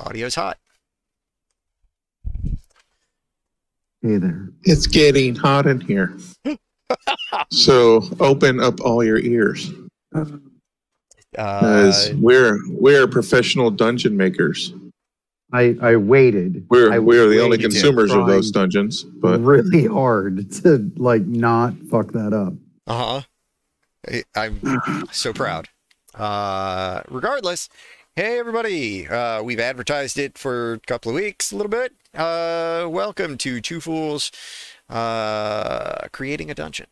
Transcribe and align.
Audio's 0.00 0.34
hot. 0.34 0.58
Hey 4.02 4.16
there. 4.16 4.48
It's 4.64 4.86
getting 4.86 5.34
hot 5.36 5.66
in 5.66 5.80
here. 5.80 6.16
so 7.52 8.02
open 8.18 8.58
up 8.60 8.80
all 8.80 9.04
your 9.04 9.18
ears. 9.18 9.70
Uh, 11.38 11.92
we're 12.16 12.58
we're 12.68 13.06
professional 13.06 13.70
dungeon 13.70 14.16
makers. 14.16 14.74
I, 15.52 15.76
I 15.80 15.96
waited. 15.96 16.66
We're 16.70 16.92
I 16.92 16.98
we're 16.98 17.28
the 17.28 17.40
only 17.40 17.58
consumers 17.58 18.10
of 18.10 18.26
those 18.26 18.50
dungeons. 18.50 19.04
But 19.04 19.40
really 19.40 19.86
hard 19.86 20.50
to 20.62 20.90
like 20.96 21.22
not 21.22 21.74
fuck 21.90 22.12
that 22.12 22.32
up. 22.32 22.54
uh 22.86 23.20
huh. 24.04 24.20
I'm 24.34 25.08
so 25.12 25.32
proud. 25.32 25.68
Uh, 26.14 27.02
regardless, 27.08 27.68
hey 28.16 28.38
everybody, 28.38 29.08
uh, 29.08 29.42
we've 29.42 29.60
advertised 29.60 30.18
it 30.18 30.36
for 30.36 30.74
a 30.74 30.78
couple 30.80 31.10
of 31.10 31.14
weeks, 31.16 31.52
a 31.52 31.56
little 31.56 31.70
bit. 31.70 31.92
Uh, 32.14 32.86
welcome 32.88 33.38
to 33.38 33.60
Two 33.60 33.80
Fools, 33.80 34.30
uh, 34.90 36.08
creating 36.12 36.50
a 36.50 36.54
dungeon. 36.54 36.86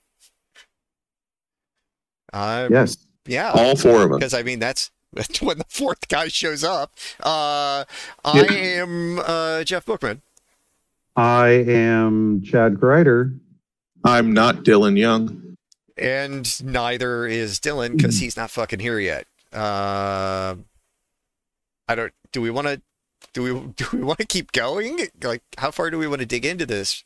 Uh, 2.33 2.69
Yes. 2.71 2.97
yeah, 3.27 3.51
all 3.53 3.77
four 3.77 4.03
of 4.05 4.13
us. 4.13 4.19
because 4.19 4.35
I 4.35 4.43
mean 4.43 4.59
that's 4.61 4.91
that's 5.13 5.43
when 5.43 5.59
the 5.59 5.65
fourth 5.69 6.09
guy 6.09 6.29
shows 6.29 6.63
up. 6.65 6.93
Uh, 7.21 7.85
I 8.25 8.47
am 8.51 9.19
uh, 9.19 9.65
Jeff 9.65 9.85
Bookman. 9.85 10.23
I 11.17 11.49
am 11.49 12.43
Chad 12.43 12.75
Greider. 12.75 13.37
I'm 14.05 14.33
not 14.33 14.59
Dylan 14.59 14.97
Young. 14.97 15.57
and 15.99 16.65
neither 16.65 17.27
is 17.27 17.59
Dylan 17.59 17.97
because 17.97 18.21
he's 18.21 18.37
not 18.37 18.51
fucking 18.51 18.79
here 18.79 18.99
yet. 18.99 19.27
Uh, 19.53 20.55
I 21.91 21.95
don't. 21.97 22.13
Do 22.33 22.41
we 22.41 22.51
want 22.51 22.67
to? 22.69 22.81
Do 23.35 23.43
we? 23.43 23.51
Do 23.77 23.85
we 23.93 24.03
want 24.03 24.19
to 24.21 24.27
keep 24.27 24.53
going? 24.53 24.99
Like, 25.23 25.43
how 25.59 25.71
far 25.71 25.91
do 25.91 25.99
we 25.99 26.07
want 26.07 26.21
to 26.21 26.27
dig 26.27 26.45
into 26.47 26.67
this 26.67 27.05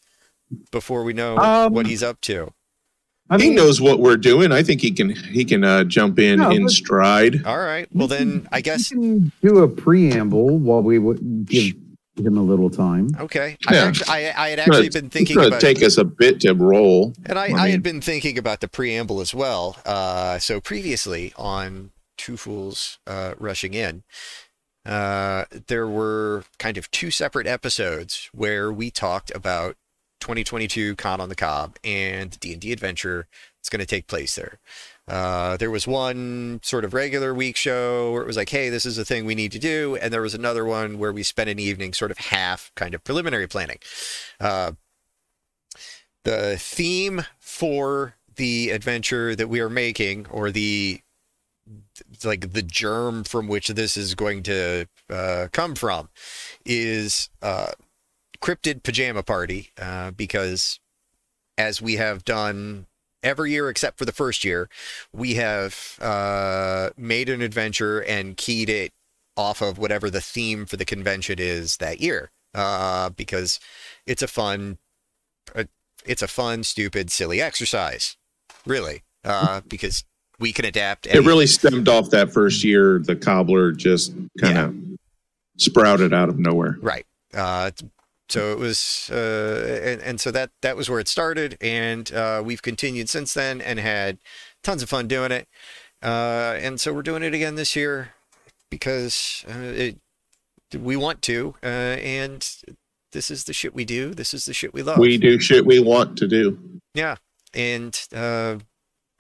before 0.71 1.03
we 1.05 1.13
know 1.13 1.37
Um, 1.39 1.73
what 1.73 1.87
he's 1.87 2.03
up 2.03 2.21
to? 2.23 2.53
I 3.31 3.39
he 3.41 3.49
knows 3.49 3.81
what 3.81 4.01
we're 4.01 4.19
doing. 4.19 4.53
I 4.53 4.63
think 4.63 4.83
he 4.83 4.91
can 4.91 5.09
he 5.11 5.45
can 5.47 5.65
uh, 5.65 5.85
jump 5.85 6.19
in 6.19 6.41
No, 6.41 6.51
in 6.51 6.69
stride. 6.69 7.45
All 7.47 7.59
right. 7.59 7.89
Well, 7.93 8.07
then 8.09 8.47
I 8.53 8.61
guess. 8.61 8.93
we 8.93 8.97
can 9.01 9.33
do 9.43 9.59
a 9.61 9.69
preamble 9.69 10.59
while 10.59 10.83
we 10.83 10.99
would 10.99 11.47
give 11.47 11.73
him 12.17 12.37
a 12.37 12.43
little 12.43 12.69
time. 12.69 13.09
Okay. 13.19 13.57
I, 13.67 13.75
Yeah. 13.75 13.85
actually, 13.87 14.09
I, 14.11 14.45
I 14.45 14.49
had 14.51 14.59
actually 14.61 14.91
been 14.91 15.07
It's 15.07 15.15
thinking 15.15 15.37
going 15.37 15.51
to 15.51 15.57
about, 15.57 15.61
take 15.63 15.83
us 15.83 15.97
a 15.97 16.05
bit 16.05 16.41
to 16.43 16.53
roll. 16.53 17.15
and 17.25 17.39
I, 17.39 17.47
I 17.47 17.63
I 17.65 17.69
had 17.71 17.83
been 17.83 18.03
thinking 18.03 18.37
about 18.37 18.61
the 18.61 18.69
preamble 18.69 19.23
as 19.23 19.33
well. 19.35 19.79
Uh, 19.87 20.39
so 20.39 20.61
previously 20.61 21.33
on 21.39 21.93
Two 22.19 22.37
Fools 22.37 22.99
uh, 23.07 23.35
Rushing 23.39 23.73
In, 23.73 24.03
uh, 24.87 25.45
there 25.67 25.87
were 25.87 26.45
kind 26.59 26.77
of 26.77 26.91
two 26.91 27.11
separate 27.11 27.47
episodes 27.47 28.29
where 28.33 28.73
we 28.73 28.91
talked 28.91 29.35
about 29.35 29.77
2022 30.21 30.97
Con 30.97 31.21
on 31.21 31.29
the 31.29 31.35
Cob 31.35 31.77
and 31.85 32.33
the 32.33 32.39
D&D 32.39 32.73
adventure 32.73 33.27
that's 33.59 33.69
going 33.69 33.81
to 33.81 33.87
take 33.87 34.07
place 34.07 34.35
there. 34.35 34.59
Uh, 35.07 35.57
there 35.57 35.71
was 35.71 35.87
one 35.87 36.61
sort 36.63 36.85
of 36.85 36.95
regular 36.95 37.35
week 37.35 37.57
show 37.57 38.13
where 38.13 38.23
it 38.23 38.27
was 38.27 38.37
like, 38.37 38.49
hey, 38.49 38.71
this 38.71 38.87
is 38.87 38.97
a 38.97 39.05
thing 39.05 39.27
we 39.27 39.35
need 39.35 39.53
to 39.53 39.59
do. 39.59 39.97
And 40.01 40.13
there 40.13 40.23
was 40.23 40.35
another 40.35 40.65
one 40.65 40.99
where 40.99 41.13
we 41.13 41.23
spent 41.23 41.51
an 41.51 41.59
evening 41.59 41.93
sort 41.93 42.11
of 42.11 42.19
half 42.19 42.71
kind 42.75 42.95
of 42.95 43.05
preliminary 43.05 43.47
planning. 43.47 43.79
Uh, 44.41 44.73
the 46.25 46.57
theme 46.59 47.25
for 47.39 48.17
the 48.37 48.71
adventure 48.71 49.37
that 49.37 49.49
we 49.49 49.61
are 49.61 49.71
making 49.71 50.27
or 50.31 50.51
the 50.51 51.01
like 52.23 52.53
the 52.53 52.63
germ 52.63 53.25
from 53.25 53.49
which 53.49 53.69
this 53.69 53.97
is 53.97 54.15
going 54.15 54.43
to 54.43 54.87
uh, 55.11 55.49
come 55.53 55.75
from 55.75 56.09
is 56.65 57.31
uh, 57.43 57.73
cryptid 58.41 58.83
pajama 58.83 59.23
party 59.23 59.71
uh, 59.81 60.11
because 60.11 60.81
as 61.57 61.81
we 61.81 61.97
have 61.97 62.25
done 62.25 62.87
every 63.23 63.53
year 63.53 63.71
except 63.71 63.99
for 63.99 64.05
the 64.05 64.13
first 64.13 64.45
year 64.45 64.69
we 65.13 65.35
have 65.35 65.99
uh, 66.01 66.91
made 66.97 67.29
an 67.29 67.41
adventure 67.41 68.01
and 68.01 68.37
keyed 68.37 68.69
it 68.69 68.93
off 69.37 69.63
of 69.63 69.79
whatever 69.79 70.11
the 70.11 70.21
theme 70.21 70.67
for 70.67 70.77
the 70.77 70.85
convention 70.85 71.37
is 71.39 71.79
that 71.79 72.01
year 72.01 72.31
uh, 72.55 73.09
because 73.11 73.59
it's 74.07 74.23
a 74.23 74.29
fun 74.29 74.79
uh, 75.55 75.65
it's 76.05 76.23
a 76.23 76.29
fun 76.29 76.63
stupid 76.63 77.11
silly 77.11 77.41
exercise 77.41 78.17
really 78.67 79.03
because 79.69 80.05
we 80.39 80.53
can 80.53 80.65
adapt 80.65 81.07
It 81.07 81.17
any- 81.17 81.27
really 81.27 81.47
stemmed 81.47 81.89
off 81.89 82.11
that 82.11 82.33
first 82.33 82.65
year. 82.65 82.99
The 82.99 83.17
cobbler 83.17 83.73
just 83.73 84.15
kind 84.41 84.59
of 84.59 84.75
sprouted 85.59 86.13
out 86.13 86.29
of 86.29 86.39
nowhere. 86.39 86.77
Right. 86.81 87.07
Uh, 87.33 87.71
so 88.29 88.53
it 88.53 88.59
was, 88.59 89.11
uh, 89.13 89.81
and, 89.85 90.01
and 90.03 90.21
so 90.21 90.31
that 90.31 90.51
that 90.63 90.77
was 90.77 90.89
where 90.89 90.99
it 90.99 91.09
started, 91.09 91.59
and 91.61 92.11
uh, 92.13 92.43
we've 92.45 92.63
continued 92.63 93.09
since 93.11 93.35
then 93.35 93.61
and 93.61 93.79
had 93.79 94.19
tons 94.63 94.83
of 94.83 94.89
fun 94.89 95.07
doing 95.09 95.31
it. 95.31 95.47
Uh, 96.03 96.57
and 96.61 96.81
so 96.81 96.93
we're 96.93 97.03
doing 97.03 97.23
it 97.23 97.35
again 97.35 97.55
this 97.55 97.77
year 97.77 98.11
because 98.71 99.45
uh, 99.49 99.53
it, 99.59 99.99
we 100.77 100.97
want 100.97 101.23
to, 101.23 101.55
uh, 101.63 101.67
and 101.67 102.49
this 103.13 103.31
is 103.31 103.45
the 103.45 103.53
shit 103.53 103.75
we 103.75 103.85
do. 103.85 104.15
This 104.15 104.33
is 104.35 104.47
the 104.47 104.55
shit 104.55 104.73
we 104.75 104.83
love. 104.83 104.99
We 104.99 105.19
do 105.19 105.39
shit 105.39 105.65
we 105.67 105.79
want 105.79 106.17
to 106.19 106.27
do. 106.27 106.59
yeah, 106.95 107.17
and 107.53 107.99
uh, 108.15 108.57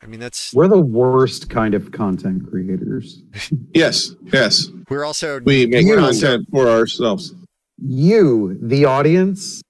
I 0.04 0.06
mean 0.06 0.20
that's 0.20 0.53
We're 0.53 0.69
the 0.69 0.81
worst 0.81 1.48
kind 1.48 1.75
of 1.75 1.91
content 1.91 2.48
creators. 2.50 3.22
Yes, 3.75 4.15
yes. 4.32 4.69
we're 4.88 5.04
also 5.04 5.41
We 5.41 5.66
make 5.66 5.87
You- 5.87 5.97
content 5.97 6.47
for 6.53 6.69
ourselves. 6.69 7.34
You, 7.78 8.56
the 8.62 8.84
audience, 8.84 9.60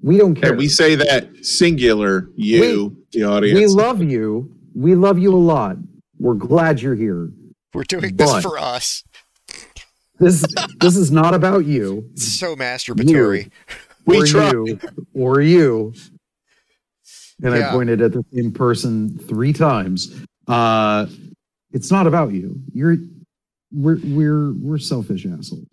we 0.00 0.18
don't 0.18 0.36
care. 0.36 0.50
And 0.50 0.58
we 0.58 0.68
say 0.68 0.94
that 0.94 1.44
singular, 1.44 2.28
you, 2.36 2.96
the 3.12 3.24
audience. 3.24 3.58
we 3.58 3.66
love 3.66 4.00
you. 4.02 4.52
We 4.74 4.94
love 4.94 5.18
you 5.18 5.34
a 5.34 5.36
lot. 5.36 5.78
We're 6.18 6.34
glad 6.34 6.80
you're 6.80 6.94
here. 6.94 7.30
we're 7.74 7.82
doing 7.84 8.14
this 8.16 8.40
for 8.42 8.56
us. 8.58 9.02
This 10.20 10.44
this 10.80 10.96
is 10.96 11.10
not 11.10 11.34
about 11.34 11.66
you. 11.66 12.08
It's 12.12 12.38
so 12.38 12.54
masturbatory. 12.54 13.50
we 14.06 14.20
or 14.22 14.26
try. 14.26 14.50
you 14.52 14.78
or 15.14 15.40
you. 15.40 15.92
And 17.42 17.54
Yeah. 17.54 17.68
I 17.68 17.72
pointed 17.72 18.00
at 18.00 18.12
the 18.12 18.24
same 18.32 18.52
person 18.52 19.18
three 19.18 19.52
times. 19.52 20.14
Uh 20.46 21.06
it's 21.72 21.90
not 21.90 22.06
about 22.06 22.32
you. 22.32 22.60
You're 22.72 22.96
we're 23.72 23.98
we're 24.04 24.52
we're 24.54 24.78
selfish 24.78 25.26
assholes. 25.26 25.66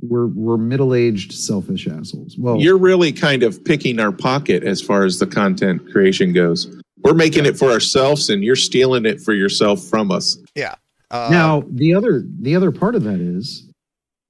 We're 0.00 0.26
we're 0.26 0.58
middle-aged 0.58 1.32
selfish 1.32 1.88
assholes. 1.88 2.36
Well, 2.38 2.60
You're 2.60 2.78
really 2.78 3.12
kind 3.12 3.42
of 3.42 3.64
picking 3.64 3.98
our 3.98 4.12
pocket 4.12 4.62
as 4.62 4.80
far 4.80 5.04
as 5.04 5.18
the 5.18 5.26
content 5.26 5.90
creation 5.90 6.32
goes. 6.32 6.80
We're 6.98 7.14
making 7.14 7.46
it 7.46 7.56
for 7.58 7.70
ourselves, 7.70 8.28
and 8.28 8.44
you're 8.44 8.54
stealing 8.56 9.06
it 9.06 9.20
for 9.20 9.32
yourself 9.32 9.82
from 9.82 10.12
us. 10.12 10.36
Uh, 11.10 11.28
now 11.30 11.64
the 11.70 11.94
other 11.94 12.22
the 12.40 12.54
other 12.54 12.70
part 12.70 12.94
of 12.94 13.02
that 13.04 13.18
is 13.18 13.68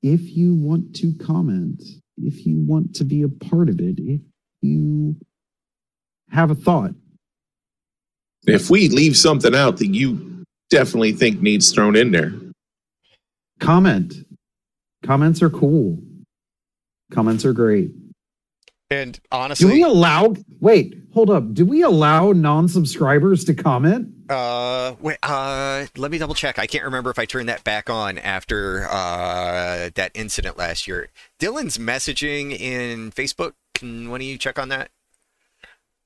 if 0.02 0.36
you 0.36 0.54
want 0.54 0.94
to 0.96 1.12
comment, 1.14 1.82
if 2.16 2.46
you 2.46 2.56
want 2.60 2.94
to 2.94 3.04
be 3.04 3.22
a 3.22 3.28
part 3.28 3.68
of 3.68 3.80
it, 3.80 3.98
if 3.98 4.20
you 4.62 5.16
have 6.30 6.50
a 6.50 6.54
thought, 6.54 6.92
If 8.46 8.70
we 8.70 8.88
leave 8.88 9.16
something 9.16 9.54
out 9.54 9.78
that 9.78 9.88
you 9.94 10.44
definitely 10.70 11.12
think 11.12 11.40
needs 11.40 11.72
thrown 11.72 11.96
in 11.96 12.10
there, 12.12 12.32
comment. 13.60 14.14
Comments 15.04 15.40
are 15.42 15.50
cool. 15.50 15.98
Comments 17.12 17.44
are 17.44 17.52
great. 17.52 17.90
and 18.90 19.18
honestly, 19.30 19.66
Do 19.68 19.72
we 19.72 19.82
allow 19.82 20.34
wait, 20.60 20.96
hold 21.14 21.30
up. 21.30 21.52
Do 21.54 21.64
we 21.64 21.82
allow 21.82 22.32
non-subscribers 22.32 23.44
to 23.44 23.54
comment? 23.54 24.08
Uh, 24.28 24.94
wait, 25.00 25.16
uh, 25.22 25.86
let 25.96 26.10
me 26.10 26.18
double 26.18 26.34
check. 26.34 26.58
I 26.58 26.66
can't 26.66 26.84
remember 26.84 27.08
if 27.10 27.18
I 27.18 27.24
turned 27.24 27.48
that 27.48 27.64
back 27.64 27.88
on 27.88 28.18
after 28.18 28.86
uh 28.90 29.90
that 29.94 30.10
incident 30.14 30.58
last 30.58 30.86
year. 30.86 31.08
Dylan's 31.40 31.78
messaging 31.78 32.58
in 32.58 33.10
Facebook. 33.12 33.52
Can 33.74 34.10
one 34.10 34.20
of 34.20 34.26
you 34.26 34.36
check 34.36 34.58
on 34.58 34.68
that? 34.68 34.90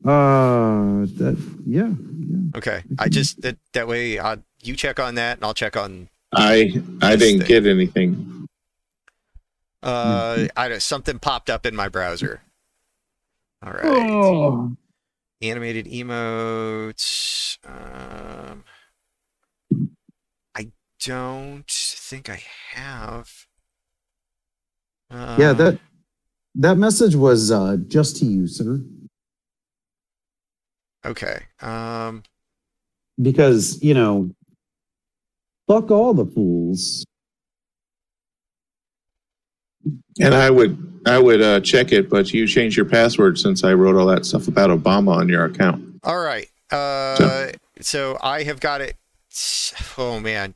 Uh 0.05 1.07
that 1.19 1.37
yeah, 1.67 1.93
yeah. 1.93 2.59
Okay, 2.59 2.83
I 2.99 3.09
just 3.09 3.41
that 3.43 3.57
that 3.73 3.87
way 3.87 4.19
uh, 4.19 4.37
you 4.63 4.75
check 4.75 4.99
on 4.99 5.15
that 5.15 5.39
and 5.39 5.45
I'll 5.45 5.55
check 5.55 5.77
on 5.77 6.09
I 6.33 6.73
I 7.01 7.15
didn't 7.17 7.41
thing. 7.41 7.47
get 7.47 7.67
anything. 7.67 8.47
uh 9.83 10.49
I 10.57 10.69
don't 10.69 10.83
something 10.83 11.19
popped 11.21 11.51
up 11.51 11.67
in 11.67 11.77
my 11.77 11.89
browser. 11.89 12.43
All 13.65 13.73
right. 13.73 13.85
Oh. 13.85 14.73
Animated 15.41 15.87
emotes. 15.87 17.59
Um, 17.65 18.65
I 20.57 20.71
don't 21.05 21.69
think 21.71 22.29
I 22.29 22.43
have. 22.75 23.29
Uh, 25.11 25.37
Yeah, 25.39 25.53
that 25.53 25.79
that 26.57 26.77
message 26.77 27.15
was 27.15 27.51
uh 27.53 27.77
just 27.87 28.17
to 28.19 28.25
you, 28.25 28.47
sir. 28.49 28.81
Okay. 31.05 31.43
Um. 31.61 32.23
Because, 33.21 33.81
you 33.83 33.93
know, 33.95 34.31
fuck 35.69 35.91
all 35.91 36.15
the 36.15 36.27
fools. 36.27 37.05
And 40.21 40.35
I 40.35 40.51
would 40.51 41.03
I 41.07 41.19
would 41.19 41.43
uh, 41.43 41.61
check 41.61 41.93
it, 41.93 42.09
but 42.09 42.33
you 42.33 42.47
changed 42.47 42.77
your 42.77 42.87
password 42.87 43.39
since 43.39 43.65
I 43.65 43.75
wrote 43.75 43.97
all 43.97 44.07
that 44.07 44.25
stuff 44.25 44.49
about 44.49 44.71
Obama 44.71 45.17
on 45.17 45.29
your 45.29 45.45
account. 45.45 46.01
All 46.05 46.21
right. 46.21 46.49
Uh, 46.71 47.53
so 47.81 48.19
I 48.23 48.45
have 48.45 48.61
got 48.61 48.81
it. 48.81 48.97
Oh 49.99 50.21
man, 50.21 50.55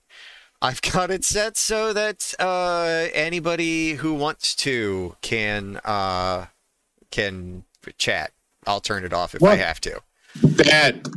I've 0.63 0.81
got 0.83 1.11
it 1.11 1.25
set 1.25 1.57
so 1.57 1.93
that 1.93 2.35
uh, 2.39 3.09
anybody 3.13 3.95
who 3.95 4.15
wants 4.15 4.55
to 4.57 5.17
can 5.21 5.81
uh, 5.85 6.47
can 7.11 7.65
chat. 7.99 8.33
I'll 8.67 8.81
turn 8.81 9.05
it 9.05 9.13
off 9.13 9.35
if 9.35 9.43
I 9.43 9.57
have 9.57 9.81
to. 9.83 10.01
Bad. 10.43 11.09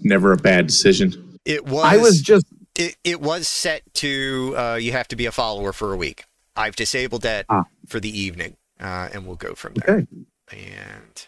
Never 0.00 0.32
a 0.32 0.36
bad 0.36 0.66
decision. 0.66 1.38
It 1.44 1.64
was. 1.66 1.84
I 1.84 1.96
was 1.98 2.20
just 2.22 2.46
It, 2.76 2.96
it 3.04 3.20
was 3.20 3.46
set 3.48 3.82
to. 3.94 4.54
Uh, 4.56 4.74
you 4.80 4.92
have 4.92 5.08
to 5.08 5.16
be 5.16 5.26
a 5.26 5.32
follower 5.32 5.72
for 5.72 5.92
a 5.92 5.96
week. 5.96 6.24
I've 6.56 6.76
disabled 6.76 7.22
that 7.22 7.46
Ah. 7.48 7.64
for 7.86 8.00
the 8.00 8.10
evening, 8.18 8.56
uh, 8.80 9.08
and 9.12 9.26
we'll 9.26 9.36
go 9.36 9.54
from 9.54 9.74
there. 9.74 9.96
okay. 9.98 10.06
And 10.52 11.26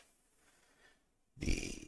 the 1.38 1.78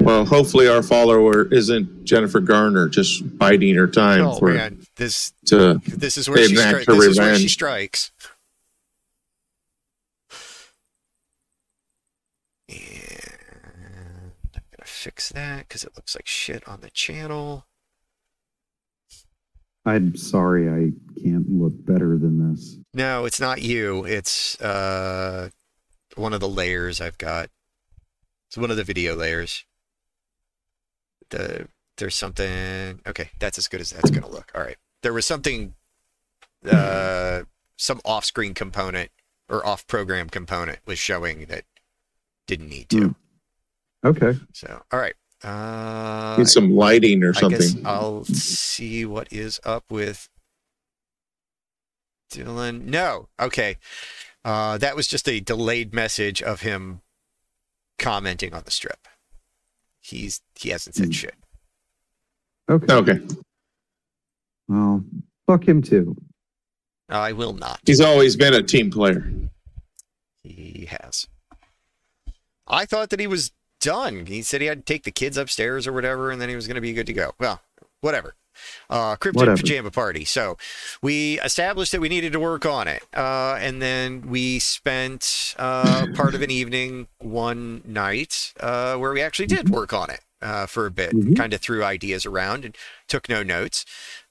Well, 0.00 0.24
hopefully 0.24 0.68
our 0.68 0.82
follower 0.82 1.52
isn't 1.52 2.04
Jennifer 2.04 2.40
Garner 2.40 2.88
just 2.88 3.38
biding 3.38 3.74
her 3.76 3.86
time 3.86 4.22
oh 4.26 4.38
for 4.38 4.52
man, 4.54 4.84
this 4.96 5.32
to 5.46 5.80
this 5.86 6.16
is 6.16 6.28
where 6.28 6.48
she 6.48 6.54
stri- 6.56 6.86
her 6.86 6.94
this 6.96 7.04
is 7.04 7.18
where 7.18 7.36
she 7.36 7.48
strikes. 7.48 8.10
And 12.68 12.78
I'm 14.54 14.62
gonna 14.76 14.86
fix 15.02 15.30
that 15.30 15.66
because 15.68 15.82
it 15.82 15.92
looks 15.96 16.14
like 16.14 16.26
shit 16.26 16.66
on 16.68 16.80
the 16.80 16.90
channel. 16.90 17.66
I'm 19.84 20.14
sorry, 20.14 20.68
I 20.68 20.92
can't 21.20 21.50
look 21.50 21.72
better 21.84 22.16
than 22.16 22.52
this. 22.52 22.76
No, 22.94 23.24
it's 23.24 23.40
not 23.40 23.62
you. 23.62 24.04
It's 24.04 24.60
uh 24.60 25.50
one 26.14 26.32
of 26.32 26.40
the 26.40 26.48
layers 26.48 27.00
I've 27.00 27.18
got. 27.18 27.48
It's 28.48 28.56
one 28.56 28.70
of 28.70 28.76
the 28.76 28.84
video 28.84 29.16
layers. 29.16 29.64
The 31.30 31.66
there's 31.96 32.14
something 32.14 33.00
okay, 33.06 33.30
that's 33.40 33.58
as 33.58 33.66
good 33.66 33.80
as 33.80 33.90
that's 33.90 34.10
gonna 34.10 34.30
look. 34.30 34.52
All 34.54 34.62
right. 34.62 34.76
There 35.02 35.12
was 35.12 35.26
something 35.26 35.74
uh 36.70 37.42
some 37.76 38.00
off 38.04 38.24
screen 38.24 38.54
component 38.54 39.10
or 39.48 39.66
off 39.66 39.84
program 39.88 40.28
component 40.28 40.78
was 40.86 41.00
showing 41.00 41.46
that 41.46 41.64
didn't 42.46 42.68
need 42.68 42.88
to. 42.90 43.08
Hmm. 43.08 43.21
Okay. 44.04 44.38
So 44.52 44.82
all 44.92 44.98
right. 44.98 45.14
Uh 45.44 46.36
get 46.36 46.48
some 46.48 46.74
lighting 46.76 47.22
or 47.24 47.32
I 47.36 47.48
guess 47.48 47.68
something. 47.70 47.86
I'll 47.86 48.24
see 48.24 49.04
what 49.04 49.32
is 49.32 49.60
up 49.64 49.84
with 49.90 50.28
Dylan. 52.32 52.84
No, 52.84 53.28
okay. 53.40 53.76
Uh, 54.44 54.76
that 54.78 54.96
was 54.96 55.06
just 55.06 55.28
a 55.28 55.38
delayed 55.40 55.94
message 55.94 56.42
of 56.42 56.62
him 56.62 57.00
commenting 57.98 58.54
on 58.54 58.62
the 58.64 58.70
strip. 58.70 59.06
He's 60.00 60.40
he 60.58 60.70
hasn't 60.70 60.96
said 60.96 61.06
Hmm. 61.06 61.10
shit. 61.12 61.34
Okay. 62.70 62.92
Okay, 62.94 63.20
Well, 64.68 65.04
fuck 65.46 65.66
him 65.68 65.82
too. 65.82 66.16
I 67.08 67.32
will 67.32 67.52
not. 67.52 67.80
he's 67.84 68.00
always 68.00 68.36
been 68.36 68.54
a 68.54 68.62
team 68.62 68.90
player. 68.90 69.30
He 70.42 70.88
has. 70.88 71.26
I 72.66 72.86
thought 72.86 73.10
that 73.10 73.20
he 73.20 73.26
was 73.26 73.52
done. 73.82 74.26
He 74.26 74.40
said 74.42 74.60
he 74.62 74.66
had 74.68 74.86
to 74.86 74.92
take 74.92 75.04
the 75.04 75.10
kids 75.10 75.36
upstairs 75.36 75.86
or 75.86 75.92
whatever, 75.92 76.30
and 76.30 76.40
then 76.40 76.48
he 76.48 76.56
was 76.56 76.66
going 76.66 76.76
to 76.76 76.80
be 76.80 76.92
good 76.94 77.06
to 77.06 77.12
go. 77.12 77.32
Well, 77.38 77.60
whatever. 78.00 78.34
Uh, 78.88 79.16
cryptid 79.16 79.34
Whatever. 79.36 79.56
pajama 79.56 79.90
party. 79.90 80.24
So 80.24 80.56
we 81.02 81.40
established 81.40 81.90
that 81.92 82.00
we 82.00 82.08
needed 82.10 82.32
to 82.34 82.40
work 82.40 82.64
on 82.66 82.86
it, 82.86 83.02
uh, 83.14 83.56
and 83.58 83.80
then 83.82 84.28
we 84.28 84.58
spent 84.58 85.54
uh, 85.58 86.06
part 86.14 86.34
of 86.34 86.42
an 86.42 86.50
evening 86.50 87.08
one 87.18 87.82
night 87.84 88.52
uh, 88.60 88.96
where 88.96 89.12
we 89.12 89.22
actually 89.22 89.46
did 89.46 89.68
work 89.70 89.92
on 89.92 90.10
it 90.10 90.20
uh, 90.42 90.66
for 90.66 90.86
a 90.86 90.90
bit. 90.90 91.12
Mhm. 91.12 91.36
Kind 91.36 91.54
of 91.54 91.60
threw 91.60 91.82
ideas 91.82 92.24
around 92.26 92.64
and 92.66 92.76
took 93.08 93.28
no 93.28 93.42
notes. 93.42 93.84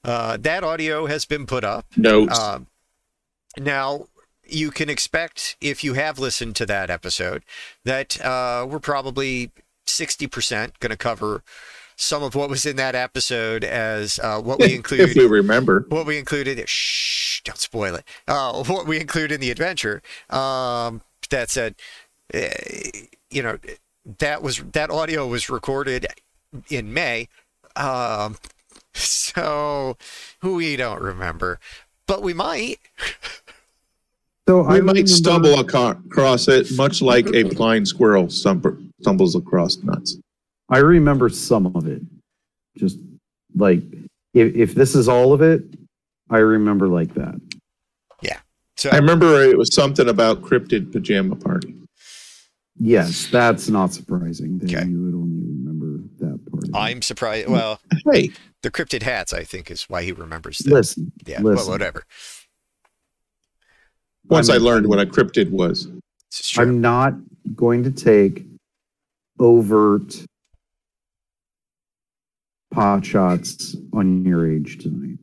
Uh, 0.04 0.36
that 0.40 0.62
audio 0.64 1.06
has 1.06 1.24
been 1.24 1.44
put 1.44 1.64
up. 1.64 1.84
Notes. 1.96 2.38
Um, 2.38 2.68
now, 3.58 4.06
you 4.46 4.70
can 4.70 4.88
expect, 4.90 5.56
if 5.60 5.82
you 5.84 5.94
have 5.94 6.18
listened 6.18 6.56
to 6.56 6.66
that 6.66 6.90
episode, 6.90 7.42
that 7.84 8.20
uh, 8.24 8.66
we're 8.68 8.78
probably 8.80 9.50
60% 9.86 10.72
going 10.80 10.90
to 10.90 10.96
cover 10.96 11.42
some 11.96 12.22
of 12.22 12.34
what 12.34 12.48
was 12.50 12.66
in 12.66 12.76
that 12.76 12.94
episode 12.94 13.62
as 13.64 14.18
uh, 14.20 14.40
what 14.40 14.58
we 14.58 14.74
included. 14.74 15.04
if 15.04 15.10
include. 15.10 15.30
we 15.30 15.36
remember, 15.36 15.86
What 15.88 16.06
we 16.06 16.18
included, 16.18 16.68
shh, 16.68 17.40
don't 17.42 17.58
spoil 17.58 17.94
it. 17.94 18.04
Uh, 18.26 18.64
what 18.64 18.86
we 18.86 19.00
include 19.00 19.30
in 19.32 19.40
the 19.40 19.50
adventure. 19.50 20.02
Um, 20.30 21.02
that 21.30 21.50
said, 21.50 21.74
eh, 22.34 22.52
you 23.30 23.42
know, 23.42 23.58
that 24.18 24.42
was 24.42 24.58
that 24.72 24.90
audio 24.90 25.26
was 25.26 25.48
recorded 25.48 26.06
in 26.68 26.92
May. 26.92 27.28
Um, 27.76 28.36
so 28.94 29.96
we 30.42 30.76
don't 30.76 31.00
remember, 31.00 31.58
but 32.06 32.22
we 32.22 32.34
might. 32.34 32.78
So 34.52 34.62
we 34.62 34.66
I 34.66 34.70
might 34.80 34.88
remember- 34.90 35.06
stumble 35.08 35.54
aco- 35.58 35.90
across 36.06 36.46
it, 36.48 36.70
much 36.76 37.00
like 37.00 37.26
a 37.34 37.44
blind 37.44 37.88
squirrel 37.88 38.28
stump- 38.28 38.66
stumbles 39.00 39.34
across 39.34 39.78
nuts. 39.78 40.18
I 40.68 40.78
remember 40.78 41.28
some 41.30 41.74
of 41.74 41.86
it. 41.86 42.02
Just 42.76 42.98
like 43.54 43.82
if 44.34 44.54
if 44.54 44.74
this 44.74 44.94
is 44.94 45.08
all 45.08 45.32
of 45.32 45.40
it, 45.40 45.64
I 46.30 46.38
remember 46.38 46.86
like 46.88 47.14
that. 47.14 47.40
Yeah. 48.20 48.38
So 48.76 48.90
I 48.90 48.96
remember 48.96 49.42
it 49.42 49.56
was 49.56 49.74
something 49.74 50.08
about 50.08 50.42
cryptid 50.42 50.92
pajama 50.92 51.36
party. 51.36 51.74
Yes, 52.78 53.26
that's 53.30 53.68
not 53.68 53.92
surprising 53.94 54.58
that 54.58 54.74
Okay. 54.74 54.86
you 54.88 55.02
would 55.02 55.14
only 55.14 55.42
remember 55.46 56.02
that 56.20 56.50
part. 56.50 56.64
of 56.64 56.68
it. 56.70 56.74
I'm 56.74 57.00
surprised. 57.02 57.48
Well, 57.48 57.80
Hey, 58.10 58.32
the 58.62 58.70
cryptid 58.70 59.02
hats, 59.02 59.32
I 59.32 59.44
think, 59.44 59.70
is 59.70 59.84
why 59.84 60.02
he 60.02 60.12
remembers 60.12 60.58
that. 60.58 60.72
listen. 60.72 61.12
yeah, 61.26 61.40
well, 61.42 61.54
listen. 61.54 61.70
whatever. 61.70 62.04
Once 64.28 64.48
i 64.48 64.54
I'm- 64.54 64.62
learned 64.62 64.86
what 64.86 65.00
a 65.00 65.06
cryptid 65.06 65.50
was. 65.50 65.86
This 66.30 66.40
is 66.40 66.48
true. 66.50 66.62
I'm 66.64 66.80
not 66.80 67.14
going 67.54 67.82
to 67.84 67.90
take 67.90 68.44
overt 69.38 70.24
pot 72.72 73.04
shots 73.04 73.76
on 73.92 74.24
your 74.24 74.50
age 74.50 74.78
tonight. 74.78 75.18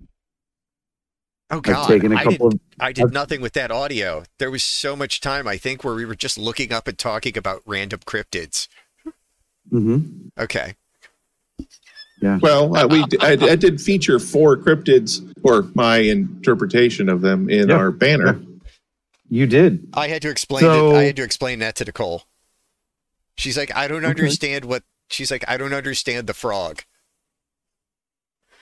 oh 1.49 1.61
God, 1.61 1.75
I've 1.77 1.87
taken 1.87 2.11
a 2.11 2.15
I 2.17 2.23
couple 2.25 2.49
did, 2.51 2.55
of 2.59 2.61
I 2.79 2.91
did 2.91 3.05
I've- 3.05 3.13
nothing 3.13 3.41
with 3.41 3.53
that 3.53 3.71
audio. 3.71 4.23
There 4.37 4.51
was 4.51 4.63
so 4.63 4.95
much 4.95 5.19
time, 5.19 5.47
I 5.47 5.57
think, 5.57 5.83
where 5.83 5.95
we 5.95 6.05
were 6.05 6.15
just 6.15 6.37
looking 6.37 6.71
up 6.71 6.87
and 6.87 6.97
talking 6.97 7.37
about 7.37 7.61
random 7.65 8.01
cryptids. 8.05 8.67
Mhm. 9.71 10.29
Okay. 10.39 10.75
Well, 12.21 12.75
uh, 12.75 12.85
we 12.85 13.03
I, 13.21 13.31
I 13.39 13.55
did 13.55 13.79
feature 13.79 14.19
four 14.19 14.57
cryptids, 14.57 15.21
or 15.41 15.69
my 15.73 15.97
interpretation 15.99 17.07
of 17.07 17.21
them, 17.21 17.49
in 17.49 17.69
Yeah. 17.69 17.75
our 17.75 17.91
banner. 17.91 18.39
You 19.29 19.45
did. 19.45 19.87
I 19.93 20.07
had 20.07 20.21
to 20.23 20.29
explain 20.29 20.61
So- 20.61 20.91
it. 20.95 20.97
I 20.97 21.03
had 21.03 21.15
to 21.17 21.23
explain 21.23 21.59
that 21.59 21.75
to 21.77 21.85
Nicole. 21.85 22.23
She's 23.37 23.57
like, 23.57 23.73
I 23.75 23.87
don't 23.87 24.03
Okay. 24.03 24.09
understand 24.09 24.65
what. 24.65 24.83
She's 25.09 25.31
like, 25.31 25.43
I 25.47 25.57
don't 25.57 25.73
understand 25.73 26.27
the 26.27 26.33
frog. 26.33 26.83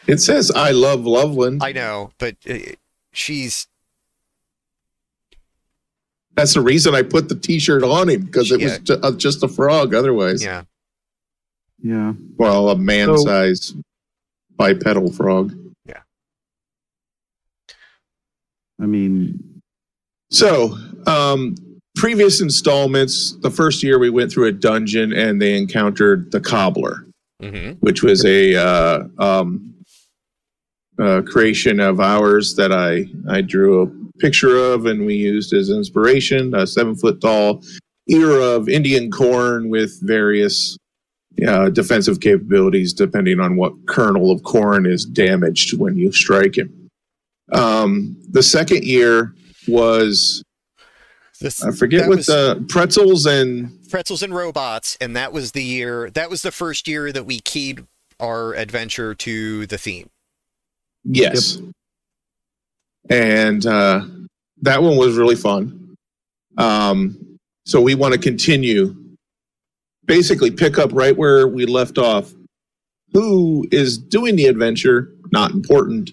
It 0.07 0.19
says 0.19 0.51
"I 0.51 0.71
love 0.71 1.05
Loveland." 1.05 1.61
I 1.63 1.71
know, 1.73 2.11
but 2.17 2.35
uh, 2.49 2.57
she's 3.11 3.67
That's 6.35 6.53
the 6.53 6.61
reason 6.61 6.93
I 6.93 7.01
put 7.01 7.29
the 7.29 7.35
T-shirt 7.35 7.83
on 7.83 8.09
him 8.09 8.21
because 8.21 8.51
it 8.51 8.59
Yeah. 8.61 8.67
was 8.67 8.79
ju- 8.79 8.99
uh, 9.01 9.11
just 9.17 9.41
a 9.43 9.47
frog. 9.47 9.93
Otherwise, 9.95 10.43
yeah. 10.43 10.63
Yeah. 11.81 12.13
well, 12.37 12.69
a 12.69 12.75
man-sized 12.77 13.75
bipedal 14.55 15.11
frog. 15.11 15.57
Yeah. 15.85 16.01
I 18.79 18.85
mean, 18.85 19.46
So, 20.29 20.77
um, 21.05 21.55
previous 21.95 22.41
installments, 22.41 23.37
the 23.41 23.49
first 23.49 23.81
year 23.81 23.97
we 23.97 24.09
went 24.09 24.31
through 24.31 24.47
a 24.47 24.51
dungeon 24.51 25.13
and 25.13 25.41
they 25.41 25.57
encountered 25.57 26.31
the 26.31 26.39
cobbler. 26.39 27.05
hmm 27.41 27.71
which 27.81 28.01
was 28.03 28.25
a 28.25 28.55
uh, 28.55 29.03
um, 29.19 29.73
uh, 30.99 31.21
creation 31.21 31.79
of 31.79 31.99
ours 31.99 32.55
that 32.55 32.71
I 32.71 33.05
I 33.29 33.41
drew 33.41 33.83
a 33.83 34.19
picture 34.19 34.57
of 34.57 34.87
and 34.87 35.05
we 35.05 35.15
used 35.15 35.53
as 35.53 35.69
inspiration. 35.69 36.55
A 36.55 36.65
seven 36.65 36.95
foot 36.95 37.21
tall 37.21 37.63
ear 38.07 38.31
of 38.39 38.67
Indian 38.69 39.11
corn 39.11 39.69
with 39.69 39.99
various 40.01 40.77
uh, 41.47 41.69
defensive 41.69 42.19
capabilities, 42.19 42.93
depending 42.93 43.39
on 43.39 43.55
what 43.55 43.73
kernel 43.85 44.31
of 44.31 44.41
corn 44.43 44.85
is 44.87 45.05
damaged 45.05 45.77
when 45.77 45.95
you 45.95 46.11
strike 46.11 46.57
him. 46.57 46.89
Um, 47.53 48.17
the 48.31 48.41
second 48.41 48.83
year 48.83 49.33
was 49.67 50.43
This, 51.39 51.63
I 51.63 51.71
forget 51.71 52.07
what 52.07 52.17
was- 52.17 52.25
the 52.27 52.65
pretzels 52.69 53.25
and 53.25 53.71
pretzels 53.89 54.23
and 54.23 54.33
robots 54.33 54.97
and 54.99 55.15
that 55.15 55.31
was 55.31 55.51
the 55.53 55.63
year 55.63 56.09
that 56.11 56.29
was 56.29 56.41
the 56.41 56.51
first 56.51 56.87
year 56.87 57.11
that 57.11 57.25
we 57.25 57.39
keyed 57.39 57.85
our 58.19 58.53
adventure 58.53 59.13
to 59.13 59.65
the 59.67 59.77
theme. 59.77 60.09
Yes. 61.03 61.61
And 63.09 63.65
uh, 63.65 64.01
that 64.61 64.81
one 64.81 64.97
was 64.97 65.15
really 65.15 65.35
fun. 65.35 65.95
Um, 66.57 67.37
so 67.65 67.79
we 67.79 67.95
want 67.95 68.13
to 68.13 68.19
continue, 68.19 68.95
basically 70.05 70.51
pick 70.51 70.77
up 70.77 70.89
right 70.93 71.15
where 71.15 71.47
we 71.47 71.65
left 71.65 71.97
off. 71.97 72.33
Who 73.13 73.67
is 73.71 73.97
doing 73.97 74.35
the 74.35 74.47
adventure? 74.47 75.13
Not 75.31 75.51
important. 75.51 76.09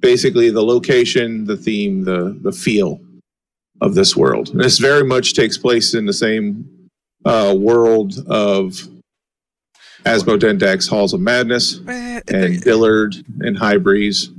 Basically, 0.00 0.50
the 0.50 0.62
location, 0.62 1.44
the 1.44 1.56
theme, 1.56 2.04
the 2.04 2.38
the 2.42 2.52
feel 2.52 3.00
of 3.80 3.94
this 3.94 4.16
world. 4.16 4.50
And 4.50 4.60
this 4.60 4.78
very 4.78 5.04
much 5.04 5.34
takes 5.34 5.56
place 5.58 5.94
in 5.94 6.06
the 6.06 6.12
same 6.12 6.88
uh, 7.24 7.54
world 7.58 8.14
of 8.28 8.86
Asmodendax 10.04 10.88
Halls 10.88 11.12
of 11.12 11.20
Madness 11.20 11.80
Eh, 11.88 12.20
and 12.28 12.60
Dillard 12.62 13.14
and 13.40 13.56
High 13.58 13.76
Breeze. 13.78 14.30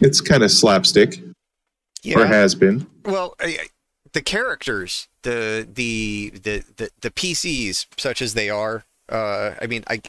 It's 0.00 0.20
kind 0.20 0.42
of 0.42 0.50
slapstick, 0.50 1.20
yeah. 2.02 2.18
or 2.20 2.26
has 2.26 2.54
been. 2.54 2.86
Well, 3.04 3.34
I- 3.40 3.44
I- 3.62 3.66
the 4.12 4.22
characters, 4.22 5.08
the 5.22 5.66
the 5.70 6.30
the 6.42 6.62
the, 6.76 6.90
the 7.02 7.10
PCs, 7.10 7.86
such 7.98 8.22
as 8.22 8.32
they 8.34 8.48
are. 8.48 8.84
Uh, 9.10 9.54
I 9.60 9.66
mean, 9.66 9.84
I 9.88 10.00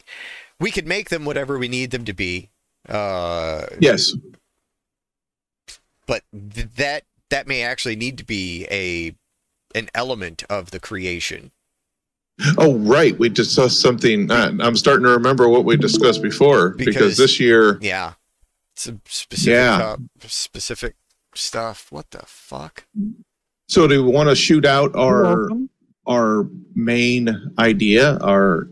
we 0.60 0.70
could 0.70 0.86
make 0.86 1.10
them 1.10 1.24
whatever 1.26 1.58
we 1.58 1.68
need 1.68 1.90
them 1.90 2.04
to 2.06 2.14
be. 2.14 2.48
Uh, 2.88 3.66
Yes. 3.80 4.14
But 6.08 6.22
th- 6.32 6.66
that 6.76 7.04
that 7.30 7.46
may 7.46 7.62
actually 7.62 7.94
need 7.94 8.18
to 8.18 8.24
be 8.24 8.66
a 8.70 9.14
an 9.78 9.88
element 9.94 10.42
of 10.50 10.72
the 10.72 10.80
creation. 10.80 11.52
Oh, 12.56 12.76
right. 12.78 13.16
We 13.18 13.28
discussed 13.28 13.80
something. 13.80 14.30
Uh, 14.30 14.52
I'm 14.60 14.76
starting 14.76 15.04
to 15.04 15.10
remember 15.10 15.48
what 15.48 15.64
we 15.64 15.76
discussed 15.76 16.22
before 16.22 16.70
because, 16.70 16.94
Because- 16.94 17.16
this 17.16 17.38
year, 17.38 17.78
Yeah, 17.82 18.14
some 18.76 19.00
specific 19.06 19.52
Yeah. 19.52 19.78
top- 19.78 20.00
specific 20.26 20.94
stuff. 21.34 21.86
What 21.90 22.10
the 22.10 22.22
fuck? 22.26 22.84
so 23.68 23.86
do 23.86 24.02
we 24.02 24.10
want 24.10 24.28
to 24.30 24.34
shoot 24.34 24.64
out 24.64 24.94
our 24.96 25.48
our 26.06 26.48
main 26.74 27.52
idea, 27.58 28.16
our 28.18 28.66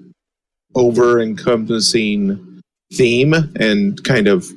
over 0.75 1.21
encompassing 1.21 2.63
theme, 2.95 3.35
and 3.61 4.03
kind 4.05 4.27
of 4.29 4.51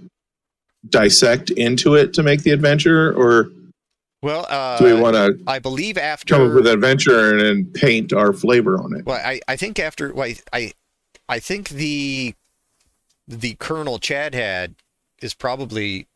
dissect 0.87 1.49
into 1.51 1.95
it 1.95 2.13
to 2.13 2.23
make 2.23 2.43
the 2.43 2.51
adventure, 2.51 3.13
or 3.13 3.49
Well, 4.21 4.45
uh, 4.49 4.77
do 4.77 4.85
we 4.85 4.93
want 4.93 5.15
to 5.15 5.37
I 5.47 5.59
believe 5.59 5.97
after 5.97 6.35
come 6.35 6.47
up 6.49 6.53
with 6.53 6.67
an 6.67 6.73
adventure 6.73 7.31
and 7.31 7.41
then 7.41 7.71
paint 7.73 8.13
our 8.13 8.33
flavor 8.33 8.79
on 8.79 8.95
it? 8.95 9.05
Well, 9.05 9.21
I, 9.23 9.41
I 9.47 9.55
think 9.55 9.79
after 9.79 10.13
well, 10.13 10.27
I, 10.27 10.35
I 10.53 10.73
I 11.27 11.39
think 11.39 11.69
the 11.69 12.33
the 13.27 13.55
kernel 13.55 13.99
Chad 13.99 14.33
had 14.33 14.75
is 15.21 15.33
probably 15.33 16.07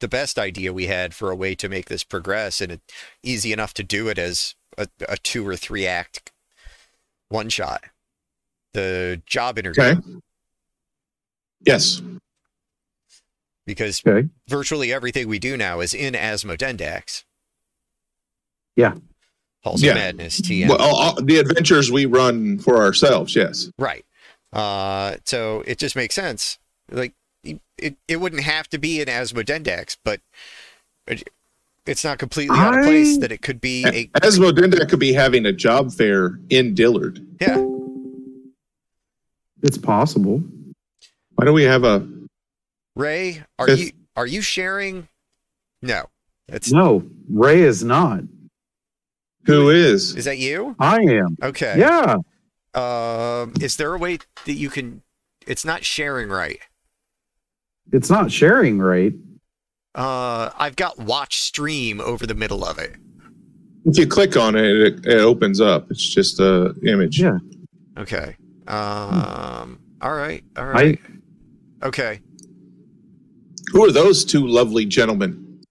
the 0.00 0.08
best 0.08 0.38
idea 0.38 0.72
we 0.72 0.86
had 0.86 1.14
for 1.14 1.30
a 1.30 1.36
way 1.36 1.54
to 1.54 1.68
make 1.68 1.86
this 1.86 2.04
progress 2.04 2.60
and 2.60 2.72
it, 2.72 2.80
easy 3.22 3.52
enough 3.52 3.74
to 3.74 3.82
do 3.82 4.08
it 4.08 4.18
as 4.18 4.54
a, 4.76 4.86
a 5.08 5.16
two 5.16 5.46
or 5.46 5.56
three 5.56 5.86
act 5.86 6.32
one 7.28 7.48
shot. 7.48 7.84
The 8.74 9.22
job 9.26 9.58
interview 9.58 9.82
Okay. 9.82 10.00
Yes. 11.66 12.00
Because 13.68 14.02
Okay. 14.04 14.28
virtually 14.48 14.92
everything 14.92 15.28
we 15.28 15.38
do 15.38 15.56
now 15.56 15.78
is 15.80 15.92
in 15.94 16.14
Asmodendax. 16.14 17.22
Yeah. 18.74 18.94
Halls 19.62 19.82
Yeah. 19.82 19.90
of 19.92 19.96
Madness, 19.98 20.40
TM. 20.40 20.68
Well, 20.68 20.78
all, 20.78 20.96
all- 20.96 21.22
the 21.22 21.36
adventures 21.38 21.92
we 21.92 22.06
run 22.06 22.58
for 22.58 22.78
ourselves. 22.78 23.36
Yes. 23.36 23.70
Right. 23.78 24.04
Uh, 24.52 25.16
so 25.24 25.62
it 25.66 25.78
just 25.78 25.94
makes 25.94 26.14
sense. 26.14 26.58
Like 26.90 27.12
it, 27.44 27.60
it, 27.76 27.96
it 28.08 28.16
wouldn't 28.16 28.42
have 28.42 28.68
to 28.70 28.78
be 28.78 29.00
an 29.02 29.06
Asmodendax, 29.08 29.98
but 30.02 30.20
it, 31.06 31.28
it's 31.86 32.02
not 32.04 32.18
completely 32.18 32.56
out 32.58 32.78
of 32.78 32.84
place 32.84 33.18
that 33.18 33.30
it 33.32 33.42
could 33.42 33.60
be 33.60 33.84
a 33.86 34.06
Asmodenda 34.20 34.88
could 34.88 34.98
be 34.98 35.12
having 35.12 35.44
a 35.44 35.52
job 35.52 35.92
fair 35.92 36.38
in 36.48 36.74
Dillard. 36.74 37.20
yeah. 37.40 37.64
It's 39.62 39.76
possible. 39.76 40.42
Why 41.34 41.44
don't 41.44 41.54
we 41.54 41.64
have 41.64 41.82
a? 41.84 42.06
Ray, 43.02 43.44
are 43.60 43.70
If- 43.70 43.78
you 43.78 43.90
are 44.16 44.26
you 44.26 44.42
sharing? 44.42 45.08
No, 45.80 46.06
it's 46.48 46.72
No, 46.72 47.08
Ray 47.30 47.60
is 47.62 47.84
not. 47.84 48.24
Who 49.44 49.70
is? 49.70 50.16
is 50.16 50.24
that 50.24 50.38
you? 50.38 50.74
I 50.80 50.96
am. 51.02 51.36
Okay. 51.40 51.76
Yeah. 51.78 52.16
Um, 52.74 53.54
is 53.60 53.76
there 53.76 53.94
a 53.94 53.98
way 53.98 54.18
that 54.44 54.52
you 54.52 54.68
can? 54.68 55.02
It's 55.46 55.64
not 55.64 55.84
sharing 55.84 56.28
right. 56.28 56.58
It's 57.92 58.10
not 58.10 58.32
sharing 58.32 58.80
right. 58.80 59.14
Uh, 59.94 60.50
I've 60.58 60.76
got 60.76 60.98
watch 60.98 61.38
stream 61.38 62.00
over 62.00 62.26
the 62.26 62.34
middle 62.34 62.64
of 62.64 62.78
it. 62.78 62.96
If 63.84 63.96
you 63.96 64.06
click 64.08 64.36
on 64.36 64.56
it, 64.56 64.64
it, 64.64 65.06
it 65.06 65.20
opens 65.20 65.60
up. 65.60 65.88
It's 65.90 66.06
just 66.06 66.40
a 66.40 66.74
image. 66.84 67.20
Yeah. 67.20 67.38
Okay. 67.96 68.36
Um. 68.66 69.78
All 70.02 70.14
right. 70.14 70.42
All 70.56 70.66
right. 70.66 71.00
I 71.82 71.86
okay. 71.86 72.20
Who 73.72 73.84
are 73.84 73.92
those 73.92 74.24
two 74.24 74.46
lovely 74.46 74.86
gentlemen? 74.86 75.62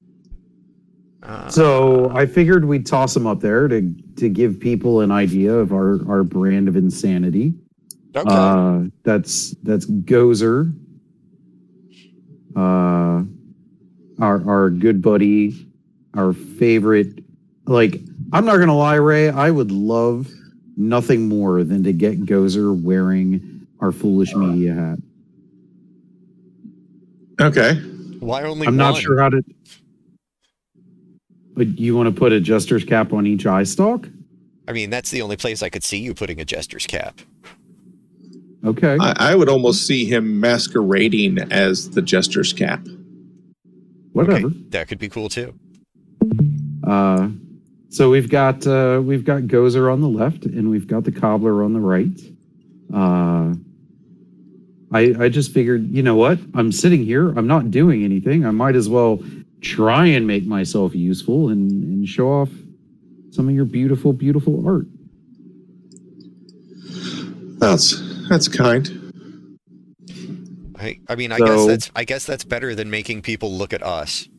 Uh, 1.24 1.50
so 1.50 2.10
I 2.16 2.25
figured 2.25 2.66
we'd 2.66 2.86
toss 2.86 3.13
them 3.13 3.27
up 3.27 3.42
there 3.42 3.68
to 3.68 3.94
to 4.18 4.30
give 4.30 4.60
people 4.60 5.01
an 5.01 5.12
idea 5.12 5.54
of 5.54 5.74
our 5.74 6.00
our 6.10 6.24
brand 6.24 6.68
of 6.68 6.75
insanity. 6.75 7.54
okay. 8.16 8.30
Uh, 8.30 8.84
that's 9.04 9.51
that's 9.63 9.86
Gozer. 9.86 10.74
Uh, 12.56 13.24
our 14.20 14.50
our 14.50 14.70
good 14.70 15.01
buddy, 15.01 15.68
our 16.13 16.34
favorite. 16.34 17.24
Like 17.66 18.00
I'm 18.32 18.46
not 18.46 18.58
gonna 18.58 18.77
lie, 18.77 18.96
Ray. 18.96 19.30
I 19.30 19.51
would 19.51 19.72
love 19.72 20.30
nothing 20.77 21.27
more 21.27 21.63
than 21.63 21.84
to 21.84 21.92
get 21.92 22.22
Gozer 22.22 22.80
wearing 22.82 23.68
our 23.80 23.92
foolish 23.92 24.34
media 24.34 24.74
hat. 24.74 25.00
Okay. 27.39 27.75
Why 28.20 28.44
only 28.44 28.67
I'm 28.67 28.77
not 28.77 28.98
sure 28.98 29.20
how 29.20 29.29
to. 29.29 29.44
But 31.53 31.79
you 31.79 31.96
want 31.96 32.13
to 32.13 32.17
put 32.17 32.32
a 32.34 32.39
jester's 32.39 32.84
cap 32.84 33.13
on 33.13 33.25
each 33.25 33.46
eye 33.46 33.63
stalk? 33.63 34.08
I 34.67 34.74
mean, 34.74 34.89
that's 34.89 35.12
the 35.12 35.22
only 35.22 35.38
place 35.38 35.63
I 35.63 35.70
could 35.70 35.84
see 35.84 35.98
you 35.98 36.13
putting 36.13 36.39
a 36.41 36.46
jester's 36.46 36.86
cap. 36.86 37.20
Okay. 38.65 38.98
I, 39.00 39.32
I 39.32 39.36
would 39.36 39.50
almost 39.50 39.88
see 39.88 40.06
him 40.06 40.39
masquerading 40.39 41.39
as 41.51 41.91
the 41.91 42.01
jester's 42.01 42.53
cap. 42.53 42.86
Whatever. 44.12 44.48
Okay, 44.48 44.56
that 44.70 44.88
could 44.88 45.00
be 45.00 45.10
cool 45.10 45.29
too. 45.29 45.53
Uh, 46.84 47.29
so 47.89 48.10
we've 48.10 48.29
got 48.29 48.65
uh, 48.65 49.01
we've 49.03 49.24
got 49.24 49.44
Gozer 49.44 49.91
on 49.91 50.01
the 50.01 50.10
left, 50.10 50.46
and 50.46 50.70
we've 50.70 50.88
got 50.88 51.03
the 51.03 51.12
cobbler 51.12 51.63
on 51.63 51.74
the 51.74 51.79
right. 51.79 52.20
Uh, 52.94 53.53
I 54.91 55.13
I 55.20 55.29
just 55.29 55.51
figured, 55.51 55.88
you 55.89 56.01
know 56.03 56.15
what? 56.15 56.39
I'm 56.53 56.72
sitting 56.72 57.03
here. 57.03 57.29
I'm 57.29 57.48
not 57.48 57.72
doing 57.72 58.03
anything. 58.03 58.46
I 58.46 58.51
might 58.51 58.75
as 58.75 58.88
well 58.88 59.20
try 59.62 60.06
and 60.06 60.27
make 60.27 60.46
myself 60.46 60.96
useful 60.96 61.50
and 61.50 61.72
and 61.72 62.08
show 62.08 62.27
off 62.29 62.50
some 63.32 63.50
of 63.50 63.56
your 63.56 63.65
beautiful, 63.65 64.13
beautiful 64.13 64.65
art. 64.67 64.86
That's 67.60 68.01
that's 68.29 68.48
kind. 68.48 68.89
I, 70.79 71.00
I 71.10 71.15
mean, 71.15 71.32
I 71.32 71.39
guess 71.39 71.65
that's 71.65 71.91
I 71.96 72.03
guess 72.03 72.25
that's 72.25 72.44
better 72.44 72.75
than 72.75 72.89
making 72.89 73.24
people 73.24 73.51
look 73.51 73.74
at 73.74 73.84
us. 73.84 74.29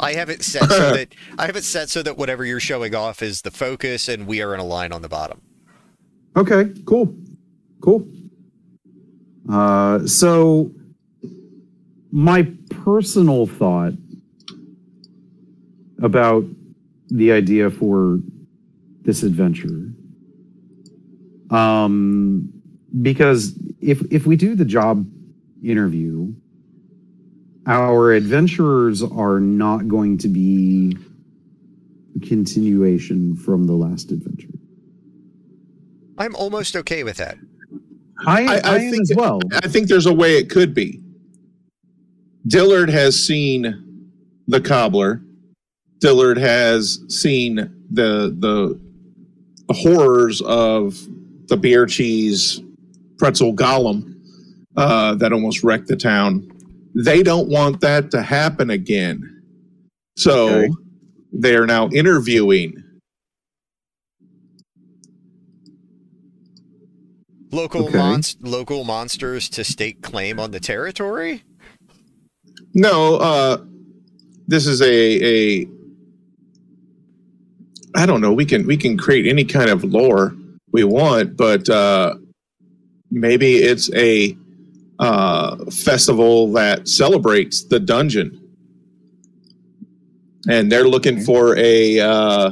I 0.00 0.14
have 0.14 0.30
it 0.30 0.42
set 0.42 0.68
so 0.68 0.90
that 0.94 1.14
I 1.38 1.46
have 1.46 1.56
it 1.56 1.64
set 1.64 1.88
so 1.88 2.02
that 2.02 2.16
whatever 2.16 2.44
you're 2.44 2.60
showing 2.60 2.94
off 2.94 3.22
is 3.22 3.42
the 3.42 3.50
focus, 3.50 4.08
and 4.08 4.26
we 4.26 4.42
are 4.42 4.52
in 4.52 4.60
a 4.60 4.64
line 4.64 4.92
on 4.92 5.02
the 5.02 5.08
bottom. 5.08 5.40
Okay, 6.36 6.70
cool, 6.86 7.14
cool. 7.80 8.06
Uh, 9.48 10.06
so 10.06 10.70
my 12.12 12.42
personal 12.70 13.46
thought 13.46 13.92
about 16.02 16.44
the 17.08 17.32
idea 17.32 17.70
for 17.70 18.20
this 19.02 19.22
adventure, 19.22 19.92
um, 21.50 22.52
because 23.02 23.58
if 23.80 24.02
if 24.12 24.26
we 24.26 24.36
do 24.36 24.54
the 24.54 24.64
job 24.64 25.06
interview, 25.62 26.32
our 27.66 28.12
adventurers 28.12 29.02
are 29.02 29.40
not 29.40 29.88
going 29.88 30.18
to 30.18 30.28
be 30.28 30.96
a 32.16 32.26
continuation 32.26 33.36
from 33.36 33.64
the 33.64 33.72
last 33.72 34.10
adventure. 34.10 34.48
I'm 36.18 36.34
almost 36.36 36.76
okay 36.76 37.02
with 37.04 37.16
that. 37.16 37.38
I, 38.26 38.44
I- 38.44 38.54
I, 38.72 38.74
I 38.76 38.78
think 38.90 39.02
as 39.02 39.12
well. 39.16 39.40
I 39.54 39.68
think 39.68 39.88
there's 39.88 40.06
a 40.06 40.12
way 40.14 40.36
it 40.36 40.50
could 40.50 40.74
be. 40.74 41.00
Dillard 42.46 42.88
has 42.90 43.22
seen 43.22 44.12
the 44.48 44.60
cobbler. 44.60 45.22
Dillard 46.00 46.38
has 46.38 47.00
seen 47.08 47.56
the 47.90 48.34
the, 48.38 48.80
the 49.68 49.74
horrors 49.74 50.40
of 50.42 50.98
the 51.48 51.56
beer 51.56 51.86
cheese 51.86 52.60
pretzel 53.18 53.54
golem. 53.54 54.16
uh, 54.76 55.14
that 55.16 55.32
almost 55.32 55.62
wrecked 55.64 55.88
the 55.88 55.96
town. 55.96 56.48
They 56.94 57.22
don't 57.22 57.48
want 57.48 57.80
that 57.82 58.10
to 58.12 58.22
happen 58.22 58.70
again. 58.70 59.42
So 60.16 60.48
Okay. 60.48 60.68
they 61.32 61.54
are 61.56 61.66
now 61.66 61.88
interviewing. 61.90 62.82
Local 67.52 67.86
Okay. 67.86 67.98
monst- 67.98 68.36
local 68.42 68.84
monsters 68.84 69.48
to 69.50 69.64
stake 69.64 70.02
claim 70.02 70.38
on 70.38 70.52
the 70.52 70.60
territory. 70.60 71.42
No, 72.74 73.16
uh, 73.16 73.58
this 74.46 74.66
is 74.66 74.80
a 74.80 74.86
a. 75.64 75.68
I 77.96 78.06
don't 78.06 78.20
know. 78.20 78.32
We 78.32 78.44
can 78.44 78.66
we 78.66 78.76
can 78.76 78.96
create 78.96 79.26
any 79.26 79.44
kind 79.44 79.68
of 79.68 79.82
lore 79.82 80.34
we 80.72 80.84
want, 80.84 81.36
but 81.36 81.68
uh, 81.68 82.14
maybe 83.10 83.56
it's 83.56 83.92
a 83.94 84.36
uh, 85.00 85.56
festival 85.70 86.52
that 86.52 86.86
celebrates 86.86 87.64
the 87.64 87.80
dungeon, 87.80 88.40
and 90.48 90.70
they're 90.70 90.86
looking 90.88 91.20
for 91.20 91.56
a 91.56 91.98
uh, 91.98 92.50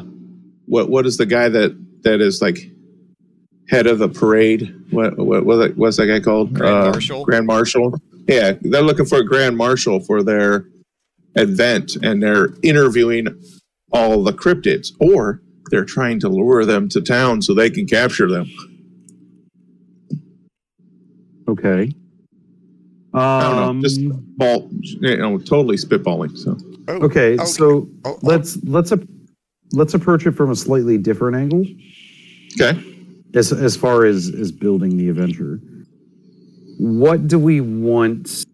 what 0.66 0.90
what 0.90 1.06
is 1.06 1.16
the 1.18 1.26
guy 1.26 1.48
that 1.48 1.76
that 2.02 2.20
is 2.20 2.42
like 2.42 2.70
head 3.68 3.86
of 3.86 3.98
the 3.98 4.08
parade? 4.08 4.74
What 4.90 5.16
what, 5.18 5.44
what 5.44 5.76
what's 5.76 5.96
that 5.98 6.06
guy 6.06 6.20
called? 6.20 6.54
Grand 6.54 6.74
Uh, 6.74 6.90
Marshal? 6.92 7.24
Grand 7.24 7.46
Marshal. 7.46 7.94
Yeah, 8.26 8.52
they're 8.60 8.82
looking 8.82 9.06
for 9.06 9.18
a 9.18 9.24
grand 9.24 9.56
marshal 9.56 10.00
for 10.00 10.22
their 10.22 10.66
event, 11.36 11.96
and 12.02 12.22
they're 12.22 12.50
interviewing 12.62 13.26
all 13.92 14.22
the 14.22 14.32
cryptids, 14.32 14.92
or 15.00 15.40
they're 15.70 15.84
trying 15.86 16.20
to 16.20 16.28
lure 16.28 16.64
them 16.66 16.88
to 16.90 17.00
town 17.00 17.40
so 17.40 17.54
they 17.54 17.70
can 17.70 17.86
capture 17.86 18.28
them. 18.28 18.50
Okay. 21.48 21.92
I 23.14 23.40
don't 23.42 23.58
Um, 23.58 23.76
know, 23.78 23.82
just 23.82 24.00
ball, 24.36 24.68
you 24.82 25.16
know, 25.16 25.38
totally 25.38 25.76
spitballing. 25.76 26.36
So 26.36 26.56
Oh, 26.88 26.96
okay, 27.06 27.34
okay. 27.34 27.44
so 27.46 27.88
Oh, 28.04 28.12
oh, 28.12 28.18
let's 28.22 28.62
let's 28.64 28.92
let's 29.72 29.94
approach 29.94 30.26
it 30.26 30.32
from 30.32 30.50
a 30.50 30.56
slightly 30.56 30.98
different 30.98 31.36
angle 31.36 31.64
okay, 32.60 32.78
as 33.34 33.52
as 33.52 33.76
far 33.76 34.04
as 34.04 34.30
as 34.30 34.52
building 34.52 34.96
the 34.96 35.08
adventure. 35.08 35.60
What 36.78 37.26
do 37.26 37.38
we 37.38 37.60
want 37.60 38.44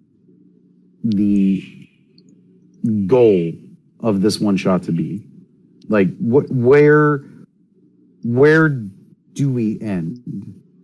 the 1.02 1.88
goal 3.06 3.52
of 4.00 4.22
this 4.22 4.40
one 4.40 4.56
shot 4.56 4.82
to 4.84 4.92
be? 4.92 5.26
Like 5.88 6.16
what 6.18 6.50
where 6.50 7.24
where 8.22 8.68
do 8.68 9.50
we 9.50 9.80
end? 9.80 10.22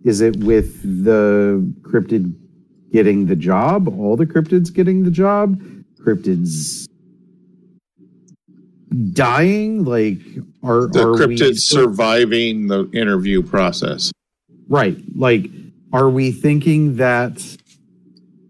Is 0.03 0.21
it 0.21 0.37
with 0.37 0.81
the 1.05 1.73
cryptid 1.81 2.35
getting 2.91 3.25
the 3.25 3.35
job? 3.35 3.87
All 3.87 4.15
the 4.15 4.25
cryptids 4.25 4.73
getting 4.73 5.03
the 5.03 5.11
job? 5.11 5.61
Cryptids 5.99 6.87
dying? 9.13 9.83
Like 9.85 10.19
are 10.63 10.87
the 10.87 11.07
are 11.07 11.11
we 11.27 11.35
cryptids 11.35 11.59
surviving 11.59 12.67
the 12.67 12.89
interview 12.91 13.41
process. 13.41 14.11
Right. 14.67 14.97
Like, 15.15 15.47
are 15.91 16.09
we 16.09 16.31
thinking 16.31 16.97
that 16.97 17.57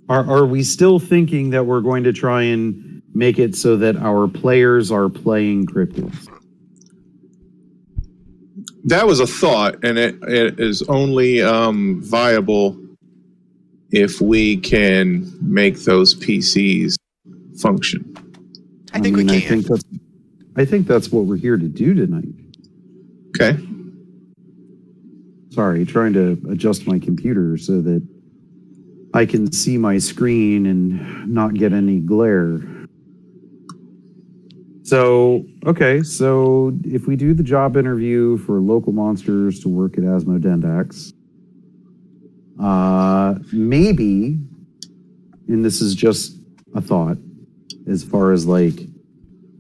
are 0.10 0.30
are 0.30 0.46
we 0.46 0.64
still 0.64 1.00
thinking 1.00 1.52
that 1.52 1.66
we're 1.66 1.82
going 1.82 2.04
to 2.04 2.14
try 2.14 2.44
and 2.44 3.02
make 3.14 3.40
it 3.40 3.56
so 3.56 3.78
that 3.78 3.96
our 3.98 4.28
players 4.28 4.92
are 4.92 5.10
playing 5.10 5.68
cryptids? 5.68 6.28
That 8.84 9.06
was 9.06 9.20
a 9.20 9.28
thought, 9.28 9.84
and 9.84 9.98
it, 9.98 10.16
it 10.24 10.60
is 10.60 10.82
only 10.84 11.42
um, 11.42 12.02
viable 12.02 12.78
if 13.92 14.20
we 14.20 14.58
can 14.58 15.32
make 15.40 15.84
those 15.84 16.16
PCs 16.16 16.96
function. 17.62 18.16
I 18.94 19.00
think 19.00 19.18
mean, 19.18 19.28
we 19.28 19.38
I 19.38 19.40
can. 19.40 19.62
think 19.62 19.68
that's 19.68 20.01
I 20.56 20.66
think 20.66 20.88
that's 20.88 21.12
what 21.12 21.26
we're 21.26 21.38
here 21.38 21.58
to 21.58 21.68
do 21.68 21.94
tonight. 21.94 22.28
Okay. 23.30 23.58
Sorry, 25.52 25.86
trying 25.86 26.14
to 26.14 26.42
adjust 26.50 26.88
my 26.88 27.00
computer 27.00 27.58
so 27.58 27.82
that 27.82 28.06
I 29.14 29.26
can 29.26 29.52
see 29.52 29.78
my 29.78 29.98
screen 29.98 30.66
and 30.66 31.28
not 31.28 31.54
get 31.54 31.74
any 31.74 32.00
glare. 32.00 32.62
So, 34.84 35.46
okay, 35.66 36.04
so 36.04 36.78
if 36.84 37.08
we 37.08 37.16
do 37.16 37.34
the 37.34 37.44
job 37.44 37.78
interview 37.78 38.38
for 38.40 38.60
local 38.60 38.92
monsters 38.92 39.60
to 39.62 39.70
work 39.70 39.98
at 39.98 40.04
Asmodendax, 40.04 41.14
uh, 42.62 43.36
maybe, 43.54 44.40
and 45.48 45.64
this 45.64 45.82
is 45.82 45.96
just 45.96 46.38
a 46.76 46.82
thought, 46.82 47.18
as 47.88 48.04
far 48.04 48.32
as 48.32 48.46
like 48.46 48.82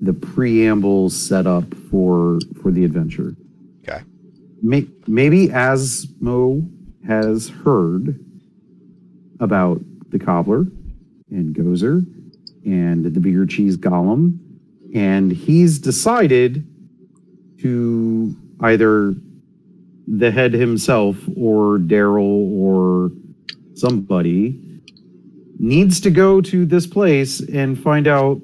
the 0.01 0.13
preamble 0.13 1.09
set 1.09 1.45
up 1.45 1.73
for 1.89 2.39
for 2.61 2.71
the 2.71 2.83
adventure. 2.83 3.35
Okay. 3.87 4.01
May, 4.61 4.87
maybe 5.07 5.47
Asmo 5.47 6.69
has 7.07 7.49
heard 7.49 8.19
about 9.39 9.81
the 10.09 10.19
cobbler 10.19 10.65
and 11.29 11.55
Gozer 11.55 12.05
and 12.65 13.05
the 13.05 13.19
beer 13.19 13.45
cheese 13.45 13.77
golem, 13.77 14.37
and 14.93 15.31
he's 15.31 15.79
decided 15.79 16.67
to 17.59 18.35
either 18.61 19.15
the 20.07 20.31
head 20.31 20.53
himself 20.53 21.17
or 21.35 21.77
Daryl 21.77 22.51
or 22.59 23.11
somebody 23.75 24.59
needs 25.59 26.01
to 26.01 26.09
go 26.09 26.41
to 26.41 26.65
this 26.65 26.87
place 26.87 27.39
and 27.39 27.79
find 27.79 28.07
out 28.07 28.41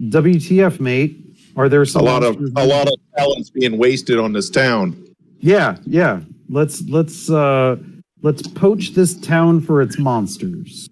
WTF, 0.00 0.80
mate. 0.80 1.24
Are 1.56 1.68
there 1.68 1.82
A 1.82 1.98
lot 1.98 2.22
of 2.22 2.36
a 2.56 2.64
lot 2.66 2.86
of 2.86 2.94
talents 3.16 3.50
being 3.50 3.78
wasted 3.78 4.18
on 4.18 4.32
this 4.32 4.48
town. 4.48 5.04
yeah, 5.40 5.76
yeah. 5.84 6.20
Let's 6.48 6.82
let's 6.88 7.28
uh 7.28 7.76
let's 8.22 8.46
poach 8.46 8.94
this 8.94 9.18
town 9.18 9.60
for 9.60 9.82
its 9.82 9.98
monsters. 9.98 10.88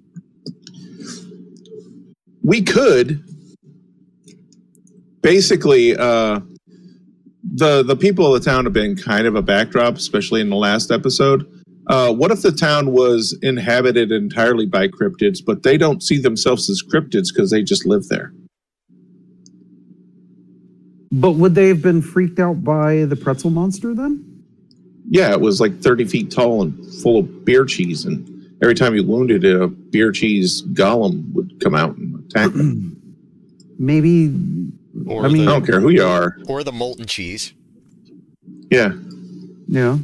we 2.42 2.62
could 2.62 3.22
basically 5.22 5.96
uh 5.96 6.38
the 7.54 7.82
the 7.82 7.96
people 7.96 8.32
of 8.32 8.40
the 8.40 8.50
town 8.50 8.64
have 8.64 8.72
been 8.72 8.94
kind 8.96 9.26
of 9.26 9.34
a 9.34 9.42
backdrop 9.42 9.96
especially 9.96 10.40
in 10.40 10.48
the 10.48 10.56
last 10.56 10.92
episode 10.92 11.44
uh 11.88 12.12
what 12.12 12.30
if 12.30 12.42
the 12.42 12.52
town 12.52 12.92
was 12.92 13.36
inhabited 13.42 14.12
entirely 14.12 14.66
by 14.66 14.86
cryptids 14.86 15.38
but 15.44 15.64
they 15.64 15.76
don't 15.76 16.02
see 16.04 16.18
themselves 16.20 16.70
as 16.70 16.82
cryptids 16.82 17.28
because 17.34 17.50
they 17.50 17.62
just 17.64 17.84
live 17.86 18.06
there 18.08 18.32
But 21.12 21.32
would 21.32 21.54
they 21.54 21.68
have 21.68 21.82
been 21.82 22.02
freaked 22.02 22.38
out 22.40 22.64
by 22.64 23.04
the 23.04 23.16
pretzel 23.16 23.50
monster 23.50 23.94
then? 23.94 24.32
yeah 25.08 25.30
it 25.30 25.40
was 25.40 25.60
like 25.60 25.80
30 25.80 26.04
feet 26.06 26.30
tall 26.32 26.62
and 26.62 26.84
full 27.00 27.20
of 27.20 27.44
beer 27.44 27.64
cheese 27.64 28.04
and 28.06 28.28
every 28.60 28.74
time 28.74 28.92
you 28.96 29.04
wounded 29.04 29.44
it 29.44 29.54
a 29.62 29.68
beer 29.68 30.10
cheese 30.10 30.62
golem 30.72 31.32
would 31.32 31.60
come 31.60 31.76
out 31.76 31.96
and 31.96 32.24
attack 32.26 32.50
them 32.52 33.00
Maybe 33.78 34.34
Or 35.06 35.24
I 35.24 35.28
mean- 35.28 35.46
i 35.46 35.52
don't 35.52 35.64
care 35.64 35.78
who 35.80 35.90
you 35.90 36.02
are 36.04 36.36
or 36.48 36.64
the 36.64 36.72
molten 36.72 37.06
cheese. 37.06 37.54
yeah 38.68 38.94
yeah. 39.68 39.96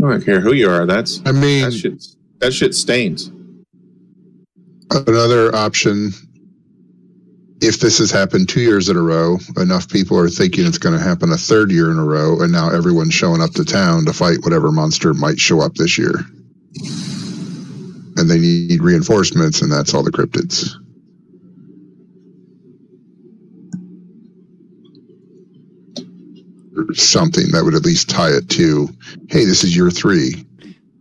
i 0.00 0.08
don't 0.10 0.24
care 0.24 0.38
who 0.38 0.52
you 0.52 0.70
are 0.70 0.86
that's 0.86 1.20
I 1.26 1.32
mean, 1.32 1.62
that 1.64 1.72
shit 1.72 2.04
that 2.38 2.52
shit 2.52 2.72
stains 2.72 3.32
another 4.92 5.52
option 5.56 6.12
if 7.60 7.80
this 7.80 7.98
has 7.98 8.10
happened 8.10 8.48
two 8.48 8.60
years 8.60 8.88
in 8.88 8.96
a 8.96 9.02
row 9.02 9.36
enough 9.56 9.88
people 9.88 10.18
are 10.18 10.28
thinking 10.28 10.64
it's 10.64 10.78
going 10.78 10.96
to 10.96 11.02
happen 11.02 11.32
a 11.32 11.36
third 11.36 11.72
year 11.72 11.90
in 11.90 11.98
a 11.98 12.04
row 12.04 12.40
and 12.40 12.52
now 12.52 12.70
everyone's 12.70 13.14
showing 13.14 13.42
up 13.42 13.50
to 13.50 13.64
town 13.64 14.04
to 14.04 14.12
fight 14.12 14.38
whatever 14.42 14.70
monster 14.70 15.12
might 15.14 15.38
show 15.38 15.60
up 15.60 15.74
this 15.74 15.98
year. 15.98 16.12
And 18.16 18.28
they 18.28 18.38
need 18.38 18.80
reinforcements 18.80 19.62
and 19.62 19.72
that's 19.72 19.92
all 19.92 20.04
the 20.04 20.12
cryptids. 20.12 20.74
Or 26.76 26.94
something 26.94 27.50
that 27.52 27.64
would 27.64 27.74
at 27.74 27.84
least 27.84 28.08
tie 28.08 28.30
it 28.30 28.48
to 28.50 28.88
hey 29.28 29.44
this 29.44 29.64
is 29.64 29.74
year 29.74 29.90
three. 29.90 30.46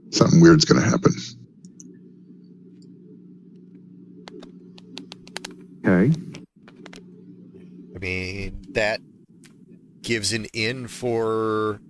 Something 0.10 0.42
weird's 0.42 0.66
going 0.66 0.82
to 0.82 0.90
happen. 0.90 1.14
Okay. 5.86 6.27
Mean, 8.08 8.66
that 8.70 9.02
gives 10.02 10.32
an 10.32 10.46
in 10.54 10.88
for 10.88 11.82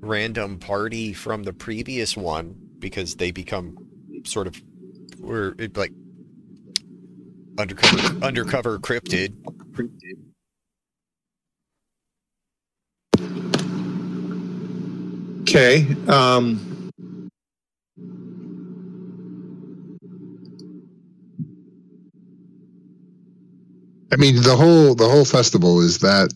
random 0.00 0.58
party 0.58 1.14
from 1.14 1.44
the 1.44 1.54
previous 1.54 2.16
one 2.18 2.54
because 2.80 3.14
they 3.14 3.30
become 3.30 3.78
sort 4.24 4.46
of 4.46 4.62
or 5.22 5.56
like 5.74 5.92
undercover 7.56 8.24
undercover 8.24 8.78
cryptid. 8.78 9.32
Okay. 15.42 15.86
Um, 16.08 16.83
mean, 24.24 24.42
the 24.42 24.56
whole 24.56 24.94
the 24.94 25.08
whole 25.08 25.24
festival 25.24 25.80
is 25.80 25.98
that. 25.98 26.32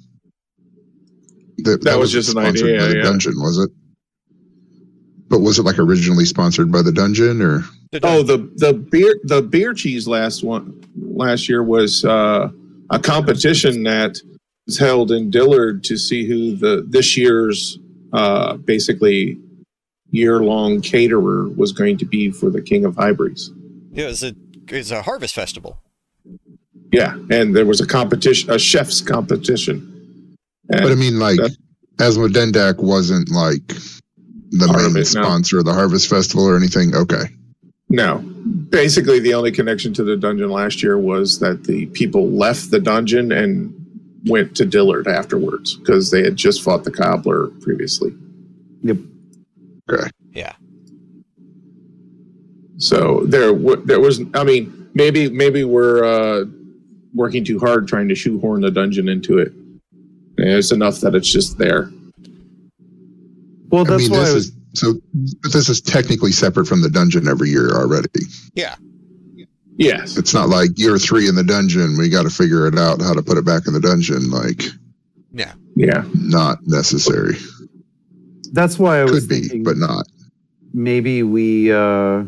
That, 1.58 1.82
That 1.82 1.98
was 1.98 2.12
just 2.12 2.28
an 2.28 2.42
sponsored 2.42 2.68
idea, 2.68 2.78
by 2.78 2.86
the 2.86 2.96
yeah. 2.98 3.02
dungeon, 3.02 3.34
was 3.36 3.58
it? 3.58 3.70
But 5.28 5.40
was 5.40 5.58
it 5.58 5.64
like 5.64 5.78
originally 5.78 6.24
sponsored 6.24 6.70
by 6.70 6.82
the 6.82 6.92
dungeon, 6.92 7.42
or 7.42 7.64
The 7.90 8.00
Oh, 8.02 8.22
the 8.22 8.38
the 8.56 8.72
beer 8.74 9.18
the 9.24 9.42
beer 9.42 9.74
cheese 9.74 10.06
last 10.06 10.44
one 10.44 10.80
last 10.96 11.48
year 11.48 11.62
was 11.62 12.04
uh, 12.04 12.48
a 12.90 12.98
competition 12.98 13.82
that 13.84 14.18
was 14.66 14.78
held 14.78 15.10
in 15.10 15.30
Dillard 15.30 15.82
to 15.84 15.96
see 15.96 16.26
who 16.26 16.54
the 16.56 16.86
this 16.88 17.16
year's 17.16 17.78
uh, 18.12 18.56
basically 18.56 19.38
year 20.10 20.40
long 20.40 20.80
caterer 20.80 21.48
was 21.48 21.72
going 21.72 21.98
to 21.98 22.06
be 22.06 22.30
for 22.30 22.50
the 22.50 22.62
King 22.62 22.84
of 22.84 22.96
Hybrids. 22.96 23.50
yeah, 23.92 24.04
it 24.04 24.08
was 24.08 24.22
a 24.22 24.34
it's 24.68 24.90
a 24.90 25.02
harvest 25.02 25.34
festival. 25.34 25.80
Yeah, 26.92 27.16
and 27.30 27.54
there 27.54 27.66
was 27.66 27.80
a 27.80 27.86
competition, 27.86 28.50
a 28.50 28.58
chef's 28.58 29.00
competition. 29.00 30.36
And 30.70 30.82
but 30.82 30.92
I 30.92 30.94
mean, 30.94 31.18
like 31.18 31.36
that- 31.36 31.56
Asmodendax 31.98 32.78
wasn't 32.78 33.30
like 33.30 33.66
the 34.50 34.66
main 34.66 34.68
Harvest, 34.68 35.14
no. 35.14 35.22
sponsor 35.22 35.58
of 35.58 35.64
the 35.64 35.72
Harvest 35.74 36.08
Festival 36.08 36.46
or 36.48 36.56
anything. 36.56 36.94
Okay, 36.94 37.24
No. 37.90 38.18
Basically, 38.70 39.18
the 39.18 39.34
only 39.34 39.50
connection 39.50 39.92
to 39.94 40.04
the 40.04 40.16
dungeon 40.16 40.50
last 40.50 40.82
year 40.82 40.96
was 40.98 41.38
that 41.40 41.64
the 41.64 41.86
people 41.86 42.30
left 42.30 42.70
the 42.70 42.78
dungeon 42.80 43.32
and 43.32 43.74
went 44.26 44.56
to 44.56 44.64
Dillard 44.64 45.06
afterwards 45.06 45.76
because 45.76 46.10
they 46.10 46.22
had 46.22 46.36
just 46.36 46.62
fought 46.62 46.84
the 46.84 46.90
cobbler 46.90 47.48
previously. 47.60 48.14
Yep. 48.82 48.96
Okay. 49.90 50.08
Yeah. 50.32 50.52
So 52.78 53.24
there, 53.26 53.52
w- 53.52 53.82
there 53.84 54.00
was. 54.00 54.20
I 54.34 54.44
mean, 54.44 54.88
maybe 54.94 55.28
maybe 55.30 55.64
we're 55.64 56.04
uh, 56.04 56.44
working 57.14 57.44
too 57.44 57.58
hard 57.58 57.88
trying 57.88 58.08
to 58.08 58.14
shoehorn 58.14 58.60
the 58.60 58.70
dungeon 58.70 59.08
into 59.08 59.38
it. 59.38 59.52
And 59.52 60.48
It's 60.48 60.72
enough 60.72 61.00
that 61.00 61.14
it's 61.14 61.30
just 61.30 61.58
there. 61.58 61.90
Well, 63.70 63.84
I 63.86 63.90
that's 63.90 64.02
mean, 64.08 64.12
why 64.12 64.18
this 64.24 64.30
I 64.30 64.34
was. 64.34 64.46
is 64.48 64.52
so. 64.74 64.94
But 65.42 65.52
this 65.52 65.68
is 65.68 65.80
technically 65.80 66.32
separate 66.32 66.66
from 66.66 66.82
the 66.82 66.90
dungeon 66.90 67.28
every 67.28 67.50
year 67.50 67.70
already. 67.70 68.08
Yeah. 68.54 68.76
Yes. 69.76 70.16
It's 70.16 70.34
not 70.34 70.48
like 70.48 70.70
year 70.76 70.98
three 70.98 71.28
in 71.28 71.34
the 71.34 71.44
dungeon. 71.44 71.96
We 71.98 72.08
got 72.08 72.22
to 72.24 72.30
figure 72.30 72.66
it 72.66 72.76
out 72.78 73.00
how 73.00 73.14
to 73.14 73.22
put 73.22 73.38
it 73.38 73.44
back 73.44 73.66
in 73.66 73.72
the 73.74 73.80
dungeon. 73.80 74.30
Like, 74.30 74.62
Yeah. 75.32 75.52
Yeah. 75.76 76.04
not 76.14 76.58
necessary. 76.66 77.36
That's 78.52 78.78
why 78.78 79.00
I 79.00 79.04
was 79.04 79.26
Could 79.26 79.28
be, 79.50 79.58
but 79.62 79.76
not. 79.76 80.06
maybe 80.72 81.22
we 81.22 81.70
uh, 81.72 82.24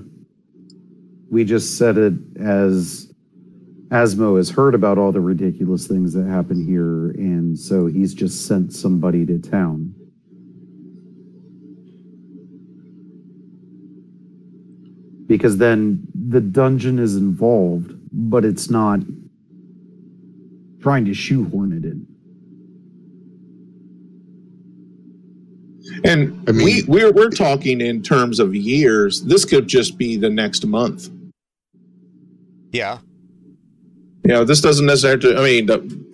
we 1.30 1.44
just 1.44 1.78
said 1.78 1.96
it 1.98 2.12
as 2.38 3.09
Asmo 3.90 4.36
has 4.36 4.50
heard 4.50 4.74
about 4.76 4.98
all 4.98 5.10
the 5.10 5.20
ridiculous 5.20 5.88
things 5.88 6.12
that 6.12 6.24
happen 6.24 6.64
here, 6.64 7.10
and 7.10 7.58
so 7.58 7.86
he's 7.86 8.14
just 8.14 8.46
sent 8.46 8.72
somebody 8.72 9.26
to 9.26 9.38
town. 9.38 9.94
Because 15.26 15.58
then 15.58 16.06
the 16.14 16.40
dungeon 16.40 17.00
is 17.00 17.16
involved, 17.16 17.92
but 18.12 18.44
it's 18.44 18.70
not 18.70 19.00
trying 20.80 21.04
to 21.04 21.14
shoehorn 21.14 21.72
it 21.72 21.84
in. 21.84 22.06
And 26.04 26.48
I 26.48 26.52
mean- 26.52 26.64
we 26.64 26.82
we're 26.86 27.12
we're 27.12 27.30
talking 27.30 27.80
in 27.80 28.02
terms 28.02 28.38
of 28.38 28.54
years. 28.54 29.22
This 29.22 29.44
could 29.44 29.66
just 29.66 29.98
be 29.98 30.16
the 30.16 30.30
next 30.30 30.64
month. 30.64 31.10
Yeah. 32.72 32.98
You 34.30 34.36
know, 34.36 34.44
this 34.44 34.60
doesn't 34.60 34.86
necessarily. 34.86 35.36
I 35.36 35.42
mean, 35.42 35.66
the, 35.66 36.04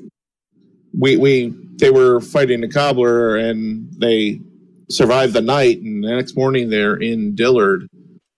we 0.98 1.18
we 1.18 1.55
they 1.76 1.90
were 1.90 2.22
fighting 2.22 2.62
the 2.62 2.68
cobbler 2.68 3.37
and 3.37 3.92
they 4.00 4.40
survived 4.88 5.35
the 5.35 5.42
night, 5.42 5.81
and 5.83 6.02
the 6.02 6.09
next 6.16 6.35
morning 6.35 6.70
they're 6.70 6.96
in 6.96 7.35
Dillard. 7.35 7.87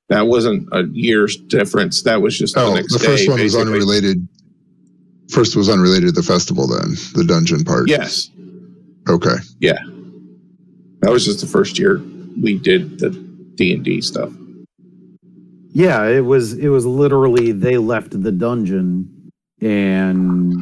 That 0.08 0.26
wasn't 0.26 0.68
a 0.72 0.82
year's 0.90 1.36
difference. 1.36 2.02
That 2.02 2.20
was 2.22 2.36
just 2.36 2.56
the 2.56 2.62
Oh, 2.62 2.74
next 2.74 2.92
the 2.92 2.98
first 2.98 3.26
day. 3.26 3.30
one 3.30 3.40
was 3.40 3.54
unrelated. 3.54 4.26
First 5.30 5.54
was 5.54 5.68
unrelated 5.68 6.08
to 6.08 6.12
the 6.12 6.22
festival. 6.24 6.66
Then 6.66 6.96
the 7.14 7.22
dungeon 7.24 7.62
part. 7.62 7.88
Yes, 7.88 8.30
Okay. 9.08 9.36
Yeah. 9.60 9.78
That 11.02 11.12
was 11.12 11.24
just 11.24 11.40
the 11.40 11.46
first 11.46 11.78
year 11.78 12.02
we 12.42 12.58
did 12.58 12.98
the 12.98 13.10
D 13.54 13.74
and 13.74 13.84
D 13.84 14.00
stuff. 14.00 14.32
Yeah, 15.70 16.04
it 16.08 16.24
was 16.24 16.54
it 16.54 16.68
was 16.68 16.84
literally 16.84 17.52
they 17.52 17.78
left 17.78 18.20
the 18.20 18.32
dungeon 18.32 19.14
and 19.60 20.54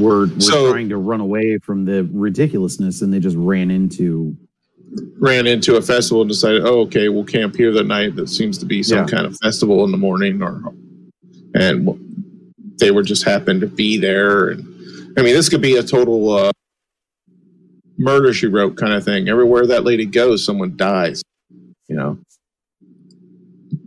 were, 0.00 0.26
were 0.26 0.40
So- 0.40 0.70
trying 0.72 0.88
to 0.90 0.96
run 0.96 1.20
away 1.20 1.58
from 1.58 1.84
the 1.84 2.04
ridiculousness 2.12 3.02
and 3.02 3.12
they 3.12 3.20
just 3.20 3.36
ran 3.36 3.70
into 3.70 4.36
Ran 5.18 5.48
into 5.48 5.74
a 5.74 5.82
festival 5.82 6.20
and 6.22 6.30
decided, 6.30 6.62
oh, 6.64 6.82
okay, 6.82 7.08
we'll 7.08 7.24
camp 7.24 7.56
here 7.56 7.72
the 7.72 7.82
night. 7.82 8.14
That 8.14 8.28
seems 8.28 8.58
to 8.58 8.64
be 8.66 8.80
some 8.84 8.98
Yeah. 8.98 9.06
kind 9.06 9.26
of 9.26 9.36
festival 9.42 9.84
in 9.84 9.90
the 9.90 9.96
morning, 9.96 10.40
or 10.40 10.72
and 11.52 11.88
they 12.78 12.92
were 12.92 13.02
just 13.02 13.24
happened 13.24 13.60
to 13.62 13.66
be 13.66 13.98
there. 13.98 14.50
And 14.50 14.64
I 15.18 15.22
mean, 15.22 15.34
this 15.34 15.48
could 15.48 15.60
be 15.62 15.74
a 15.78 15.82
total 15.82 16.30
uh, 16.30 16.52
murder 17.98 18.32
she 18.32 18.46
wrote 18.46 18.76
kind 18.76 18.92
of 18.92 19.04
thing. 19.04 19.28
Everywhere 19.28 19.66
that 19.66 19.82
lady 19.82 20.06
goes, 20.06 20.44
someone 20.44 20.76
dies. 20.76 21.22
You 21.88 21.96
know, 21.96 22.18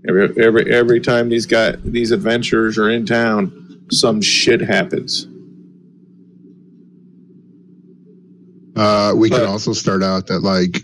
every 0.08 0.44
every 0.44 0.74
every 0.74 1.00
time 1.00 1.30
these 1.30 1.46
got 1.46 1.84
these 1.84 2.12
adventurers 2.12 2.78
are 2.78 2.90
in 2.90 3.06
town, 3.06 3.86
some 3.92 4.22
shit 4.22 4.62
happens. 4.62 5.28
Uh, 8.76 9.14
we 9.16 9.30
can 9.30 9.46
also 9.46 9.74
start 9.74 10.04
out 10.04 10.28
that 10.28 10.42
like 10.42 10.84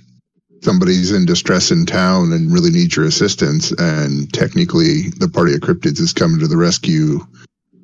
somebody's 0.64 1.12
in 1.12 1.26
distress 1.26 1.70
in 1.70 1.86
town 1.86 2.34
and 2.34 2.52
really 2.52 2.72
needs 2.72 2.96
your 2.96 3.06
assistance, 3.06 3.72
and 3.78 4.34
technically 4.34 5.10
the 5.20 5.30
party 5.30 5.54
of 5.54 5.62
cryptids 5.62 6.00
is 6.00 6.14
coming 6.14 6.40
to 6.40 6.48
the 6.48 6.58
rescue 6.58 7.20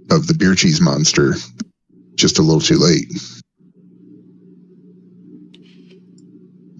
of 0.10 0.26
the 0.28 0.34
beer 0.34 0.56
cheese 0.56 0.82
monster. 0.82 1.34
Just 2.16 2.40
a 2.40 2.42
little 2.42 2.60
too 2.60 2.78
late. 2.78 3.06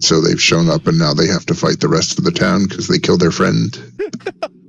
So 0.00 0.20
they've 0.20 0.40
shown 0.40 0.68
up, 0.68 0.86
and 0.86 0.98
now 0.98 1.14
they 1.14 1.26
have 1.26 1.46
to 1.46 1.54
fight 1.54 1.80
the 1.80 1.88
rest 1.88 2.18
of 2.18 2.24
the 2.24 2.30
town 2.30 2.66
because 2.66 2.88
they 2.88 2.98
killed 2.98 3.20
their 3.20 3.30
friend. 3.30 3.78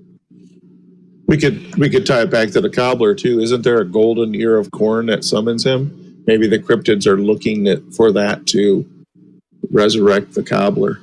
We 1.31 1.37
could 1.37 1.77
we 1.77 1.89
could 1.89 2.05
tie 2.05 2.23
it 2.23 2.29
back 2.29 2.49
to 2.49 2.59
the 2.59 2.69
cobbler 2.69 3.15
too. 3.15 3.39
Isn't 3.39 3.61
there 3.61 3.79
a 3.79 3.85
golden 3.85 4.35
ear 4.35 4.57
of 4.57 4.69
corn 4.71 5.05
that 5.05 5.23
summons 5.23 5.65
him? 5.65 6.23
Maybe 6.27 6.45
the 6.45 6.59
cryptids 6.59 7.07
are 7.07 7.15
looking 7.15 7.69
at, 7.69 7.81
for 7.93 8.11
that 8.11 8.45
to 8.47 8.85
resurrect 9.71 10.33
the 10.33 10.43
cobbler. 10.43 10.99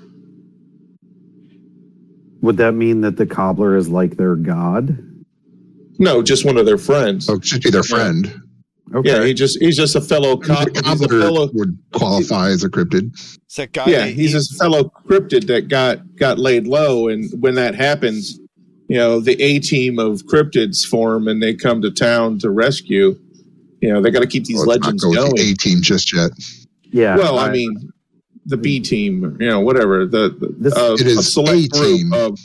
would 2.43 2.59
that 2.59 2.73
mean 2.73 3.01
that 3.01 3.17
the 3.17 3.25
cobbler 3.25 3.75
is 3.75 3.89
like 3.89 4.19
their 4.19 4.37
god? 4.37 4.99
No, 5.99 6.23
just 6.23 6.45
one 6.45 6.59
of 6.59 6.67
their 6.67 6.77
friends. 6.77 7.31
Oh, 7.31 7.37
it 7.37 7.47
should 7.47 7.63
be 7.63 7.71
their 7.71 7.83
friend. 7.83 8.43
Okay. 8.95 9.11
Yeah, 9.11 9.25
he 9.25 9.35
just 9.35 9.59
he's 9.61 9.77
just 9.77 9.95
a 9.97 10.01
fellow 10.01 10.37
The 10.37 10.47
cobbler. 10.47 10.83
He's 10.85 11.03
a 11.03 11.09
fellow, 11.09 11.51
would 11.53 11.79
qualify 11.93 12.49
as 12.49 12.65
a 12.65 12.69
cryptid. 12.71 13.11
It's 13.45 13.57
that 13.57 13.73
guy. 13.73 13.87
yeah, 13.87 14.07
he's 14.07 14.33
he- 14.33 14.39
a 14.39 14.59
fellow 14.59 14.91
cryptid 15.07 15.47
that 15.49 15.69
got 15.69 16.01
got 16.17 16.39
laid 16.39 16.67
low, 16.67 17.09
and 17.09 17.31
when 17.43 17.55
that 17.57 17.75
happens, 17.75 18.39
you 18.89 18.97
know 18.97 19.21
the 19.21 19.41
A 19.43 19.59
team 19.59 19.99
of 19.99 20.23
cryptids 20.23 20.85
form 20.87 21.29
and 21.29 21.43
they 21.43 21.55
come 21.55 21.83
to 21.83 21.91
town 21.91 22.39
to 22.41 22.51
rescue. 22.51 23.19
You 23.83 23.93
know 23.93 24.01
they 24.01 24.11
got 24.11 24.21
to 24.21 24.27
keep 24.27 24.45
these 24.45 24.57
Well, 24.59 24.67
let's 24.67 24.81
not 24.81 24.87
legends 24.95 25.05
go 25.05 25.11
with 25.11 25.19
going. 25.37 25.51
A 25.51 25.55
team 25.55 25.83
just 25.83 26.15
yet. 26.15 26.31
yeah. 26.91 27.17
well, 27.17 27.39
I 27.39 27.51
mean, 27.51 27.91
the 28.47 28.57
B 28.57 28.81
team, 28.81 29.37
you 29.39 29.49
know, 29.49 29.61
whatever. 29.61 30.07
The, 30.07 30.31
the 30.31 30.55
This- 30.59 30.75
uh, 30.77 30.97
It 30.99 31.07
is 31.07 31.19
a 31.19 31.23
select 31.23 31.59
A 31.59 31.69
group 31.69 31.97
team. 31.99 32.13
of 32.15 32.39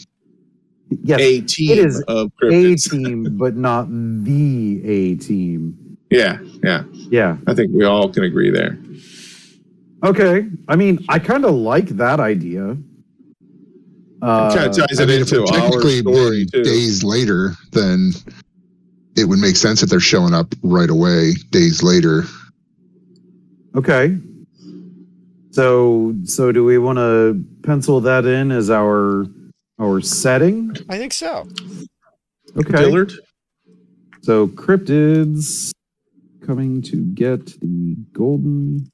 yes, 1.03 1.19
a 1.21 1.41
team 1.41 1.79
is 1.79 2.01
of 2.07 2.31
a 2.43 2.75
team, 2.89 3.37
but 3.37 3.55
not 3.55 3.87
the 3.89 4.81
A 4.85 5.15
team. 5.15 5.77
Yeah, 6.13 6.37
yeah. 6.63 6.83
Yeah. 6.93 7.37
I 7.47 7.55
think 7.55 7.71
we 7.73 7.83
all 7.83 8.07
can 8.09 8.23
agree 8.23 8.51
there. 8.51 8.77
Okay. 10.03 10.47
I 10.67 10.75
mean, 10.75 11.03
I 11.09 11.17
kind 11.17 11.43
of 11.43 11.55
like 11.55 11.87
that 11.89 12.19
idea. 12.19 12.77
Uh, 14.21 14.55
kind 14.55 14.69
of 14.69 14.77
ties 14.77 14.99
I 14.99 15.05
mean, 15.05 15.21
into 15.21 15.43
it 15.43 15.51
our 15.51 15.59
technically 15.59 15.99
story 15.99 16.45
been 16.51 16.63
too. 16.63 16.69
days 16.69 17.03
later, 17.03 17.53
then 17.71 18.11
it 19.17 19.25
would 19.25 19.39
make 19.39 19.55
sense 19.55 19.81
that 19.81 19.87
they're 19.87 19.99
showing 19.99 20.33
up 20.33 20.53
right 20.61 20.89
away 20.89 21.33
days 21.49 21.81
later. 21.81 22.23
Okay. 23.75 24.17
So 25.51 26.13
so 26.25 26.51
do 26.51 26.63
we 26.63 26.77
want 26.77 26.99
to 26.99 27.43
pencil 27.63 27.99
that 28.01 28.25
in 28.25 28.51
as 28.51 28.69
our 28.69 29.25
our 29.79 29.99
setting? 29.99 30.75
I 30.89 30.97
think 30.97 31.11
so. 31.11 31.47
Okay. 32.55 32.77
Dillard. 32.77 33.13
So 34.21 34.47
cryptids 34.47 35.73
coming 36.45 36.81
to 36.83 36.97
get 36.97 37.45
the 37.61 37.95
golden 38.11 38.91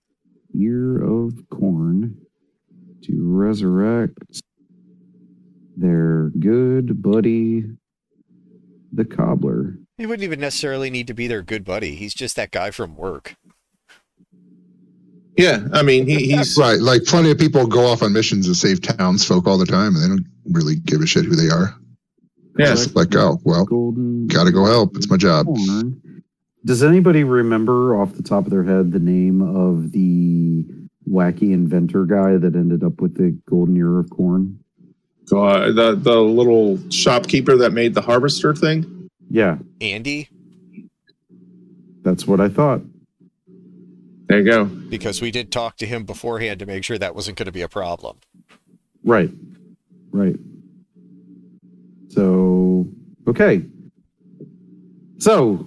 ear 0.55 1.01
of 1.01 1.33
corn 1.49 2.17
to 3.03 3.13
resurrect 3.17 4.41
their 5.77 6.31
good 6.39 7.01
buddy 7.01 7.63
the 8.91 9.05
cobbler. 9.05 9.77
He 9.97 10.05
wouldn't 10.05 10.23
even 10.23 10.39
necessarily 10.39 10.89
need 10.89 11.07
to 11.07 11.13
be 11.13 11.27
their 11.27 11.41
good 11.41 11.63
buddy. 11.63 11.95
He's 11.95 12.13
just 12.13 12.35
that 12.35 12.51
guy 12.51 12.71
from 12.71 12.95
work. 12.95 13.35
Yeah, 15.37 15.67
I 15.71 15.83
mean, 15.83 16.07
he, 16.07 16.31
he's 16.35 16.57
Right. 16.59 16.79
Like 16.79 17.05
plenty 17.05 17.31
of 17.31 17.37
people 17.37 17.65
go 17.67 17.85
off 17.85 18.01
on 18.03 18.11
missions 18.13 18.47
to 18.47 18.55
save 18.55 18.81
townsfolk 18.81 19.47
all 19.47 19.57
the 19.57 19.65
time 19.65 19.95
and 19.95 20.03
they 20.03 20.07
don't 20.07 20.25
really 20.51 20.75
give 20.75 21.01
a 21.01 21.07
shit 21.07 21.25
who 21.25 21.35
they 21.35 21.49
are. 21.49 21.75
yeah. 22.57 22.73
It's 22.73 22.93
like, 22.95 23.15
oh, 23.15 23.39
well, 23.43 23.65
Golden. 23.65 24.27
gotta 24.27 24.51
go 24.51 24.65
help. 24.65 24.97
It's 24.97 25.09
my 25.09 25.17
job. 25.17 25.45
Corn. 25.45 26.01
Does 26.65 26.83
anybody 26.83 27.23
remember 27.23 27.95
off 27.95 28.13
the 28.13 28.23
top 28.23 28.45
of 28.45 28.51
their 28.51 28.63
head 28.63 28.91
the 28.91 28.99
name 28.99 29.41
of 29.41 29.91
the 29.91 30.65
wacky 31.09 31.53
inventor 31.53 32.05
guy 32.05 32.37
that 32.37 32.55
ended 32.55 32.83
up 32.83 33.01
with 33.01 33.15
the 33.15 33.31
golden 33.49 33.77
ear 33.77 33.99
of 33.99 34.09
corn? 34.09 34.59
Uh, 35.31 35.71
the 35.71 35.95
the 35.95 36.19
little 36.19 36.79
shopkeeper 36.89 37.55
that 37.57 37.71
made 37.71 37.93
the 37.93 38.01
harvester 38.01 38.53
thing. 38.55 39.09
Yeah, 39.29 39.57
Andy, 39.79 40.27
that's 42.01 42.25
what 42.25 42.41
I 42.41 42.49
thought. 42.49 42.81
There 44.27 44.39
you 44.39 44.45
go. 44.45 44.65
because 44.65 45.21
we 45.21 45.31
did 45.31 45.51
talk 45.51 45.77
to 45.77 45.87
him 45.87 46.03
beforehand 46.03 46.59
to 46.59 46.65
make 46.67 46.83
sure 46.83 46.97
that 46.99 47.15
wasn't 47.15 47.37
going 47.37 47.47
to 47.47 47.51
be 47.51 47.61
a 47.61 47.67
problem. 47.67 48.17
Right. 49.03 49.31
Right. 50.11 50.35
So, 52.09 52.87
okay. 53.27 53.63
So, 55.17 55.65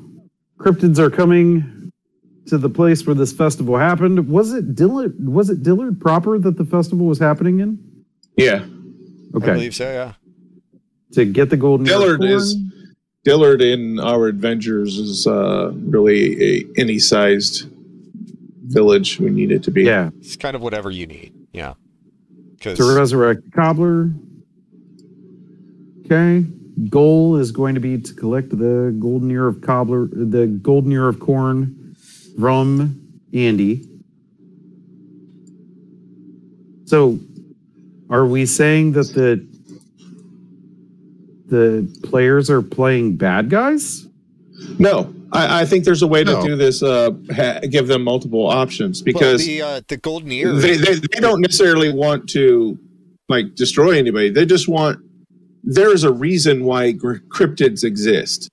cryptids 0.62 0.98
are 0.98 1.10
coming 1.10 1.92
to 2.46 2.58
the 2.58 2.68
place 2.68 3.06
where 3.06 3.14
this 3.14 3.32
festival 3.32 3.76
happened. 3.78 4.28
Was 4.28 4.52
it 4.52 4.74
Dillard 4.74 5.14
was 5.26 5.50
it 5.50 5.62
Dillard 5.62 6.00
proper 6.00 6.38
that 6.38 6.56
the 6.56 6.64
festival 6.64 7.06
was 7.06 7.18
happening 7.18 7.60
in? 7.60 7.78
Yeah, 8.36 8.64
Okay. 9.34 9.50
I 9.50 9.54
believe 9.54 9.74
so, 9.74 9.84
yeah. 9.90 10.14
To 11.12 11.24
get 11.24 11.50
the 11.50 11.56
golden 11.56 11.86
Dillard 11.86 12.22
is- 12.24 12.56
Dillard 13.24 13.62
in 13.62 14.00
our 14.00 14.26
adventures 14.26 14.98
is 14.98 15.26
uh, 15.28 15.70
really 15.74 16.42
a 16.42 16.64
any 16.76 16.98
sized 16.98 17.68
village 18.64 19.20
we 19.20 19.30
need 19.30 19.52
it 19.52 19.62
to 19.64 19.70
be. 19.70 19.84
Yeah. 19.84 20.10
It's 20.18 20.34
kind 20.36 20.56
of 20.56 20.62
whatever 20.62 20.90
you 20.90 21.06
need. 21.06 21.32
Yeah. 21.52 21.74
Because 22.54 22.78
To 22.78 22.96
resurrect 22.96 23.44
the 23.44 23.50
cobbler. 23.50 24.10
Okay. 26.06 26.44
Goal 26.88 27.36
is 27.36 27.52
going 27.52 27.74
to 27.74 27.80
be 27.80 27.98
to 27.98 28.14
collect 28.14 28.48
the 28.50 28.96
golden 28.98 29.30
ear 29.30 29.46
of 29.46 29.60
cobbler, 29.60 30.06
the 30.06 30.46
golden 30.46 30.92
ear 30.92 31.08
of 31.08 31.20
corn 31.20 31.94
from 32.38 33.12
Andy. 33.34 33.86
So, 36.86 37.18
are 38.10 38.26
we 38.26 38.46
saying 38.46 38.92
that 38.92 39.12
the 39.14 39.46
the 41.48 42.00
players 42.08 42.48
are 42.50 42.62
playing 42.62 43.16
bad 43.16 43.50
guys? 43.50 44.06
No, 44.78 45.12
I, 45.32 45.62
I 45.62 45.64
think 45.66 45.84
there's 45.84 46.02
a 46.02 46.06
way 46.06 46.24
to 46.24 46.32
No. 46.32 46.42
do 46.46 46.56
this. 46.56 46.82
Uh, 46.82 47.10
ha- 47.34 47.60
give 47.68 47.86
them 47.86 48.02
multiple 48.02 48.46
options 48.46 49.02
because 49.02 49.44
the 49.44 49.62
uh, 49.62 49.80
the 49.88 49.96
golden 49.98 50.32
ear. 50.32 50.52
they, 50.54 50.76
they 50.76 50.94
they 50.94 51.20
don't 51.20 51.40
necessarily 51.40 51.92
want 51.92 52.28
to 52.30 52.78
like 53.28 53.54
destroy 53.54 53.98
anybody. 53.98 54.30
They 54.30 54.46
just 54.46 54.68
want 54.68 55.00
there 55.64 55.92
is 55.92 56.04
a 56.04 56.12
reason 56.12 56.64
why 56.64 56.92
cryptids 56.94 57.84
exist. 57.84 58.48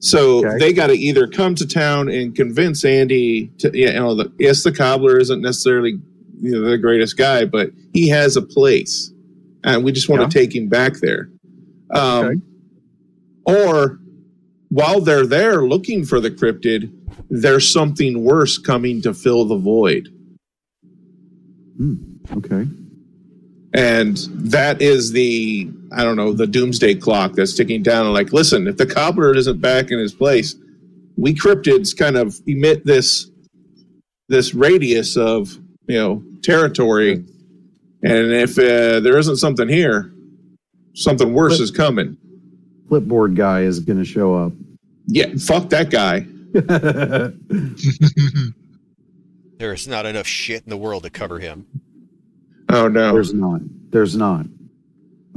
So 0.00 0.46
Okay. 0.46 0.58
they 0.58 0.72
got 0.72 0.88
to 0.88 0.94
either 0.94 1.26
come 1.26 1.54
to 1.56 1.66
town 1.66 2.08
and 2.08 2.34
convince 2.34 2.84
Andy 2.84 3.50
to 3.58 3.70
you 3.76 3.92
know, 3.92 4.14
the, 4.14 4.32
yes, 4.38 4.62
the 4.62 4.72
cobbler 4.72 5.18
isn't 5.18 5.40
necessarily 5.42 5.98
you 6.40 6.52
know, 6.52 6.60
the 6.70 6.78
greatest 6.78 7.16
guy, 7.16 7.44
but 7.44 7.70
he 7.92 8.08
has 8.08 8.36
a 8.36 8.42
place, 8.42 9.12
and 9.64 9.82
we 9.82 9.90
just 9.90 10.08
want 10.08 10.22
Yeah. 10.22 10.28
to 10.28 10.32
take 10.38 10.54
him 10.54 10.68
back 10.68 11.00
there. 11.00 11.28
Um, 11.90 12.24
Okay. 12.26 12.40
Or 13.46 13.98
while 14.68 15.00
they're 15.00 15.26
there 15.26 15.62
looking 15.66 16.04
for 16.04 16.20
the 16.20 16.30
cryptid, 16.30 16.92
there's 17.30 17.72
something 17.72 18.22
worse 18.22 18.56
coming 18.58 19.00
to 19.02 19.14
fill 19.14 19.46
the 19.46 19.56
void. 19.56 20.10
Okay. 22.36 22.66
and 23.74 24.16
that 24.34 24.80
is 24.82 25.12
the 25.12 25.70
i 25.92 26.04
don't 26.04 26.16
know 26.16 26.32
the 26.32 26.46
doomsday 26.46 26.94
clock 26.94 27.32
that's 27.34 27.54
ticking 27.54 27.82
down 27.82 28.04
and 28.06 28.14
like 28.14 28.32
listen 28.32 28.66
if 28.68 28.76
the 28.76 28.86
cobbler 28.86 29.34
isn't 29.34 29.60
back 29.60 29.90
in 29.90 29.98
his 29.98 30.12
place 30.12 30.54
we 31.16 31.34
cryptids 31.34 31.96
kind 31.96 32.16
of 32.16 32.36
emit 32.46 32.84
this 32.84 33.30
this 34.28 34.54
radius 34.54 35.16
of 35.16 35.56
you 35.86 35.96
know 35.98 36.22
territory 36.42 37.24
and 38.04 38.32
if 38.32 38.58
uh, 38.58 39.00
there 39.00 39.18
isn't 39.18 39.36
something 39.36 39.68
here 39.68 40.12
something 40.94 41.32
worse 41.34 41.58
But- 41.58 41.64
is 41.64 41.70
coming 41.70 42.16
Flipboard 42.88 43.34
guy 43.36 43.62
is 43.62 43.80
going 43.80 43.98
to 43.98 44.04
show 44.04 44.34
up. 44.34 44.52
yeah 45.06 45.26
fuck 45.38 45.68
that 45.70 45.90
guy 45.90 46.26
There's 49.58 49.88
not 49.88 50.06
enough 50.06 50.26
shit 50.26 50.62
in 50.64 50.70
the 50.70 50.76
world 50.76 51.02
to 51.02 51.10
cover 51.10 51.38
him. 51.40 51.66
oh 52.70 52.88
no 52.88 53.12
There's 53.12 53.34
not. 53.34 53.60
There's 53.90 54.16
not. 54.16 54.46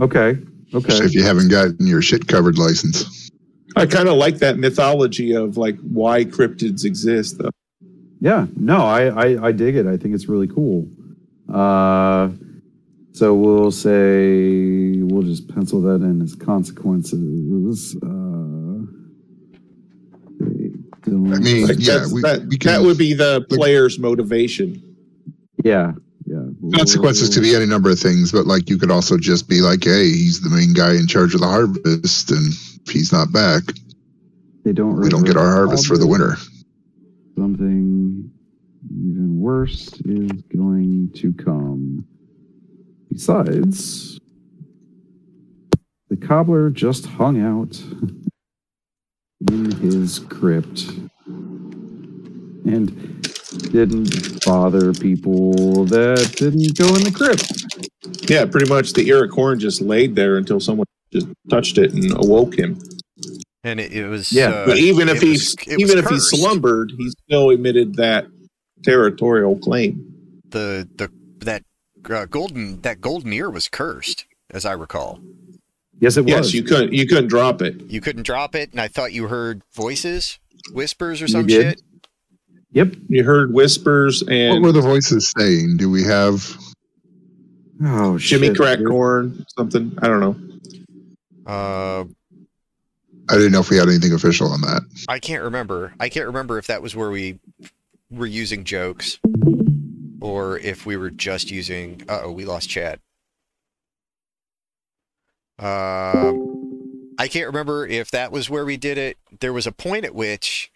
Okay. 0.02 0.38
Okay. 0.74 0.94
if 1.06 1.14
you 1.14 1.24
haven't 1.24 1.50
gotten 1.50 1.86
your 1.86 2.02
shit 2.02 2.28
covered 2.28 2.58
license. 2.58 3.30
i 3.76 3.86
kind 3.86 4.08
of 4.08 4.16
like 4.16 4.38
that 4.38 4.58
mythology 4.58 5.34
of 5.34 5.58
like 5.58 5.78
why 5.80 6.26
cryptids 6.26 6.86
exist 6.86 7.38
though 7.38 7.52
Yeah. 8.20 8.48
No, 8.56 8.78
I, 8.78 9.08
I 9.08 9.48
I 9.48 9.52
dig 9.52 9.76
it. 9.76 9.88
I 9.88 9.98
think 9.98 10.16
it's 10.16 10.28
really 10.28 10.48
cool. 10.48 10.88
Uh, 11.52 12.30
so 13.14 13.34
we'll 13.34 13.72
say 13.72 15.02
we'll 15.02 15.24
just 15.24 15.54
pencil 15.54 15.82
that 15.82 16.02
in 16.02 16.22
as 16.22 16.36
consequences. 16.36 17.96
Uh, 18.02 18.08
I 21.08 21.40
mean, 21.40 21.68
like 21.68 21.78
yeah, 21.80 22.06
we, 22.14 22.22
that, 22.22 22.46
we 22.48 22.58
can 22.58 22.72
that 22.72 22.82
would 22.82 22.98
be 22.98 23.14
the 23.14 23.46
player's 23.50 24.00
motivation 24.00 24.92
yeah, 25.64 25.72
yeah. 25.74 25.94
Consequences 26.72 27.34
could 27.34 27.44
be 27.44 27.56
any 27.56 27.66
number 27.66 27.90
of 27.90 28.00
things, 28.00 28.32
but 28.32 28.46
like 28.48 28.70
you 28.70 28.78
could 28.78 28.92
also 28.92 29.18
just 29.18 29.48
be 29.48 29.62
like, 29.62 29.84
hey, 29.84 30.04
he's 30.04 30.42
the 30.42 30.50
main 30.50 30.74
guy 30.74 30.96
in 30.96 31.08
charge 31.08 31.34
of 31.34 31.42
the 31.42 31.48
harvest, 31.48 32.32
and 32.32 32.54
if 32.86 32.92
he's 32.92 33.12
not 33.12 33.32
back, 33.32 33.64
They 34.64 34.74
don't. 34.74 35.00
we 35.00 35.10
don't 35.10 35.26
get 35.26 35.38
our 35.38 35.52
harvest 35.52 35.88
for 35.88 35.98
the 35.98 36.08
winter. 36.08 36.36
Something 37.38 38.32
even 38.90 39.40
worse 39.40 39.94
is 40.06 40.32
going 40.56 41.12
to 41.16 41.34
come. 41.34 42.06
Besides, 43.10 44.20
the 46.10 46.18
cobbler 46.18 46.70
just 46.70 47.06
hung 47.06 47.42
out 47.42 47.82
in 49.52 49.72
his 49.72 50.20
crypt 50.20 50.92
and 52.66 53.22
didn't 53.72 54.44
bother 54.46 54.94
people 54.94 55.86
that 55.86 56.34
didn't 56.38 56.78
go 56.78 56.88
in 56.96 57.04
the 57.04 57.12
crypt. 57.12 58.30
Yeah, 58.30 58.46
pretty 58.46 58.70
much 58.70 58.94
the 58.94 59.08
ear 59.08 59.26
of 59.26 59.32
corn 59.32 59.60
just 59.60 59.82
laid 59.82 60.16
there 60.16 60.38
until 60.38 60.60
someone 60.60 60.86
just 61.12 61.28
touched 61.50 61.78
it 61.78 61.94
and 61.94 62.12
awoke 62.12 62.58
him. 62.58 62.80
And 63.64 63.80
it, 63.80 63.92
it 63.94 64.08
was. 64.08 64.32
Yeah. 64.32 64.50
uh, 64.50 64.66
But 64.68 64.78
even 64.78 65.10
if 65.10 65.18
it 65.18 65.24
he 65.24 65.30
was- 65.32 65.56
even 65.68 65.98
if 65.98 66.08
he 66.08 66.20
slumbered, 66.20 66.94
he 66.98 67.10
still 67.28 67.50
emitted 67.52 67.96
that 67.96 68.26
territorial 68.84 69.58
claim. 69.58 70.42
the 70.50 70.88
the 70.96 71.10
that 71.46 71.64
uh, 72.10 72.26
golden 72.26 72.82
that 72.82 73.00
golden 73.02 73.32
ear 73.34 73.50
was 73.50 73.68
cursed, 73.68 74.26
as 74.50 74.66
I 74.66 74.74
recall. 74.74 75.20
Yes, 76.00 76.18
it 76.18 76.22
was. 76.22 76.30
Yes, 76.32 76.54
you 76.54 76.64
couldn't 76.64 76.94
you 76.94 77.06
couldn't 77.06 77.28
drop 77.28 77.62
it. 77.62 77.80
You 77.84 78.02
couldn't 78.02 78.24
drop 78.24 78.56
it, 78.56 78.72
and 78.72 78.80
I 78.82 78.88
thought 78.88 79.14
you 79.14 79.28
heard 79.28 79.62
voices, 79.74 80.40
whispers, 80.74 81.22
or 81.22 81.26
You 81.26 81.32
some 81.32 81.46
did? 81.48 81.62
shit. 81.80 81.82
Yep. 82.74 82.96
You 83.10 83.24
heard 83.24 83.54
whispers 83.54 84.24
and. 84.24 84.54
What 84.54 84.62
were 84.62 84.72
the 84.72 84.82
voices 84.82 85.32
saying? 85.38 85.78
Do 85.78 85.90
we 85.90 86.04
have? 86.04 86.58
Oh, 87.84 88.18
Jimmy 88.18 88.48
shit, 88.48 88.58
crack 88.58 88.78
dude. 88.78 88.88
corn, 88.88 89.46
something. 89.58 89.98
I 90.02 90.08
don't 90.08 90.20
know. 90.20 91.52
Uh, 91.52 92.06
I 93.30 93.36
didn't 93.36 93.52
know 93.52 93.60
if 93.60 93.70
we 93.70 93.78
had 93.78 93.88
anything 93.88 94.14
official 94.14 94.52
on 94.52 94.62
that. 94.62 94.82
I 95.10 95.20
can't 95.20 95.44
remember. 95.44 95.94
I 96.00 96.10
can't 96.10 96.28
remember 96.28 96.58
if 96.58 96.68
that 96.68 96.82
was 96.82 96.96
where 96.96 97.10
we 97.10 97.40
were 98.10 98.26
using 98.28 98.64
jokes, 98.64 99.20
or 100.22 100.58
if 100.60 100.86
we 100.86 100.96
were 100.96 101.10
just 101.10 101.52
using. 101.52 102.04
Uh 102.08 102.22
oh, 102.24 102.32
we 102.32 102.46
lost 102.46 102.70
Chad. 102.70 103.00
Um, 105.60 107.14
I 107.20 107.28
can't 107.28 107.46
remember 107.46 107.86
if 107.86 108.12
that 108.12 108.32
was 108.32 108.50
where 108.50 108.66
we 108.66 108.78
did 108.78 108.98
it. 108.98 109.18
There 109.40 109.54
was 109.54 109.68
a 109.68 109.72
point 109.72 110.06
at 110.06 110.16
which, 110.16 110.71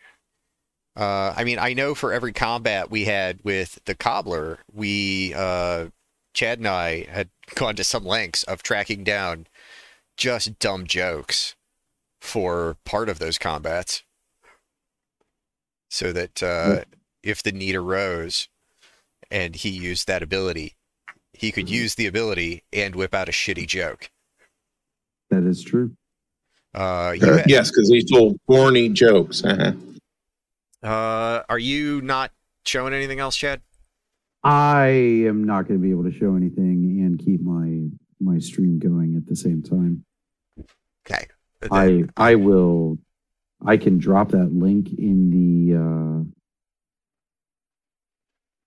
uh, 0.96 1.34
I 1.36 1.44
mean, 1.44 1.60
I 1.60 1.74
know 1.74 1.94
for 1.94 2.14
every 2.14 2.32
combat 2.32 2.90
we 2.90 3.06
had 3.06 3.40
with 3.44 3.80
the 3.86 3.96
cobbler, 3.96 4.60
we, 4.74 5.34
uh, 5.34 5.88
Chad 6.34 6.60
and 6.60 6.68
I 6.68 7.06
had 7.10 7.30
gone 7.56 7.76
to 7.76 7.84
some 7.84 8.06
lengths 8.06 8.44
of 8.44 8.64
tracking 8.64 9.04
down 9.04 9.48
just 10.18 10.60
dumb 10.60 10.86
jokes 10.88 11.56
for 12.22 12.78
part 12.86 13.10
of 13.10 13.20
those 13.20 13.38
combats 13.38 14.04
so 15.90 16.12
that 16.12 16.42
uh, 16.42 16.82
if 17.24 17.44
the 17.44 17.52
need 17.52 17.76
arose 17.76 18.50
and 19.30 19.56
he 19.56 19.70
used 19.70 20.08
that 20.08 20.24
ability, 20.24 20.76
he 21.34 21.52
could 21.52 21.70
use 21.70 21.96
the 21.96 22.08
ability 22.08 22.64
and 22.72 22.96
whip 22.96 23.14
out 23.14 23.30
a 23.30 23.32
shitty 23.32 23.68
joke. 23.68 24.10
That 25.30 25.44
is 25.44 25.62
true. 25.64 25.92
Uh, 26.74 27.14
you, 27.18 27.28
Okay. 27.28 27.44
Yes, 27.48 27.70
because 27.72 27.90
he 27.90 28.04
told 28.04 28.38
corny 28.48 28.90
jokes. 28.90 29.44
Uh-huh. 29.44 29.72
Uh, 30.86 31.43
are 31.50 31.60
you 31.60 32.02
not 32.02 32.32
showing 32.65 32.93
anything 32.93 33.19
else, 33.19 33.36
Chad? 33.36 33.62
I 34.43 34.88
am 35.28 35.43
not 35.43 35.67
going 35.67 35.80
to 35.80 35.84
be 35.84 35.89
able 35.89 36.04
to 36.04 36.12
show 36.12 36.36
anything 36.36 37.02
and 37.02 37.17
keep 37.19 37.41
my 37.41 37.89
my 38.19 38.39
stream 38.39 38.78
going 38.80 39.15
at 39.15 39.26
the 39.26 39.36
same 39.36 39.63
time. 39.63 40.06
Okay. 41.06 41.28
I 41.71 42.04
I 42.15 42.36
will. 42.36 43.00
I 43.65 43.78
can 43.78 43.98
drop 43.98 44.30
that 44.30 44.54
link 44.54 44.89
in 45.00 45.32
the 45.32 45.76
uh, 45.76 46.24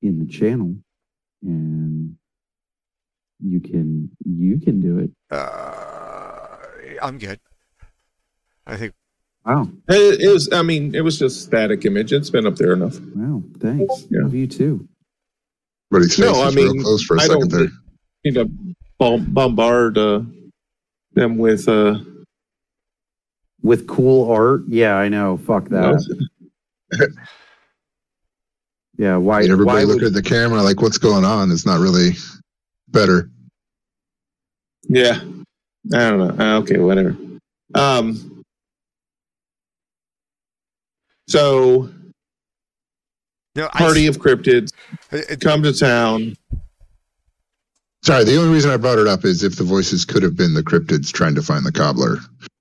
in 0.02 0.18
the 0.18 0.26
channel, 0.26 0.74
and 1.42 2.16
you 3.40 3.60
can 3.60 4.10
you 4.24 4.58
can 4.58 4.80
do 4.80 4.98
it. 4.98 5.10
uh, 5.30 6.56
I'm 7.00 7.18
good. 7.18 7.38
I 8.66 8.76
think 8.76 8.94
Wow, 9.48 9.68
It, 9.88 10.20
it 10.20 10.28
was. 10.32 10.52
I 10.52 10.60
mean, 10.62 10.94
it 10.94 11.00
was 11.00 11.18
just 11.18 11.42
static 11.42 11.84
image. 11.86 12.12
It's 12.12 12.28
been 12.28 12.46
up 12.46 12.56
there 12.56 12.74
enough. 12.74 13.00
wow, 13.16 13.42
thanks. 13.60 14.06
Yeah. 14.10 14.20
Love 14.22 14.34
you 14.34 14.46
too. 14.46 14.86
But 15.90 16.02
his 16.02 16.14
face 16.16 16.26
No, 16.26 16.32
I 16.42 16.46
was 16.46 16.56
real 16.56 16.74
mean, 16.74 16.82
close 16.82 17.02
for 17.04 17.16
a 17.16 17.20
I 17.20 17.26
second 17.26 17.48
don't- 17.48 17.58
there. 17.60 17.68
Need 18.24 18.34
to 18.34 18.50
bombard 18.98 19.96
uh, 19.96 20.20
them 21.14 21.38
with. 21.38 21.66
Uh, 21.68 21.98
With 23.62 23.86
cool 23.88 24.30
art, 24.30 24.62
yeah, 24.68 24.94
I 24.96 25.08
know. 25.08 25.36
Fuck 25.38 25.68
that. 25.70 25.98
Yeah, 28.98 29.16
why? 29.16 29.38
I 29.38 29.42
mean, 29.42 29.48
why 29.48 29.52
everybody 29.52 29.84
would, 29.86 29.94
look 29.96 30.02
at 30.08 30.12
the 30.12 30.22
camera 30.22 30.60
like, 30.62 30.82
what's 30.82 30.98
going 30.98 31.24
on? 31.24 31.52
It's 31.52 31.64
not 31.64 31.78
really 31.78 32.10
better. 32.88 33.30
Yeah, 34.88 35.20
I 35.94 36.10
don't 36.10 36.36
know. 36.36 36.44
Uh, 36.44 36.58
Okay, 36.60 36.78
whatever. 36.78 37.16
Um. 37.74 38.37
So, 41.28 41.88
no. 43.54 43.66
I, 43.72 43.78
party 43.78 44.06
of 44.06 44.18
cryptids 44.18 44.72
uh, 45.12 45.36
come 45.40 45.62
to 45.62 45.72
town. 45.72 46.36
Sorry, 48.02 48.24
the 48.24 48.36
only 48.38 48.54
reason 48.54 48.70
I 48.70 48.76
brought 48.76 48.98
it 48.98 49.06
up 49.06 49.24
is 49.24 49.42
if 49.42 49.56
the 49.56 49.64
voices 49.64 50.04
could 50.04 50.22
have 50.22 50.36
been 50.36 50.54
the 50.54 50.62
cryptids 50.62 51.12
trying 51.12 51.34
to 51.34 51.42
find 51.42 51.66
the 51.66 51.72
cobbler. 51.72 52.18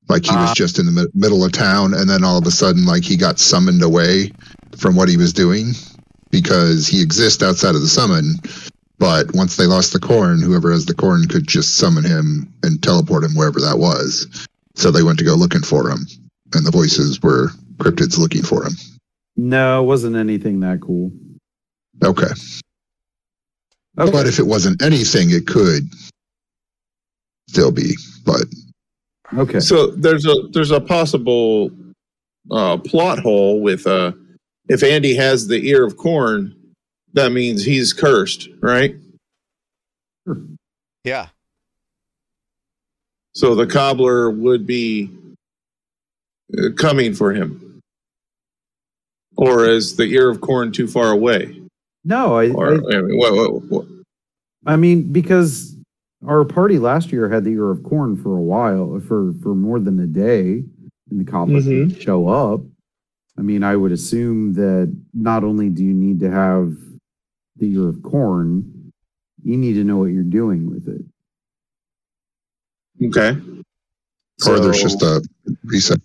Like 0.10 0.26
he 0.26 0.36
was 0.36 0.50
Ah. 0.52 0.54
just 0.56 0.80
in 0.80 0.86
the 0.86 0.92
mi- 0.92 1.08
middle 1.14 1.44
of 1.44 1.52
town, 1.52 1.94
and 1.94 2.10
then 2.10 2.24
all 2.24 2.38
of 2.38 2.46
a 2.48 2.52
sudden, 2.52 2.86
like 2.86 3.04
he 3.04 3.18
got 3.18 3.40
summoned 3.40 3.84
away 3.84 4.32
from 4.78 4.96
what 4.96 5.10
he 5.10 5.18
was 5.18 5.34
doing 5.34 5.74
because 6.32 6.88
he 6.88 7.02
exists 7.02 7.44
outside 7.44 7.76
of 7.76 7.82
the 7.82 7.88
summon. 7.88 8.36
But 9.00 9.34
once 9.36 9.58
they 9.58 9.66
lost 9.66 9.94
the 9.94 10.00
corn, 10.00 10.42
whoever 10.42 10.72
has 10.72 10.86
the 10.86 10.96
corn 10.96 11.28
could 11.28 11.46
just 11.48 11.76
summon 11.76 12.04
him 12.04 12.52
and 12.64 12.82
teleport 12.82 13.24
him 13.26 13.36
wherever 13.36 13.60
that 13.62 13.78
was. 13.78 14.48
So 14.76 14.92
they 14.92 15.04
went 15.04 15.20
to 15.20 15.26
go 15.26 15.36
looking 15.36 15.62
for 15.62 15.90
him, 15.90 16.08
and 16.56 16.66
the 16.66 16.72
voices 16.72 17.22
were 17.22 17.52
cryptids 17.78 18.18
looking 18.18 18.44
for 18.44 18.66
him. 18.66 18.74
No, 19.36 19.84
it 19.84 19.86
wasn't 19.86 20.16
anything 20.16 20.60
that 20.62 20.82
cool. 20.82 21.12
Okay. 22.04 22.28
Okay. 24.00 24.12
But 24.12 24.28
if 24.28 24.40
it 24.40 24.46
wasn't 24.46 24.82
anything, 24.82 25.32
it 25.32 25.48
could 25.48 25.84
still 27.48 27.72
be. 27.72 27.96
But 28.26 28.46
okay. 29.38 29.60
So 29.60 29.88
there's 29.92 30.26
a 30.26 30.36
there's 30.52 30.72
a 30.72 30.82
possible 30.82 31.72
uh, 32.52 32.78
plot 32.78 33.20
hole 33.20 33.62
with 33.62 33.88
uh, 33.88 34.12
if 34.70 34.84
Andy 34.84 35.16
has 35.16 35.48
the 35.48 35.68
ear 35.68 35.86
of 35.86 35.98
corn, 35.98 36.56
that 37.13 37.32
means 37.32 37.63
he's 37.63 37.94
cursed, 37.94 38.50
right? 38.60 38.96
yeah. 41.04 41.28
So 43.34 43.56
the 43.56 43.68
cobbler 43.68 44.30
would 44.30 44.68
be 44.68 45.10
uh, 46.58 46.70
coming 46.76 47.13
for 47.13 47.34
him, 47.34 47.67
or 49.38 49.65
is 49.65 49.95
the 49.95 50.06
ear 50.06 50.30
of 50.30 50.41
corn 50.41 50.71
too 50.71 50.88
far 50.88 51.12
away? 51.12 51.62
No, 52.04 52.38
I, 52.38 52.50
Or 52.50 52.73
I 52.73 52.97
I 52.97 53.02
mean, 53.02 53.17
what, 53.17 53.34
what, 53.34 53.63
what, 53.63 53.86
I 54.65 54.76
mean, 54.76 55.12
because 55.12 55.76
our 56.26 56.43
party 56.43 56.80
last 56.80 57.12
year 57.12 57.30
had 57.30 57.43
the 57.43 57.52
ear 57.52 57.69
of 57.69 57.84
corn 57.84 58.17
for 58.17 58.36
a 58.36 58.41
while, 58.41 59.00
for 59.00 59.34
for 59.43 59.56
more 59.56 59.80
than 59.80 60.00
a 60.00 60.08
day, 60.08 60.63
and 61.10 61.19
the 61.19 61.30
cobbler 61.30 61.60
mm-hmm. 61.60 61.89
didn't 61.89 62.02
show 62.02 62.28
up. 62.28 62.62
I 63.38 63.41
mean, 63.41 63.63
I 63.63 63.76
would 63.76 63.91
assume 63.91 64.54
that 64.54 64.93
not 65.13 65.43
only 65.43 65.69
do 65.69 65.84
you 65.84 65.93
need 65.93 66.19
to 66.21 66.32
have 66.32 66.76
the 67.58 67.71
ear 67.73 67.89
of 67.89 68.02
corn, 68.02 68.91
you 69.43 69.58
need 69.58 69.73
to 69.73 69.84
know 69.84 69.97
what 69.97 70.06
you're 70.06 70.23
doing 70.23 70.69
with 70.69 70.88
it. 70.88 71.02
okay. 73.08 73.39
or 74.47 74.60
there's 74.60 74.82
just 74.82 75.02
a 75.04 75.23
reset. 75.63 76.00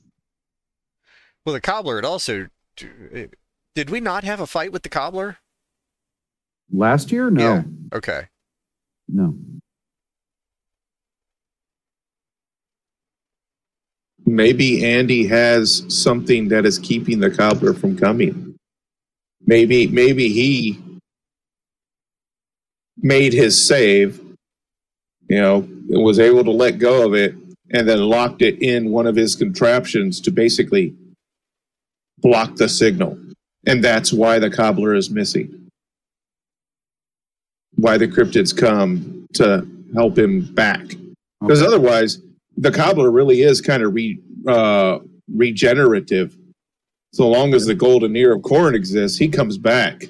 Well, 1.45 1.55
the 1.55 1.61
cobbler 1.61 1.97
had 1.97 2.05
also. 2.05 2.49
Eh, 2.81 3.27
did 3.75 3.91
we 3.91 4.01
not 4.01 4.25
have 4.25 4.41
a 4.41 4.47
fight 4.47 4.73
with 4.73 4.83
the 4.83 4.89
cobbler? 4.89 5.39
Last 6.73 7.13
year, 7.13 7.31
no, 7.31 7.43
Yeah. 7.43 7.63
Okay. 7.93 8.29
no. 9.09 9.37
maybe 14.25 14.85
Andy 14.85 15.27
has 15.27 15.85
something 15.89 16.49
that 16.49 16.65
is 16.65 16.79
keeping 16.79 17.21
the 17.21 17.31
cobbler 17.31 17.75
from 17.75 17.97
coming. 17.97 18.55
Maybe 19.45 19.89
maybe 19.89 20.29
he 20.29 20.81
made 22.97 23.33
his 23.33 23.67
save, 23.67 24.21
you 25.29 25.41
know, 25.41 25.69
was 25.89 26.19
able 26.21 26.45
to 26.45 26.51
let 26.51 26.79
go 26.79 27.05
of 27.07 27.15
it 27.15 27.35
and 27.71 27.89
then 27.89 28.01
locked 28.01 28.43
it 28.43 28.63
in 28.63 28.91
one 28.91 29.07
of 29.07 29.17
his 29.17 29.35
contraptions 29.35 30.21
to 30.21 30.31
basically 30.31 30.95
block 32.23 32.57
the 32.57 32.69
signal. 32.69 33.19
And 33.67 33.83
that's 33.85 34.13
why 34.13 34.39
the 34.39 34.51
cobbler 34.51 34.95
is 34.95 35.11
missing. 35.11 35.69
Why 37.77 37.97
the 37.99 38.09
cryptids 38.09 38.57
come 38.57 39.27
to 39.35 39.67
help 39.95 40.19
him 40.19 40.43
back 40.55 40.87
because 41.41 41.61
Okay. 41.63 41.67
otherwise 41.67 42.19
the 42.57 42.71
cobbler 42.71 43.11
really 43.11 43.43
is 43.43 43.61
kind 43.61 43.83
of 43.83 43.95
re, 43.95 44.19
uh, 44.47 44.99
regenerative 45.35 46.37
so 47.13 47.29
long 47.29 47.53
as 47.55 47.67
the 47.67 47.75
golden 47.75 48.15
ear 48.17 48.35
of 48.35 48.43
corn 48.43 48.75
exists 48.75 49.19
he 49.19 49.29
comes 49.29 49.59
back 49.59 50.05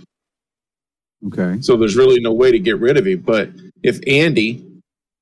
Okay. 1.26 1.56
so 1.60 1.76
there's 1.76 1.96
really 1.96 2.20
no 2.20 2.32
way 2.32 2.50
to 2.52 2.58
get 2.60 2.78
rid 2.78 2.96
of 2.96 3.06
him 3.06 3.20
but 3.20 3.48
if 3.82 3.98
andy 4.06 4.64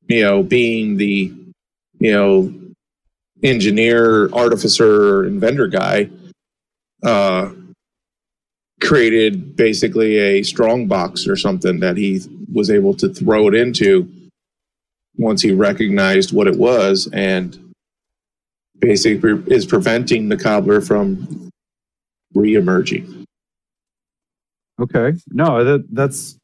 you 0.09 0.23
know 0.23 0.43
being 0.43 0.97
the 0.99 1.33
you 1.99 2.13
know 2.13 2.53
engineer 3.43 4.31
artificer 4.33 5.25
inventor 5.27 5.69
guy 5.69 6.09
uh 7.03 7.51
created 8.81 9.57
basically 9.57 10.17
a 10.17 10.43
strong 10.43 10.87
box 10.87 11.27
or 11.27 11.37
something 11.37 11.81
that 11.81 11.97
he 11.97 12.21
was 12.53 12.71
able 12.71 12.95
to 12.95 13.13
throw 13.13 13.47
it 13.47 13.55
into 13.55 14.11
once 15.17 15.43
he 15.43 15.53
recognized 15.53 16.33
what 16.33 16.47
it 16.47 16.57
was 16.57 17.09
and 17.13 17.59
basically 18.81 19.43
is 19.55 19.67
preventing 19.67 20.31
the 20.31 20.37
cobbler 20.37 20.81
from 20.81 21.51
re-emerging. 22.35 23.27
Okay. 24.81 25.13
No, 25.29 25.63
that 25.63 25.85
that's 25.93 26.39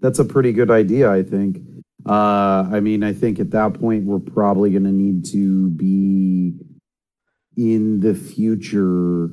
that's 0.00 0.18
a 0.18 0.24
pretty 0.24 0.52
good 0.52 0.70
idea, 0.70 1.10
I 1.10 1.22
think. 1.22 1.58
Uh 2.06 2.66
I 2.72 2.80
mean, 2.80 3.04
I 3.04 3.12
think 3.12 3.38
at 3.38 3.50
that 3.50 3.74
point 3.74 4.04
we're 4.04 4.18
probably 4.18 4.70
going 4.70 4.84
to 4.84 4.92
need 4.92 5.26
to 5.26 5.68
be 5.68 6.54
in 7.56 8.00
the 8.00 8.14
future 8.14 9.30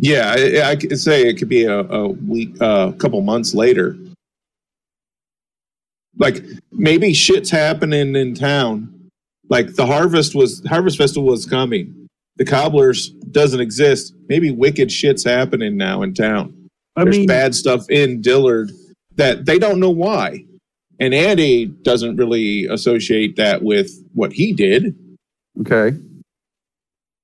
Yeah, 0.00 0.34
I, 0.36 0.70
I 0.70 0.76
could 0.76 0.98
say 0.98 1.28
it 1.28 1.38
could 1.38 1.48
be 1.48 1.64
a, 1.64 1.80
a 1.80 2.08
week, 2.08 2.56
a 2.60 2.64
uh, 2.64 2.92
couple 2.92 3.20
months 3.20 3.54
later. 3.54 3.96
Like 6.18 6.42
maybe 6.72 7.14
shit's 7.14 7.50
happening 7.50 8.16
in 8.16 8.34
town. 8.34 8.92
Like 9.48 9.74
the 9.74 9.86
harvest 9.86 10.34
was 10.34 10.64
harvest 10.66 10.98
festival 10.98 11.28
was 11.28 11.46
coming. 11.46 12.08
The 12.36 12.44
cobblers 12.44 13.10
doesn't 13.10 13.60
exist. 13.60 14.14
Maybe 14.28 14.50
wicked 14.50 14.90
shit's 14.90 15.24
happening 15.24 15.76
now 15.76 16.02
in 16.02 16.14
town. 16.14 16.68
I 16.96 17.04
There's 17.04 17.18
mean, 17.18 17.26
bad 17.26 17.54
stuff 17.54 17.88
in 17.88 18.20
Dillard 18.20 18.72
that 19.16 19.44
they 19.44 19.58
don't 19.58 19.80
know 19.80 19.90
why. 19.90 20.44
And 21.00 21.14
Andy 21.14 21.66
doesn't 21.66 22.16
really 22.16 22.66
associate 22.66 23.36
that 23.36 23.62
with 23.62 23.90
what 24.14 24.32
he 24.32 24.52
did. 24.52 24.96
okay. 25.60 25.96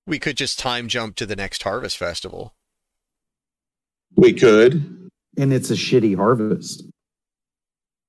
We 0.09 0.19
could 0.19 0.37
just 0.37 0.59
time 0.59 0.89
jump 0.89 1.17
to 1.17 1.27
the 1.27 1.37
next 1.37 1.63
harvest 1.63 1.97
festival. 1.97 2.55
We 4.17 4.33
could. 4.33 5.11
And 5.37 5.53
it's 5.53 5.71
a 5.71 5.75
shitty 5.75 6.17
harvest. 6.17 6.83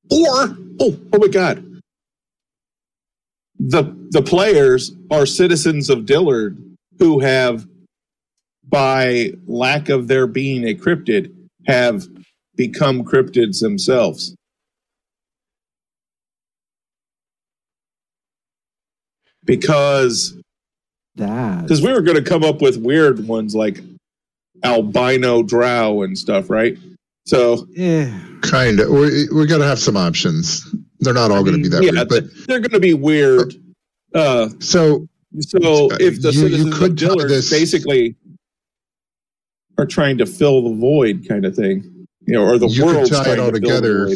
Or 0.10 0.58
oh 0.80 1.00
oh 1.14 1.20
my 1.20 1.28
god. 1.28 1.82
The 3.60 3.84
the 4.12 4.22
players 4.22 4.94
are 5.12 5.26
citizens 5.26 5.90
of 5.90 6.06
Dillard 6.06 6.58
who 6.98 7.20
have 7.20 7.68
by 8.68 9.34
lack 9.46 9.90
of 9.90 10.08
their 10.08 10.26
being 10.26 10.64
a 10.64 10.74
cryptid 10.74 11.36
have 11.68 12.08
become 12.56 13.04
cryptids 13.04 13.60
themselves. 13.60 14.36
because 19.50 20.38
That 21.20 21.62
because 21.64 21.82
we 21.82 21.92
were 21.94 22.02
going 22.02 22.18
to 22.22 22.28
come 22.28 22.44
up 22.44 22.62
with 22.62 22.78
weird 22.78 23.28
ones 23.28 23.54
like 23.56 23.82
albino 24.64 25.44
drow 25.44 26.02
and 26.02 26.18
stuff, 26.18 26.50
right? 26.50 26.78
So 27.26 27.68
eh, 27.78 28.12
Kind 28.42 28.80
of. 28.80 28.90
We, 28.90 29.28
we 29.30 29.46
got 29.46 29.60
to 29.60 29.66
have 29.66 29.80
some 29.80 29.96
options. 29.96 30.66
They're 31.00 31.14
not 31.14 31.32
all 31.32 31.44
going 31.44 31.58
to 31.58 31.62
be 31.62 31.70
that 31.70 31.84
yeah, 31.84 31.92
weird. 31.92 32.10
But 32.10 32.24
they're 32.48 32.60
going 32.60 32.72
to 32.72 32.80
be 32.80 32.94
weird. 32.94 33.54
Uh, 34.16 34.50
so 34.60 35.08
so 35.40 35.90
if 36.00 36.22
the 36.22 36.32
You- 36.34 36.42
you 36.42 36.50
citizens 36.50 36.78
could 36.80 36.92
of 36.94 36.98
tie 36.98 37.06
Dillard 37.08 37.30
this- 37.30 37.50
basically 37.50 38.16
are 39.78 39.86
trying 39.86 40.18
to 40.18 40.26
fill 40.26 40.70
the 40.70 40.76
void, 40.76 41.26
kind 41.30 41.46
of 41.46 41.56
thing, 41.56 42.08
you 42.26 42.34
know, 42.34 42.44
or 42.46 42.58
the 42.58 42.68
You 42.68 42.84
could 42.84 43.08
tie 43.08 43.34
it 43.34 43.40
all 43.40 43.48
to 43.52 43.60
together. 43.60 44.10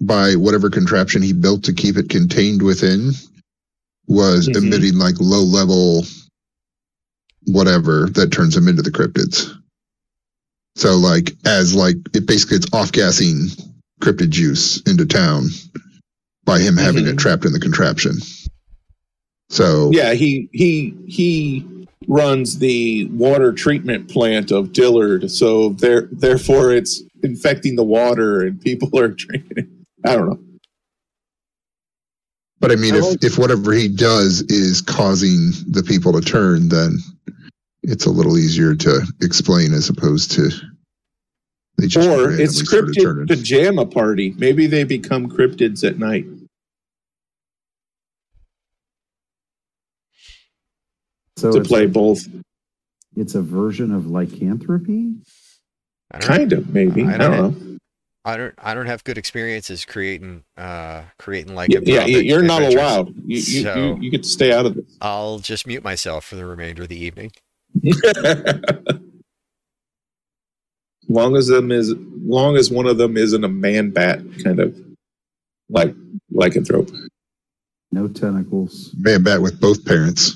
by 0.00 0.34
whatever 0.36 0.70
contraption 0.70 1.22
he 1.22 1.32
built 1.32 1.64
to 1.64 1.72
keep 1.72 1.96
it 1.96 2.08
contained 2.08 2.62
within 2.62 3.12
was 4.08 4.48
Mhm. 4.48 4.56
emitting 4.56 4.98
like 4.98 5.14
low 5.20 5.42
level 5.42 6.04
whatever 7.46 8.08
that 8.14 8.30
turns 8.32 8.56
him 8.56 8.68
into 8.68 8.82
the 8.82 8.90
cryptids. 8.90 9.50
So 10.76 10.96
like 10.96 11.34
as 11.46 11.74
like 11.74 11.96
it 12.14 12.26
basically 12.26 12.56
it's 12.58 12.72
off 12.72 12.92
gassing 12.92 13.48
cryptid 14.00 14.30
juice 14.30 14.80
into 14.82 15.06
town 15.06 15.48
by 16.44 16.60
him 16.60 16.76
having 16.76 17.04
Mhm. 17.04 17.12
it 17.12 17.18
trapped 17.18 17.44
in 17.44 17.52
the 17.52 17.60
contraption. 17.60 18.18
So 19.50 19.90
Yeah, 19.92 20.14
he 20.14 20.48
he 20.52 20.94
he 21.06 21.64
runs 22.06 22.58
the 22.58 23.06
water 23.06 23.52
treatment 23.52 24.08
plant 24.08 24.50
of 24.50 24.72
Dillard, 24.72 25.30
so 25.30 25.70
there 25.70 26.08
therefore 26.12 26.72
it's 26.72 27.02
infecting 27.22 27.76
the 27.76 27.82
water 27.84 28.42
and 28.42 28.60
people 28.60 28.90
are 28.98 29.08
drinking 29.16 29.56
it. 29.58 29.66
I 30.04 30.16
don't 30.16 30.28
know. 30.28 30.38
But 32.60 32.70
I 32.72 32.76
mean 32.76 32.94
I 32.94 32.98
if 32.98 33.04
like- 33.04 33.24
if 33.24 33.38
whatever 33.38 33.72
he 33.72 33.88
does 33.88 34.42
is 34.42 34.80
causing 34.80 35.50
the 35.68 35.82
people 35.82 36.12
to 36.12 36.20
turn 36.20 36.68
then 36.68 36.98
it's 37.82 38.06
a 38.06 38.10
little 38.10 38.36
easier 38.36 38.74
to 38.74 39.00
explain 39.22 39.72
as 39.72 39.88
opposed 39.88 40.32
to 40.32 40.50
they 41.78 41.86
just 41.86 42.08
Or 42.08 42.30
it's 42.32 42.66
started 42.68 42.94
cryptid 42.96 43.02
turning. 43.02 43.26
pajama 43.28 43.86
party. 43.86 44.34
Maybe 44.36 44.66
they 44.66 44.82
become 44.82 45.28
cryptids 45.30 45.86
at 45.86 45.96
night. 45.96 46.26
so 51.36 51.52
to 51.52 51.58
it's, 51.60 51.68
play 51.68 51.86
both. 51.86 52.26
it's 53.16 53.34
a 53.34 53.42
version 53.42 53.92
of 53.92 54.06
lycanthropy. 54.10 55.12
I 56.10 56.18
don't, 56.18 56.28
Kind 56.28 56.52
of, 56.52 56.74
maybe. 56.74 57.04
I 57.04 57.14
I 57.14 57.16
don't 57.18 57.30
don't 57.30 57.60
know. 57.67 57.67
I 58.28 58.36
don't. 58.36 58.54
I 58.58 58.74
don't 58.74 58.84
have 58.84 59.02
good 59.04 59.16
experiences 59.16 59.86
creating, 59.86 60.44
uh, 60.58 61.04
creating 61.18 61.54
like. 61.54 61.70
Yeah, 61.70 61.80
yeah, 61.82 62.04
you're 62.04 62.42
not 62.42 62.60
allowed. 62.62 63.14
You, 63.16 63.36
you, 63.36 63.62
So- 63.62 63.74
you, 63.74 63.98
you 64.02 64.10
get 64.10 64.24
to 64.24 64.28
stay 64.28 64.52
out 64.52 64.66
of 64.66 64.76
it 64.76 64.84
I'll 65.00 65.38
just 65.38 65.66
mute 65.66 65.82
myself 65.82 66.26
for 66.26 66.36
the 66.36 66.44
remainder 66.44 66.82
of 66.82 66.90
the 66.90 67.02
evening. 67.02 67.32
long 71.08 71.36
as 71.36 71.46
them 71.46 71.72
is 71.72 71.94
long 72.22 72.56
as 72.58 72.70
one 72.70 72.86
of 72.86 72.98
them 72.98 73.16
isn't 73.16 73.44
a 73.44 73.48
man 73.48 73.92
bat 73.92 74.20
kind 74.44 74.60
of 74.60 74.78
like 75.70 75.94
lycanthrope. 76.30 76.94
No 77.92 78.08
tentacles. 78.08 78.94
man 78.98 79.22
bat 79.22 79.40
with 79.40 79.58
both 79.58 79.86
parents. 79.86 80.34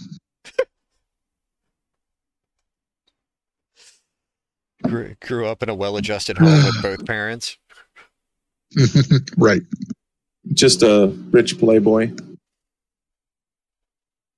Grew, 4.82 5.14
grew 5.20 5.46
up 5.46 5.62
in 5.62 5.68
a 5.68 5.74
well-adjusted 5.74 6.38
home 6.38 6.64
with 6.64 6.82
both 6.82 7.06
parents. 7.06 7.56
right. 9.36 9.62
Just 10.52 10.82
a 10.82 11.06
rich 11.30 11.58
playboy 11.58 12.12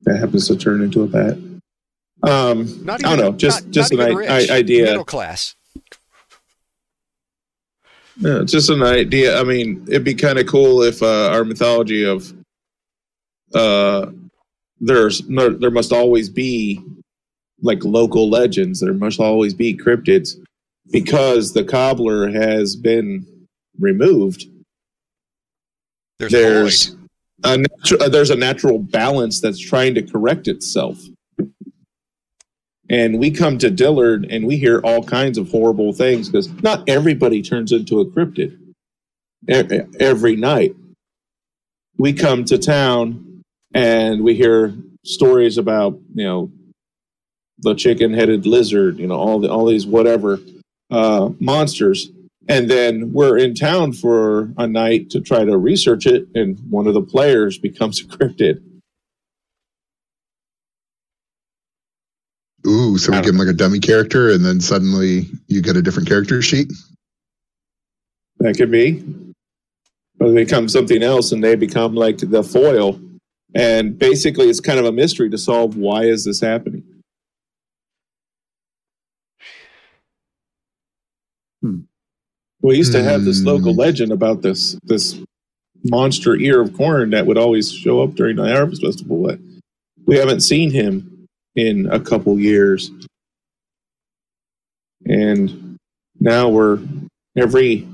that 0.03 0.19
happens 0.19 0.47
to 0.49 0.57
turn 0.57 0.83
into 0.83 1.03
a 1.03 1.07
bat. 1.07 1.39
Um, 2.23 2.85
Not 2.85 3.01
even, 3.01 3.13
I 3.13 3.17
don't 3.17 3.19
know, 3.19 3.33
just 3.33 3.65
not- 3.65 3.73
just 3.73 3.93
not 3.93 4.11
an 4.11 4.17
I- 4.17 4.37
rich, 4.39 4.51
idea. 4.51 4.85
Middle 4.85 5.05
class. 5.05 5.55
Yeah, 8.17 8.41
it's 8.43 8.53
just 8.53 8.71
an 8.71 8.83
idea. 8.83 9.41
I 9.41 9.43
mean, 9.45 9.85
it'd 9.89 10.05
be 10.05 10.15
kind 10.15 10.39
of 10.39 10.47
cool 10.47 10.83
if 10.83 11.03
uh, 11.03 11.31
our 11.31 11.45
mythology 11.45 12.05
of 12.05 12.33
uh, 13.55 14.07
there's 14.81 15.29
no, 15.29 15.51
there 15.51 15.71
must 15.73 15.93
always 15.93 16.29
be 16.29 16.81
like 17.61 17.83
local 17.85 18.31
legends. 18.31 18.81
There 18.81 18.95
must 18.95 19.19
always 19.19 19.53
be 19.53 19.77
cryptids 19.77 20.37
because 20.93 21.53
the 21.55 21.65
cobbler 21.65 22.31
has 22.31 22.77
been 22.77 23.27
removed. 23.79 24.47
There's, 26.19 26.33
There's 26.33 26.97
a 27.43 27.57
natu- 27.57 28.01
uh, 28.01 28.09
there's 28.09 28.31
a 28.31 28.37
natural 28.37 28.79
balance 28.79 29.41
that's 29.41 29.59
trying 29.59 29.95
to 29.95 30.03
correct 30.03 30.49
itself. 30.49 30.99
And 32.89 33.19
we 33.19 33.31
come 33.31 33.59
to 33.59 33.71
Dillard 33.71 34.27
and 34.31 34.47
we 34.47 34.57
hear 34.57 34.81
all 34.81 35.03
kinds 35.03 35.39
of 35.39 35.51
horrible 35.51 35.93
things 35.93 36.29
because 36.29 36.51
not 36.63 36.89
everybody 36.89 37.43
turns 37.43 37.73
into 37.73 38.01
a 38.01 38.07
cryptid 38.07 38.59
every 39.49 40.37
night. 40.37 40.75
We 41.97 42.13
come 42.13 42.45
to 42.47 42.59
town 42.59 43.43
and 43.73 44.23
we 44.23 44.35
hear 44.35 44.75
stories 45.05 45.59
about, 45.59 45.99
you 46.15 46.25
know, 46.25 46.53
the 47.59 47.75
chicken 47.75 48.13
headed 48.13 48.47
lizard, 48.47 48.99
you 48.99 49.07
know, 49.07 49.15
all 49.15 49.39
the 49.41 49.51
all 49.51 49.67
these 49.67 49.87
whatever 49.87 50.41
uh, 50.91 51.31
monsters. 51.41 52.11
And 52.49 52.71
then 52.71 53.13
we're 53.13 53.39
in 53.39 53.55
town 53.55 53.93
for 53.93 54.53
a 54.59 54.67
night 54.67 55.11
to 55.11 55.21
try 55.21 55.45
to 55.45 55.57
research 55.57 56.07
it, 56.07 56.29
and 56.35 56.59
one 56.69 56.87
of 56.87 56.95
the 56.95 57.03
players 57.03 57.59
becomes 57.59 58.01
a 58.03 58.05
cryptid. 58.05 58.63
Ooh, 62.67 62.97
so 62.97 63.13
we 63.13 63.19
I 63.19 63.21
give 63.21 63.35
him 63.35 63.39
like 63.39 63.49
a 63.49 63.53
dummy 63.53 63.79
character, 63.79 64.31
and 64.31 64.45
then 64.45 64.61
suddenly 64.61 65.27
you 65.49 65.61
get 65.61 65.77
a 65.77 65.83
different 65.83 66.09
character 66.09 66.41
sheet. 66.41 66.73
That 68.39 68.57
could 68.57 68.71
be. 68.71 69.03
Or 70.21 70.31
they 70.31 70.45
become 70.45 70.69
something 70.69 71.03
else 71.03 71.33
and 71.33 71.43
they 71.43 71.57
become 71.57 71.95
like 71.95 72.19
the 72.19 72.43
foil. 72.43 73.01
And 73.55 73.99
basically 73.99 74.49
it's 74.49 74.61
kind 74.61 74.79
of 74.79 74.85
a 74.85 74.93
mystery 74.93 75.31
to 75.31 75.39
solve 75.39 75.77
why 75.77 76.05
is 76.05 76.25
this 76.25 76.41
happening? 76.41 76.83
Hmm. 81.63 81.81
We 82.65 82.79
used 82.79 82.93
to 82.93 83.03
have 83.03 83.25
this 83.27 83.41
Hmm. 83.41 83.47
local 83.47 83.75
legend 83.75 84.11
about 84.11 84.41
this 84.41 84.79
this 84.85 85.21
monster 85.85 86.35
ear 86.35 86.63
of 86.63 86.73
corn 86.73 87.11
that 87.11 87.27
would 87.27 87.37
always 87.37 87.71
show 87.71 88.03
up 88.03 88.15
during 88.15 88.37
the 88.37 88.49
harvest 88.49 88.81
festival, 88.81 89.23
but 89.23 89.39
we 90.07 90.17
haven't 90.17 90.41
seen 90.41 90.71
him 90.71 91.27
in 91.55 91.87
a 91.91 92.01
couple 92.01 92.41
years. 92.41 92.91
And 95.05 95.77
now 96.19 96.49
we're 96.49 96.79
every 97.37 97.87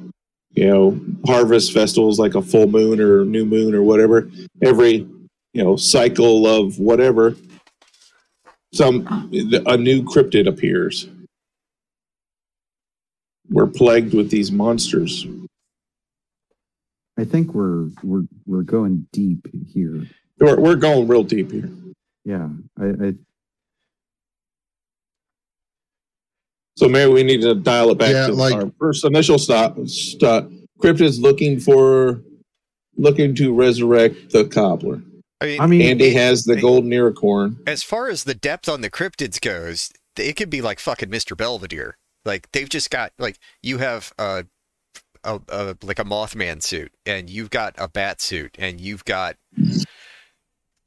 you 0.54 0.68
know 0.68 1.00
harvest 1.26 1.72
festivals 1.72 2.20
like 2.20 2.36
a 2.36 2.42
full 2.42 2.68
moon 2.68 3.00
or 3.00 3.24
new 3.24 3.44
moon 3.44 3.74
or 3.74 3.82
whatever 3.82 4.30
every 4.62 4.94
you 5.52 5.64
know 5.64 5.74
cycle 5.76 6.46
of 6.46 6.78
whatever 6.78 7.34
some 8.72 9.06
a 9.66 9.76
new 9.76 10.02
cryptid 10.02 10.46
appears 10.46 11.08
we're 13.50 13.66
plagued 13.66 14.14
with 14.14 14.30
these 14.30 14.50
monsters 14.52 15.26
I 17.18 17.24
think 17.24 17.52
we're 17.54 17.88
we're 18.02 18.22
we're 18.46 18.62
going 18.62 19.06
deep 19.12 19.46
here. 19.72 20.06
we're, 20.38 20.58
we're 20.58 20.76
going 20.76 21.06
real 21.08 21.22
deep 21.24 21.50
here 21.52 21.68
Yeah, 22.24 22.48
I, 22.80 22.84
I 23.08 23.14
so 26.76 26.88
maybe 26.88 27.12
we 27.12 27.22
need 27.22 27.42
to 27.42 27.54
dial 27.54 27.90
it 27.90 27.98
back 27.98 28.12
Yeah, 28.12 28.28
to 28.28 28.32
like- 28.32 28.54
our 28.54 28.70
first 28.78 29.04
initial 29.04 29.38
stop 29.38 29.76
stop 29.86 30.48
cryptids 30.80 31.20
looking 31.20 31.60
for 31.60 32.22
looking 32.96 33.34
to 33.36 33.52
resurrect 33.52 34.30
the 34.32 34.44
cobbler 34.46 35.02
I 35.42 35.46
mean, 35.46 35.60
I 35.60 35.66
mean, 35.66 35.82
andy 35.82 36.08
it- 36.08 36.16
has 36.16 36.44
the 36.44 36.54
it- 36.54 36.60
golden 36.62 36.90
unicorn 36.92 37.58
as 37.66 37.82
far 37.82 38.08
as 38.08 38.24
the 38.24 38.34
depth 38.34 38.68
on 38.68 38.80
the 38.80 38.90
cryptids 38.90 39.40
goes, 39.40 39.90
it 40.16 40.36
could 40.36 40.50
be 40.50 40.60
like 40.62 40.78
fucking 40.80 41.08
Mr. 41.10 41.36
Belvedere. 41.36 41.96
Like 42.24 42.50
they've 42.52 42.68
just 42.68 42.90
got 42.90 43.12
like 43.18 43.38
you 43.62 43.78
have 43.78 44.12
a, 44.18 44.44
a, 45.24 45.40
a 45.48 45.76
like 45.82 45.98
a 45.98 46.04
Mothman 46.04 46.62
suit, 46.62 46.92
and 47.06 47.28
you've 47.30 47.50
got 47.50 47.74
a 47.78 47.88
bat 47.88 48.20
suit, 48.20 48.56
and 48.58 48.80
you've 48.80 49.04
got 49.04 49.36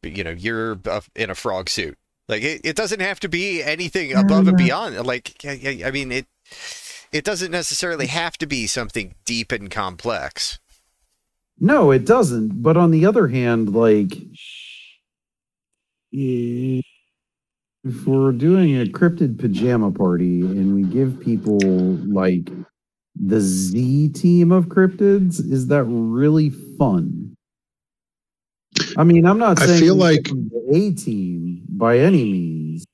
you 0.04 0.24
know 0.24 0.32
you're 0.32 0.80
in 1.16 1.30
a 1.30 1.36
frog 1.36 1.70
suit. 1.70 1.98
Like 2.30 2.44
it, 2.44 2.62
it 2.64 2.76
doesn't 2.76 3.02
have 3.02 3.20
to 3.22 3.30
be 3.30 3.62
anything 3.64 4.14
above 4.14 4.48
and 4.48 4.58
beyond. 4.58 5.06
Like 5.06 5.36
I- 5.46 5.92
mean 5.92 6.12
it. 6.12 6.28
It 7.12 7.24
doesn't 7.24 7.52
necessarily 7.52 8.08
have 8.08 8.40
to 8.40 8.48
be 8.48 8.66
something 8.66 9.14
deep 9.24 9.52
and 9.52 9.70
complex. 9.70 10.58
No, 11.60 11.92
it 11.92 12.06
doesn't. 12.06 12.64
But 12.64 12.76
on 12.76 12.90
the 12.90 13.06
other 13.06 13.28
hand, 13.28 13.72
like, 13.74 14.14
if 17.84 18.06
we're 18.08 18.32
doing 18.32 18.80
a 18.82 18.86
cryptid 18.86 19.38
pajama 19.40 19.92
party 19.92 20.42
and 20.42 20.74
we 20.74 20.84
give 20.84 21.20
people 21.20 21.58
like 21.62 22.50
the 23.20 23.40
Z 23.42 24.10
team 24.10 24.52
of 24.52 24.68
cryptids, 24.68 25.40
is 25.40 25.68
that 25.68 25.84
really 25.84 26.50
fun? 26.80 27.36
I 28.98 29.04
mean, 29.04 29.26
I'm 29.26 29.38
not 29.38 29.62
I 29.62 29.66
saying 29.66 29.82
feel 29.82 29.96
like- 29.96 30.24
the 30.24 30.64
A 30.74 30.92
team 30.94 31.64
by 31.70 32.00
any 32.00 32.24
means. 32.24 32.86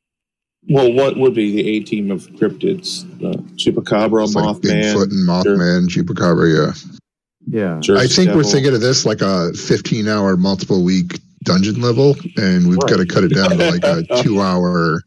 Well, 0.72 0.92
what 0.92 1.18
would 1.18 1.34
be 1.34 1.52
the 1.56 1.68
A 1.70 1.80
team 1.82 2.12
of 2.12 2.28
cryptids? 2.34 3.04
Uh, 3.24 3.38
Chupacabra, 3.56 4.24
It's 4.26 4.36
like 4.36 4.46
Mothman. 4.46 4.62
Bigfoot 4.62 5.12
and 5.12 5.28
Mothman, 5.28 5.88
Chupacabra. 5.88 6.74
Yeah, 7.48 7.60
Yeah. 7.60 7.80
Jersey 7.80 8.04
I 8.04 8.08
think 8.08 8.36
we're 8.36 8.44
thinking 8.44 8.74
of 8.74 8.82
this 8.82 9.06
like 9.06 9.22
a 9.22 9.54
15 9.54 10.08
hour 10.08 10.36
multiple 10.36 10.84
week 10.84 11.20
dungeon 11.50 11.82
level, 11.82 12.16
and 12.38 12.68
we've 12.68 12.78
Right. 12.78 12.90
got 12.92 12.98
to 12.98 13.06
cut 13.06 13.24
it 13.24 13.34
down 13.34 13.50
to 13.50 13.56
like 13.72 13.84
a 13.84 14.04
two 14.24 14.40
hour, 14.42 15.02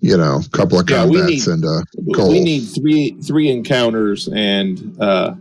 you 0.00 0.16
know, 0.16 0.40
couple 0.52 0.78
of 0.80 0.88
Yeah, 0.88 1.02
combats 1.04 1.46
need- 1.46 1.46
and 1.48 1.64
uh, 1.64 1.82
goal. 2.14 2.30
We 2.30 2.40
need 2.40 2.60
three 2.60 3.16
three 3.22 3.50
encounters 3.50 4.28
and 4.28 4.96
uh, 5.00 5.34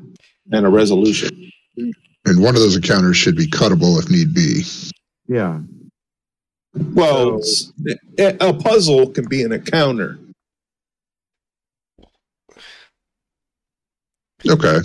and 0.51 0.65
a 0.65 0.69
resolution. 0.69 1.29
and 1.77 2.43
one 2.43 2.55
of 2.55 2.61
those 2.61 2.75
encounters 2.75 3.15
should 3.17 3.37
be 3.37 3.47
cuttable 3.47 3.97
if 4.01 4.09
need 4.09 4.33
be. 4.33 4.63
Yeah. 5.27 5.59
Well, 6.73 7.39
a 8.19 8.53
puzzle 8.53 9.09
can 9.09 9.27
be 9.27 9.41
an 9.43 9.51
encounter. 9.53 10.19
Okay, 14.49 14.77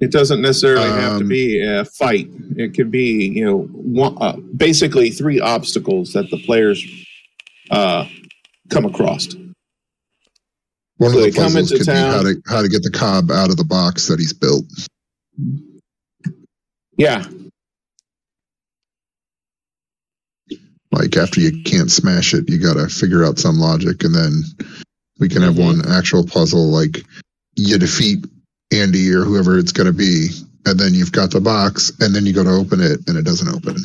It 0.00 0.10
doesn't 0.12 0.42
necessarily 0.42 0.88
have 0.88 1.18
to 1.18 1.24
Um, 1.24 1.28
be 1.28 1.60
a 1.62 1.84
fight. 1.84 2.28
It 2.56 2.74
could 2.74 2.90
be, 2.90 3.28
you 3.28 3.44
know, 3.44 3.58
one, 3.72 4.16
uh, 4.20 4.36
basically 4.56 5.10
three 5.10 5.40
obstacles 5.40 6.12
that 6.12 6.28
the 6.30 6.38
players 6.44 6.84
uh, 7.70 8.06
come 8.70 8.84
across. 8.84 9.28
one 10.98 11.12
So 11.12 11.18
of 11.18 11.24
the 11.24 11.32
puzzles 11.32 11.70
could 11.72 11.86
be 11.86 11.92
how 11.92 12.22
to 12.22 12.42
how 12.46 12.62
to 12.62 12.68
get 12.68 12.82
the 12.82 12.90
cob 12.90 13.30
out 13.30 13.50
of 13.50 13.56
the 13.56 13.64
box 13.64 14.08
that 14.08 14.18
he's 14.18 14.32
built. 14.32 14.64
Yeah, 16.98 17.26
Like 20.92 21.16
after 21.16 21.40
you 21.40 21.62
can't 21.64 21.90
smash 21.90 22.32
it, 22.32 22.48
you 22.48 22.58
got 22.58 22.74
to 22.74 22.88
figure 22.88 23.24
out 23.24 23.38
some 23.38 23.58
logic, 23.58 24.02
and 24.04 24.14
then 24.14 24.42
we 25.18 25.28
can 25.28 25.42
have 25.42 25.54
Mhm. 25.54 25.64
one 25.64 25.88
actual 25.88 26.24
puzzle 26.24 26.70
like 26.70 27.04
you 27.56 27.76
defeat 27.78 28.24
Andy 28.72 29.12
or 29.12 29.22
whoever 29.22 29.58
it's 29.58 29.72
going 29.72 29.86
to 29.86 29.92
be, 29.92 30.28
and 30.64 30.78
then 30.78 30.94
you've 30.94 31.12
got 31.12 31.30
the 31.30 31.40
box, 31.40 31.92
and 32.00 32.14
then 32.14 32.26
you 32.26 32.32
go 32.32 32.44
to 32.44 32.50
open 32.50 32.80
it, 32.80 33.00
and 33.08 33.16
it 33.16 33.24
doesn't 33.24 33.48
open. 33.48 33.76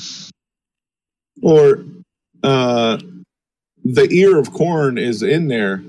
or 1.41 1.83
uh, 2.43 2.97
the 3.83 4.07
ear 4.11 4.37
of 4.37 4.51
corn 4.53 4.97
is 4.97 5.23
in 5.23 5.47
there, 5.47 5.83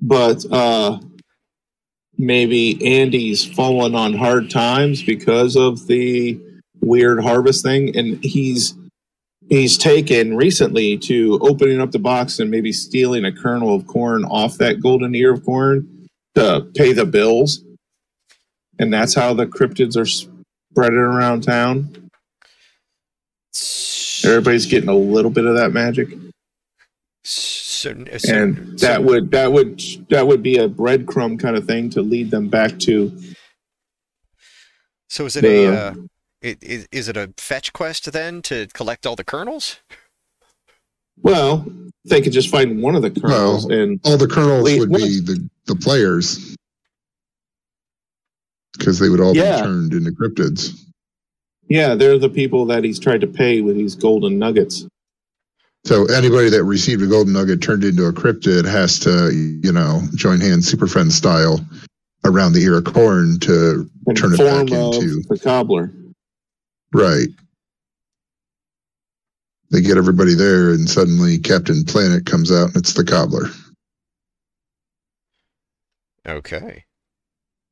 but 0.00 0.44
uh, 0.50 0.98
maybe 2.18 2.84
Andy's 3.00 3.44
fallen 3.44 3.94
on 3.94 4.14
hard 4.14 4.50
times 4.50 5.02
because 5.02 5.56
of 5.56 5.86
the 5.86 6.40
weird 6.80 7.22
harvest 7.22 7.62
thing, 7.64 7.96
and 7.96 8.22
he's 8.22 8.74
he's 9.48 9.78
taken 9.78 10.36
recently 10.36 10.98
to 10.98 11.38
opening 11.40 11.80
up 11.80 11.92
the 11.92 11.98
box 11.98 12.40
and 12.40 12.50
maybe 12.50 12.72
stealing 12.72 13.24
a 13.24 13.32
kernel 13.32 13.74
of 13.74 13.86
corn 13.86 14.24
off 14.24 14.58
that 14.58 14.80
golden 14.80 15.14
ear 15.14 15.32
of 15.32 15.44
corn 15.44 16.08
to 16.34 16.66
pay 16.74 16.92
the 16.92 17.06
bills, 17.06 17.62
and 18.78 18.92
that's 18.92 19.14
how 19.14 19.34
the 19.34 19.46
cryptids 19.46 19.96
are 19.96 20.06
spreading 20.06 20.98
around 20.98 21.42
town. 21.42 22.10
Everybody's 24.24 24.66
getting 24.66 24.88
a 24.88 24.94
little 24.94 25.30
bit 25.30 25.44
of 25.46 25.56
that 25.56 25.72
magic 25.72 26.08
So, 27.24 27.94
so, 28.18 28.34
and 28.34 28.78
so- 28.80 28.86
that 28.86 29.04
would 29.04 29.30
that 29.30 29.52
would 29.52 29.80
that 30.10 30.26
would 30.26 30.42
be 30.42 30.56
a 30.58 30.68
breadcrumb 30.68 31.38
kind 31.38 31.56
of 31.56 31.66
thing 31.66 31.90
to 31.90 32.02
lead 32.02 32.30
them 32.30 32.48
back 32.48 32.78
to 32.80 33.16
So 35.08 35.26
is 35.26 35.36
it 35.36 35.44
a 35.44 35.66
uh, 35.66 35.94
it, 36.42 36.62
is, 36.62 36.86
is 36.92 37.08
it 37.08 37.16
a 37.16 37.32
fetch 37.38 37.72
quest 37.72 38.12
then 38.12 38.42
to 38.42 38.66
collect 38.74 39.06
all 39.06 39.16
the 39.16 39.24
kernels? 39.24 39.78
well 41.22 41.64
they 42.04 42.20
could 42.20 42.32
just 42.32 42.50
find 42.50 42.82
one 42.82 42.94
of 42.94 43.02
the 43.02 43.10
kernels 43.10 43.64
and 43.64 43.98
All 44.04 44.18
the 44.18 44.28
kernels 44.28 44.78
would 44.78 44.92
be 44.92 45.20
the 45.20 45.48
the 45.66 45.74
players 45.76 46.54
because 48.76 48.98
they 48.98 49.08
would 49.08 49.20
all 49.20 49.36
Yeah. 49.36 49.56
be 49.56 49.62
turned 49.62 49.92
into 49.94 50.10
cryptids. 50.12 50.70
yeah 51.68 51.94
they're 51.94 52.18
the 52.18 52.28
people 52.28 52.66
that 52.66 52.84
he's 52.84 52.98
tried 52.98 53.20
to 53.22 53.26
pay 53.26 53.60
with 53.60 53.76
these 53.76 53.94
golden 53.94 54.38
nuggets 54.38 54.86
So 55.84 56.04
anybody 56.06 56.50
that 56.50 56.64
received 56.64 57.02
a 57.02 57.06
golden 57.06 57.32
nugget 57.32 57.62
turned 57.62 57.84
into 57.84 58.06
a 58.06 58.12
cryptid 58.12 58.64
has 58.66 58.98
to, 59.00 59.30
you 59.32 59.70
know, 59.72 60.02
join 60.16 60.40
hands 60.40 60.66
Super 60.68 60.86
Friend 60.88 61.12
style 61.12 61.64
around 62.24 62.54
the 62.54 62.62
ear 62.62 62.78
of 62.78 62.84
corn 62.84 63.38
to 63.40 63.88
in 64.08 64.14
Turn 64.16 64.34
it 64.34 64.38
back 64.38 64.70
of 64.72 64.94
into- 64.94 65.22
the 65.28 65.38
cobbler 65.38 65.92
right. 66.92 67.28
They 69.70 69.80
get 69.80 69.96
everybody 69.98 70.34
there, 70.34 70.70
and 70.70 70.88
suddenly 70.88 71.38
Captain 71.38 71.82
Planet 71.84 72.24
comes 72.24 72.52
out, 72.52 72.68
and 72.68 72.76
it's 72.76 72.92
the 72.94 73.02
cobbler. 73.04 73.48
Okay. 76.26 76.84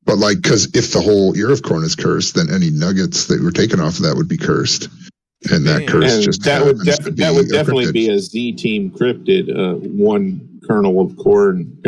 But 0.05 0.17
like, 0.17 0.41
because 0.41 0.65
if 0.75 0.91
the 0.91 1.01
whole 1.01 1.35
ear 1.35 1.51
of 1.51 1.63
corn 1.63 1.83
is 1.83 1.95
cursed, 1.95 2.35
then 2.35 2.51
any 2.53 2.69
nuggets 2.69 3.25
that 3.25 3.41
were 3.41 3.51
taken 3.51 3.79
off 3.79 3.97
of 3.97 4.03
that 4.03 4.15
would 4.15 4.27
be 4.27 4.37
cursed, 4.37 4.87
and 5.51 5.65
that 5.65 5.81
Yeah. 5.83 5.87
curse 5.87 6.13
and 6.13 6.23
just 6.23 6.43
that 6.43 6.63
would 6.63 6.79
def- 6.81 6.99
to 7.05 7.11
that 7.11 7.33
would 7.33 7.49
definitely 7.49 7.85
cryptid. 7.85 7.93
be 7.93 8.09
a 8.09 8.19
z 8.19 8.51
team 8.53 8.91
cryptid 8.91 9.49
uh, 9.49 9.75
one 9.75 10.59
kernel 10.67 10.99
of 11.01 11.15
corn 11.17 11.77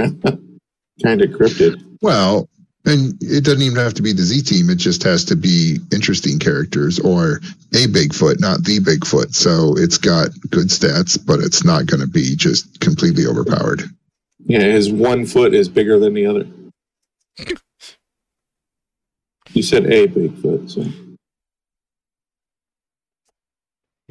kind 1.03 1.22
of 1.22 1.30
cryptid 1.32 1.82
Well, 2.01 2.49
and 2.86 3.18
it 3.22 3.43
doesn't 3.43 3.61
even 3.61 3.78
have 3.78 3.93
to 3.95 4.01
be 4.01 4.13
the 4.13 4.22
Z 4.24 4.43
team. 4.43 4.70
It 4.70 4.78
just 4.78 5.03
has 5.03 5.26
to 5.26 5.36
be 5.36 5.80
interesting 5.91 6.39
characters 6.39 6.99
or 6.99 7.41
a 7.74 7.86
Bigfoot, 7.88 8.39
not 8.39 8.63
the 8.63 8.80
Bigfoot. 8.80 9.36
So 9.36 9.76
it's 9.78 9.97
got 9.97 10.30
good 10.51 10.68
stats, 10.70 11.20
but 11.24 11.39
it's 11.41 11.65
not 11.65 11.86
going 11.86 11.99
to 11.99 12.07
be 12.07 12.36
just 12.36 12.80
completely 12.80 13.26
overpowered. 13.26 13.84
Yeah, 14.45 14.61
his 14.61 14.89
one 14.89 15.26
foot 15.26 15.53
is 15.53 15.68
bigger 15.68 15.99
than 15.99 16.13
the 16.13 16.26
other. 16.28 16.47
You 19.54 19.64
said 19.64 19.86
a 19.86 20.08
Bigfoot, 20.08 20.70
so 20.70 20.86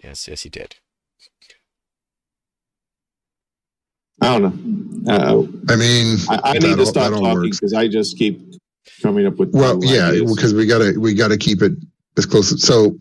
Yes, 0.03 0.29
yes, 0.29 0.43
he 0.43 0.49
did. 0.51 0.77
I 4.21 4.39
don't 4.39 5.03
know. 5.05 5.13
Uh, 5.13 5.43
I 5.69 5.77
mean, 5.77 6.17
I, 6.29 6.41
I 6.43 6.53
that 6.55 6.63
need 6.63 6.71
all- 6.73 6.77
to 6.77 6.87
stop 6.87 7.13
talking 7.13 7.51
because 7.51 7.73
I 7.73 7.89
just 7.89 8.17
keep 8.19 8.41
coming 9.03 9.27
up 9.27 9.37
with. 9.37 9.53
Well, 9.55 9.79
new 9.79 9.89
yeah, 9.89 10.11
because 10.13 10.55
we 10.55 10.67
gotta 10.67 10.95
we 10.99 11.15
gotta 11.15 11.37
keep 11.37 11.63
it 11.63 11.73
as 12.17 12.27
close. 12.27 12.63
So 12.65 12.99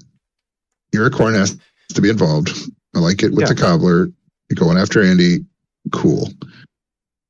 Unicorn 0.94 1.34
has 1.36 1.58
to 1.94 2.02
be 2.02 2.10
involved. 2.10 2.50
I 2.96 3.00
like 3.00 3.24
it 3.24 3.32
with 3.32 3.42
Yeah. 3.42 3.54
the 3.54 3.56
cobbler. 3.56 4.08
You're 4.50 4.56
going 4.56 4.78
after 4.78 5.04
Andy. 5.04 5.46
Cool. 5.92 6.30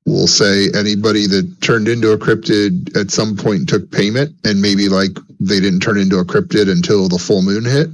We'll 0.06 0.28
say 0.28 0.68
anybody 0.76 1.26
that 1.28 1.58
turned 1.62 1.88
into 1.88 2.12
a 2.12 2.18
cryptid 2.18 2.95
at 2.95 3.10
some 3.10 3.36
point 3.36 3.68
took 3.68 3.89
payment, 3.91 4.36
and 4.43 4.62
maybe 4.62 4.88
like 4.88 5.12
they 5.39 5.60
didn't 5.60 5.80
turn 5.80 5.97
into 5.97 6.18
a 6.20 6.26
cryptid 6.26 6.70
until 6.72 7.10
the 7.10 7.18
full 7.18 7.41
moon 7.41 7.66
hit. 7.66 7.89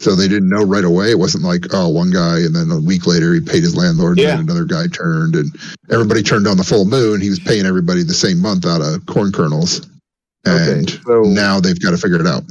So 0.00 0.14
they 0.14 0.28
didn't 0.28 0.48
know 0.48 0.62
right 0.64 0.84
away. 0.84 1.10
It 1.10 1.18
wasn't 1.18 1.42
like, 1.42 1.64
oh, 1.72 1.88
one 1.88 2.10
guy, 2.12 2.38
and 2.38 2.54
then 2.54 2.70
a 2.70 2.78
week 2.80 3.06
later 3.08 3.34
he 3.34 3.40
paid 3.40 3.64
his 3.64 3.76
landlord, 3.76 4.18
Yeah. 4.18 4.38
and 4.38 4.48
another 4.48 4.64
guy 4.64 4.86
turned, 4.86 5.34
and 5.34 5.50
everybody 5.90 6.22
turned 6.22 6.46
on 6.46 6.56
the 6.56 6.62
full 6.64 6.84
moon. 6.84 7.20
He 7.20 7.28
was 7.28 7.40
paying 7.40 7.66
everybody 7.66 8.04
the 8.04 8.14
same 8.14 8.40
month 8.40 8.64
out 8.64 8.80
of 8.80 9.04
corn 9.06 9.32
kernels. 9.32 9.80
And 10.44 10.88
Okay, 10.88 10.98
so 11.04 11.22
now 11.22 11.58
they've 11.58 11.78
got 11.80 11.90
to 11.90 11.98
figure 11.98 12.20
it 12.20 12.26
out. 12.28 12.44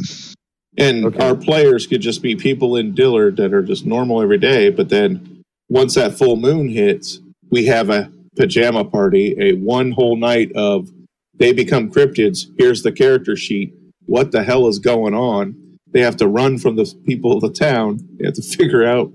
and 0.78 1.06
Okay. 1.06 1.20
our 1.26 1.36
players 1.36 1.88
could 1.88 2.02
just 2.02 2.22
be 2.22 2.36
people 2.36 2.76
in 2.76 2.94
Dillard 2.94 3.38
that 3.38 3.54
are 3.54 3.64
just 3.64 3.86
normal 3.86 4.22
every 4.22 4.38
day. 4.38 4.70
But 4.70 4.90
then 4.90 5.42
once 5.70 5.94
that 5.96 6.18
full 6.18 6.36
moon 6.36 6.68
hits, 6.68 7.22
we 7.50 7.66
have 7.68 7.90
a 7.90 8.12
pajama 8.36 8.86
party, 8.86 9.36
a 9.40 9.54
one 9.54 9.92
whole 9.92 10.18
night 10.18 10.52
of 10.56 10.90
they 11.38 11.52
become 11.52 11.92
cryptids. 11.92 12.46
Here's 12.58 12.84
the 12.84 12.92
character 12.92 13.36
sheet. 13.36 13.74
What 14.06 14.32
the 14.32 14.44
hell 14.44 14.68
is 14.68 14.80
going 14.80 15.14
on? 15.14 15.78
They 15.92 16.02
have 16.02 16.18
to 16.18 16.28
run 16.28 16.58
from 16.58 16.76
the 16.76 16.94
people 17.06 17.34
of 17.34 17.42
the 17.42 17.52
town. 17.52 18.00
They 18.18 18.26
have 18.26 18.36
to 18.36 18.42
figure 18.58 18.86
out 18.86 19.12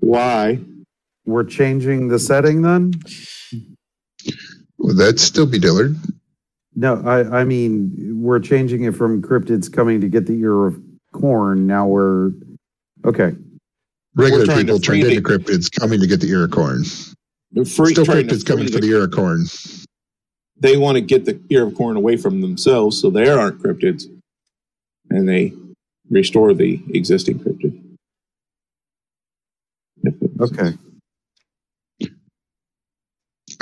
why. 0.00 0.60
we're 1.24 1.44
changing 1.44 2.08
the 2.08 2.18
setting 2.18 2.62
then? 2.62 2.92
Would 4.78 4.98
that 4.98 5.18
still 5.18 5.46
be 5.46 5.58
Dillard? 5.58 5.96
No, 6.76 7.00
I, 7.06 7.40
I 7.40 7.44
mean, 7.44 8.20
we're 8.20 8.40
changing 8.40 8.84
it 8.84 8.94
from 8.94 9.22
cryptids 9.22 9.72
coming 9.72 10.00
to 10.00 10.08
get 10.08 10.26
the 10.26 10.38
ear 10.40 10.66
of 10.66 10.78
corn. 11.12 11.66
Now 11.66 11.86
we're, 11.86 12.32
okay. 13.04 13.34
Regular 14.14 14.44
trying 14.44 14.58
to 14.58 14.64
people 14.64 14.80
turned 14.80 15.04
into 15.04 15.22
cryptids 15.22 15.70
coming 15.70 16.00
to 16.00 16.06
get 16.06 16.20
the 16.20 16.28
ear 16.28 16.44
of 16.44 16.50
corn. 16.50 16.84
They're 17.54 17.64
free, 17.64 17.92
Still 17.92 18.04
trying 18.04 18.28
to 18.28 18.34
cryptids 18.34 18.44
coming 18.44 18.66
free 18.66 18.74
for 18.74 18.80
the- 18.80 18.86
the 18.88 18.92
ear 18.92 19.04
of 19.04 19.10
corn. 19.12 19.46
they 20.60 20.76
want 20.76 20.96
to 20.96 21.00
get 21.00 21.24
the 21.24 21.40
ear 21.50 21.64
of 21.66 21.74
corn 21.74 21.96
away 21.96 22.16
from 22.16 22.40
themselves 22.40 23.00
so 23.00 23.10
they 23.10 23.28
aren't 23.28 23.60
cryptids 23.62 24.04
and 25.10 25.28
they 25.28 25.52
restore 26.10 26.52
the 26.54 26.80
existing 26.90 27.38
cryptid 27.38 27.80
Okay. 30.40 30.76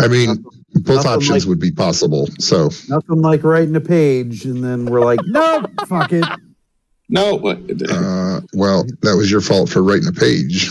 I 0.00 0.08
mean, 0.08 0.42
both 0.74 0.96
nothing 1.04 1.10
options 1.12 1.30
like- 1.44 1.48
would 1.48 1.60
be 1.60 1.70
possible. 1.70 2.28
So 2.40 2.70
Nothing 2.88 3.20
like 3.20 3.44
writing 3.44 3.76
a 3.76 3.80
page 3.80 4.44
and 4.46 4.64
then 4.64 4.86
we're 4.86 5.04
like, 5.04 5.20
no, 5.26 5.64
fuck 5.86 6.12
it. 6.12 6.24
No, 7.08 7.36
Uh, 7.46 8.40
well, 8.54 8.84
that 9.02 9.16
was 9.16 9.30
your 9.30 9.42
fault 9.42 9.68
for 9.68 9.82
writing 9.82 10.08
a 10.08 10.12
page. 10.12 10.70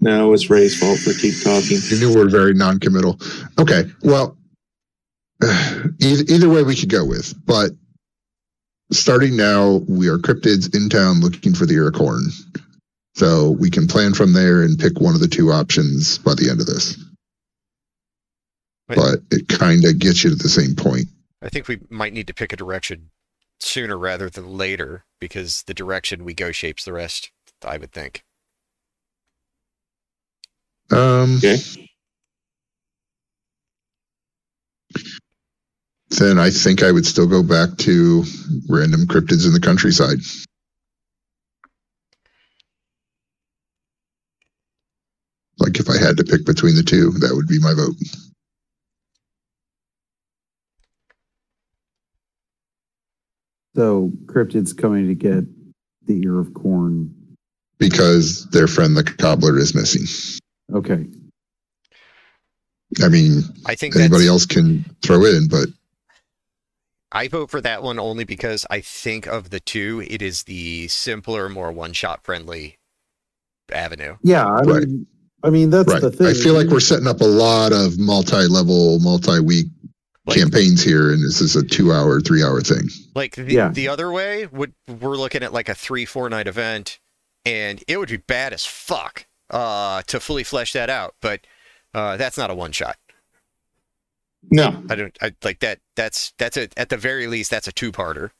No, 0.00 0.32
it's 0.32 0.50
Ray's 0.50 0.78
fault 0.78 0.98
for 0.98 1.12
keep 1.12 1.42
talking. 1.42 1.78
You 1.88 1.98
knew 1.98 2.14
we 2.14 2.20
are 2.20 2.30
very 2.30 2.54
non-committal. 2.54 3.18
Okay, 3.58 3.84
well, 4.02 4.36
either, 5.42 6.24
either 6.28 6.48
way 6.48 6.62
we 6.62 6.76
could 6.76 6.90
go 6.90 7.04
with, 7.04 7.34
but 7.46 7.70
starting 8.92 9.36
now, 9.36 9.82
we 9.88 10.08
are 10.08 10.18
cryptids 10.18 10.74
in 10.74 10.88
town 10.88 11.20
looking 11.20 11.54
for 11.54 11.66
the 11.66 11.74
Iricorn. 11.74 12.24
So 13.14 13.50
we 13.50 13.70
can 13.70 13.86
plan 13.86 14.14
from 14.14 14.32
there 14.32 14.62
and 14.62 14.78
pick 14.78 15.00
one 15.00 15.14
of 15.14 15.20
the 15.20 15.28
two 15.28 15.50
options 15.50 16.18
by 16.18 16.34
the 16.34 16.48
end 16.48 16.60
of 16.60 16.66
this. 16.66 16.96
Wait. 18.88 18.96
But 18.96 19.18
it 19.30 19.48
kind 19.48 19.84
of 19.84 19.98
gets 19.98 20.24
you 20.24 20.30
to 20.30 20.36
the 20.36 20.48
same 20.48 20.74
point. 20.74 21.08
I 21.42 21.48
think 21.48 21.68
we 21.68 21.80
might 21.88 22.12
need 22.12 22.26
to 22.28 22.34
pick 22.34 22.52
a 22.52 22.56
direction 22.56 23.10
sooner 23.58 23.98
rather 23.98 24.30
than 24.30 24.56
later 24.56 25.04
because 25.20 25.64
the 25.64 25.74
direction 25.74 26.24
we 26.24 26.34
go 26.34 26.52
shapes 26.52 26.84
the 26.84 26.92
rest, 26.92 27.30
I 27.64 27.76
would 27.78 27.92
think. 27.92 28.24
Um, 30.90 31.36
Okay. 31.36 31.58
Then 36.18 36.38
I 36.38 36.50
think 36.50 36.82
I 36.82 36.90
would 36.90 37.06
still 37.06 37.28
go 37.28 37.42
back 37.42 37.76
to 37.78 38.24
random 38.68 39.06
cryptids 39.06 39.46
in 39.46 39.52
the 39.52 39.60
countryside. 39.60 40.18
Like 45.58 45.78
if 45.78 45.88
I 45.88 45.98
had 45.98 46.16
to 46.16 46.24
pick 46.24 46.44
between 46.44 46.74
the 46.74 46.82
two, 46.82 47.12
that 47.20 47.34
would 47.34 47.46
be 47.46 47.60
my 47.60 47.74
vote. 47.74 47.94
So 53.76 54.10
cryptids 54.26 54.76
coming 54.76 55.06
to 55.06 55.14
get 55.14 55.44
the 56.06 56.22
ear 56.22 56.40
of 56.40 56.52
corn. 56.54 57.14
Because 57.78 58.46
their 58.50 58.66
friend 58.66 58.96
the 58.96 59.04
cobbler 59.04 59.58
is 59.58 59.74
missing. 59.74 60.06
Okay. 60.74 61.06
I 63.02 63.08
mean, 63.08 63.42
I 63.66 63.74
think 63.74 63.94
anybody 63.96 64.26
else 64.26 64.46
can 64.46 64.84
throw 65.02 65.24
in, 65.24 65.46
but 65.48 65.68
I 67.12 67.28
vote 67.28 67.50
for 67.50 67.60
that 67.60 67.82
one 67.82 67.98
only 67.98 68.24
because 68.24 68.66
I 68.70 68.80
think 68.80 69.26
of 69.26 69.50
the 69.50 69.60
two, 69.60 70.04
it 70.08 70.22
is 70.22 70.44
the 70.44 70.88
simpler, 70.88 71.48
more 71.48 71.70
one-shot 71.72 72.24
friendly 72.24 72.78
avenue. 73.72 74.16
Yeah, 74.22 74.44
I 74.46 74.62
Right. 74.62 74.82
mean, 74.86 75.06
I 75.44 75.50
mean 75.50 75.70
that's 75.70 75.88
right. 75.92 76.00
the 76.02 76.10
thing. 76.10 76.26
I 76.26 76.34
feel 76.34 76.54
like 76.54 76.66
we're 76.68 76.80
setting 76.80 77.06
up 77.06 77.20
a 77.20 77.24
lot 77.26 77.72
of 77.72 77.98
multi-level, 77.98 78.98
multi-week 79.00 79.66
Like- 80.26 80.36
campaigns 80.38 80.82
here, 80.82 81.12
and 81.12 81.22
this 81.24 81.40
is 81.40 81.56
a 81.56 81.62
two-hour, 81.64 82.20
three-hour 82.20 82.60
thing. 82.62 82.88
Like 83.14 83.36
the, 83.36 83.44
Yeah. 83.52 83.70
the 83.70 83.88
other 83.88 84.10
way 84.10 84.46
would 84.46 84.74
we're 84.88 85.16
looking 85.16 85.42
at 85.42 85.52
like 85.52 85.68
a 85.68 85.74
three 85.74 86.04
four 86.04 86.28
night 86.28 86.46
event, 86.48 86.98
and 87.44 87.82
it 87.88 87.98
would 87.98 88.08
be 88.08 88.16
bad 88.18 88.52
as 88.52 88.64
fuck 88.66 89.26
uh, 89.50 90.02
to 90.06 90.20
fully 90.20 90.44
flesh 90.44 90.72
that 90.72 90.90
out. 90.90 91.14
But 91.20 91.46
uh, 91.94 92.16
that's 92.16 92.38
not 92.38 92.50
a 92.50 92.54
one 92.54 92.72
shot. 92.72 92.96
No, 94.50 94.82
I 94.88 94.94
don't 94.94 95.16
I, 95.20 95.32
like 95.44 95.60
that. 95.60 95.80
That's 95.96 96.32
that's 96.38 96.56
a 96.56 96.68
at 96.78 96.88
the 96.88 96.96
very 96.96 97.26
least 97.26 97.50
that's 97.50 97.68
a 97.68 97.72
two 97.72 97.92
parter. 97.92 98.30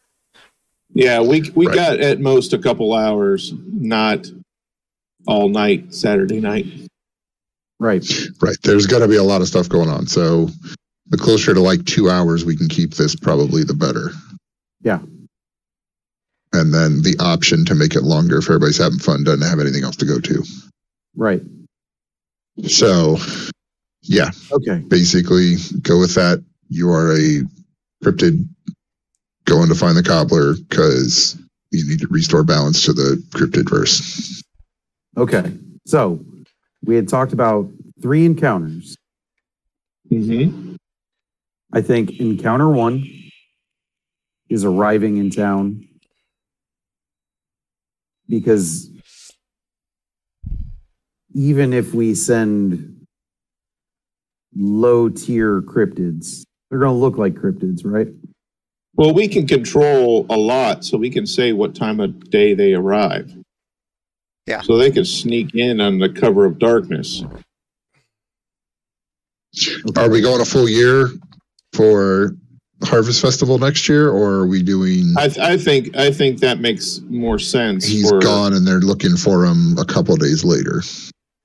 yeah, 0.95 1.21
we 1.21 1.51
we 1.55 1.67
Right. 1.67 1.75
got 1.75 1.99
at 2.01 2.21
most 2.21 2.53
a 2.55 2.59
couple 2.59 2.95
hours, 2.95 3.53
not 3.67 4.27
all 5.27 5.49
night 5.51 5.95
Saturday 5.95 6.41
night. 6.41 6.67
right. 7.79 8.05
Right. 8.41 8.57
There's 8.63 8.87
got 8.87 9.01
to 9.01 9.09
be 9.09 9.17
a 9.17 9.23
lot 9.23 9.43
of 9.43 9.49
stuff 9.49 9.69
going 9.69 9.91
on. 9.91 10.07
So 10.07 10.49
the 11.09 11.19
closer 11.19 11.53
to 11.53 11.61
like 11.61 11.85
two 11.85 12.09
hours 12.09 12.45
we 12.47 12.57
can 12.57 12.69
keep 12.69 12.95
this, 12.95 13.15
probably 13.15 13.63
the 13.65 13.75
better. 13.75 14.11
Yeah. 14.83 15.01
And 16.53 16.73
then 16.75 17.03
the 17.03 17.17
option 17.21 17.65
to 17.67 17.75
make 17.75 17.95
it 17.95 18.03
longer 18.03 18.39
if 18.39 18.47
everybody's 18.47 18.79
having 18.79 18.99
fun 18.99 19.23
doesn't 19.25 19.47
have 19.47 19.61
anything 19.61 19.85
else 19.85 19.97
to 19.97 20.07
go 20.07 20.19
to. 20.19 20.43
Right. 21.17 21.43
So, 22.67 23.19
yeah, 24.03 24.31
Okay. 24.53 24.79
basically 24.89 25.57
go 25.83 25.99
with 25.99 26.15
that. 26.15 26.45
You 26.69 26.91
are 26.91 27.13
a 27.13 27.43
cryptid 28.05 28.47
going 29.45 29.69
to 29.69 29.75
find 29.75 29.97
the 29.97 30.03
cobbler 30.03 30.55
because 30.55 31.37
you 31.71 31.89
need 31.89 32.01
to 32.01 32.09
restore 32.09 32.45
balance 32.45 32.85
to 32.85 32.93
the 32.93 33.23
cryptid 33.31 33.69
verse. 33.69 34.43
Okay. 35.17 35.53
So 35.87 36.25
we 36.85 36.95
had 36.97 37.09
talked 37.09 37.33
about 37.33 37.69
three 38.01 38.25
encounters. 38.25 38.97
Mm-hmm. 40.11 40.75
I 41.73 41.83
think 41.83 42.19
encounter 42.21 42.69
one 42.69 43.05
is 44.49 44.65
arriving 44.65 45.17
in 45.19 45.31
town 45.31 45.87
because 48.29 48.90
even 51.35 51.73
if 51.73 51.95
we 51.95 52.15
send 52.15 53.07
low 54.57 55.09
tier 55.09 55.63
cryptids, 55.63 56.45
they're 56.69 56.81
going 56.81 56.95
to 56.95 56.99
look 56.99 57.19
like 57.19 57.35
cryptids, 57.35 57.83
right? 57.85 58.09
Well, 58.95 59.15
we 59.15 59.29
can 59.29 59.47
control 59.47 60.27
a 60.31 60.37
lot, 60.37 60.85
so 60.85 60.99
we 60.99 61.11
can 61.11 61.27
say 61.27 61.53
what 61.53 61.75
time 61.75 62.01
of 62.01 62.31
day 62.31 62.55
they 62.55 62.75
arrive. 62.75 63.33
Yeah. 64.47 64.61
So 64.63 64.77
they 64.77 64.91
can 64.91 65.05
sneak 65.05 65.55
in 65.55 65.81
on 65.81 65.99
the 65.99 66.09
cover 66.09 66.45
of 66.45 66.59
darkness. 66.59 67.23
Are 69.97 70.11
we 70.11 70.21
going 70.21 70.41
a 70.41 70.45
full 70.45 70.69
year 70.69 71.09
for 71.73 72.35
Harvest 72.83 73.21
Festival 73.21 73.59
next 73.59 73.89
year, 73.89 74.11
or 74.11 74.33
are 74.33 74.47
we 74.47 74.63
doing? 74.63 75.15
I, 75.17 75.31
I 75.41 75.57
think 75.57 75.97
I 75.97 76.11
think 76.11 76.41
that 76.41 76.61
makes 76.61 77.01
more 77.09 77.39
sense. 77.39 77.85
he's 77.85 78.09
for, 78.09 78.21
gone 78.21 78.53
and 78.55 78.67
they're 78.67 78.81
looking 78.81 79.17
for 79.17 79.45
him 79.45 79.77
a 79.79 79.85
couple 79.85 80.17
days 80.17 80.45
later. 80.45 80.83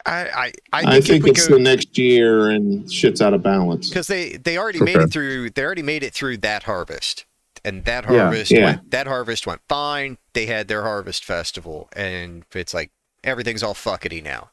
I 0.06 0.12
I, 0.12 0.52
I 0.74 0.82
think, 0.82 0.94
I 0.94 1.02
think 1.02 1.28
it's 1.28 1.48
go 1.48 1.56
the 1.56 1.62
next 1.62 1.98
year 1.98 2.50
and 2.50 2.92
shit's 2.92 3.22
out 3.22 3.34
of 3.34 3.42
balance. 3.44 3.90
because 3.90 4.08
they 4.08 4.34
they 4.38 4.58
already 4.58 4.82
made 4.82 4.98
it 4.98 5.12
through. 5.12 5.50
They 5.52 5.64
already 5.64 5.82
made 5.84 6.04
it 6.04 6.14
through 6.14 6.38
that 6.38 6.64
harvest, 6.64 7.26
and 7.64 7.84
that 7.86 8.06
harvest 8.06 8.52
Yeah. 8.52 8.66
went 8.66 8.92
that 8.92 9.08
harvest 9.08 9.48
went 9.48 9.62
fine. 9.68 10.18
They 10.34 10.46
had 10.46 10.68
their 10.68 10.84
harvest 10.84 11.24
festival, 11.26 11.90
and 11.96 12.44
it's 12.54 12.74
like 12.74 12.92
everything's 13.24 13.64
all 13.64 13.74
fuckety 13.74 14.24
now. 14.24 14.52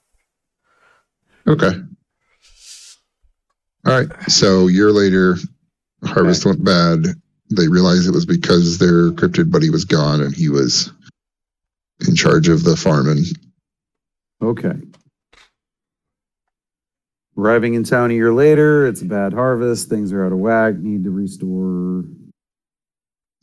Okay. 1.47 1.73
All 3.85 3.93
right. 4.01 4.09
So 4.31 4.69
a 4.69 4.73
year 4.73 4.93
later, 4.93 5.37
Harvest 6.05 6.45
went 6.47 6.63
bad. 6.65 7.05
They 7.51 7.67
realized 7.69 8.07
it 8.09 8.13
was 8.13 8.27
because 8.27 8.79
their 8.79 9.11
cryptid 9.11 9.51
buddy 9.51 9.71
was 9.71 9.85
gone 9.85 10.21
and 10.23 10.35
he 10.35 10.49
was 10.49 10.93
in 12.09 12.15
charge 12.15 12.49
of 12.49 12.63
the 12.65 12.77
farming. 12.77 13.25
Okay. 14.41 14.75
Arriving 17.37 17.75
in 17.75 17.85
town 17.85 18.11
a 18.11 18.15
year 18.15 18.33
later, 18.33 18.87
it's 18.87 19.01
a 19.01 19.07
bad 19.07 19.33
harvest. 19.33 19.89
Things 19.89 20.13
are 20.13 20.25
out 20.25 20.33
of 20.33 20.39
whack. 20.39 20.77
Need 20.77 21.05
to 21.05 21.11
restore. 21.11 22.05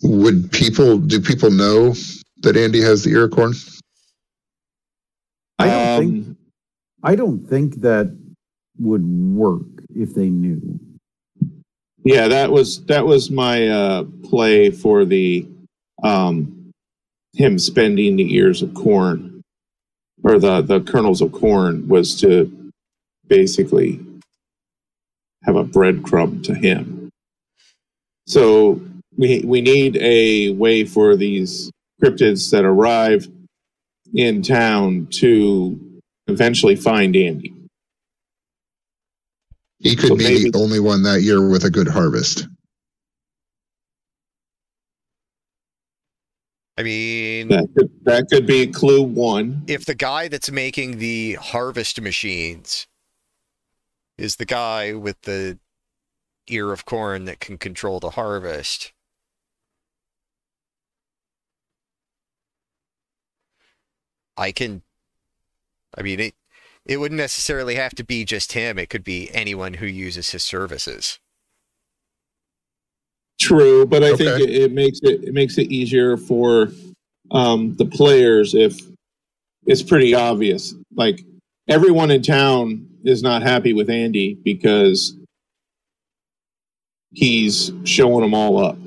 Would 0.04 0.52
people 0.52 0.98
do 1.00 1.20
people 1.20 1.50
know 1.50 1.94
that 2.42 2.56
Andy 2.56 2.82
has 2.82 3.04
the 3.04 3.12
Iricorn? 3.12 3.54
I 5.58 5.66
don't 5.68 5.88
Um, 5.88 6.00
think 6.24 6.38
I 7.04 7.16
don't 7.16 7.40
think 7.40 7.82
that 7.82 8.16
would 8.78 9.06
work 9.06 9.66
if 9.96 10.14
they 10.14 10.30
knew. 10.30 10.80
Yeah, 12.06 12.28
that 12.30 12.52
was 12.52 12.86
that 12.86 13.06
was 13.06 13.30
my 13.30 13.68
uh, 13.68 14.04
play 14.24 14.70
for 14.70 15.04
the 15.04 15.48
um, 16.04 16.72
him 17.34 17.60
spending 17.60 18.16
the 18.16 18.36
ears 18.36 18.62
of 18.62 18.74
corn 18.74 19.42
or 20.24 20.40
the 20.40 20.62
the 20.62 20.80
kernels 20.82 21.22
of 21.22 21.32
corn 21.34 21.88
was 21.90 22.20
to 22.22 22.46
basically 23.30 24.00
have 25.44 25.56
a 25.56 25.64
breadcrumb 25.64 26.44
to 26.44 26.54
him. 26.54 27.10
So 28.28 28.82
we 29.18 29.42
we 29.46 29.62
need 29.62 29.96
a 29.98 30.50
way 30.52 30.84
for 30.84 31.16
these 31.16 31.72
cryptids 32.04 32.52
that 32.52 32.66
arrive 32.66 33.28
in 34.14 34.42
town 34.42 35.08
to 35.12 35.80
eventually 36.28 36.76
find 36.76 37.16
Andy. 37.16 37.54
He 39.80 39.96
could 39.96 40.10
So 40.10 40.16
be 40.18 40.24
maybe- 40.26 40.50
the 40.52 40.58
only 40.60 40.80
one 40.80 41.04
that 41.04 41.22
year 41.22 41.48
with 41.48 41.64
a 41.64 41.70
good 41.70 41.88
harvest. 41.88 42.48
I 46.78 46.84
mean, 46.84 47.50
That 47.50 47.68
could, 47.76 47.90
that 48.04 48.28
could 48.32 48.46
be 48.46 48.66
clue 48.68 49.02
one. 49.04 49.64
if 49.68 49.86
the 49.86 49.96
guy 49.96 50.30
that's 50.30 50.50
making 50.50 50.98
the 51.00 51.34
harvest 51.34 52.00
machines 52.00 52.88
is 54.20 54.36
the 54.36 54.46
guy 54.46 54.94
with 54.94 55.22
the 55.22 55.58
ear 56.48 56.72
of 56.72 56.86
corn 56.86 57.26
that 57.26 57.40
can 57.40 57.58
control 57.58 58.00
the 58.00 58.12
harvest. 58.12 58.92
I 64.38 64.52
can 64.52 64.84
I 65.98 66.02
mean 66.02 66.20
it 66.20 66.36
it 66.86 66.98
wouldn't 66.98 67.18
necessarily 67.18 67.76
have 67.76 67.94
to 67.96 68.04
be 68.04 68.26
just 68.26 68.54
him. 68.54 68.80
It 68.80 68.90
could 68.90 69.04
be 69.04 69.30
anyone 69.34 69.76
who 69.76 69.86
uses 69.86 70.32
his 70.32 70.44
services. 70.44 71.20
True, 73.40 73.86
but 73.86 74.04
I 74.04 74.16
think 74.16 74.42
it, 74.42 74.50
it 74.50 74.72
makes 74.74 75.00
it 75.04 75.24
it 75.24 75.34
makes 75.34 75.58
it 75.58 75.72
easier 75.72 76.18
for 76.18 76.70
um, 77.32 77.76
the 77.76 77.86
players 77.86 78.54
if 78.54 78.80
it's 79.66 79.84
pretty 79.84 80.14
obvious. 80.14 80.74
Like 80.94 81.24
everyone 81.68 82.12
in 82.12 82.22
town 82.22 82.89
is 83.04 83.22
not 83.24 83.42
happy 83.42 83.74
with 83.74 83.90
Andy 83.90 84.36
because 84.44 85.16
he's 87.12 87.72
showing 87.86 88.22
them 88.22 88.34
all 88.34 88.64
up. 88.64 88.78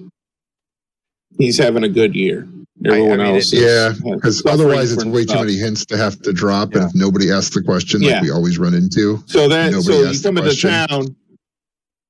He's 1.38 1.58
having 1.58 1.82
a 1.84 1.88
good 1.88 2.14
year. 2.14 2.46
Everyone 2.84 3.20
I 3.20 3.24
mean, 3.24 3.34
else, 3.36 3.52
it- 3.52 3.58
is 3.58 3.62
Yeah, 3.62 4.10
Because 4.14 4.44
otherwise, 4.44 4.92
it's 4.92 5.02
from 5.02 5.12
way 5.12 5.24
too 5.24 5.36
many 5.36 5.56
hints 5.56 5.84
to 5.86 5.96
have 5.96 6.20
to 6.22 6.32
drop, 6.32 6.74
Yeah. 6.74 6.80
and 6.82 6.88
if 6.90 6.94
nobody 6.94 7.30
asks 7.30 7.54
the 7.54 7.62
question, 7.62 8.02
Yeah. 8.02 8.14
like 8.14 8.22
we 8.22 8.30
always 8.30 8.58
run 8.58 8.74
into. 8.74 9.22
So 9.26 9.48
that 9.48 9.70
Nobody 9.72 9.82
so 9.84 10.00
you 10.02 10.06
asked 10.08 10.22
come 10.24 10.38
into 10.38 10.56
town. 10.60 11.16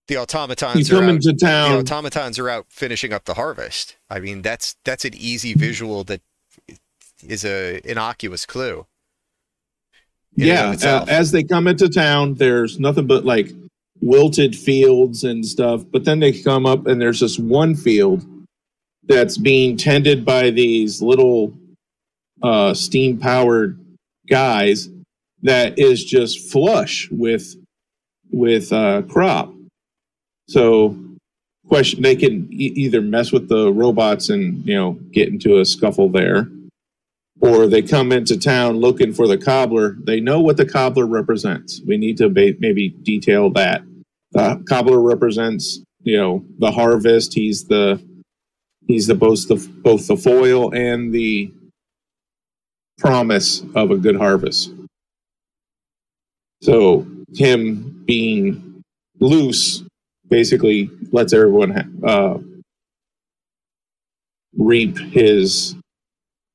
The 0.09 0.15
You 0.15 0.21
automatons 0.21 0.89
come 0.89 0.99
are 0.99 1.05
out, 1.05 1.11
into 1.11 1.33
the 1.33 1.47
automatons 1.79 2.39
are 2.39 2.49
out 2.49 2.67
finishing 2.71 3.13
up 3.13 3.25
the 3.25 3.35
harvest. 3.35 3.97
I 4.11 4.19
mean, 4.19 4.43
that's 4.43 4.75
that's 4.85 5.05
an 5.05 5.15
easy 5.15 5.55
visual 5.55 6.05
that 6.05 6.21
is 7.27 7.45
a 7.45 7.81
innocuous 7.89 8.45
clue. 8.45 8.87
In 10.37 10.49
and 10.49 10.75
of 10.75 10.83
yeah, 10.83 10.97
uh, 10.99 11.05
as 11.09 11.31
they 11.31 11.43
come 11.43 11.67
into 11.67 11.89
town, 11.89 12.35
there's 12.35 12.79
nothing 12.81 13.07
but 13.07 13.25
like 13.25 13.53
wilted 14.01 14.57
fields 14.57 15.25
and 15.25 15.45
stuff. 15.45 15.85
But 15.91 16.05
then 16.05 16.21
they 16.21 16.33
come 16.33 16.67
up 16.67 16.87
and 16.87 17.01
there's 17.01 17.21
this 17.21 17.39
one 17.39 17.75
field 17.75 18.25
that's 19.05 19.37
being 19.37 19.77
tended 19.77 20.25
by 20.25 20.51
these 20.51 21.03
little 21.03 21.53
uh, 22.43 22.75
steam 22.75 23.19
powered 23.19 23.79
guys 24.29 24.89
that 25.43 25.79
is 25.79 26.05
just 26.05 26.51
flush 26.51 27.09
with 27.11 27.57
with 28.31 28.73
uh, 28.73 29.03
crop. 29.03 29.53
So 30.49 30.97
question 31.69 32.03
they 32.03 32.17
can 32.17 32.49
e- 32.53 32.73
either 32.77 33.01
mess 33.01 33.33
with 33.33 33.49
the 33.49 33.73
robots 33.73 34.31
and 34.31 34.67
you 34.67 34.75
know 34.75 34.93
get 35.13 35.29
into 35.29 35.59
a 35.59 35.65
scuffle 35.65 36.09
there 36.09 36.49
or 37.43 37.67
they 37.67 37.83
come 37.83 38.13
into 38.13 38.39
town 38.39 38.77
looking 38.77 39.13
for 39.13 39.27
the 39.27 39.37
cobbler. 39.37 39.97
They 39.99 40.21
know 40.21 40.41
what 40.41 40.57
the 40.57 40.65
cobbler 40.65 41.07
represents. 41.07 41.81
We 41.85 41.99
need 41.99 42.17
to 42.19 42.31
maybe 42.31 42.91
detail 42.91 43.51
that. 43.51 43.83
The 44.31 44.65
cobbler 44.69 45.01
represents, 45.01 45.83
you 46.05 46.17
know, 46.17 46.45
the 46.59 46.71
harvest. 46.71 47.35
He's 47.35 47.65
the 47.65 48.01
he's 48.87 49.09
the 49.09 49.17
both 49.17 49.49
the 49.49 49.57
both 49.83 50.07
the 50.07 50.17
foil 50.17 50.73
and 50.73 51.13
the 51.13 51.53
promise 52.99 53.63
of 53.75 53.91
a 53.91 53.99
good 53.99 54.17
harvest. 54.17 54.73
So 56.63 57.07
him 57.35 58.05
being 58.07 58.83
loose 59.19 59.83
basically 60.29 60.91
lets 61.11 61.33
everyone 61.33 61.71
ha- 61.71 62.09
uh, 62.09 62.39
reap 64.57 64.97
his 64.97 65.75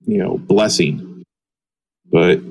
you 0.07 0.17
know, 0.17 0.37
blessing. 0.39 1.23
But 2.11 2.41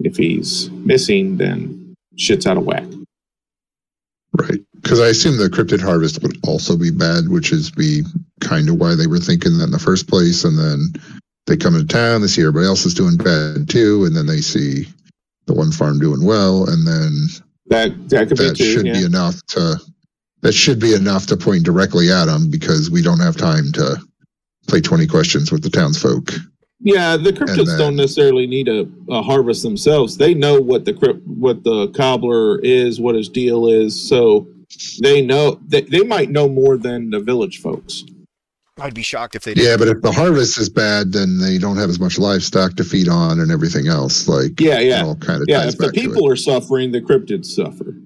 if 0.00 0.16
he's 0.16 0.70
missing, 0.70 1.38
then 1.38 1.94
shit's 2.16 2.46
out 2.46 2.56
of 2.58 2.64
whack. 2.64 2.84
Right. 4.34 4.60
Because 4.76 5.00
I 5.00 5.08
assume 5.08 5.38
the 5.38 5.48
cryptid 5.50 5.80
harvest 5.80 6.22
would 6.22 6.36
also 6.46 6.76
be 6.76 6.90
bad, 6.90 7.28
which 7.28 7.52
is 7.52 7.70
be 7.70 8.02
kind 8.40 8.68
of 8.68 8.76
why 8.76 8.94
they 8.94 9.06
were 9.08 9.18
thinking 9.18 9.58
that 9.58 9.64
in 9.64 9.70
the 9.72 9.78
first 9.78 10.08
place. 10.08 10.44
And 10.44 10.56
then 10.58 10.92
they 11.46 11.56
come 11.56 11.74
into 11.74 11.86
town, 11.86 12.20
they 12.20 12.28
see 12.28 12.42
everybody 12.42 12.66
else 12.66 12.86
is 12.86 12.94
doing 12.94 13.16
bad 13.16 13.68
too, 13.68 14.04
and 14.04 14.14
then 14.16 14.26
they 14.26 14.40
see 14.40 14.86
the 15.46 15.54
one 15.54 15.72
farm 15.72 15.98
doing 15.98 16.24
well, 16.24 16.68
and 16.68 16.86
then 16.86 17.10
That 17.66 18.08
that 18.10 18.28
could 18.28 18.36
that 18.38 18.52
be 18.52 18.64
too. 18.64 18.72
should 18.72 18.86
yeah. 18.86 18.92
be 18.92 19.04
enough 19.04 19.40
to 19.48 19.80
that 20.42 20.52
should 20.52 20.78
be 20.78 20.94
enough 20.94 21.26
to 21.28 21.36
point 21.36 21.64
directly 21.64 22.12
at 22.12 22.26
them 22.26 22.50
because 22.50 22.90
we 22.90 23.02
don't 23.02 23.20
have 23.20 23.36
time 23.36 23.72
to 23.72 23.96
play 24.68 24.80
20 24.80 25.06
questions 25.06 25.50
with 25.50 25.62
the 25.62 25.70
townsfolk. 25.70 26.30
yeah, 26.80 27.16
the 27.16 27.32
cryptids 27.32 27.66
then- 27.66 27.78
don't 27.78 27.96
necessarily 27.96 28.46
need 28.46 28.68
a, 28.68 28.86
a 29.08 29.22
harvest 29.22 29.62
themselves. 29.62 30.16
They 30.16 30.34
know 30.34 30.60
what 30.60 30.84
the 30.84 30.92
crypt, 30.94 31.26
what 31.26 31.64
the 31.64 31.88
cobbler 31.88 32.60
is, 32.60 33.00
what 33.00 33.14
his 33.14 33.28
deal 33.28 33.66
is. 33.68 34.08
So 34.08 34.46
they 35.00 35.20
know 35.22 35.58
they, 35.66 35.80
they 35.82 36.02
might 36.04 36.30
know 36.30 36.48
more 36.48 36.76
than 36.76 37.10
the 37.10 37.20
village 37.20 37.60
folks. 37.60 38.04
I'd 38.80 38.94
be 38.94 39.02
shocked 39.02 39.34
if 39.34 39.42
they 39.42 39.54
didn't. 39.54 39.66
Yeah, 39.68 39.76
but 39.76 39.88
if 39.88 40.02
the 40.02 40.12
harvest 40.12 40.56
is 40.56 40.68
bad, 40.68 41.10
then 41.12 41.38
they 41.40 41.58
don't 41.58 41.78
have 41.78 41.90
as 41.90 41.98
much 41.98 42.16
livestock 42.16 42.76
to 42.76 42.84
feed 42.84 43.08
on 43.08 43.40
and 43.40 43.50
everything 43.50 43.88
else. 43.88 44.28
Like, 44.28 44.60
Yeah, 44.60 44.78
yeah. 44.78 45.02
all 45.02 45.16
kind 45.16 45.42
of 45.42 45.48
yeah 45.48 45.66
if 45.66 45.76
the 45.78 45.86
back 45.86 45.94
to 45.94 45.98
it. 46.00 46.04
people 46.04 46.28
are 46.28 46.36
suffering 46.36 46.92
the 46.92 47.00
cryptids 47.00 47.46
suffer 47.46 47.96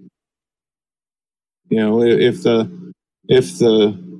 you 1.68 1.76
know 1.78 2.02
if 2.02 2.42
the 2.42 2.70
if 3.28 3.58
the 3.58 4.11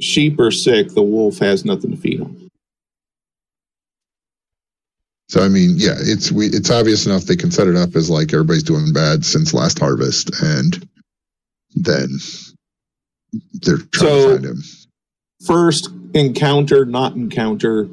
sheep 0.00 0.38
are 0.40 0.50
sick 0.50 0.88
the 0.90 1.02
wolf 1.02 1.38
has 1.38 1.64
nothing 1.64 1.90
to 1.90 1.96
feed 1.96 2.20
on 2.20 2.36
So 5.28 5.42
I 5.42 5.48
mean, 5.48 5.74
yeah, 5.76 5.96
it's 5.98 6.30
we 6.30 6.46
it's 6.46 6.70
obvious 6.70 7.04
enough 7.06 7.24
they 7.24 7.36
can 7.36 7.50
set 7.50 7.66
it 7.66 7.76
up 7.76 7.96
as 7.96 8.08
like 8.08 8.32
everybody's 8.32 8.62
doing 8.62 8.92
bad 8.92 9.24
since 9.24 9.52
last 9.52 9.78
harvest, 9.80 10.30
and 10.42 10.86
then 11.74 12.08
they're 13.62 13.78
trying 13.78 14.10
So- 14.10 14.28
to 14.28 14.34
find 14.34 14.44
him. 14.44 14.62
first 15.44 15.88
encounter 16.14 16.84
not 16.86 17.14
encounter 17.16 17.88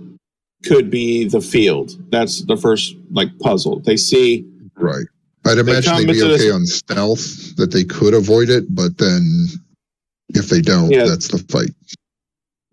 could 0.66 0.90
be 0.90 1.26
the 1.28 1.42
field 1.42 1.92
that's 2.10 2.44
the 2.46 2.56
first 2.56 2.96
like 3.12 3.38
puzzle 3.40 3.80
they 3.82 3.98
see 3.98 4.46
Right. 4.76 5.06
I'd 5.46 5.58
imagine 5.58 5.92
come 5.92 5.98
they'd 6.06 6.14
be 6.14 6.20
into 6.20 6.28
this- 6.32 6.42
okay 6.44 6.52
on 6.52 6.66
stealth 6.66 7.56
that 7.58 7.72
they 7.72 7.84
could 7.84 8.14
avoid 8.14 8.50
it, 8.50 8.74
but 8.74 8.98
then 8.98 9.48
if 10.34 10.50
they 10.50 10.62
don't, 10.62 10.92
Yeah. 10.92 11.06
that's 11.06 11.28
the 11.30 11.40
fight. 11.50 11.72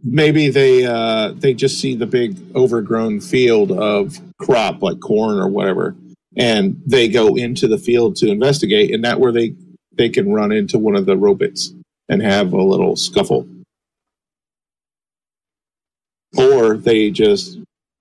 maybe 0.02 0.48
they 0.48 0.86
uh 0.86 1.32
they 1.36 1.52
just 1.54 1.78
see 1.80 1.94
the 1.94 2.06
big 2.06 2.36
overgrown 2.56 3.20
field 3.20 3.70
of 3.72 4.18
crop 4.38 4.82
like 4.82 4.98
corn 5.00 5.38
or 5.38 5.46
whatever 5.48 5.94
and 6.36 6.80
they 6.86 7.06
go 7.06 7.34
into 7.36 7.68
the 7.68 7.76
field 7.76 8.16
to 8.16 8.28
investigate 8.30 8.94
and 8.94 9.04
that 9.04 9.20
where 9.20 9.30
they 9.32 9.54
they 9.92 10.08
can 10.08 10.32
run 10.32 10.52
into 10.52 10.78
one 10.78 10.96
of 10.96 11.04
the 11.04 11.16
robots 11.18 11.74
and 12.08 12.22
have 12.22 12.52
a 12.54 12.62
little 12.62 12.96
scuffle 12.96 13.46
or 16.38 16.78
they 16.78 17.10
just 17.10 17.58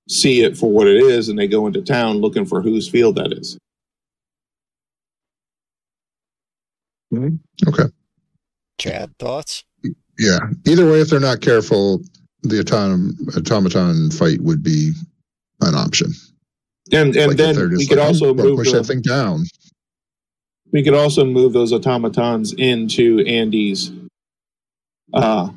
see 0.07 0.41
it 0.41 0.55
for 0.57 0.69
what 0.71 0.87
it 0.87 0.97
is 1.03 1.27
and 1.27 1.37
they 1.37 1.47
go 1.47 1.67
into 1.67 1.81
town 1.81 2.17
looking 2.19 2.45
for 2.45 2.61
whose 2.61 2.87
field 2.89 3.15
that 3.15 3.33
is 3.33 3.57
Okay. 7.67 7.85
Chad, 8.79 9.11
thoughts? 9.19 9.63
Yeah. 10.17 10.39
Either 10.65 10.89
way, 10.89 11.01
if 11.01 11.09
they're 11.09 11.19
not 11.19 11.41
careful, 11.41 12.01
the 12.43 12.57
autom- 12.63 13.13
automaton 13.37 14.09
fight 14.11 14.41
would 14.41 14.63
be 14.63 14.91
an 15.61 15.75
option. 15.75 16.11
and 16.91 17.15
and 17.15 17.27
Like, 17.29 17.37
then 17.37 17.69
we 17.69 17.77
just 17.77 17.89
could 17.89 17.99
also 17.99 18.29
"Oh, 18.29 18.33
move 18.33 18.57
push 18.57 18.71
the- 18.71 18.77
that 18.79 18.85
thing 18.85 19.01
down. 19.01 19.43
we 20.71 20.81
could 20.83 20.93
also 20.95 21.23
move 21.25 21.53
those 21.53 21.71
automatons 21.73 22.53
into 22.53 23.19
Andy's 23.27 23.91
uh, 25.13 25.49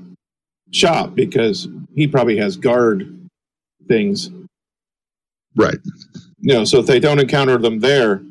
shop 0.73 1.14
because 1.14 1.68
he 1.95 2.07
probably 2.07 2.37
has 2.39 2.57
guard 2.57 3.14
things. 3.89 4.31
Right. 5.55 5.77
You 6.41 6.55
know, 6.55 6.64
so 6.64 6.79
if 6.81 6.87
they 6.87 6.99
don't 6.99 7.18
encounter 7.20 7.59
them 7.59 7.81
there, 7.81 8.23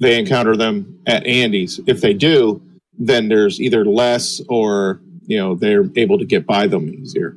they 0.00 0.18
encounter 0.18 0.56
them 0.56 1.00
at 1.06 1.26
Andy's. 1.26 1.80
If 1.86 2.00
they 2.00 2.14
do, 2.14 2.62
then 2.98 3.28
there's 3.28 3.60
either 3.60 3.84
less 3.84 4.40
or 4.48 5.00
you 5.26 5.36
know 5.38 5.54
they're 5.54 5.84
able 5.96 6.18
to 6.18 6.24
get 6.24 6.46
by 6.46 6.66
them 6.66 6.88
easier. 6.88 7.36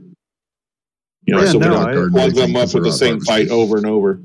You 1.25 1.35
know, 1.35 1.41
Yeah, 1.41 1.51
so 1.51 1.57
no, 1.59 1.69
we 1.69 1.93
don't 1.93 2.11
plug 2.11 2.33
them 2.33 2.55
up 2.55 2.73
with 2.73 2.83
the 2.83 2.91
same 2.91 3.13
harvesting. 3.15 3.47
fight 3.47 3.49
over 3.49 3.77
and 3.77 3.85
over. 3.85 4.21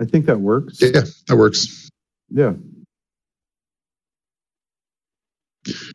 I 0.00 0.04
think 0.04 0.26
that 0.26 0.38
works. 0.40 0.80
Yeah, 0.80 1.02
that 1.26 1.36
works. 1.36 1.88
Yeah. 2.30 2.52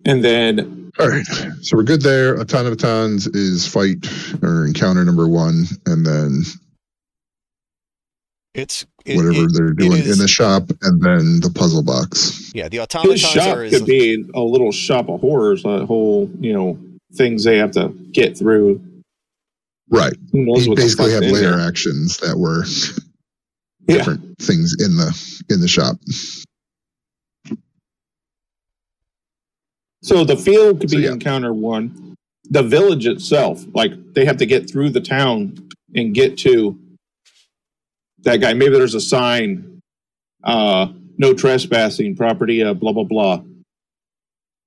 And 0.06 0.24
then 0.24 0.91
All 0.99 1.08
right. 1.08 1.26
So 1.62 1.78
we're 1.78 1.84
good 1.84 2.01
there. 2.01 2.39
Automatons 2.39 3.28
is 3.28 3.66
fight 3.68 4.06
or 4.43 4.66
encounter 4.66 5.04
number 5.06 5.28
one, 5.28 5.66
and 5.86 6.06
then 6.06 6.43
It's 8.54 8.86
it, 9.06 9.18
whatever 9.18 9.45
it- 9.45 9.54
they're 9.54 9.74
doing 9.74 9.99
is- 10.04 10.12
in 10.12 10.18
the 10.20 10.28
shop, 10.28 10.70
and 10.84 11.01
then 11.01 11.39
the 11.41 11.49
puzzle 11.54 11.82
box. 11.84 12.51
yeah, 12.54 12.70
the 12.70 12.78
his 12.78 12.84
automatons 12.84 13.20
shop 13.22 13.58
are 13.58 13.70
could 13.70 13.86
be 13.86 14.26
a 14.36 14.41
little 14.41 14.72
shop 14.72 15.10
of 15.10 15.22
horrors. 15.22 15.66
A 15.66 15.86
whole, 15.86 16.30
you 16.39 16.54
know, 16.54 16.78
things 17.16 17.43
they 17.43 17.58
have 17.58 17.72
to 17.72 17.89
get 18.12 18.38
through. 18.38 18.82
Right. 19.89 20.14
Who 20.32 20.45
knows 20.45 20.66
You 20.66 20.72
what 20.72 20.78
basically 20.78 21.12
have 21.12 21.22
layer 21.24 21.51
there. 21.51 21.60
actions 21.60 22.18
that 22.18 22.38
were 22.38 22.66
Yeah. 23.88 23.97
different 23.97 24.38
things 24.39 24.76
in 24.80 24.97
the 24.97 25.43
in 25.49 25.60
the 25.60 25.68
shop. 25.68 25.99
So 30.01 30.24
the 30.24 30.36
field 30.38 30.80
could 30.82 30.89
So, 30.89 30.97
be 30.97 31.04
yeah. 31.04 31.12
encounter 31.14 31.54
one. 31.54 32.16
The 32.49 32.62
village 32.64 33.08
itself, 33.08 33.66
like 33.74 34.14
they 34.14 34.26
have 34.26 34.38
to 34.38 34.45
get 34.45 34.70
through 34.70 34.89
the 34.91 34.99
town 35.01 35.70
and 35.95 36.14
get 36.14 36.38
to 36.39 36.78
that 38.24 38.38
guy. 38.42 38.54
Maybe 38.54 38.74
there's 38.76 38.96
a 38.96 39.02
sign, 39.02 39.82
uh, 40.44 40.88
no 41.18 41.34
trespassing, 41.34 42.16
property, 42.16 42.64
uh, 42.64 42.74
blah 42.74 42.94
blah 42.94 43.04
blah. 43.06 43.42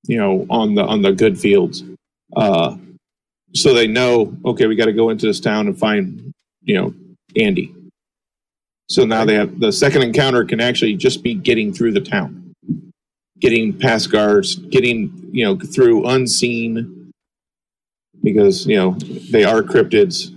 you 0.07 0.17
know, 0.17 0.45
on 0.49 0.75
the 0.75 0.83
on 0.83 1.01
the 1.01 1.11
good 1.13 1.39
fields. 1.39 1.83
Uh, 2.35 2.77
so 3.53 3.73
they 3.73 3.87
know, 3.87 4.37
okay, 4.45 4.67
we 4.67 4.75
got 4.75 4.85
to 4.85 4.93
go 4.93 5.09
into 5.09 5.27
this 5.27 5.39
town 5.39 5.67
and 5.67 5.77
find, 5.77 6.33
you 6.63 6.75
know, 6.75 6.93
Andy. 7.37 7.73
So 8.89 9.05
now 9.05 9.25
they 9.25 9.35
have 9.35 9.59
the 9.59 9.71
second 9.71 10.03
encounter 10.03 10.45
can 10.45 10.61
actually 10.61 10.95
just 10.95 11.23
be 11.23 11.33
getting 11.35 11.73
through 11.73 11.93
the 11.93 12.01
town, 12.01 12.53
getting 13.39 13.77
past 13.77 14.11
guards, 14.11 14.55
getting 14.57 15.29
you 15.33 15.45
know 15.45 15.57
through 15.57 16.07
unseen, 16.07 17.11
because 18.23 18.67
you 18.67 18.77
know 18.77 18.91
they 19.31 19.45
are 19.45 19.63
cryptids. 19.63 20.33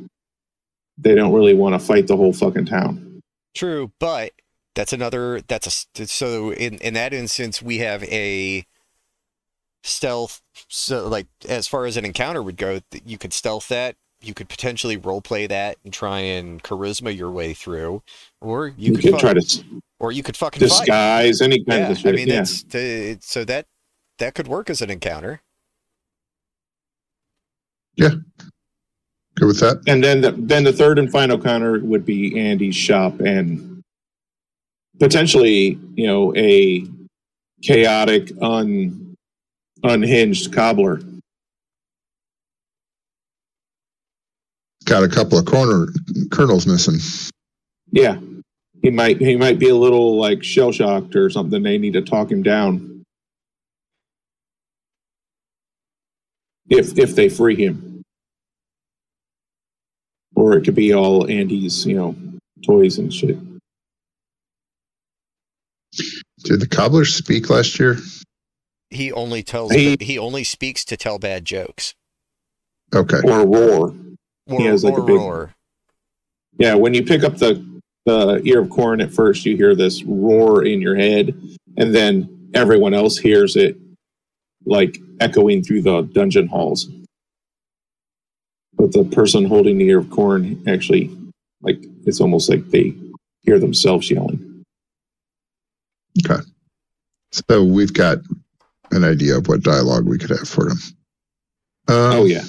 They 0.99 1.15
don't 1.15 1.35
really 1.35 1.55
want 1.55 1.75
to 1.75 1.87
fight 1.87 2.07
the 2.09 2.17
whole 2.17 2.33
fucking 2.33 2.67
town. 2.67 3.10
True, 3.55 3.93
but 3.99 4.33
that's 4.75 4.93
another. 4.93 5.41
That's 5.47 5.87
a 5.99 6.07
so 6.07 6.53
in 6.53 6.75
in 6.79 6.95
that 6.95 7.13
instance 7.13 7.61
we 7.61 7.79
have 7.79 8.05
a 8.05 8.65
stealth. 9.83 10.43
So 10.69 11.09
like 11.09 11.27
as 11.49 11.67
far 11.67 11.87
as 11.87 11.97
an 11.97 12.05
encounter 12.05 12.43
would 12.43 12.57
go, 12.57 12.81
you 13.05 13.19
could 13.19 13.33
stealth 13.33 13.69
that. 13.69 13.97
You 14.23 14.35
could 14.35 14.49
potentially 14.51 14.97
role 14.99 15.23
play 15.23 15.47
that 15.47 15.79
and 15.83 15.93
try 15.95 16.19
and 16.21 16.63
charisma 16.63 17.17
your 17.17 17.31
way 17.31 17.55
through, 17.55 18.03
or 18.43 18.69
you, 18.69 18.93
You, 18.93 18.99
could, 18.99 19.11
fuck- 19.13 19.21
try 19.21 19.33
to 19.35 19.65
or 19.99 20.13
you 20.13 20.23
could 20.23 20.37
fucking 20.37 20.61
fight. 20.61 20.69
disguise 20.69 21.41
any 21.41 21.65
kind 21.65 21.81
Yeah, 21.85 21.91
of 21.91 21.99
shit. 21.99 22.15
I 22.15 22.17
mean 22.17 22.29
yeah. 22.29 22.35
that's 22.37 22.63
the, 22.65 23.19
so 23.23 23.45
that 23.47 23.67
that 24.19 24.35
could 24.35 24.47
work 24.47 24.69
as 24.71 24.83
an 24.83 24.91
encounter. 24.91 25.41
Good 29.41 29.47
with 29.47 29.61
that? 29.61 29.83
and 29.87 30.05
then 30.05 30.21
the, 30.21 30.33
then 30.33 30.65
the 30.65 30.73
third 30.73 30.99
and 30.99 31.11
final 31.11 31.41
counter 31.41 31.81
would 31.81 32.05
be 32.05 32.39
Andy's 32.39 32.77
shop 32.77 33.21
and 33.21 33.83
potentially 34.99 35.79
you 35.95 36.07
know 36.07 36.37
a 36.37 36.85
chaotic 37.63 38.33
un 38.43 39.17
unhinged 39.83 40.53
cobbler. 40.53 41.01
Got 44.85 45.05
a 45.05 45.09
couple 45.09 45.39
of 45.39 45.47
corner 45.47 45.87
kernels 46.31 46.67
missing. 46.67 46.99
yeah. 47.93 48.19
He 48.83 48.91
might 48.91 49.23
he 49.23 49.37
might 49.37 49.59
be 49.59 49.71
a 49.71 49.77
little 49.77 50.19
like 50.19 50.45
shell 50.45 50.71
shocked 50.73 51.17
or 51.17 51.31
something. 51.31 51.63
They 51.63 51.79
need 51.79 51.95
to 51.95 52.03
talk 52.03 52.31
him 52.31 52.43
down. 52.43 53.05
If 56.69 56.99
if 56.99 57.15
they 57.15 57.31
free 57.31 57.57
him 57.57 57.90
or 60.51 60.57
it 60.59 60.65
could 60.65 60.75
be 60.75 60.93
all 60.93 61.29
Andy's 61.31 61.87
you 61.87 61.95
know 61.97 62.17
toys 62.67 62.99
and 62.99 63.13
shit 63.13 63.39
Did 66.45 66.61
the 66.61 66.67
cobbler 66.69 67.05
speak 67.05 67.51
last 67.51 67.79
year? 67.79 67.99
He 68.91 69.13
only 69.13 69.43
tells 69.43 69.73
He- 69.73 69.97
he 70.01 70.19
only 70.19 70.43
speaks 70.45 70.85
to 70.87 70.97
tell 70.97 71.19
bad 71.19 71.45
jokes. 71.45 71.95
Okay. 72.95 73.21
or 73.25 73.47
roar 73.47 73.95
Or, 74.49 74.59
He 74.61 74.65
has, 74.67 74.83
like, 74.83 74.95
or 74.95 75.01
a 75.03 75.07
big- 75.07 75.17
roar. 75.17 75.55
Yeah, 76.59 76.75
when 76.75 76.93
you 76.95 77.05
pick 77.05 77.23
up 77.23 77.37
the 77.39 77.65
the 78.07 78.41
ear 78.45 78.61
of 78.61 78.71
corn 78.71 79.01
at 79.01 79.13
first, 79.13 79.45
you 79.45 79.57
hear 79.57 79.75
this 79.77 80.03
roar 80.03 80.65
in 80.65 80.81
your 80.81 80.97
head, 80.97 81.35
and 81.77 81.95
then 81.95 82.49
everyone 82.55 82.95
else 82.95 83.19
hears 83.19 83.55
it 83.57 83.77
like 84.65 84.99
echoing 85.21 85.63
through 85.63 85.83
the 85.83 86.03
dungeon 86.03 86.49
halls. 86.49 86.89
But 88.81 88.93
the 88.93 89.05
person 89.05 89.45
holding 89.45 89.77
the 89.77 89.89
ear 89.89 89.99
of 89.99 90.09
corn 90.09 90.63
actually, 90.67 91.15
like, 91.61 91.79
it's 92.07 92.19
almost 92.19 92.49
like 92.49 92.67
they 92.71 92.95
hear 93.43 93.59
themselves 93.59 94.11
yelling. 94.11 94.65
Okay. 96.25 96.41
So 97.31 97.63
we've 97.63 97.93
got 97.93 98.19
an 98.91 99.05
idea 99.05 99.37
of 99.37 99.49
what 99.49 99.63
dialogue 99.63 100.07
we 100.07 100.17
could 100.17 100.31
have 100.31 100.49
for 100.49 100.71
him. 100.71 100.79
Um, 101.89 101.97
Oh 102.13 102.25
yeah, 102.25 102.45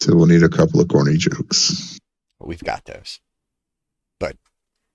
So 0.00 0.16
we'll 0.16 0.26
need 0.26 0.42
a 0.42 0.48
couple 0.48 0.80
of 0.80 0.88
corny 0.88 1.18
jokes. 1.18 1.98
We've 2.40 2.64
got 2.64 2.86
those. 2.86 3.20
But 4.18 4.36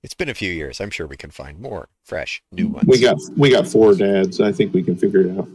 it's 0.02 0.16
been 0.16 0.30
a 0.30 0.34
few 0.34 0.52
years. 0.52 0.82
I'm 0.82 0.90
sure 0.90 1.06
we 1.06 1.16
can 1.16 1.30
find 1.30 1.60
more 1.60 1.90
fresh, 2.04 2.42
new 2.52 2.70
ones. 2.70 2.88
we 2.88 3.00
got 3.00 3.18
we 3.36 3.52
got 3.52 3.68
four 3.68 3.94
dads. 3.94 4.42
I 4.42 4.52
think 4.52 4.74
we 4.74 4.82
can 4.82 4.96
figure 4.98 5.22
it 5.22 5.38
out. 5.38 5.48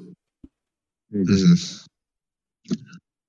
Mhm. 1.12 1.86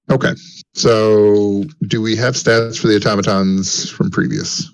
Okay. 0.10 0.34
So 0.74 1.64
do 1.88 2.02
we 2.02 2.16
have 2.16 2.36
stats 2.36 2.80
for 2.80 2.88
the 2.88 2.96
automatons 2.98 3.90
from 3.90 4.12
previous? 4.12 4.70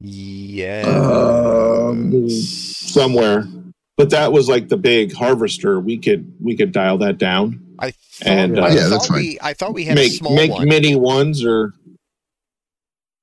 Yeah. 0.00 0.84
Um, 0.86 2.28
somewhere. 2.28 3.46
But 3.96 4.10
that 4.10 4.32
was 4.32 4.48
like 4.48 4.68
the 4.68 4.76
big 4.76 5.12
harvester. 5.12 5.80
We 5.80 5.98
could 5.98 6.32
we 6.40 6.56
could 6.56 6.72
dial 6.72 6.98
that 6.98 7.18
down. 7.18 7.76
I 7.80 7.90
thought, 7.90 8.28
and, 8.28 8.58
uh, 8.58 8.62
I 8.62 8.68
Yeah, 8.68 8.80
thought 8.82 8.90
that's 8.90 9.06
fine. 9.08 9.18
we 9.18 9.38
I 9.42 9.54
thought 9.54 9.74
we 9.74 9.84
had 9.84 9.98
a 9.98 10.00
make 10.00 10.12
small 10.12 10.34
make 10.34 10.52
one. 10.52 10.68
mini 10.68 10.94
ones 10.94 11.44
or 11.44 11.72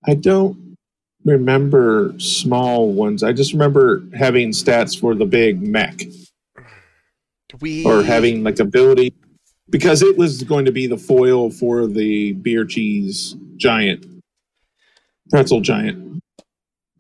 I 0.06 0.16
don't 0.16 0.76
remember 1.24 2.14
small 2.18 2.92
ones. 2.92 3.24
I 3.24 3.32
just 3.32 3.54
remember 3.54 4.04
having 4.14 4.50
stats 4.50 5.00
for 5.00 5.16
the 5.16 5.26
big 5.26 5.62
mech 5.62 6.04
we 7.62 7.86
or 7.86 8.04
having 8.04 8.44
like 8.44 8.60
ability 8.60 9.14
because 9.70 10.02
it 10.02 10.18
was 10.18 10.44
going 10.44 10.66
to 10.66 10.72
be 10.72 10.88
the 10.88 10.98
foil 10.98 11.50
for 11.50 11.88
the 11.88 12.34
beer 12.34 12.66
cheese 12.66 13.36
giant 13.58 14.06
pretzel 15.30 15.62
giant. 15.62 16.22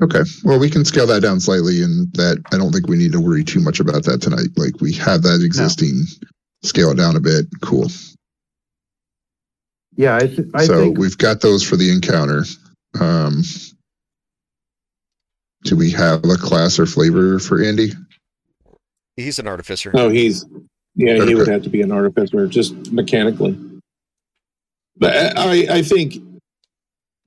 Okay. 0.01 0.21
Well, 0.43 0.59
we 0.59 0.69
can 0.69 0.83
scale 0.83 1.07
that 1.07 1.21
down 1.21 1.39
slightly, 1.39 1.81
and 1.81 2.11
that 2.13 2.41
I 2.51 2.57
don't 2.57 2.71
think 2.71 2.87
we 2.87 2.97
need 2.97 3.13
to 3.13 3.21
worry 3.21 3.43
too 3.43 3.61
much 3.61 3.79
about 3.79 4.03
that 4.03 4.21
tonight. 4.21 4.49
Like 4.57 4.81
we 4.81 4.91
have 4.93 5.21
that 5.21 5.41
existing. 5.43 6.03
Scale 6.63 6.91
it 6.91 6.97
down 6.97 7.15
a 7.15 7.19
bit. 7.19 7.45
Cool. 7.61 7.87
Yeah, 9.95 10.17
I, 10.17 10.27
th- 10.27 10.49
I 10.53 10.65
so 10.65 10.81
think 10.81 10.97
we've 10.97 11.17
got 11.17 11.39
those 11.39 11.63
for 11.63 11.77
the 11.77 11.91
encounter. 11.91 12.43
Um, 12.99 13.43
do 15.63 15.77
we 15.77 15.91
have 15.91 16.25
a 16.25 16.35
class 16.35 16.79
or 16.79 16.85
flavor 16.85 17.39
for 17.39 17.63
Andy? 17.63 17.91
he's 19.15 19.39
an 19.39 19.47
artificer. 19.47 19.91
No, 19.93 20.09
he's 20.09 20.45
yeah, 20.95 21.23
he 21.25 21.35
would 21.35 21.47
have 21.47 21.63
to 21.63 21.69
be 21.69 21.81
an 21.81 21.91
artificer 21.91 22.47
just 22.47 22.91
mechanically. 22.91 23.57
But 24.97 25.37
I 25.37 25.67
I 25.69 25.81
think 25.81 26.15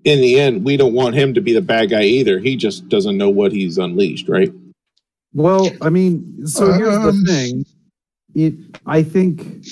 in 0.05 0.21
the 0.21 0.41
end 0.41 0.65
we 0.65 0.77
don't 0.77 0.95
want 0.95 1.15
him 1.15 1.35
to 1.35 1.41
be 1.41 1.53
the 1.53 1.61
bad 1.61 1.91
guy 1.91 2.03
either. 2.03 2.39
He 2.39 2.57
just 2.57 2.89
doesn't 2.89 3.17
know 3.17 3.29
what 3.29 3.53
he's 3.53 3.79
unleashed, 3.79 4.29
right? 4.29 4.53
Well, 5.35 5.71
I 5.83 5.91
mean, 5.91 6.47
so 6.47 6.73
here's 6.73 6.97
Um, 6.97 7.05
the 7.05 7.31
thing. 7.31 7.67
It, 8.35 8.55
I 8.87 9.03
think, 9.03 9.65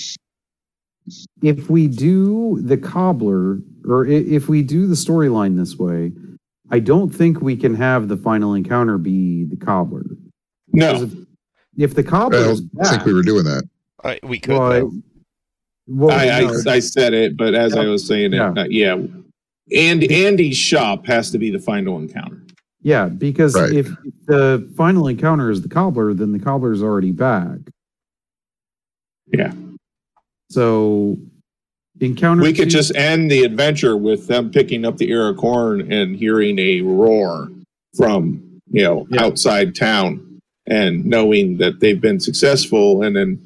if 1.43 1.71
we 1.71 1.87
do 1.87 2.61
the 2.61 2.77
cobbler, 2.77 3.61
or 3.87 4.07
if 4.07 4.49
we 4.49 4.63
do 4.63 4.87
the 4.87 4.95
storyline 4.95 5.57
this 5.57 5.77
way, 5.77 6.13
I 6.71 6.81
don't 6.81 7.11
think 7.11 7.41
we 7.41 7.57
can 7.57 7.75
have 7.75 8.09
the 8.09 8.17
final 8.17 8.55
encounter 8.55 8.99
be 8.99 9.45
the 9.45 9.57
cobbler. 9.57 10.05
No, 10.73 11.03
If, 11.03 11.13
if 11.79 11.95
the 11.95 12.03
cobbler 12.03 12.39
I 12.39 12.43
don't 12.43 12.75
back, 12.75 12.91
think 12.91 13.05
we 13.05 13.15
were 13.15 13.23
doing 13.23 13.45
that. 13.45 13.63
Uh, 14.05 14.15
we 14.23 14.39
could. 14.39 14.55
well, 14.59 14.73
I- 14.73 14.83
well, 15.89 16.11
I, 16.19 16.29
I, 16.29 16.41
no, 16.41 16.63
I 16.71 16.81
said 16.81 17.15
it, 17.15 17.37
but 17.37 17.55
as 17.55 17.77
I 17.77 17.85
was 17.87 18.05
saying 18.07 18.33
it, 18.33 18.37
Yeah. 18.39 18.51
uh, 18.57 18.67
yeah. 18.69 18.97
And 19.77 20.03
Andy's 20.11 20.57
shop 20.57 21.07
has 21.07 21.31
to 21.31 21.39
be 21.39 21.51
the 21.51 21.61
final 21.61 21.99
encounter. 21.99 22.43
yeah, 22.83 23.09
because 23.09 23.55
Right. 23.55 23.73
if 23.73 23.89
the 24.27 24.69
final 24.77 25.07
encounter 25.09 25.49
is 25.51 25.63
the 25.63 25.69
cobbler, 25.69 26.13
then 26.15 26.33
the 26.33 26.39
cobbler 26.41 26.73
is 26.73 26.83
already 26.83 27.13
back. 27.13 27.59
Yeah. 29.33 29.53
So 30.51 31.19
encounter. 32.01 32.43
We 32.43 32.53
could 32.53 32.65
two- 32.65 32.77
just 32.79 32.95
end 32.97 33.31
the 33.31 33.43
adventure 33.45 33.97
with 33.97 34.27
them 34.29 34.51
picking 34.51 34.85
up 34.85 34.97
the 34.99 35.09
ear 35.11 35.29
of 35.29 35.37
corn 35.37 35.93
and 35.93 36.15
hearing 36.17 36.59
a 36.59 36.81
roar 36.83 37.49
from 37.97 38.43
you 38.71 38.83
know 38.83 39.07
Yeah. 39.11 39.25
outside 39.25 39.75
town, 39.75 40.21
and 40.67 41.05
knowing 41.05 41.59
that 41.59 41.79
they've 41.81 42.01
been 42.01 42.21
successful, 42.21 43.03
and 43.03 43.15
then 43.17 43.39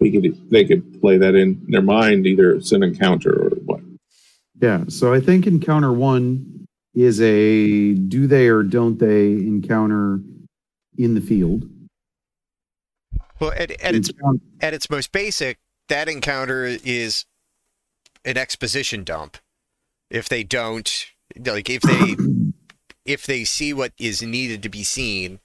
we 0.00 0.12
could 0.12 0.50
they 0.50 0.64
could 0.64 1.00
play 1.00 1.18
that 1.18 1.34
in 1.34 1.64
their 1.68 1.82
mind, 1.82 2.26
either 2.26 2.52
it's 2.52 2.72
an 2.72 2.82
encounter 2.82 3.32
or 3.32 3.50
what. 3.64 3.80
Yeah, 4.60 4.84
so 4.88 5.12
I 5.12 5.20
think 5.20 5.46
encounter 5.46 5.92
one 5.92 6.66
is 6.94 7.20
a 7.20 7.94
do 7.94 8.26
they 8.26 8.48
or 8.48 8.62
don't 8.62 8.98
they 8.98 9.32
encounter 9.32 10.20
in 10.96 11.14
the 11.14 11.20
field. 11.20 11.68
Well, 13.38 13.52
at, 13.52 13.70
at 13.82 13.94
its 13.94 14.10
at 14.60 14.74
its 14.74 14.88
most 14.88 15.12
basic, 15.12 15.58
that 15.88 16.08
encounter 16.08 16.64
is 16.64 17.26
an 18.24 18.38
exposition 18.38 19.04
dump. 19.04 19.36
If 20.10 20.28
they 20.28 20.42
don't, 20.42 21.06
like, 21.44 21.68
if 21.68 21.82
they 21.82 22.16
if 23.04 23.26
they 23.26 23.44
see 23.44 23.72
what 23.72 23.92
is 23.98 24.22
needed 24.22 24.62
to 24.62 24.68
be 24.68 24.82
seen, 24.82 25.40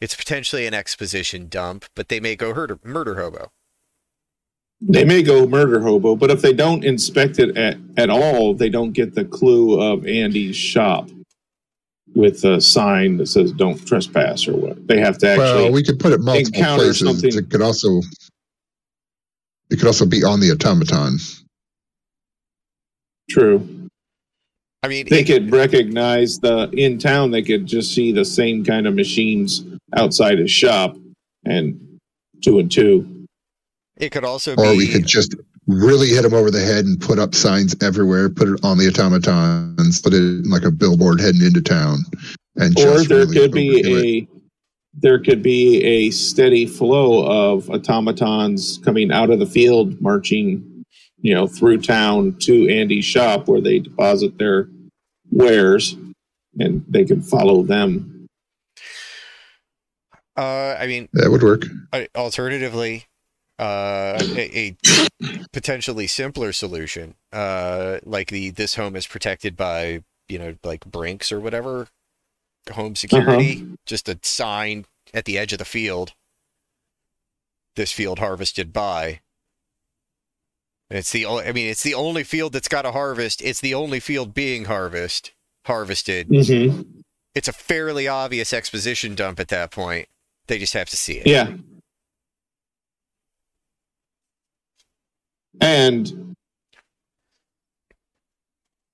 it's 0.00 0.14
potentially 0.14 0.66
an 0.66 0.74
exposition 0.74 1.48
dump. 1.48 1.86
But 1.96 2.08
they 2.08 2.20
may 2.20 2.36
go 2.36 2.54
murder 2.54 2.78
murder 2.84 3.16
hobo. 3.16 3.50
They 4.84 5.04
may 5.04 5.22
go 5.22 5.46
murder 5.46 5.80
hobo, 5.80 6.16
but 6.16 6.30
if 6.30 6.42
they 6.42 6.52
don't 6.52 6.84
inspect 6.84 7.38
it 7.38 7.56
at, 7.56 7.78
at 7.96 8.10
all, 8.10 8.52
they 8.52 8.68
don't 8.68 8.92
get 8.92 9.14
the 9.14 9.24
clue 9.24 9.80
of 9.80 10.06
Andy's 10.06 10.56
shop. 10.56 11.08
with 12.14 12.44
a 12.44 12.60
sign 12.60 13.16
that 13.16 13.26
says 13.26 13.52
"Don't 13.52 13.86
trespass" 13.86 14.46
or 14.46 14.52
what. 14.54 14.86
They 14.86 15.00
have 15.00 15.16
to 15.18 15.28
actually. 15.30 15.44
well, 15.64 15.72
we 15.72 15.82
could 15.82 15.98
put 15.98 16.12
it 16.12 16.20
multiple 16.20 16.54
encounter 16.58 16.84
places. 16.84 16.98
something- 17.08 17.38
It 17.38 17.48
could 17.48 17.62
also 17.62 18.00
it 19.70 19.76
could 19.78 19.86
also 19.86 20.04
be 20.04 20.22
on 20.22 20.38
the 20.40 20.50
automaton. 20.50 21.16
True. 23.30 23.66
I 24.82 24.88
mean, 24.88 25.06
They 25.08 25.20
it- 25.20 25.26
could 25.26 25.50
recognize 25.52 26.38
the 26.38 26.68
in 26.76 26.98
town. 26.98 27.30
They 27.30 27.40
could 27.42 27.66
just 27.66 27.94
see 27.94 28.12
the 28.12 28.24
same 28.26 28.62
kind 28.64 28.86
of 28.86 28.94
machines 28.94 29.64
outside 29.96 30.38
his 30.38 30.50
shop, 30.50 30.96
and 31.46 31.98
two 32.42 32.58
and 32.58 32.70
two. 32.70 33.06
It 33.96 34.10
could 34.10 34.24
also 34.24 34.54
Or 34.56 34.72
be 34.72 34.78
we 34.78 34.88
could 34.88 35.06
just 35.06 35.34
really 35.66 36.08
hit 36.08 36.22
them 36.22 36.34
over 36.34 36.50
the 36.50 36.60
head 36.60 36.84
and 36.84 37.00
put 37.00 37.18
up 37.18 37.34
signs 37.34 37.76
everywhere, 37.82 38.28
put 38.28 38.48
it 38.48 38.60
on 38.64 38.78
the 38.78 38.88
automatons, 38.88 40.00
put 40.00 40.12
it 40.12 40.16
in 40.18 40.50
like 40.50 40.64
a 40.64 40.70
billboard 40.70 41.20
heading 41.20 41.42
into 41.42 41.60
town. 41.62 41.98
And 42.56 42.76
Or 42.78 42.82
just 42.82 43.08
there 43.08 43.18
really 43.18 43.34
could 43.34 43.52
be 43.52 43.70
overdo 43.80 43.96
it. 43.96 44.04
a 44.04 44.28
there 44.94 45.18
could 45.18 45.42
be 45.42 45.82
a 45.82 46.10
steady 46.10 46.66
flow 46.66 47.24
of 47.26 47.70
automatons 47.70 48.78
coming 48.84 49.10
out 49.10 49.30
of 49.30 49.38
the 49.38 49.46
field, 49.46 49.98
marching, 50.02 50.84
you 51.22 51.32
know, 51.32 51.46
through 51.46 51.80
town 51.80 52.36
to 52.40 52.68
Andy's 52.68 53.06
shop 53.06 53.48
where 53.48 53.62
they 53.62 53.78
deposit 53.78 54.36
their 54.36 54.68
wares, 55.30 55.96
and 56.58 56.84
they 56.88 57.06
can 57.06 57.22
follow 57.22 57.62
them. 57.62 58.26
Uh, 60.36 60.76
I 60.78 60.86
mean, 60.86 61.08
that 61.14 61.30
would 61.30 61.42
work. 61.42 61.62
uh, 61.94 62.04
alternatively, 62.14 63.04
uh, 63.58 64.18
a, 64.20 64.76
a 64.90 65.46
potentially 65.52 66.06
simpler 66.06 66.52
solution, 66.52 67.14
uh, 67.32 67.98
like 68.04 68.28
the 68.28 68.50
this 68.50 68.74
home 68.74 68.96
is 68.96 69.06
protected 69.06 69.56
by 69.56 70.02
you 70.28 70.38
know 70.38 70.56
like 70.64 70.84
Brinks 70.84 71.30
or 71.30 71.40
whatever 71.40 71.88
home 72.72 72.94
security, 72.94 73.66
just 73.86 74.08
a 74.08 74.18
sign 74.22 74.84
at 75.12 75.24
the 75.24 75.38
edge 75.38 75.52
of 75.52 75.58
the 75.58 75.64
field. 75.64 76.12
This 77.74 77.92
field 77.92 78.18
harvested 78.18 78.72
by. 78.72 79.20
It's 80.90 81.10
the 81.10 81.24
only. 81.24 81.44
I 81.44 81.52
mean, 81.52 81.68
it's 81.68 81.82
the 81.82 81.94
only 81.94 82.22
field 82.22 82.52
that's 82.52 82.68
got 82.68 82.84
a 82.84 82.92
harvest. 82.92 83.40
It's 83.42 83.60
the 83.60 83.74
only 83.74 83.98
field 83.98 84.34
being 84.34 84.66
harvest 84.66 85.32
harvested. 85.66 86.28
Mm-hmm. 86.28 86.82
It's 87.34 87.48
a 87.48 87.52
fairly 87.52 88.08
obvious 88.08 88.52
exposition 88.52 89.14
dump 89.14 89.40
at 89.40 89.48
that 89.48 89.70
point. 89.70 90.08
They 90.48 90.58
just 90.58 90.74
have 90.74 90.90
to 90.90 90.96
see 90.96 91.14
it. 91.14 91.26
Yeah. 91.26 91.52
And 95.60 96.34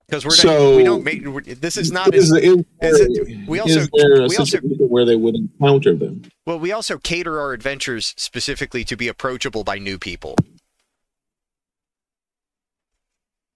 because 0.06 0.24
we're 0.24 0.30
So- 0.32 0.70
not, 0.70 0.76
we 0.76 0.84
don't 0.84 1.04
make 1.04 1.44
this 1.61 1.76
is 1.76 1.92
not 1.92 2.14
is, 2.14 2.32
as 2.32 2.42
is, 2.42 2.64
is 2.80 3.00
it- 3.28 3.48
we 3.48 3.59
also- 3.61 3.80
is 3.80 3.88
there 3.92 4.22
a 4.22 4.28
we 4.28 4.36
also- 4.36 4.59
where 4.61 5.04
they 5.04 5.16
would 5.16 5.34
encounter 5.36 5.94
them? 5.94 6.22
well 6.46 6.59
we 6.59 6.72
also 6.72 6.98
cater 6.98 7.38
our 7.40 7.52
adventures 7.52 8.14
specifically 8.16 8.84
to 8.84 8.96
be 8.96 9.06
approachable 9.06 9.64
by 9.64 9.78
new 9.78 9.98
people 9.98 10.34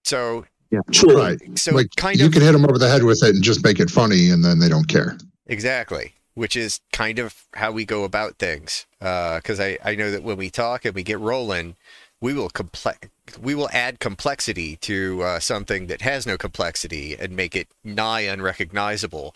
so 0.05 0.45
True. 0.91 1.15
Right. 1.17 1.39
so 1.57 1.71
like 1.73 1.87
kind 1.97 2.19
you 2.19 2.25
of 2.27 2.31
can 2.33 2.41
hit 2.41 2.51
them 2.53 2.65
over 2.65 2.77
the 2.79 2.89
head 2.89 3.03
with 3.03 3.21
it 3.23 3.35
and 3.35 3.43
just 3.43 3.63
make 3.63 3.79
it 3.79 3.89
funny, 3.91 4.29
and 4.31 4.43
then 4.43 4.59
they 4.59 4.69
don't 4.69 4.87
care. 4.87 5.17
exactly 5.47 6.13
which 6.35 6.55
is 6.55 6.79
kind 6.91 7.19
of 7.19 7.43
how 7.53 7.71
we 7.71 7.85
go 7.85 8.03
about 8.03 8.39
things 8.39 8.87
uh, 9.01 9.37
because 9.37 9.59
I, 9.59 9.77
I 9.83 9.93
know 9.93 10.09
that 10.09 10.23
when 10.23 10.35
we 10.37 10.49
talk 10.49 10.83
and 10.83 10.95
we 10.95 11.03
get 11.03 11.19
rolling 11.19 11.75
we 12.23 12.33
will 12.33 12.49
complex 12.49 13.09
we 13.41 13.53
will 13.55 13.69
add 13.73 13.99
complexity 13.99 14.75
to 14.77 15.21
uh, 15.23 15.39
something 15.39 15.87
that 15.87 16.01
has 16.01 16.25
no 16.25 16.35
complexity 16.37 17.15
and 17.21 17.35
make 17.35 17.53
it 17.55 17.67
nigh 17.83 18.21
unrecognizable 18.33 19.35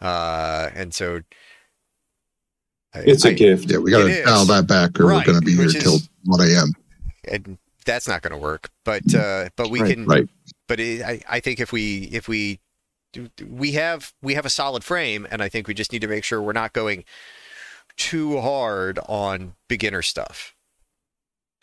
uh, 0.00 0.68
and 0.74 0.94
so 0.94 1.20
I- 2.94 3.00
It's 3.12 3.24
a 3.24 3.30
I- 3.30 3.32
gift. 3.34 3.70
Yeah, 3.70 3.78
we 3.78 3.90
got 3.90 4.02
It 4.02 4.08
to 4.14 4.18
is. 4.20 4.24
dial 4.24 4.44
that 4.46 4.66
back, 4.66 4.98
or 5.00 5.06
Right, 5.06 5.18
we're 5.26 5.32
going 5.32 5.40
to 5.40 5.44
be 5.44 5.54
here 5.56 5.66
which 5.66 5.76
is- 5.76 5.82
till 5.82 5.98
1 6.24 6.40
a.m. 6.48 6.72
and 7.28 7.58
that's 7.84 8.08
not 8.08 8.22
going 8.22 8.32
to 8.32 8.38
work. 8.38 8.70
But 8.84 9.14
uh, 9.14 9.50
but 9.56 9.70
we 9.70 9.80
Right, 9.82 9.94
can. 9.94 10.06
right. 10.06 10.28
But 10.68 10.80
it, 10.80 11.02
I 11.02 11.20
I 11.28 11.40
think 11.40 11.60
if 11.60 11.72
we 11.72 12.04
if 12.12 12.26
we 12.28 12.58
we 13.46 13.72
have 13.72 14.12
we 14.22 14.34
have 14.34 14.46
a 14.46 14.50
solid 14.50 14.82
frame, 14.84 15.26
and 15.30 15.42
I 15.42 15.48
think 15.48 15.68
we 15.68 15.74
just 15.74 15.92
need 15.92 16.00
to 16.02 16.08
make 16.08 16.24
sure 16.24 16.40
we're 16.42 16.52
not 16.64 16.72
going 16.72 17.04
too 17.96 18.40
hard 18.40 18.98
on 19.08 19.54
beginner 19.68 20.02
stuff 20.02 20.54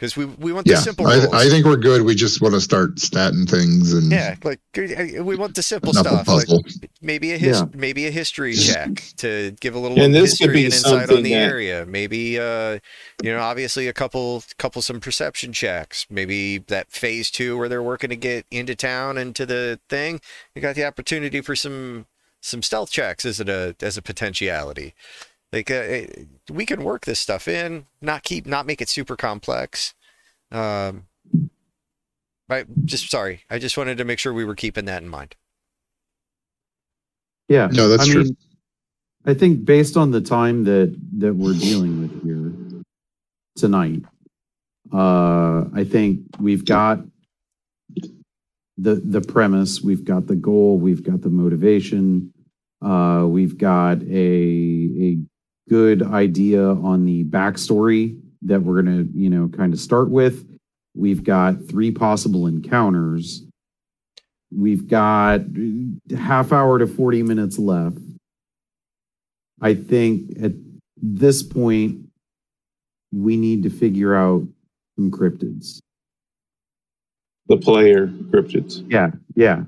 because 0.03 0.17
we 0.17 0.25
we 0.25 0.51
want 0.51 0.67
the 0.67 0.75
simple 0.75 1.07
I, 1.07 1.15
rules. 1.15 1.33
I 1.33 1.47
think 1.47 1.65
we're 1.65 1.77
good. 1.77 2.01
We 2.01 2.13
just 2.13 2.41
want 2.41 2.55
to 2.55 2.59
start 2.59 2.95
statting 2.95 3.49
things 3.49 3.93
and 3.93 4.11
yeah, 4.11 4.35
like 4.43 4.59
we 4.75 5.37
want 5.37 5.55
the 5.55 5.63
simple 5.63 5.93
stuff. 5.93 6.07
of 6.19 6.25
puzzle. 6.25 6.57
Like 6.57 6.89
maybe 7.01 7.31
a 7.31 7.37
his, 7.37 7.61
Yeah. 7.61 7.67
maybe 7.73 8.05
a 8.05 8.11
history 8.11 8.53
check 8.69 9.01
to 9.17 9.51
give 9.61 9.75
a 9.75 9.79
little 9.79 9.97
And 9.97 10.13
this 10.13 10.37
could 10.37 10.49
history 10.49 10.53
be 10.55 10.65
and 10.65 10.73
insight 10.73 11.09
on 11.09 11.23
the 11.23 11.33
that- 11.33 11.39
area. 11.39 11.85
Maybe 11.85 12.37
uh, 12.37 12.79
you 13.23 13.31
know, 13.31 13.39
obviously 13.39 13.87
a 13.87 13.93
couple 13.93 14.43
couple 14.57 14.81
some 14.81 14.99
perception 14.99 15.53
checks. 15.53 16.05
Maybe 16.09 16.57
that 16.57 16.91
phase 16.91 17.31
two 17.31 17.57
where 17.57 17.69
they're 17.69 17.81
working 17.81 18.09
to 18.09 18.17
get 18.17 18.45
into 18.51 18.75
town 18.75 19.17
and 19.17 19.33
to 19.37 19.45
the 19.45 19.79
thing. 19.87 20.19
You 20.53 20.61
got 20.61 20.75
the 20.75 20.83
opportunity 20.83 21.39
for 21.39 21.55
some 21.55 22.07
some 22.41 22.61
stealth 22.61 22.91
checks 22.91 23.23
as 23.23 23.39
a 23.39 23.73
as 23.81 23.95
a 23.95 24.01
potentiality. 24.01 24.95
Like 25.53 25.69
uh, 25.69 25.75
eh, 25.75 26.07
we 26.51 26.65
can 26.65 26.83
work 26.83 27.05
this 27.05 27.19
stuff 27.19 27.47
in, 27.47 27.85
not 28.01 28.23
keep 28.23 28.47
not 28.47 28.65
make 28.65 28.81
it 28.81 28.89
super 28.89 29.15
complex. 29.15 29.93
Um, 30.51 31.05
I 32.49 32.65
just 32.85 33.11
sorry. 33.11 33.43
I 33.51 33.59
just 33.59 33.77
wanted 33.77 33.99
to 33.99 34.03
make 34.03 34.17
sure 34.17 34.33
we 34.33 34.45
were 34.45 34.55
keeping 34.55 34.85
that 34.85 35.03
in 35.03 35.09
mind. 35.09 35.35
Yeah. 37.47 37.67
No, 37.71 37.87
that's 37.87 38.09
I 38.09 38.11
true. 38.11 38.23
mean, 38.23 38.37
I 39.27 39.35
think 39.35 39.63
based 39.63 39.95
on 39.95 40.09
the 40.09 40.21
time 40.21 40.63
that 40.63 40.99
that 41.19 41.35
we're 41.35 41.53
dealing 41.53 42.01
with 42.01 42.23
here 42.23 42.81
tonight, 43.55 44.01
uh, 44.91 45.65
I 45.71 45.83
think 45.83 46.21
we've 46.39 46.65
got 46.65 46.99
the 48.79 48.95
the 48.95 49.21
premise, 49.21 49.81
we've 49.81 50.03
got 50.03 50.25
the 50.25 50.35
goal, 50.35 50.79
we've 50.79 51.03
got 51.03 51.21
the 51.21 51.29
motivation, 51.29 52.33
uh, 52.81 53.25
we've 53.27 53.55
got 53.55 54.01
a 54.01 54.89
a 54.99 55.17
good 55.70 56.03
idea 56.03 56.64
on 56.64 57.05
the 57.05 57.24
backstory 57.26 58.20
that 58.43 58.61
we're 58.61 58.82
gonna 58.82 59.05
you 59.14 59.30
know 59.30 59.47
kind 59.49 59.74
of 59.74 59.80
start 59.80 60.09
with. 60.09 60.45
We've 60.95 61.24
got 61.24 61.66
three 61.68 61.91
possible 61.91 62.47
encounters. 62.47 63.43
We've 64.55 64.88
got 64.88 65.41
half 66.16 66.51
hour 66.51 66.78
to 66.78 66.86
40 66.86 67.24
minutes 67.24 67.57
left. 67.57 67.97
I 69.59 69.74
think 69.74 70.38
at 70.41 70.51
this 70.97 71.41
point, 71.41 72.07
we 73.11 73.36
need 73.36 73.64
to 73.64 73.70
figure 73.70 74.14
out 74.14 74.43
some 74.95 75.09
cryptids. 75.09 75.80
The 77.47 77.57
player 77.57 78.07
cryptids. 78.07 78.86
Yeah, 78.89 79.11
yeah. 79.36 79.64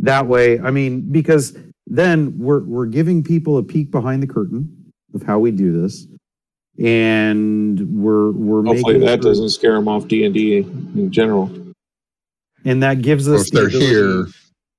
That 0.00 0.26
way, 0.26 0.60
I 0.60 0.70
mean, 0.70 1.10
because 1.10 1.56
then 1.86 2.38
we're 2.38 2.62
we're 2.64 2.86
giving 2.86 3.24
people 3.24 3.56
a 3.56 3.62
peek 3.62 3.90
behind 3.90 4.22
the 4.22 4.26
curtain 4.26 4.77
of 5.14 5.22
how 5.22 5.38
we 5.38 5.50
do 5.50 5.80
this, 5.82 6.06
and 6.78 7.80
we're 8.02 8.30
we're 8.32 8.62
Hopefully 8.64 8.94
making 8.94 9.06
that 9.06 9.22
sure- 9.22 9.30
doesn't 9.30 9.50
scare 9.50 9.74
them 9.74 9.88
off 9.88 10.08
D 10.08 10.24
and 10.24 10.34
D 10.34 10.58
in 10.58 11.10
general. 11.10 11.50
and 12.64 12.82
that 12.82 13.02
gives 13.02 13.28
us 13.28 13.46
if 13.46 13.50
the 13.52 13.58
they're 13.58 13.66
ability- 13.68 13.86
here, 13.86 14.26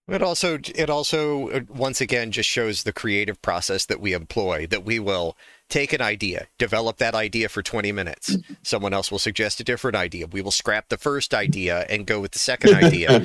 It 0.09 0.23
also 0.23 0.57
it 0.75 0.89
also 0.89 1.49
uh, 1.49 1.59
once 1.69 2.01
again 2.01 2.31
just 2.31 2.49
shows 2.49 2.83
the 2.83 2.93
creative 2.93 3.41
process 3.41 3.85
that 3.85 3.99
we 4.01 4.13
employ 4.13 4.65
that 4.67 4.83
we 4.83 4.97
will 4.99 5.37
take 5.69 5.93
an 5.93 6.01
idea, 6.01 6.47
develop 6.57 6.97
that 6.97 7.13
idea 7.13 7.47
for 7.47 7.61
20 7.61 7.91
minutes. 7.91 8.35
Someone 8.63 8.91
else 8.91 9.11
will 9.11 9.19
suggest 9.19 9.59
a 9.59 9.63
different 9.63 9.95
idea. 9.95 10.25
We 10.25 10.41
will 10.41 10.49
scrap 10.49 10.89
the 10.89 10.97
first 10.97 11.31
idea 11.31 11.85
and 11.89 12.07
go 12.07 12.19
with 12.19 12.31
the 12.31 12.39
second 12.39 12.73
idea. 12.83 13.23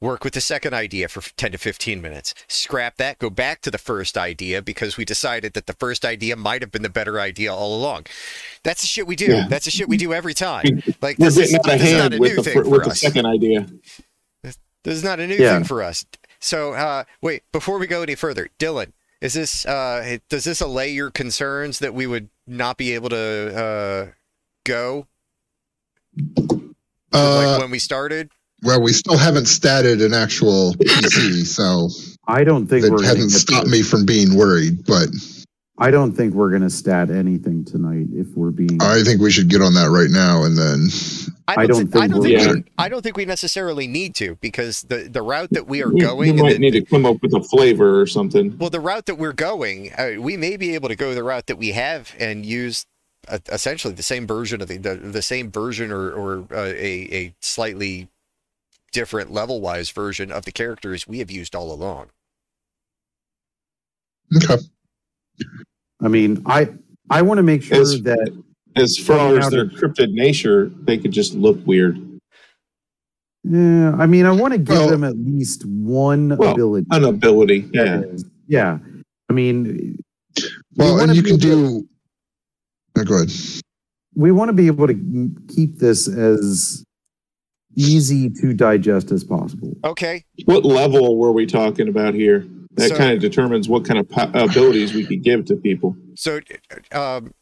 Work 0.00 0.22
with 0.22 0.34
the 0.34 0.40
second 0.40 0.74
idea 0.74 1.08
for 1.08 1.20
10 1.36 1.52
to 1.52 1.58
15 1.58 2.00
minutes. 2.00 2.32
Scrap 2.46 2.98
that, 2.98 3.18
go 3.18 3.30
back 3.30 3.60
to 3.62 3.70
the 3.70 3.78
first 3.78 4.16
idea 4.16 4.62
because 4.62 4.96
we 4.96 5.04
decided 5.04 5.54
that 5.54 5.66
the 5.66 5.72
first 5.72 6.04
idea 6.04 6.36
might 6.36 6.62
have 6.62 6.70
been 6.70 6.82
the 6.82 6.88
better 6.88 7.18
idea 7.18 7.52
all 7.52 7.74
along. 7.76 8.06
That's 8.62 8.80
the 8.82 8.86
shit 8.86 9.08
we 9.08 9.16
do. 9.16 9.26
Yeah. 9.26 9.46
That's 9.48 9.64
the 9.64 9.72
shit 9.72 9.88
we 9.88 9.96
do 9.96 10.14
every 10.14 10.34
time. 10.34 10.82
Like 11.02 11.16
this 11.16 11.36
is, 11.36 11.50
getting 11.64 11.66
out 11.66 11.72
of 11.72 11.80
this 11.80 11.90
is 11.90 11.96
not 11.98 12.12
a 12.12 12.18
new 12.20 12.36
the 12.36 12.42
thing 12.44 12.64
for 12.64 12.78
the 12.78 12.90
us. 12.90 13.00
second 13.00 13.26
idea. 13.26 13.66
This 14.44 14.56
is 14.84 15.02
not 15.02 15.18
a 15.18 15.26
new 15.26 15.34
Yeah. 15.34 15.56
thing 15.56 15.64
for 15.64 15.82
us. 15.82 16.04
So, 16.38 16.74
uh, 16.74 17.02
wait, 17.20 17.42
before 17.50 17.78
we 17.78 17.88
go 17.88 18.02
any 18.02 18.14
further, 18.14 18.48
Dylan, 18.60 18.92
is 19.20 19.34
this 19.34 19.66
uh, 19.66 20.18
does 20.28 20.44
this 20.44 20.60
allay 20.60 20.90
your 20.92 21.10
concerns 21.10 21.80
that 21.80 21.92
we 21.92 22.06
would 22.06 22.28
not 22.46 22.76
be 22.76 22.94
able 22.94 23.08
to 23.08 23.58
uh, 23.58 24.12
go 24.64 25.08
uh, 27.12 27.36
like 27.36 27.60
when 27.60 27.72
we 27.72 27.80
started? 27.80 28.30
Well, 28.62 28.82
we 28.82 28.92
still 28.92 29.16
haven't 29.18 29.44
statted 29.44 30.04
an 30.04 30.12
actual 30.14 30.74
PC, 30.74 31.44
so 31.46 31.88
I 32.26 32.44
don't 32.44 32.66
think 32.66 32.82
we're 32.84 32.94
it 32.94 32.96
gonna 32.96 33.06
hasn't 33.06 33.30
get 33.32 33.38
stopped 33.40 33.64
to- 33.66 33.70
me 33.70 33.82
from 33.82 34.04
being 34.04 34.34
worried. 34.36 34.84
But 34.86 35.08
I 35.80 35.90
don't 35.92 36.12
think 36.12 36.34
we're 36.34 36.50
gonna 36.50 36.70
stat 36.70 37.10
anything 37.10 37.64
tonight 37.64 38.06
if 38.12 38.26
we're 38.34 38.50
being. 38.50 38.78
I 38.82 39.02
think 39.04 39.20
we 39.20 39.30
should 39.30 39.48
get 39.48 39.62
on 39.62 39.74
that 39.74 39.90
right 39.90 40.10
now 40.10 40.42
and 40.42 40.58
then 40.58 40.88
I 41.46 41.66
don't 41.66 41.86
thi- 41.86 41.98
I 41.98 42.02
think 42.02 42.12
don't 42.12 42.20
we're 42.22 42.38
think 42.40 42.66
we, 42.66 42.72
I 42.78 42.88
don't 42.88 43.02
think 43.02 43.16
we 43.16 43.24
necessarily 43.24 43.86
need 43.86 44.14
to 44.16 44.36
because 44.40 44.82
the 44.82 45.08
the 45.10 45.22
route 45.22 45.50
that 45.52 45.68
we 45.68 45.82
are 45.82 45.88
We, 45.88 45.94
we 45.94 46.00
going 46.00 46.30
and 46.30 46.38
might 46.40 46.52
the- 46.54 46.58
need 46.58 46.72
to 46.72 46.82
come 46.84 47.06
up 47.06 47.22
with 47.22 47.32
a 47.34 47.42
flavor 47.42 48.00
or 48.00 48.06
something. 48.06 48.58
Well, 48.58 48.70
the 48.70 48.80
route 48.80 49.06
that 49.06 49.14
we're 49.14 49.32
going, 49.32 49.92
uh, 49.96 50.14
we 50.18 50.36
may 50.36 50.56
be 50.56 50.74
able 50.74 50.88
to 50.88 50.96
go 50.96 51.14
the 51.14 51.22
route 51.22 51.46
that 51.46 51.56
we 51.58 51.68
have 51.72 52.12
and 52.18 52.44
use 52.44 52.84
uh, 53.28 53.38
essentially 53.52 53.94
the 53.94 54.02
same 54.02 54.26
version 54.26 54.60
of 54.60 54.66
the 54.68 54.78
the, 54.78 54.96
the 54.96 55.22
same 55.22 55.50
version 55.52 55.92
or 55.92 56.10
or 56.10 56.38
uh, 56.52 56.64
a 56.64 57.08
a 57.12 57.34
slightly 57.40 58.08
different 58.92 59.30
level 59.32 59.60
wise 59.60 59.90
version 59.90 60.30
of 60.32 60.44
the 60.44 60.52
characters 60.52 61.06
we 61.06 61.18
have 61.18 61.30
used 61.30 61.54
all 61.54 61.72
along. 61.72 62.08
okay. 64.36 64.62
I 66.02 66.08
mean, 66.08 66.42
I 66.46 66.68
I 67.10 67.22
want 67.22 67.38
to 67.38 67.42
make 67.42 67.62
sure 67.62 67.80
As- 67.80 68.02
that 68.02 68.42
As 68.76 68.96
far 68.98 69.38
as 69.38 69.50
their 69.50 69.68
to- 69.68 69.74
cryptid 69.76 70.12
nature, 70.12 70.70
they 70.82 70.98
could 70.98 71.10
just 71.10 71.34
look 71.34 71.58
weird. 71.66 71.98
Yeah, 73.44 73.92
I 73.98 74.06
mean, 74.06 74.26
I 74.26 74.30
want 74.32 74.52
to 74.52 74.58
give 74.58 74.68
Well- 74.76 74.88
them 74.90 75.04
at 75.04 75.16
least 75.16 75.64
one 75.64 76.36
Well, 76.36 76.52
ability. 76.52 76.86
An 76.90 77.04
ability, 77.04 77.68
yeah. 77.72 78.02
yeah. 78.46 78.78
I 79.28 79.32
mean, 79.32 79.98
Well, 80.76 80.92
wanna 80.96 81.04
and 81.12 81.16
you 81.16 81.22
can 81.22 81.32
able- 81.34 81.38
do. 81.80 81.88
No, 82.96 83.04
go 83.04 83.14
ahead. 83.16 83.32
We 84.14 84.32
want 84.32 84.48
to 84.50 84.52
be 84.52 84.66
able 84.66 84.86
to 84.88 85.30
keep 85.48 85.78
this 85.78 86.06
as 86.08 86.84
easy 87.88 88.28
to 88.28 88.52
digest 88.52 89.10
as 89.12 89.22
possible. 89.24 89.76
Okay, 89.84 90.24
What 90.46 90.64
level 90.64 91.16
were 91.16 91.32
we 91.32 91.46
talking 91.46 91.88
about 91.88 92.14
here? 92.14 92.46
That 92.72 92.90
So- 92.90 92.96
kind 92.96 93.12
of 93.12 93.20
determines 93.20 93.68
what 93.68 93.84
kind 93.84 93.98
of 93.98 94.08
po- 94.08 94.30
abilities 94.34 94.92
we 94.94 95.04
could 95.06 95.22
give 95.22 95.44
to 95.46 95.56
people. 95.56 95.96
so 96.14 96.40
um, 96.92 97.32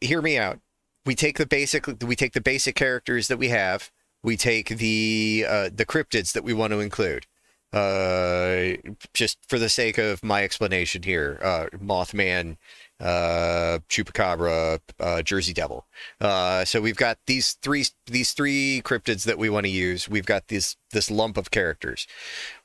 hear 0.00 0.22
me 0.22 0.36
out. 0.38 0.60
We 1.06 1.14
take 1.14 1.38
the 1.38 1.46
basic 1.46 1.86
we 2.02 2.14
take 2.14 2.32
the 2.34 2.40
basic 2.40 2.74
characters 2.74 3.28
that 3.28 3.38
we 3.38 3.48
have. 3.48 3.90
We 4.22 4.36
take 4.36 4.68
the 4.68 5.46
uh, 5.48 5.70
the 5.74 5.86
cryptids 5.86 6.32
that 6.32 6.44
we 6.44 6.52
want 6.52 6.72
to 6.72 6.80
include. 6.80 7.26
Uh, 7.72 8.76
just 9.14 9.38
for 9.48 9.58
the 9.58 9.68
sake 9.68 9.96
of 9.98 10.22
my 10.24 10.42
explanation 10.42 11.02
here, 11.04 11.38
uh, 11.42 11.66
Mothman, 11.78 12.56
uh, 13.00 13.78
Chupacabra, 13.88 14.80
uh, 14.98 15.22
Jersey 15.22 15.52
Devil. 15.52 15.86
Uh, 16.20 16.64
so 16.64 16.80
we've 16.80 16.96
got 16.96 17.18
these 17.26 17.54
three 17.54 17.86
these 18.06 18.32
three 18.32 18.82
cryptids 18.84 19.24
that 19.24 19.38
we 19.38 19.48
want 19.48 19.64
to 19.64 19.70
use. 19.70 20.08
We've 20.08 20.26
got 20.26 20.48
this 20.48 20.76
this 20.92 21.10
lump 21.10 21.36
of 21.36 21.50
characters. 21.50 22.06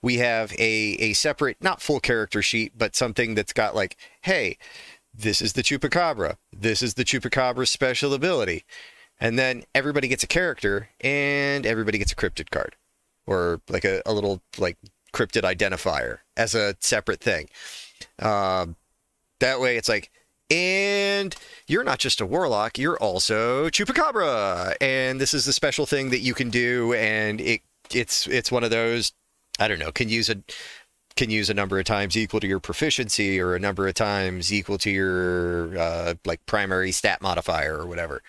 We 0.01 0.17
have 0.17 0.51
a 0.53 0.95
a 0.99 1.13
separate, 1.13 1.57
not 1.61 1.81
full 1.81 1.99
character 1.99 2.41
sheet, 2.41 2.73
but 2.77 2.95
something 2.95 3.36
that's 3.36 3.53
got 3.53 3.75
like, 3.75 3.97
hey, 4.21 4.57
this 5.13 5.41
is 5.41 5.53
the 5.53 5.63
Chupacabra. 5.63 6.38
This 6.51 6.81
is 6.81 6.95
the 6.95 7.05
Chupacabra's 7.05 7.71
special 7.71 8.13
ability. 8.13 8.65
And 9.19 9.39
then 9.39 9.63
everybody 9.73 10.07
gets 10.07 10.23
a 10.23 10.27
character 10.27 10.89
and 10.99 11.65
everybody 11.65 11.97
gets 11.97 12.11
a 12.11 12.15
cryptid 12.15 12.49
card 12.49 12.75
or 13.25 13.61
like 13.69 13.86
a, 13.86 14.01
a 14.05 14.13
little 14.13 14.41
like 14.57 14.77
cryptid 15.13 15.43
identifier 15.43 16.19
as 16.36 16.53
a 16.53 16.75
separate 16.81 17.21
thing. 17.21 17.47
Um, 18.19 18.75
that 19.39 19.61
way 19.61 19.77
it's 19.77 19.88
like, 19.88 20.11
and 20.49 21.35
you're 21.67 21.83
not 21.83 21.99
just 21.99 22.21
a 22.21 22.25
warlock, 22.25 22.77
you're 22.77 22.97
also 22.97 23.69
Chupacabra. 23.69 24.75
And 24.81 25.19
this 25.19 25.33
is 25.33 25.45
the 25.45 25.53
special 25.53 25.85
thing 25.85 26.09
that 26.11 26.19
you 26.19 26.33
can 26.33 26.49
do. 26.49 26.93
And 26.93 27.41
it 27.41 27.61
it's 27.93 28.27
it's 28.27 28.51
one 28.51 28.63
of 28.63 28.69
those, 28.69 29.13
I 29.59 29.67
don't 29.67 29.79
know, 29.79 29.91
can 29.91 30.09
use 30.09 30.29
a 30.29 30.43
can 31.15 31.29
use 31.29 31.49
a 31.49 31.53
number 31.53 31.79
of 31.79 31.85
times 31.85 32.17
equal 32.17 32.39
to 32.39 32.47
your 32.47 32.59
proficiency 32.59 33.39
or 33.39 33.55
a 33.55 33.59
number 33.59 33.87
of 33.87 33.93
times 33.93 34.51
equal 34.51 34.77
to 34.79 34.89
your 34.89 35.77
uh, 35.77 36.13
like 36.25 36.45
primary 36.45 36.91
stat 36.91 37.21
modifier 37.21 37.77
or 37.77 37.85
whatever 37.85 38.21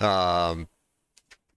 um, 0.00 0.68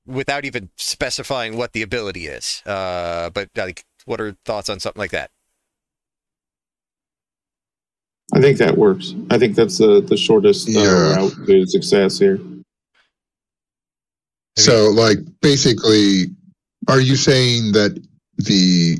without 0.05 0.45
even 0.45 0.69
specifying 0.77 1.57
what 1.57 1.73
the 1.73 1.81
ability 1.81 2.27
is 2.27 2.61
uh, 2.65 3.29
but 3.31 3.49
like 3.55 3.83
what 4.05 4.21
are 4.21 4.35
thoughts 4.45 4.69
on 4.69 4.79
something 4.79 4.99
like 4.99 5.11
that 5.11 5.31
I 8.33 8.41
think 8.41 8.57
that 8.57 8.77
works. 8.77 9.13
I 9.29 9.37
think 9.37 9.55
that's 9.55 9.77
the 9.77 10.01
the 10.01 10.17
shortest 10.17 10.67
uh, 10.69 10.71
Yeah. 10.71 11.15
route 11.15 11.33
to 11.47 11.65
success 11.67 12.17
here. 12.19 12.39
So, 14.57 14.89
like, 14.89 15.19
basically, 15.41 16.27
are 16.87 17.01
you 17.01 17.15
saying 17.17 17.73
that 17.73 18.01
the 18.37 18.99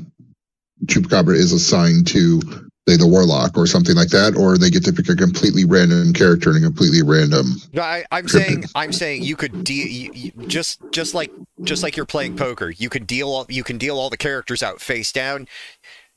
Chupacabra 0.84 1.34
is 1.34 1.52
assigned 1.52 2.06
to, 2.08 2.40
say, 2.86 2.96
the 2.96 3.06
Warlock 3.06 3.56
or 3.56 3.66
something 3.66 3.96
like 3.96 4.10
that, 4.10 4.36
or 4.36 4.58
they 4.58 4.68
get 4.68 4.84
to 4.84 4.92
pick 4.92 5.08
a 5.08 5.16
completely 5.16 5.64
random 5.64 6.12
character 6.12 6.50
and 6.50 6.58
a 6.58 6.60
completely 6.60 7.02
random? 7.02 7.46
no 7.72 7.82
I, 7.82 8.04
i'm 8.12 8.28
saying 8.28 8.64
i'm 8.74 8.92
saying 8.92 9.22
you 9.22 9.34
could 9.36 9.64
deal 9.64 9.86
you, 9.88 10.10
you, 10.12 10.32
just 10.46 10.78
just 10.92 11.14
like 11.14 11.32
just 11.64 11.82
like 11.82 11.96
you're 11.96 12.06
playing 12.06 12.36
poker 12.36 12.68
you 12.70 12.88
could 12.90 13.06
deal 13.06 13.28
all, 13.28 13.46
you 13.48 13.64
can 13.64 13.78
deal 13.78 13.98
all 13.98 14.10
the 14.10 14.16
characters 14.16 14.62
out 14.62 14.80
face 14.80 15.10
down 15.10 15.48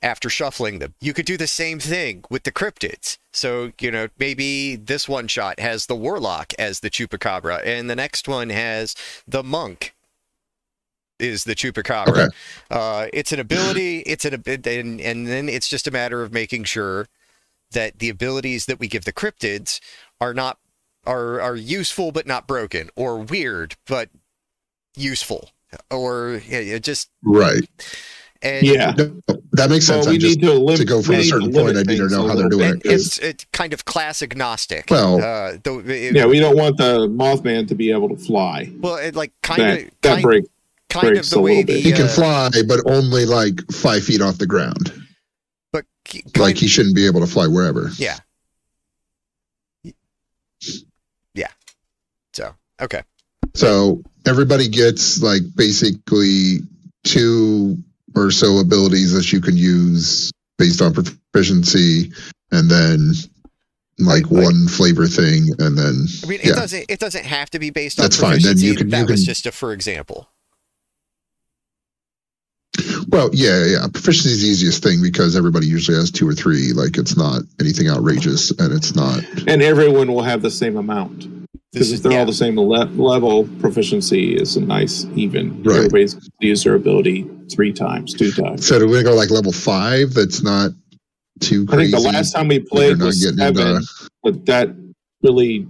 after 0.02 0.30
shuffling 0.30 0.80
them. 0.80 0.94
You 1.02 1.14
could 1.14 1.26
do 1.26 1.38
the 1.38 1.48
same 1.48 1.80
thing 1.80 2.24
with 2.30 2.44
the 2.44 2.52
cryptids. 2.52 3.18
So, 3.34 3.74
you 3.80 3.92
know, 3.92 4.08
maybe 4.18 4.76
this 4.76 5.10
one 5.10 5.28
shot 5.28 5.60
has 5.60 5.86
the 5.86 5.96
warlock 5.96 6.54
as 6.58 6.80
the 6.80 6.90
chupacabra, 6.90 7.66
and 7.66 7.90
the 7.90 7.96
next 7.96 8.28
one 8.28 8.50
has 8.50 8.96
the 9.28 9.44
monk 9.44 9.94
is 11.20 11.44
the 11.44 11.56
chupacabra. 11.56 12.28
Okay. 12.28 12.36
Uh, 12.72 13.08
it's 13.12 13.32
an 13.32 13.40
ability, 13.40 14.00
it's 14.00 14.26
an 14.26 14.42
and, 14.46 15.02
and 15.02 15.28
then 15.28 15.50
it's 15.50 15.68
just 15.68 15.88
a 15.88 15.92
matter 15.92 16.24
of 16.24 16.32
making 16.32 16.64
sure 16.64 17.08
that 17.72 18.00
the 18.00 18.10
abilities 18.10 18.66
that 18.66 18.80
we 18.80 18.88
give 18.88 19.06
the 19.06 19.14
cryptids 19.14 19.80
are 20.20 20.34
not 20.34 20.58
are 21.06 21.42
are 21.42 21.56
useful 21.56 22.12
but 22.12 22.26
not 22.26 22.48
broken, 22.48 22.90
or 22.96 23.18
weird 23.18 23.76
but 23.86 24.10
useful, 24.96 25.50
or 25.92 26.42
yeah, 26.48 26.78
just 26.78 27.10
Right. 27.24 27.68
And 28.42 28.66
Yeah. 28.66 28.94
That 29.54 29.70
makes 29.70 29.86
sense. 29.86 30.06
Well, 30.06 30.14
we 30.14 30.16
I 30.16 30.20
just, 30.20 30.40
need 30.40 30.46
to, 30.48 30.54
lim- 30.54 30.78
to 30.78 30.86
go 30.86 31.02
from 31.02 31.16
a 31.16 31.24
certain 31.24 31.52
point, 31.52 31.76
I 31.76 31.82
need 31.84 31.98
to 31.98 32.08
know 32.08 32.28
how 32.28 32.36
they're 32.36 32.48
doing 32.50 32.74
bit, 32.76 32.86
it. 32.86 32.90
'cause- 32.90 33.08
it's 33.08 33.18
it's 33.20 33.46
kind 33.52 33.74
of 33.74 33.84
class 33.86 34.22
agnostic. 34.22 34.86
Well- 34.90 35.18
uh, 35.22 35.58
the, 35.64 35.80
it- 35.88 36.16
Yeah, 36.16 36.26
we 36.28 36.40
don't 36.40 36.56
want 36.56 36.78
the 36.78 37.08
Mothman 37.10 37.68
to 37.68 37.76
be 37.76 37.92
able 37.92 38.10
to 38.10 38.16
fly. 38.18 38.72
well, 38.80 38.96
it 38.96 39.16
like 39.16 39.34
kind 39.42 39.62
That, 39.62 39.78
of 39.80 39.86
that 40.02 40.10
kind, 40.14 40.22
break. 40.24 40.44
kind 40.90 41.18
of 41.18 41.30
the 41.30 41.42
way 41.42 41.58
the 41.64 41.74
bit. 41.74 41.84
he 41.84 41.92
can 41.92 42.06
uh, 42.06 42.08
fly, 42.08 42.50
but 42.68 42.80
only 42.86 43.26
like 43.26 43.60
five 43.72 44.04
feet 44.04 44.22
off 44.22 44.38
the 44.38 44.48
ground. 44.48 44.94
but 45.74 45.86
Like 46.14 46.34
kind- 46.34 46.58
he 46.58 46.68
shouldn't 46.68 46.96
be 46.96 47.06
able 47.06 47.20
to 47.22 47.28
fly 47.28 47.48
wherever. 47.48 47.92
yeah, 47.98 48.20
yeah. 51.34 51.48
So 52.34 52.54
okay, 52.82 53.02
So 53.56 54.02
everybody 54.26 54.68
gets 54.70 55.22
like 55.22 55.42
basically 55.56 56.60
two 57.04 57.78
or 58.16 58.32
so 58.32 58.60
abilities 58.60 59.14
that 59.14 59.32
you 59.32 59.42
can 59.42 59.56
use 59.58 60.32
based 60.58 60.82
on 60.82 60.94
proficiency, 60.94 62.12
and 62.52 62.70
then 62.70 63.12
like 64.00 64.24
Like- 64.24 64.32
like- 64.32 64.44
one 64.46 64.68
flavor 64.68 65.08
thing, 65.08 65.50
and 65.60 65.78
then 65.78 66.08
I 66.24 66.28
mean, 66.28 66.40
it 66.42 66.48
Yeah. 66.48 66.56
doesn't 66.56 66.86
it 66.90 67.00
doesn't 67.00 67.26
have 67.26 67.50
to 67.52 67.60
be 67.60 67.70
based 67.70 68.00
on 68.00 68.04
That's 68.06 68.18
fine, 68.18 68.42
then 68.42 68.58
you 68.58 68.74
proficiency. 68.74 68.76
can- 68.78 68.90
that 68.92 69.00
you 69.00 69.06
was 69.08 69.20
can- 69.22 69.26
just 69.26 69.46
a 69.46 69.52
for 69.52 69.74
example. 69.74 70.30
well, 73.10 73.30
yeah, 73.34 73.66
yeah. 73.66 73.88
Proficiency 73.92 74.30
is 74.32 74.42
the 74.42 74.48
easiest 74.48 74.84
thing 74.84 75.02
because 75.02 75.36
everybody 75.36 75.68
usually 75.68 75.98
has 75.98 76.12
two 76.12 76.28
or 76.28 76.34
three. 76.34 76.72
Like 76.74 76.98
it's 76.98 77.18
not 77.18 77.42
anything 77.60 77.90
outrageous, 77.90 78.52
and 78.52 78.72
it's 78.74 78.96
not. 78.96 79.24
And 79.48 79.62
everyone 79.62 80.08
will 80.14 80.24
have 80.24 80.42
the 80.42 80.52
same 80.52 80.78
amount. 80.78 81.28
Because 81.72 81.92
if 81.92 82.02
they're 82.02 82.14
yeah. 82.14 82.20
all 82.20 82.26
the 82.26 82.34
same 82.34 82.58
le- 82.60 82.86
level, 82.86 83.48
proficiency 83.60 84.36
is 84.36 84.56
a 84.58 84.62
nice 84.62 85.06
even. 85.16 85.62
Right. 85.62 85.78
Everybody's 85.78 86.30
used 86.40 86.66
their 86.66 86.76
ability 86.76 87.30
three 87.52 87.72
times, 87.72 88.14
two 88.14 88.32
times. 88.32 88.68
So 88.68 88.80
do 88.80 88.88
we 88.88 89.04
go 89.04 89.14
like 89.14 89.30
level 89.30 89.52
five? 89.52 90.14
That's 90.16 90.42
not 90.42 90.72
too 91.42 91.66
I 91.70 91.76
think 91.78 91.92
crazy. 91.92 91.92
the 91.92 92.00
last 92.12 92.32
time 92.32 92.48
we 92.48 92.60
played 92.60 93.00
was 93.00 93.24
uh, 93.24 93.36
seven, 93.36 93.84
but 94.24 94.46
that 94.48 94.70
really 95.22 95.68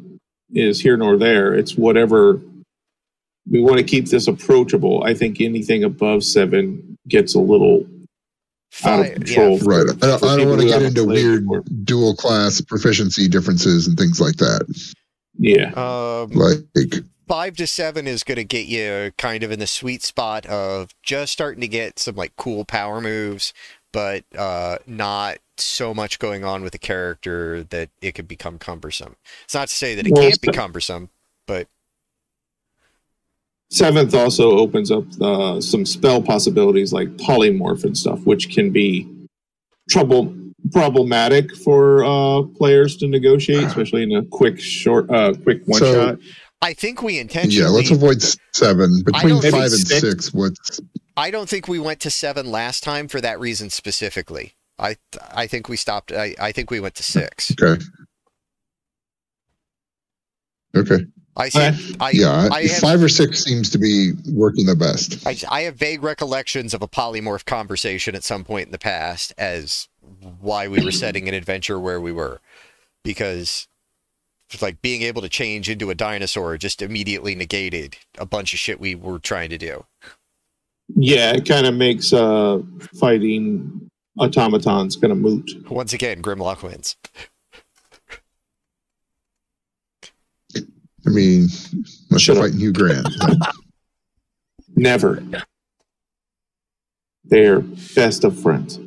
is 0.53 0.79
here 0.79 0.95
nor 0.95 1.17
there. 1.17 1.53
It's 1.53 1.75
whatever. 1.75 2.41
We 3.49 3.59
want 3.61 3.77
to 3.77 3.83
keep 3.83 4.07
this 4.07 4.27
approachable. 4.27 5.03
I 5.03 5.13
think 5.13 5.41
anything 5.41 5.83
above 5.83 6.23
seven 6.23 6.97
gets 7.09 7.35
a 7.35 7.39
little 7.39 7.85
out 8.85 9.05
of 9.05 9.13
control. 9.15 9.57
yeah, 9.57 9.63
Right. 9.63 9.89
I 9.89 10.07
don't, 10.07 10.23
I 10.23 10.37
don't 10.37 10.49
want 10.49 10.61
to 10.61 10.67
get 10.67 10.81
into 10.81 11.05
weird 11.05 11.41
before. 11.43 11.63
dual 11.83 12.15
class 12.15 12.61
proficiency 12.61 13.27
differences 13.27 13.87
and 13.87 13.97
things 13.97 14.21
like 14.21 14.35
that. 14.37 14.61
Yeah. 15.39 15.71
Um, 15.71 16.31
Like, 16.31 17.03
five 17.27 17.55
to 17.55 17.65
seven 17.65 18.07
is 18.07 18.23
going 18.23 18.37
to 18.37 18.43
get 18.43 18.67
you 18.67 19.11
kind 19.17 19.43
of 19.43 19.51
in 19.51 19.59
the 19.59 19.67
sweet 19.67 20.03
spot 20.03 20.45
of 20.45 20.93
just 21.01 21.31
starting 21.31 21.61
to 21.61 21.67
get 21.67 21.97
some 21.97 22.15
like 22.15 22.35
cool 22.35 22.65
power 22.65 22.99
moves, 22.99 23.53
but 23.93 24.25
uh, 24.37 24.77
not 24.85 25.37
so 25.57 25.93
much 25.93 26.19
going 26.19 26.43
on 26.43 26.61
with 26.61 26.73
the 26.73 26.77
character 26.79 27.63
that 27.63 27.89
it 28.01 28.13
could 28.13 28.27
become 28.27 28.57
cumbersome. 28.57 29.15
It's 29.45 29.53
not 29.53 29.69
to 29.69 29.75
say 29.75 29.95
that 29.95 30.05
it 30.05 30.13
Well, 30.13 30.23
can't 30.23 30.41
be 30.41 30.49
cumbersome, 30.49 31.09
but 31.47 31.67
Seventh 33.71 34.15
also 34.15 34.57
opens 34.57 34.89
up 34.89 35.03
uh, 35.21 35.61
some 35.61 35.85
spell 35.85 36.23
possibilities 36.23 36.91
like 36.91 37.07
polymorph 37.17 37.83
and 37.83 37.95
stuff, 37.95 38.19
which 38.25 38.49
can 38.49 38.71
be 38.71 39.07
trouble 39.87 40.33
problematic 40.71 41.55
for 41.55 42.03
uh, 42.05 42.43
players 42.57 42.97
to 42.97 43.07
negotiate, 43.07 43.63
especially 43.63 44.03
in 44.03 44.11
a 44.15 44.23
quick 44.25 44.59
short, 44.59 45.09
uh, 45.11 45.33
quick 45.43 45.61
one 45.65 45.79
So- 45.79 45.93
shot. 45.93 46.19
I 46.61 46.73
think 46.73 47.01
we 47.01 47.19
intentionally. 47.19 47.63
yeah, 47.63 47.69
let's 47.73 47.89
avoid 47.89 48.21
seven. 48.53 49.01
Between 49.05 49.41
five 49.41 49.53
and 49.53 49.71
six. 49.71 50.01
six, 50.01 50.33
what's 50.33 50.81
I 51.15 51.31
don't 51.31 51.47
think 51.47 51.69
we 51.69 51.79
went 51.79 52.01
to 52.01 52.09
seven 52.09 52.51
last 52.51 52.83
time 52.83 53.07
for 53.07 53.21
that 53.21 53.39
reason 53.39 53.69
specifically. 53.69 54.55
I 54.77 54.97
I 55.33 55.47
think 55.47 55.69
we 55.69 55.77
stopped. 55.77 56.11
I, 56.11 56.35
I 56.37 56.51
think 56.51 56.69
we 56.69 56.81
went 56.81 56.95
to 56.95 57.03
six. 57.03 57.53
okay? 57.61 57.81
Okay. 60.75 61.05
I 61.39 61.49
see. 61.49 61.59
Okay. 61.59 61.77
I, 61.99 62.11
yeah, 62.11 62.49
I 62.51 62.63
have, 62.63 62.77
five 62.79 63.01
or 63.01 63.09
six 63.09 63.43
seems 63.43 63.69
to 63.69 63.77
be 63.77 64.11
working 64.31 64.65
the 64.65 64.75
best. 64.75 65.25
I, 65.25 65.37
I 65.49 65.61
have 65.61 65.75
vague 65.75 66.03
recollections 66.03 66.73
of 66.73 66.81
a 66.81 66.87
polymorph 66.87 67.45
conversation 67.45 68.13
at 68.13 68.23
some 68.23 68.43
point 68.43 68.67
in 68.67 68.71
the 68.71 68.77
past 68.77 69.33
as 69.37 69.87
why 70.41 70.67
we 70.67 70.83
were 70.83 70.91
setting 70.91 71.27
an 71.29 71.33
adventure 71.33 71.79
where 71.79 72.01
we 72.01 72.11
were, 72.11 72.41
because 73.03 73.67
like 74.61 74.81
being 74.81 75.03
able 75.03 75.21
to 75.21 75.29
change 75.29 75.69
into 75.69 75.89
a 75.89 75.95
dinosaur 75.95 76.57
just 76.57 76.81
immediately 76.81 77.35
negated 77.35 77.97
a 78.17 78.25
bunch 78.25 78.51
of 78.51 78.59
shit 78.59 78.79
we 78.79 78.95
were 78.95 79.19
trying 79.19 79.49
to 79.49 79.57
do. 79.57 79.85
Yeah, 80.95 81.31
it 81.31 81.47
kind 81.47 81.67
of 81.67 81.75
makes 81.75 82.11
uh, 82.11 82.59
fighting 82.99 83.89
automatons 84.17 84.95
kind 84.95 85.11
of 85.13 85.19
moot. 85.19 85.49
Once 85.69 85.93
again, 85.93 86.21
Grimlock 86.21 86.63
wins. 86.63 86.97
I 91.09 91.11
mean, 91.11 91.47
let's 92.11 92.23
Shut 92.23 92.37
up. 92.37 92.43
fight 92.43 92.53
Hugh 92.53 92.71
Grant. 92.71 93.07
Never. 94.75 95.23
They're 97.23 97.61
best 97.61 98.23
of 98.23 98.39
friends. 98.39 98.79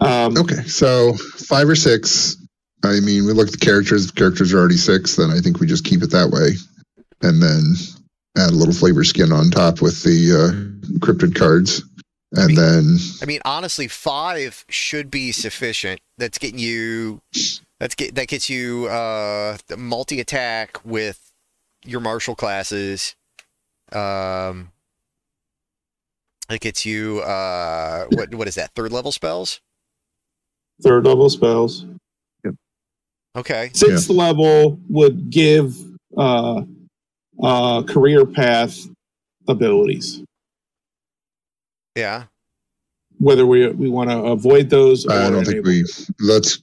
Um, 0.00 0.36
okay, 0.38 0.62
so 0.62 1.14
five 1.14 1.68
or 1.68 1.74
six. 1.74 2.36
I 2.84 3.00
mean, 3.00 3.26
we 3.26 3.32
look 3.32 3.48
at 3.48 3.52
the 3.52 3.58
characters. 3.58 4.06
If 4.06 4.14
characters 4.14 4.52
are 4.52 4.58
already 4.58 4.76
six, 4.76 5.16
then 5.16 5.30
I 5.30 5.40
think 5.40 5.58
we 5.58 5.66
just 5.66 5.84
keep 5.84 6.02
it 6.02 6.12
that 6.12 6.30
way, 6.30 6.50
and 7.22 7.42
then 7.42 7.74
add 8.38 8.50
a 8.50 8.56
little 8.56 8.74
flavor 8.74 9.04
skin 9.04 9.32
on 9.32 9.50
top 9.50 9.82
with 9.82 10.02
the 10.02 10.32
uh, 10.32 10.98
cryptid 10.98 11.34
cards, 11.34 11.82
and 12.32 12.56
then 12.56 12.96
I 13.20 13.26
mean, 13.26 13.40
honestly, 13.44 13.88
five 13.88 14.64
should 14.68 15.10
be 15.10 15.32
sufficient. 15.32 16.00
That's 16.18 16.38
getting 16.38 16.58
you. 16.58 17.20
That's 17.82 17.96
get 17.96 18.14
that 18.14 18.28
gets 18.28 18.48
you 18.48 18.86
uh, 18.86 19.56
multi 19.76 20.20
attack 20.20 20.78
with 20.84 21.32
your 21.84 21.98
martial 21.98 22.36
classes. 22.36 23.16
Um, 23.90 24.70
it 26.48 26.60
gets 26.60 26.86
you 26.86 27.22
uh, 27.22 28.04
what 28.12 28.32
what 28.36 28.46
is 28.46 28.54
that? 28.54 28.70
Third 28.76 28.92
level 28.92 29.10
spells. 29.10 29.60
third 30.80 31.04
level 31.04 31.28
spells. 31.28 31.84
Yep. 32.44 32.54
Okay. 33.38 33.70
Sixth 33.74 34.08
level 34.08 34.78
would 34.88 35.28
give 35.28 35.74
uh, 36.16 36.62
uh, 37.42 37.82
career 37.82 38.24
path 38.24 38.78
abilities. 39.48 40.22
Yeah. 41.96 42.26
Whether 43.22 43.46
we 43.46 43.68
we 43.68 43.88
want 43.88 44.10
to 44.10 44.18
avoid 44.18 44.68
those, 44.68 45.06
or 45.06 45.12
I 45.12 45.30
don't 45.30 45.44
think 45.44 45.64
we 45.64 45.84
let's 46.18 46.58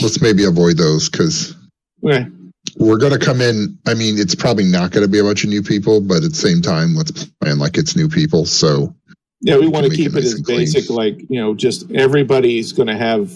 let's 0.00 0.22
maybe 0.22 0.44
avoid 0.44 0.78
those 0.78 1.10
because 1.10 1.54
Okay. 2.02 2.26
we're 2.76 2.96
going 2.96 3.12
to 3.12 3.18
come 3.18 3.42
in. 3.42 3.76
I 3.86 3.92
mean, 3.92 4.18
it's 4.18 4.34
probably 4.34 4.64
not 4.64 4.90
going 4.90 5.04
to 5.04 5.10
be 5.10 5.18
a 5.18 5.22
bunch 5.22 5.44
of 5.44 5.50
new 5.50 5.62
people, 5.62 6.00
but 6.00 6.22
at 6.24 6.30
the 6.30 6.34
same 6.48 6.62
time, 6.62 6.94
let's 6.94 7.26
plan 7.42 7.58
like 7.58 7.76
it's 7.76 7.94
new 7.94 8.08
people. 8.08 8.46
So 8.46 8.94
Yeah, 9.42 9.56
we 9.56 9.66
We 9.66 9.68
want 9.68 9.84
to 9.86 9.94
keep 9.94 10.14
it 10.14 10.16
it 10.16 10.22
nice 10.22 10.24
as 10.24 10.34
and 10.36 10.44
clean. 10.46 10.58
basic, 10.60 10.88
like 10.88 11.18
you 11.28 11.40
know, 11.40 11.54
just 11.54 11.90
everybody's 11.92 12.72
going 12.72 12.86
to 12.88 12.96
have, 12.96 13.30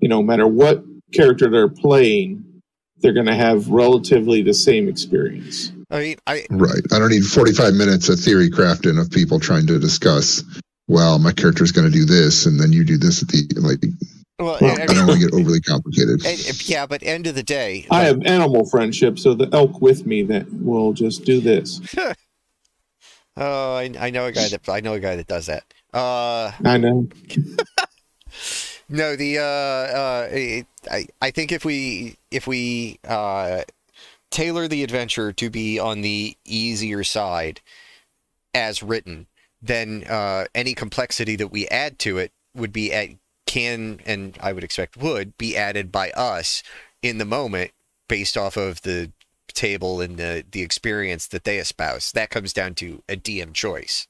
you 0.00 0.08
know, 0.08 0.20
no 0.20 0.22
matter 0.22 0.46
what 0.46 0.82
character 1.12 1.50
they're 1.50 1.68
playing, 1.68 2.42
they're 3.00 3.12
going 3.12 3.26
to 3.26 3.34
have 3.34 3.68
relatively 3.68 4.40
the 4.42 4.54
same 4.54 4.88
experience. 4.88 5.72
I 5.90 6.00
mean, 6.00 6.16
I 6.26 6.46
right, 6.50 6.80
I 6.90 6.98
don't 6.98 7.10
need 7.10 7.24
forty-five 7.24 7.74
minutes 7.74 8.08
of 8.08 8.18
theory 8.18 8.48
crafting 8.48 8.98
of 8.98 9.10
people 9.10 9.38
trying 9.40 9.66
to 9.66 9.78
discuss. 9.78 10.42
Well, 10.88 11.18
my 11.18 11.32
character 11.32 11.64
is 11.64 11.72
going 11.72 11.90
to 11.90 11.92
do 11.92 12.04
this, 12.04 12.46
and 12.46 12.60
then 12.60 12.72
you 12.72 12.84
do 12.84 12.98
this 12.98 13.22
at 13.22 13.28
the 13.28 13.46
like. 13.60 13.78
well, 14.38 14.58
Well, 14.60 14.78
I 14.78 14.82
I 14.82 14.86
don't 14.86 15.06
want 15.06 15.20
to 15.20 15.26
get 15.28 15.34
overly 15.34 15.60
complicated. 15.60 16.24
and- 16.26 16.68
yeah, 16.68 16.84
but 16.86 17.02
end 17.02 17.26
of 17.26 17.34
the 17.34 17.42
day, 17.42 17.86
I 17.90 17.98
like- 17.98 18.06
have 18.08 18.22
animal 18.26 18.66
friendship, 18.68 19.18
so 19.18 19.34
the 19.34 19.48
elk 19.52 19.80
with 19.80 20.04
me 20.06 20.22
that 20.24 20.46
will 20.52 20.92
just 20.92 21.24
do 21.24 21.40
this. 21.40 21.80
Oh, 23.36 23.74
I, 23.74 23.90
I 23.98 24.10
know 24.10 24.26
a 24.26 24.32
guy 24.32 24.46
that 24.48 24.68
I 24.68 24.78
know 24.78 24.92
a 24.92 25.00
guy 25.00 25.16
that 25.16 25.26
does 25.26 25.46
that. 25.46 25.64
Uh, 25.92 26.52
I 26.64 26.78
know. 26.78 27.08
no, 28.88 29.16
the 29.16 29.38
uh, 29.38 29.42
uh, 29.42 30.28
it, 30.30 30.66
I 30.88 31.08
I 31.20 31.32
think 31.32 31.50
if 31.50 31.64
we 31.64 32.16
if 32.30 32.46
we 32.46 33.00
uh, 33.08 33.62
tailor 34.30 34.68
the 34.68 34.84
adventure 34.84 35.32
to 35.32 35.50
be 35.50 35.80
on 35.80 36.02
the 36.02 36.36
easier 36.44 37.02
side, 37.02 37.60
as 38.54 38.84
written, 38.84 39.26
then 39.66 40.04
uh, 40.08 40.46
any 40.54 40.74
complexity 40.74 41.36
that 41.36 41.48
we 41.48 41.66
add 41.68 41.98
to 42.00 42.18
it 42.18 42.32
would 42.54 42.72
be 42.72 42.92
at 42.92 43.10
can 43.46 44.00
and 44.06 44.36
I 44.40 44.52
would 44.52 44.64
expect 44.64 44.96
would 44.96 45.36
be 45.36 45.56
added 45.56 45.92
by 45.92 46.10
us 46.12 46.62
in 47.02 47.18
the 47.18 47.24
moment 47.24 47.72
based 48.08 48.36
off 48.36 48.56
of 48.56 48.82
the 48.82 49.12
table 49.48 50.00
and 50.00 50.16
the 50.16 50.44
the 50.50 50.62
experience 50.62 51.26
that 51.28 51.44
they 51.44 51.58
espouse. 51.58 52.12
That 52.12 52.30
comes 52.30 52.52
down 52.52 52.74
to 52.76 53.02
a 53.08 53.16
DM 53.16 53.52
choice. 53.52 54.06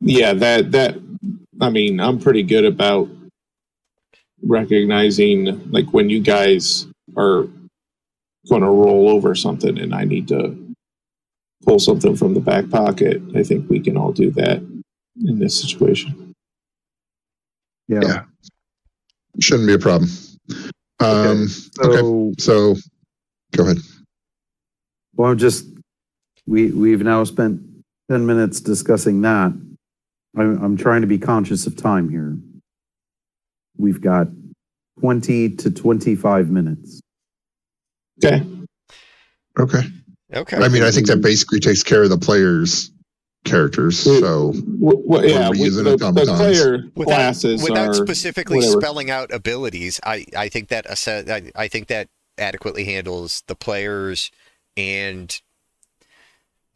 Yeah, 0.00 0.32
that 0.34 0.72
that. 0.72 0.96
I 1.60 1.70
mean, 1.70 2.00
I'm 2.00 2.18
pretty 2.18 2.42
good 2.42 2.64
about 2.64 3.08
recognizing 4.42 5.70
like 5.70 5.92
when 5.92 6.08
you 6.08 6.20
guys 6.20 6.86
are 7.16 7.48
going 8.48 8.62
to 8.62 8.68
roll 8.68 9.08
over 9.08 9.34
something, 9.34 9.78
and 9.78 9.94
I 9.94 10.04
need 10.04 10.28
to 10.28 10.67
pull 11.64 11.78
something 11.78 12.16
from 12.16 12.34
the 12.34 12.40
back 12.40 12.68
pocket. 12.70 13.20
I 13.34 13.42
think 13.42 13.68
we 13.68 13.80
can 13.80 13.96
all 13.96 14.12
do 14.12 14.30
that 14.32 14.58
in 14.58 15.38
this 15.38 15.60
situation. 15.60 16.32
Yeah. 17.88 18.00
Yeah. 18.02 18.24
Shouldn't 19.40 19.66
be 19.68 19.74
a 19.74 19.78
problem. 19.78 20.10
Um, 21.00 21.48
So, 21.48 21.82
okay. 21.82 22.34
So, 22.38 22.76
go 23.52 23.64
ahead. 23.64 23.78
well, 25.14 25.30
I'm 25.30 25.38
just 25.38 25.66
we 26.46 26.70
we've 26.72 27.02
now 27.02 27.24
spent 27.24 27.60
ten 28.10 28.26
minutes 28.26 28.60
discussing 28.60 29.20
that. 29.22 29.52
I'm 30.36 30.62
I'm 30.62 30.76
trying 30.76 31.02
to 31.02 31.06
be 31.06 31.18
conscious 31.18 31.66
of 31.66 31.76
time 31.76 32.08
here. 32.08 32.36
We've 33.76 34.00
got 34.00 34.28
twenty 34.98 35.50
to 35.56 35.70
twenty-five 35.70 36.50
minutes. 36.50 37.00
Okay. 38.24 38.44
Okay. 39.58 39.82
Okay. 40.34 40.56
I 40.56 40.68
mean, 40.68 40.82
I 40.82 40.90
think 40.90 41.06
that 41.06 41.22
basically 41.22 41.60
takes 41.60 41.82
care 41.82 42.02
of 42.02 42.10
the 42.10 42.18
players' 42.18 42.90
characters. 43.44 43.98
So, 43.98 44.52
W- 44.52 45.02
w- 45.08 45.28
yeah, 45.28 45.48
Or 45.48 45.50
we, 45.52 45.58
reusing 45.58 45.84
the, 45.84 45.96
the 45.96 46.34
player 46.36 46.82
without, 46.94 47.14
classes 47.14 47.62
without 47.62 47.88
are 47.90 47.94
specifically 47.94 48.58
whatever. 48.58 48.80
spelling 48.80 49.10
out 49.10 49.32
abilities, 49.32 50.00
I, 50.04 50.26
I 50.36 50.48
think 50.48 50.68
that 50.68 50.86
I, 50.90 51.50
I 51.54 51.68
think 51.68 51.86
that 51.88 52.08
adequately 52.36 52.84
handles 52.84 53.42
the 53.46 53.54
players 53.54 54.30
and 54.76 55.40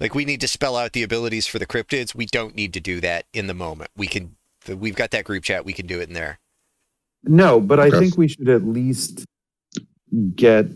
like 0.00 0.14
we 0.14 0.24
need 0.24 0.40
to 0.40 0.48
spell 0.48 0.76
out 0.76 0.92
the 0.92 1.02
abilities 1.04 1.46
for 1.46 1.58
the 1.58 1.66
cryptids. 1.66 2.14
We 2.14 2.26
don't 2.26 2.56
need 2.56 2.72
to 2.74 2.80
do 2.80 3.00
that 3.02 3.26
in 3.32 3.46
the 3.46 3.54
moment. 3.54 3.90
We 3.96 4.06
can 4.08 4.36
we've 4.66 4.96
got 4.96 5.10
that 5.12 5.24
group 5.24 5.44
chat. 5.44 5.64
We 5.64 5.72
can 5.72 5.86
do 5.86 6.00
it 6.00 6.08
in 6.08 6.14
there. 6.14 6.40
No, 7.24 7.60
but 7.60 7.78
I 7.78 7.90
think 7.90 8.16
we 8.16 8.26
should 8.28 8.48
at 8.48 8.64
least 8.64 9.24
get 10.34 10.66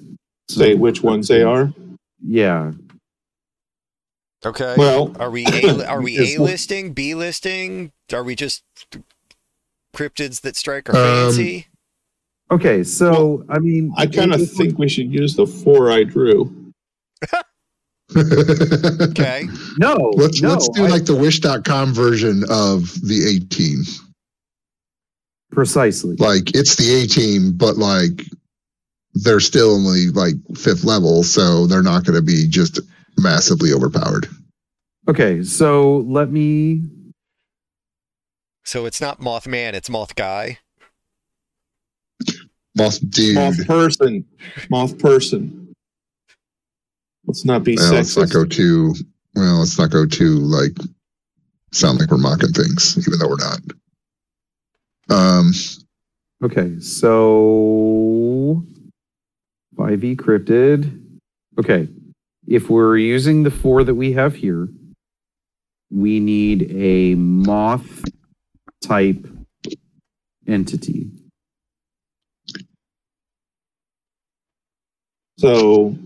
say 0.49 0.75
which 0.75 1.03
ones 1.03 1.27
they 1.27 1.43
are. 1.43 1.73
Yeah. 2.27 2.73
Okay. 4.45 4.75
Well, 4.77 5.15
Are 5.19 5.31
we 5.31 5.45
a, 5.47 5.87
are 5.87 6.03
we 6.03 6.35
a 6.37 6.41
listing, 6.41 6.93
B 6.93 7.15
listing? 7.15 7.93
Are 8.13 8.23
we 8.25 8.35
just 8.35 8.63
cryptids 9.95 10.41
that 10.43 10.57
strike 10.57 10.89
our 10.91 10.97
Um, 10.97 11.27
fancy? 11.33 11.67
Okay, 12.51 12.85
so 12.85 13.45
I 13.49 13.59
mean, 13.59 13.93
I 13.97 14.07
kind 14.07 14.33
of 14.33 14.41
if 14.41 14.53
we- 14.53 14.57
think 14.67 14.79
we 14.79 14.89
should 14.89 15.13
use 15.13 15.35
the 15.35 15.47
four 15.47 15.91
I 15.91 16.05
drew. 16.05 16.53
Okay. 18.17 19.43
no. 19.79 19.95
let's 20.15 20.41
no, 20.41 20.51
let's 20.51 20.69
do 20.69 20.85
I- 20.85 20.89
like 20.89 21.05
the 21.07 21.17
wish.com 21.17 21.93
version 21.93 22.45
of 22.49 22.83
the 23.03 23.37
A 23.37 23.41
team. 23.53 23.83
precisely. 25.51 26.15
Like 26.17 26.55
it's 26.55 26.77
the 26.77 27.03
A 27.03 27.07
team, 27.09 27.53
but 27.57 27.77
like 27.79 28.25
they're 29.23 29.41
still 29.41 29.75
only 29.75 30.09
like 30.11 30.35
fifth 30.57 30.85
level, 30.85 31.23
so 31.23 31.67
they're 31.67 31.83
not 31.83 32.05
going 32.05 32.17
to 32.17 32.23
be 32.23 32.47
just 32.49 32.81
massively 33.19 33.73
overpowered. 33.73 34.29
Okay, 35.09 35.43
so 35.43 35.99
let 35.99 36.31
me. 36.31 36.83
So 38.65 38.85
it's 38.85 39.01
not 39.01 39.21
Mothman, 39.21 39.75
it's 39.75 39.89
Moth 39.89 40.15
Guy. 40.17 40.59
Moth 42.77 42.99
dude. 43.09 43.37
Moth 43.37 43.67
person. 43.67 44.25
Moth 44.69 44.99
person. 44.99 45.73
Let's 47.25 47.45
not 47.45 47.65
be 47.65 47.77
well, 47.77 47.95
let's 47.95 48.17
not 48.17 48.31
go 48.31 48.45
too 48.45 48.95
well. 49.35 49.61
Let's 49.61 49.79
not 49.79 49.91
go 49.91 50.07
too 50.07 50.39
like 50.39 50.77
sound 51.73 52.01
like 52.01 52.11
we're 52.11 52.19
mocking 52.19 52.53
things, 52.53 52.99
even 52.99 53.19
though 53.19 53.29
we're 53.29 53.37
not. 53.37 53.61
Um, 55.09 55.53
Okay, 56.43 56.79
so 56.81 57.39
5e 59.97 60.17
cryptid. 60.17 61.03
Okay, 61.59 61.89
if 62.47 62.69
we're 62.69 62.97
using 62.99 63.43
the 63.43 63.51
four 63.51 63.85
that 63.85 63.95
we 63.95 64.13
have 64.13 64.35
here, 64.35 64.69
we 65.91 66.21
need 66.21 66.71
a 66.73 67.15
moth 67.15 68.05
type 68.83 69.27
entity. 70.47 71.11
So 75.39 75.97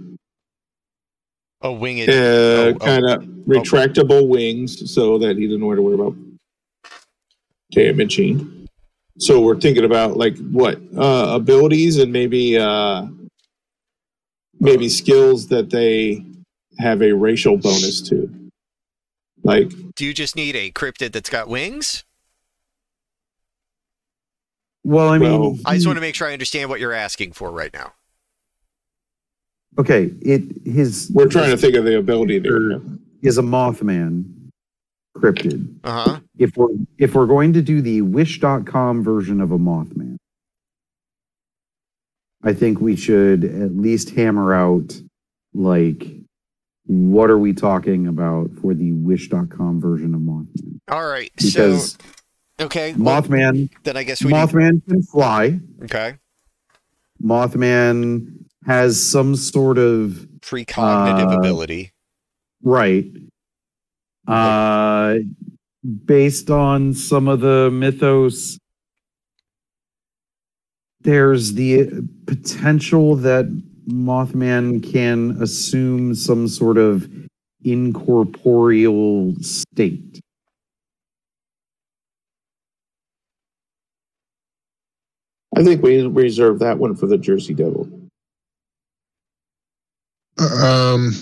A 1.63 1.73
winged. 1.73 2.09
uh, 2.09 2.13
oh, 2.13 2.69
oh. 2.69 2.75
kind 2.75 3.05
of 3.09 3.23
retractable 3.47 4.29
wings 4.29 4.93
so 4.93 5.19
that 5.19 5.37
he 5.37 5.47
doesn't 5.47 5.63
have 5.63 5.77
to 5.77 5.83
worry 5.83 5.95
about 5.95 6.15
damaging. 7.73 8.69
So 9.19 9.41
we're 9.41 9.61
thinking 9.61 9.85
about 9.85 10.17
like 10.17 10.37
what 10.39 10.81
uh, 10.97 11.33
abilities 11.35 11.99
and 11.99 12.13
maybe 12.13 12.57
uh, 12.57 13.07
maybe 14.61 14.89
skills 14.89 15.49
that 15.49 15.71
they 15.71 16.25
have 16.79 17.03
a 17.03 17.13
racial 17.13 17.57
bonus 17.57 18.01
to. 18.09 18.31
Like 19.43 19.71
Do 19.95 20.05
you 20.05 20.13
just 20.15 20.37
need 20.37 20.55
a 20.55 20.71
cryptid 20.71 21.13
that's 21.13 21.31
got 21.31 21.49
wings? 21.49 22.05
Well, 24.85 25.09
I 25.09 25.19
mean, 25.19 25.41
Well, 25.41 25.59
I 25.67 25.75
just 25.75 25.87
want 25.87 25.97
to 25.97 26.01
make 26.01 26.15
sure 26.15 26.29
I 26.29 26.33
understand 26.33 26.71
what 26.71 26.81
you're 26.81 26.93
asking 26.93 27.33
for 27.33 27.51
right 27.51 27.73
now. 27.73 27.93
okay, 29.79 30.11
it 30.23 30.43
his 30.67 31.11
we're 31.15 31.29
trying 31.29 31.51
to 31.51 31.57
think 31.57 31.75
of 31.75 31.85
the 31.85 31.97
ability 31.99 32.39
there. 32.39 32.81
is 33.23 33.39
a 33.39 33.43
Mothman 33.43 34.25
cryptid. 35.17 35.69
Uh 35.85 36.05
huh. 36.05 36.21
If 36.39 36.57
we're 36.57 36.69
if 36.99 37.15
we're 37.15 37.27
going 37.27 37.53
to 37.55 37.63
do 37.63 37.81
the 37.83 38.03
wish.com 38.03 39.03
version 39.05 39.41
of 39.41 39.53
a 39.53 39.59
Mothman, 39.59 40.17
I 42.43 42.53
think 42.55 42.81
we 42.81 42.97
should 42.97 43.45
at 43.45 43.77
least 43.77 44.11
hammer 44.11 44.55
out 44.55 45.01
like 45.53 46.07
what 46.87 47.31
are 47.31 47.39
we 47.39 47.53
talking 47.53 48.07
about 48.09 48.51
for 48.61 48.75
the 48.75 48.93
wish.com 48.93 49.81
version 49.81 50.15
of 50.15 50.21
Mothman? 50.23 50.81
All 50.89 51.07
right. 51.07 51.31
Because 51.37 51.93
so 51.93 52.65
okay. 52.67 52.95
well, 52.95 53.23
Mothman 53.23 53.69
then 53.85 53.97
I 53.97 54.03
guess 54.05 54.23
we. 54.25 54.33
Need, 54.33 54.37
Mothman 54.39 54.87
can 54.87 55.03
fly. 55.03 55.61
okay. 55.85 56.17
Mothman 57.23 58.45
has 58.67 59.05
some 59.05 59.37
sort 59.37 59.79
of 59.79 60.27
Precognitive 60.41 61.33
Uh, 61.35 61.39
ability. 61.39 61.93
right 62.63 63.07
uh 64.27 65.17
based 66.05 66.51
on 66.51 66.93
some 66.95 67.29
of 67.29 67.41
the 67.41 67.71
mythos 67.71 68.59
there's 71.03 71.55
the 71.55 72.07
potential 72.27 73.17
that 73.17 73.47
mothman 73.89 74.81
can 74.93 75.37
assume 75.43 76.15
some 76.15 76.47
sort 76.47 76.79
of 76.79 77.09
incorporeal 77.65 79.35
state 79.43 80.21
I 85.57 85.65
think 85.65 85.83
we 85.83 86.07
reserve 86.07 86.59
that 86.61 86.79
one 86.79 86.95
for 86.95 87.07
the 87.07 87.19
Jersey 87.19 87.55
Devil. 87.55 87.89
um, 90.39 91.13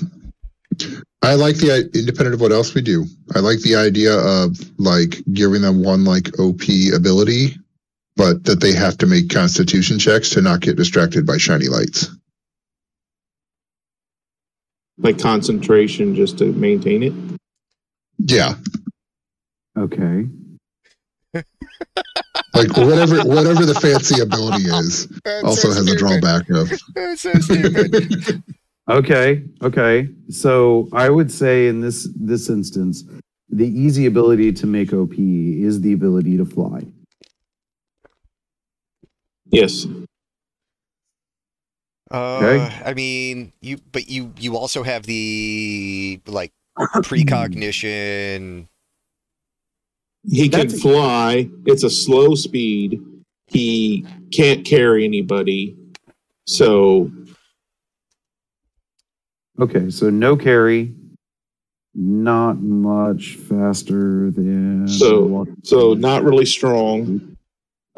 I 1.22 1.34
like 1.34 1.56
the 1.56 1.90
independent 1.92 2.34
of 2.34 2.40
what 2.40 2.52
else 2.52 2.72
we 2.72 2.82
do. 2.82 3.04
I 3.34 3.40
like 3.40 3.58
the 3.60 3.74
idea 3.74 4.14
of 4.16 4.56
like 4.78 5.22
giving 5.32 5.62
them 5.62 5.82
one 5.82 6.04
like 6.04 6.38
OP 6.38 6.62
ability, 6.94 7.58
but 8.18 8.44
that 8.44 8.60
they 8.60 8.74
have 8.74 8.98
to 8.98 9.06
make 9.06 9.30
Constitution 9.30 9.98
checks 9.98 10.30
to 10.30 10.42
not 10.42 10.60
get 10.60 10.76
distracted 10.76 11.26
by 11.26 11.38
shiny 11.38 11.68
lights. 11.68 12.10
Like 14.98 15.18
concentration 15.18 16.14
just 16.14 16.36
to 16.38 16.52
maintain 16.52 17.02
it. 17.02 17.14
Yeah, 18.18 18.54
okay 19.78 20.26
like 22.54 22.76
whatever 22.76 23.22
whatever 23.22 23.64
the 23.64 23.78
fancy 23.80 24.20
ability 24.20 24.64
is, 24.64 25.06
also 25.44 25.68
has 25.70 25.86
a 25.88 25.96
drawback 25.96 26.48
of 26.50 26.70
That's 26.94 27.22
so 27.22 27.32
stupid. 27.34 28.42
Okay, 28.90 29.44
okay. 29.60 30.08
So 30.30 30.88
I 30.94 31.10
would 31.10 31.30
say 31.30 31.68
in 31.68 31.82
this 31.82 32.08
this 32.16 32.48
instance, 32.48 33.04
the 33.50 33.68
easy 33.68 34.06
ability 34.06 34.50
to 34.54 34.66
make 34.66 34.94
OP 34.94 35.12
is 35.12 35.82
the 35.82 35.92
ability 35.92 36.38
to 36.38 36.46
fly. 36.46 36.86
Yes. 39.50 39.86
Uh, 42.10 42.36
Okay. 42.40 42.82
I 42.84 42.94
mean, 42.94 43.52
you, 43.60 43.78
but 43.92 44.08
you, 44.08 44.32
you 44.38 44.56
also 44.56 44.82
have 44.82 45.04
the 45.04 46.20
like 46.26 46.52
precognition. 47.02 48.68
He 50.28 50.48
can 50.48 50.66
That's- 50.68 50.80
fly. 50.80 51.48
It's 51.66 51.84
a 51.84 51.90
slow 51.90 52.34
speed. 52.34 53.00
He 53.46 54.04
can't 54.32 54.64
carry 54.64 55.04
anybody. 55.04 55.76
So 56.46 57.10
Okay, 59.60 59.90
so 59.90 60.08
no 60.08 60.36
carry, 60.36 60.94
not 61.94 62.60
much 62.62 63.34
faster 63.36 64.30
than 64.30 64.86
So- 64.86 65.46
so 65.64 65.94
not 65.94 66.22
really 66.22 66.46
strong. 66.46 67.36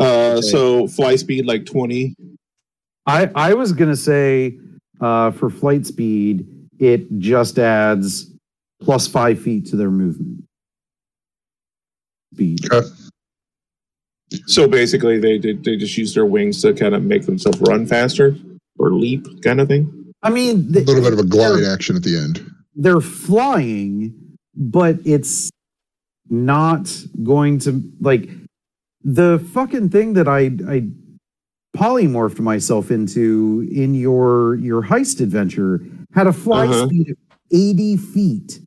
Uh 0.01 0.40
so 0.40 0.89
fly 0.89 1.14
speed 1.16 1.44
like 1.47 1.66
20. 1.66 2.14
I 3.06 3.31
I 3.35 3.55
was 3.55 3.72
gonna 3.72 3.97
say 3.97 4.59
uh, 5.01 5.31
for 5.31 5.48
flight 5.51 5.86
speed, 5.86 6.47
it 6.78 7.06
just 7.18 7.59
adds 7.59 8.31
plus 8.82 9.06
five 9.06 9.40
feet 9.40 9.66
to 9.66 9.77
their 9.77 9.90
movement 9.90 10.44
speed. 12.35 12.60
So 14.47 14.68
basically 14.68 15.18
they 15.18 15.39
did 15.39 15.64
they 15.64 15.77
just 15.77 15.97
use 15.98 16.14
their 16.14 16.27
wings 16.27 16.62
to 16.62 16.72
kind 16.72 16.94
of 16.94 17.02
make 17.02 17.27
themselves 17.27 17.60
run 17.60 17.85
faster 17.86 18.36
or 18.78 18.93
leap 18.93 19.27
kind 19.43 19.60
of 19.60 19.68
thing. 19.68 20.12
I 20.22 20.31
mean, 20.31 20.68
a 20.77 20.81
little 20.81 21.02
bit 21.02 21.12
of 21.12 21.18
a 21.18 21.24
glide 21.24 21.64
action 21.64 21.97
at 21.97 22.02
the 22.02 22.16
end. 22.16 22.44
they're 22.74 23.01
flying, 23.01 24.14
but 24.55 24.98
it's 25.05 25.51
not 26.28 26.89
going 27.24 27.59
to 27.60 27.82
like 28.01 28.28
the 29.02 29.39
fucking 29.52 29.89
thing 29.90 30.12
that 30.14 30.28
I 30.28 30.51
I 30.68 30.89
polymorphed 31.77 32.40
myself 32.40 32.90
into 32.90 33.68
in 33.72 33.94
your 33.94 34.56
your 34.56 34.82
heist 34.82 35.20
adventure 35.20 35.81
had 36.12 36.27
a 36.27 36.32
flight 36.32 36.68
Uh-huh. 36.70 36.86
speed 36.86 37.10
of 37.10 37.16
80 37.52 37.97
feet. 37.97 38.60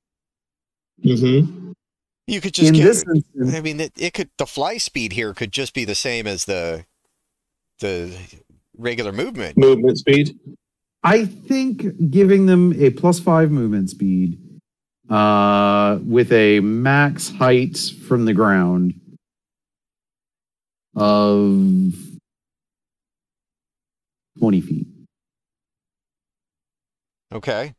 Mm-hmm. 1.04 1.72
You 2.28 2.40
could 2.42 2.54
just 2.54 2.70
in 2.70 2.76
get. 2.76 2.84
this 2.86 3.04
instance, 3.14 3.54
I 3.56 3.60
mean, 3.62 3.80
it, 3.82 3.92
it 3.98 4.14
could. 4.14 4.30
The 4.38 4.46
fly 4.46 4.78
speed 4.78 5.12
here 5.14 5.34
could 5.34 5.52
just 5.52 5.74
be 5.74 5.84
the 5.84 5.96
same 5.96 6.26
as 6.26 6.46
the 6.46 6.86
the 7.80 8.18
regular 8.78 9.12
movement. 9.12 9.58
Movement 9.58 9.98
speed. 9.98 10.40
I 11.04 11.26
think 11.26 12.10
giving 12.10 12.46
them 12.46 12.74
a 12.82 12.92
plus 12.92 13.20
five 13.20 13.52
movement 13.52 13.90
speed 13.90 14.40
uh, 15.10 16.00
with 16.02 16.32
a 16.32 16.62
max 16.62 17.30
height 17.30 17.78
from 18.08 18.24
the 18.24 18.34
ground 18.34 18.94
of 20.96 21.94
20 24.40 24.62
feet. 24.62 24.88
Okay. 27.34 27.74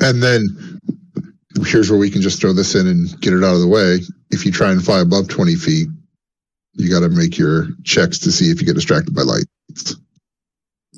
And 0.00 0.22
then 0.22 0.78
here's 1.66 1.90
where 1.90 1.98
we 1.98 2.10
can 2.10 2.22
just 2.22 2.40
throw 2.40 2.52
this 2.52 2.74
in 2.74 2.86
and 2.86 3.20
get 3.20 3.32
it 3.32 3.42
out 3.44 3.54
of 3.54 3.60
the 3.60 3.66
way. 3.68 4.00
If 4.30 4.44
you 4.44 4.52
try 4.52 4.70
and 4.70 4.84
fly 4.84 5.00
above 5.00 5.28
20 5.28 5.54
feet, 5.56 5.88
you 6.74 6.90
got 6.90 7.00
to 7.00 7.08
make 7.08 7.38
your 7.38 7.68
checks 7.84 8.18
to 8.20 8.32
see 8.32 8.50
if 8.50 8.60
you 8.60 8.66
get 8.66 8.74
distracted 8.74 9.14
by 9.14 9.22
lights. 9.22 9.46
So 9.74 9.96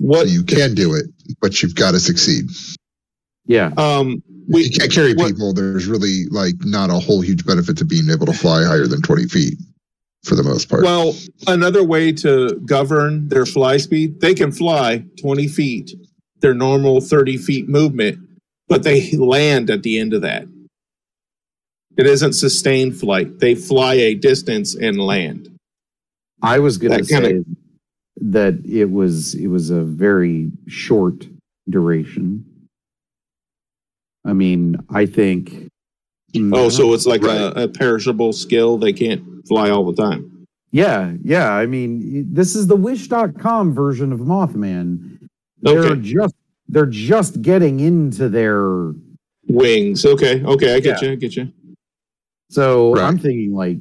What 0.01 0.29
you 0.29 0.43
can 0.45 0.75
do 0.75 0.95
it, 0.95 1.07
but 1.41 1.63
you've 1.63 1.75
got 1.75 1.93
to 1.93 2.01
succeed. 2.01 2.47
Yeah. 3.47 3.71
um 3.77 4.23
If 4.27 4.55
we 4.55 4.65
you 4.65 4.71
can't 4.71 4.93
carry 4.93 5.15
what- 5.15 5.29
people, 5.29 5.55
there's 5.55 5.87
really 5.87 6.27
like 6.31 6.55
not 6.61 6.91
a 6.91 6.95
whole 6.99 7.21
huge 7.21 7.45
benefit 7.47 7.79
to 7.79 7.85
being 7.85 8.11
able 8.11 8.27
to 8.27 8.33
fly 8.33 8.65
higher 8.65 8.87
than 8.87 9.01
20 9.03 9.27
feet 9.27 9.55
for 10.25 10.35
the 10.35 10.43
most 10.43 10.69
part. 10.69 10.83
Well, 10.83 11.15
another 11.47 11.83
way 11.83 12.13
to 12.13 12.61
govern 12.67 13.29
their 13.29 13.47
fly 13.47 13.77
speed, 13.79 14.21
they 14.21 14.35
can 14.35 14.53
fly 14.53 15.05
20 15.21 15.49
feet, 15.49 15.93
their 16.41 16.55
normal 16.55 17.01
30 17.01 17.37
feet 17.39 17.69
movement, 17.69 18.19
but 18.69 18.83
they 18.83 19.11
land 19.17 19.71
at 19.71 19.83
the 19.83 19.99
end 19.99 20.13
of 20.15 20.23
that. 20.23 20.47
It 21.97 22.07
isn't 22.07 22.35
sustained 22.35 22.97
flight. 22.99 23.41
They 23.41 23.55
fly 23.55 23.95
a 23.95 24.15
distance 24.15 24.75
and 24.75 24.99
land. 24.99 25.49
I 26.43 26.59
was 26.59 26.79
going 26.79 26.93
to 26.93 27.03
That 27.05 27.09
kinda- 27.09 27.29
say 27.29 27.45
that 28.23 28.65
it 28.67 28.91
was 28.91 29.35
it 29.35 29.47
was 29.49 29.71
a 29.71 29.83
very 29.83 30.51
short 30.67 31.27
duration. 31.69 32.45
I 34.25 34.33
mean, 34.35 34.77
I 34.91 35.07
think 35.07 35.69
Oh, 36.37 36.69
so 36.69 36.93
it's 36.95 37.07
like 37.07 37.23
Right. 37.25 37.41
a, 37.41 37.65
a 37.65 37.69
perishable 37.69 38.33
skill. 38.33 38.79
They 38.79 38.93
can't 38.93 39.40
fly 39.51 39.69
all 39.69 39.85
the 39.85 40.01
time. 40.01 40.47
Yeah, 40.71 41.15
yeah. 41.25 41.51
I 41.53 41.67
mean, 41.67 42.33
this 42.33 42.55
is 42.55 42.69
the 42.69 42.77
Wish.com 42.77 43.75
version 43.75 44.13
of 44.13 44.21
Mothman. 44.21 45.19
They're 45.61 45.79
Okay. 45.81 46.01
just 46.01 46.35
they're 46.69 46.87
just 46.87 47.43
getting 47.43 47.81
into 47.81 48.29
their 48.29 48.93
Wings. 49.49 50.07
Okay. 50.07 50.41
Okay. 50.45 50.77
I 50.77 50.79
get 50.81 51.03
you. 51.03 51.11
I 51.11 51.15
get 51.17 51.35
you. 51.35 51.53
so 52.51 52.95
Right. 52.95 53.03
I'm 53.03 53.19
thinking 53.19 53.53
like 53.53 53.79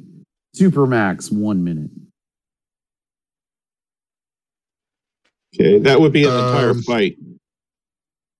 Supermax 0.56 1.30
one 1.32 1.62
minute. 1.62 1.90
Okay. 5.54 5.78
That 5.78 6.00
would 6.00 6.12
be 6.12 6.24
an 6.24 6.30
entire 6.32 6.70
Um, 6.70 6.82
fight. 6.82 7.16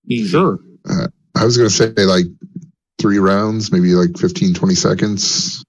Easy. 0.09 0.29
Sure. 0.29 0.59
I 1.37 1.45
was 1.45 1.57
going 1.57 1.69
to 1.69 1.75
say 1.75 1.93
like 2.05 2.27
three 2.99 3.19
rounds, 3.19 3.71
maybe 3.71 3.95
like 3.95 4.19
15, 4.19 4.55
20 4.55 4.75
seconds. 4.75 5.65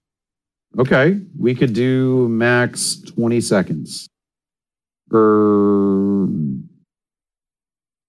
Okay. 0.78 1.20
We 1.38 1.54
could 1.56 1.74
do 1.74 2.28
max 2.30 3.02
20 3.02 3.42
seconds. 3.42 4.08
Er, 5.14 6.26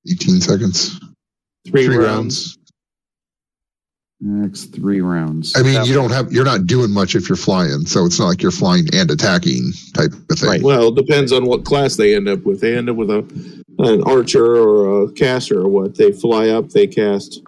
18 0.09 0.41
seconds. 0.41 1.01
Three, 1.67 1.89
rounds. 1.89 2.59
max 4.21 4.65
three 4.65 5.01
rounds. 5.01 5.55
I 5.57 5.63
mean, 5.63 5.75
That- 5.75 5.87
you 5.89 5.95
don't 5.95 6.11
have, 6.13 6.33
you're 6.33 6.45
not 6.45 6.67
doing 6.67 6.91
much 6.93 7.15
if 7.17 7.29
you're 7.29 7.37
flying. 7.37 7.87
So 7.87 8.05
it's 8.07 8.19
not 8.21 8.27
like 8.27 8.43
you're 8.43 8.51
flying 8.53 8.87
and 8.93 9.11
attacking 9.11 9.73
type 9.95 10.13
of 10.31 10.39
thing. 10.39 10.49
Right. 10.49 10.63
Well, 10.63 10.89
it 10.89 10.95
depends 10.97 11.33
on 11.33 11.45
what 11.47 11.65
class 11.65 11.97
they 11.97 12.15
end 12.15 12.29
up 12.29 12.45
with. 12.45 12.61
They 12.61 12.77
end 12.77 12.89
up 12.89 12.97
with 12.97 13.11
a 13.11 13.19
an 13.79 14.03
archer 14.05 14.45
or 14.57 15.05
a 15.05 15.13
caster 15.13 15.61
or 15.61 15.69
what. 15.69 15.97
They 15.97 16.13
fly 16.13 16.49
up. 16.51 16.69
They 16.69 16.87
cast 16.87 17.43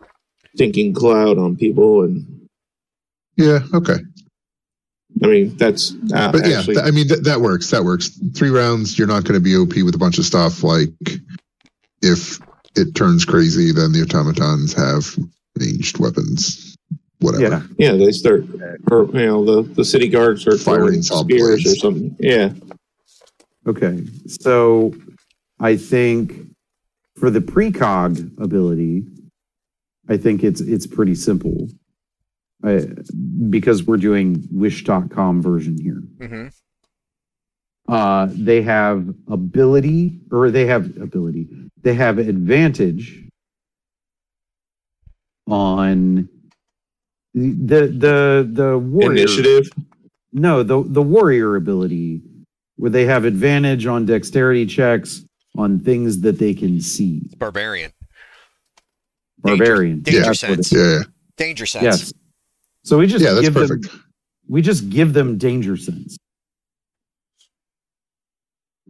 stinking 0.55 0.95
cloud 0.95 1.39
on 1.39 1.55
people, 1.57 2.03
and 2.03 2.27
Yeah. 3.37 3.61
Okay. 3.75 3.99
I 5.23 5.27
mean 5.27 5.57
that's 5.57 5.93
uh, 6.13 6.33
But 6.33 6.47
yeah, 6.47 6.59
actually 6.59 6.75
th- 6.75 6.87
I 6.87 6.91
mean, 6.91 7.09
th- 7.09 7.21
that 7.21 7.41
works. 7.41 7.71
That 7.71 7.85
works. 7.85 8.11
Three 8.35 8.51
rounds, 8.51 8.99
you're 8.99 9.07
not 9.09 9.25
going 9.25 9.35
to 9.35 9.41
be 9.41 9.57
OP 9.57 9.75
with 9.85 9.95
a 9.95 9.99
bunch 9.99 10.19
of 10.19 10.25
stuff. 10.25 10.63
Like 10.63 10.91
if 12.03 12.41
it 12.77 12.95
turns 12.95 13.25
crazy, 13.25 13.73
then 13.73 13.93
the 13.93 14.03
automatons 14.03 14.73
have 14.75 15.17
ranged 15.59 15.99
weapons, 15.99 16.77
whatever. 17.21 17.65
Yeah. 17.79 17.93
yeah. 17.93 17.97
They 17.97 18.11
start 18.11 18.45
or 18.91 19.05
you 19.13 19.27
know 19.27 19.45
the 19.45 19.63
the 19.63 19.85
city 19.85 20.09
guards 20.09 20.43
start 20.43 20.61
Firing 20.61 20.81
firing 20.81 21.03
saw 21.03 21.23
spears 21.23 21.67
or 21.67 21.77
something. 21.77 22.17
Yeah. 22.19 22.51
Okay. 23.67 24.05
So 24.27 24.95
I 25.61 25.77
think 25.77 26.35
for 27.17 27.31
the 27.31 27.41
precog 27.41 28.39
ability, 28.43 29.05
I 30.09 30.17
think 30.17 30.45
it's 30.45 30.61
it's 30.61 30.87
pretty 30.87 31.15
simple. 31.15 31.69
I, 32.63 32.87
because 33.51 33.85
we're 33.85 33.97
doing 33.97 34.47
wish.com 34.51 35.43
version 35.43 35.77
here. 35.81 36.03
hmm 36.29 36.49
Uh, 37.89 38.29
they 38.31 38.63
have 38.63 39.13
ability 39.29 40.21
or 40.31 40.51
they 40.51 40.67
have 40.67 40.97
ability. 41.01 41.49
They 41.83 41.95
have 41.95 42.19
advantage 42.19 43.23
on 45.47 46.29
the 47.35 47.87
the 47.89 48.49
the 48.51 48.79
warrior 48.79 49.13
Initiative. 49.23 49.69
no, 50.33 50.63
the 50.63 50.83
the 50.83 51.03
warrior 51.03 51.57
ability 51.57 52.23
where 52.77 52.91
they 52.91 53.05
have 53.05 53.25
advantage 53.25 53.87
on 53.87 54.07
dexterity 54.07 54.67
checks 54.67 55.25
on 55.57 55.79
things 55.79 56.21
that 56.23 56.39
they 56.39 56.55
can 56.55 56.81
see. 56.81 57.31
Barbarian. 57.39 57.93
Barbarian. 59.39 60.01
Danger 60.01 60.21
That's 60.23 60.43
what 60.43 60.65
sense. 60.65 60.73
Yeah. 60.73 61.03
Danger 61.37 61.67
sense. 61.67 61.85
Yes. 61.85 62.13
So 62.85 62.99
we 62.99 63.07
just 63.07 63.25
Yeah. 63.25 63.33
That's 63.33 63.47
give 63.47 63.55
perfect. 63.55 63.91
them 63.91 64.05
we 64.49 64.61
just 64.63 64.91
give 64.91 65.13
them 65.15 65.39
danger 65.39 65.77
sense. 65.77 66.17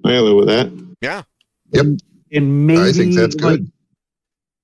I 0.04 0.18
live 0.18 0.36
with 0.36 0.48
that. 0.48 0.70
Yeah. 1.00 1.22
Yep. 1.70 1.86
And 2.32 2.66
maybe 2.66 2.80
I 2.80 2.92
think 2.92 3.14
that's 3.14 3.36
like, 3.36 3.60
good. 3.60 3.72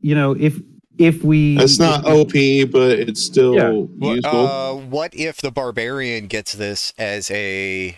you 0.01 0.15
know, 0.15 0.33
if 0.33 0.61
if 0.99 1.23
we 1.25 1.57
That's 1.57 1.79
not 1.79 2.05
OP, 2.05 2.33
but 2.71 2.99
it's 2.99 3.23
still 3.23 3.55
Yeah. 3.55 3.71
What, 3.71 4.17
useful. 4.17 4.47
uh, 4.47 4.75
what 4.75 5.15
if 5.15 5.39
the 5.39 5.51
barbarian 5.51 6.27
gets 6.27 6.53
this 6.53 6.93
as 6.99 7.31
a 7.31 7.97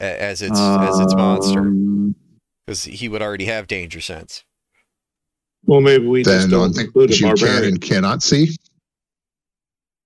a- 0.00 0.22
as 0.22 0.42
its 0.42 0.58
as 0.58 0.98
its 1.00 1.14
monster 1.14 1.60
Um, 1.60 2.14
because 2.66 2.84
he 2.84 3.08
would 3.08 3.22
already 3.22 3.44
have 3.44 3.66
danger 3.66 4.00
sense. 4.00 4.44
Well, 5.64 5.80
maybe 5.80 6.06
we 6.06 6.22
just 6.22 6.48
Then 6.48 6.54
on 6.58 6.72
don't 6.72 6.78
include 6.84 7.10
a 7.10 7.12
things 7.14 7.20
you 7.20 7.26
can 7.28 7.36
barbarian. 7.36 7.64
and 7.74 7.80
cannot 7.80 8.22
see. 8.22 8.56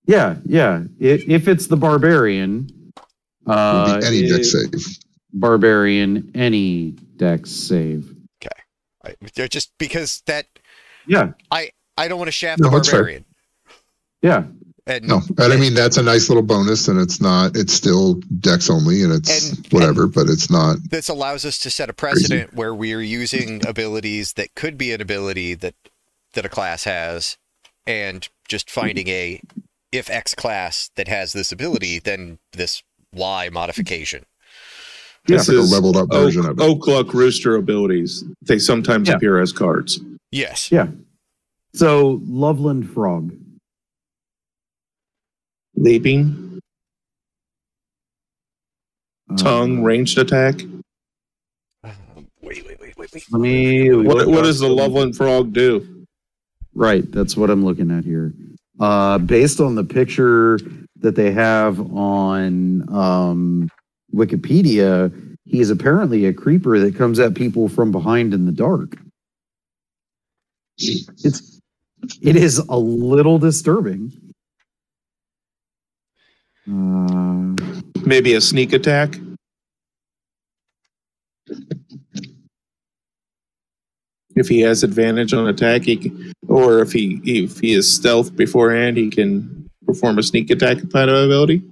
Yeah, 0.06 0.36
yeah. 0.44 0.82
If, 0.98 1.28
if 1.28 1.46
it's 1.48 1.68
the 1.68 1.76
barbarian, 1.76 2.68
Would 3.46 3.52
uh, 3.52 4.00
be 4.00 4.06
any 4.06 4.22
deck 4.28 4.40
it- 4.40 4.44
save. 4.44 4.98
barbarian, 5.32 6.30
any 6.34 6.90
dex 7.16 7.50
save. 7.50 8.14
I, 9.04 9.14
they're 9.34 9.48
just 9.48 9.72
because 9.78 10.22
that 10.26 10.46
Yeah, 11.08 11.32
I 11.50 11.70
don't 12.08 12.18
want 12.18 12.28
to 12.28 12.32
shaft 12.32 12.60
No, 12.60 12.70
the 12.70 12.76
that's 12.76 12.88
fair. 12.88 13.00
barbarian. 13.00 13.24
yeah, 14.22 14.44
And 14.86 15.06
No, 15.06 15.20
and 15.38 15.52
I 15.52 15.56
mean 15.56 15.74
that's 15.74 15.96
a 15.96 16.02
nice 16.02 16.28
little 16.28 16.42
bonus, 16.42 16.88
and 16.88 16.98
it's 16.98 17.20
not. 17.20 17.56
It's 17.56 17.72
still 17.72 18.14
dex 18.40 18.68
only, 18.68 19.02
and 19.04 19.12
it's 19.12 19.50
And- 19.52 19.66
whatever, 19.70 20.08
but 20.08 20.28
it's 20.28 20.50
not. 20.50 20.78
this 20.90 21.08
allows 21.08 21.44
us 21.44 21.58
to 21.60 21.70
set 21.70 21.88
a 21.88 21.92
precedent 21.92 22.54
where 22.54 22.74
we 22.74 22.92
are 22.92 23.00
using 23.00 23.64
abilities 23.66 24.32
that 24.32 24.54
could 24.56 24.76
be 24.76 24.90
an 24.92 25.00
ability 25.00 25.54
that 25.54 25.74
that 26.34 26.44
a 26.44 26.48
class 26.48 26.82
has 26.84 27.36
and 27.86 28.28
just 28.48 28.68
finding 28.70 29.06
a 29.08 29.40
if 29.92 30.08
x 30.10 30.34
class 30.34 30.90
that 30.96 31.06
has 31.06 31.32
this 31.32 31.52
ability 31.52 31.98
then 32.00 32.38
this 32.52 32.82
y 33.12 33.48
modification 33.52 34.24
This 35.26 35.46
like 35.48 35.58
a 35.58 35.60
is 35.60 35.70
leveled 35.70 35.96
up 35.96 36.08
Oak, 36.10 36.24
version 36.24 36.46
of 36.46 36.58
it. 36.58 36.62
Oakluck 36.62 37.12
Rooster 37.12 37.54
abilities. 37.54 38.24
They 38.40 38.58
sometimes 38.58 39.08
Yeah. 39.08 39.14
appear 39.16 39.38
as 39.40 39.52
cards. 39.52 40.00
yes 40.32 40.72
yeah. 40.72 40.88
So 41.74 42.20
Loveland 42.26 42.90
Frog. 42.90 43.32
Leaping, 45.82 46.60
tongue, 49.36 49.78
Um, 49.78 49.82
ranged 49.82 50.16
attack. 50.16 50.62
Wait 52.40 52.64
wait 52.64 52.80
wait 52.80 52.96
wait 52.96 53.12
wait 53.12 53.24
Let 53.32 53.40
me. 53.40 53.90
What, 53.90 54.28
what 54.28 54.44
does 54.44 54.60
the 54.60 54.68
Loveland 54.68 55.16
Frog 55.16 55.52
do? 55.52 56.06
Right, 56.72 57.10
that's 57.10 57.36
what 57.36 57.50
I'm 57.50 57.64
looking 57.64 57.90
at 57.90 58.04
here. 58.04 58.32
Uh, 58.78 59.18
based 59.18 59.58
on 59.58 59.74
the 59.74 59.82
picture 59.82 60.60
that 61.00 61.16
they 61.16 61.32
have 61.32 61.80
on 61.92 62.88
um, 62.94 63.68
Wikipedia, 64.14 65.12
he 65.46 65.58
is 65.58 65.70
apparently 65.70 66.26
a 66.26 66.32
creeper 66.32 66.78
that 66.78 66.94
comes 66.94 67.18
at 67.18 67.34
people 67.34 67.68
from 67.68 67.90
behind 67.90 68.32
in 68.32 68.46
the 68.46 68.52
dark. 68.52 68.96
It's 70.78 71.60
it 72.20 72.36
is 72.36 72.58
a 72.58 72.78
little 72.78 73.40
disturbing. 73.40 74.12
Uh, 76.70 77.56
Maybe 78.04 78.34
a 78.34 78.40
sneak 78.40 78.72
attack. 78.72 79.18
If 84.34 84.48
he 84.48 84.60
has 84.60 84.82
advantage 84.82 85.34
on 85.34 85.46
attack, 85.46 85.82
he 85.82 85.96
can, 85.96 86.32
or 86.48 86.80
if 86.80 86.92
he 86.92 87.20
if 87.24 87.60
he 87.60 87.74
is 87.74 87.92
stealth 87.94 88.34
beforehand, 88.34 88.96
he 88.96 89.10
can 89.10 89.68
perform 89.86 90.18
a 90.18 90.22
sneak 90.22 90.50
attack 90.50 90.78
kind 90.90 91.10
of 91.10 91.16
ability. 91.26 91.62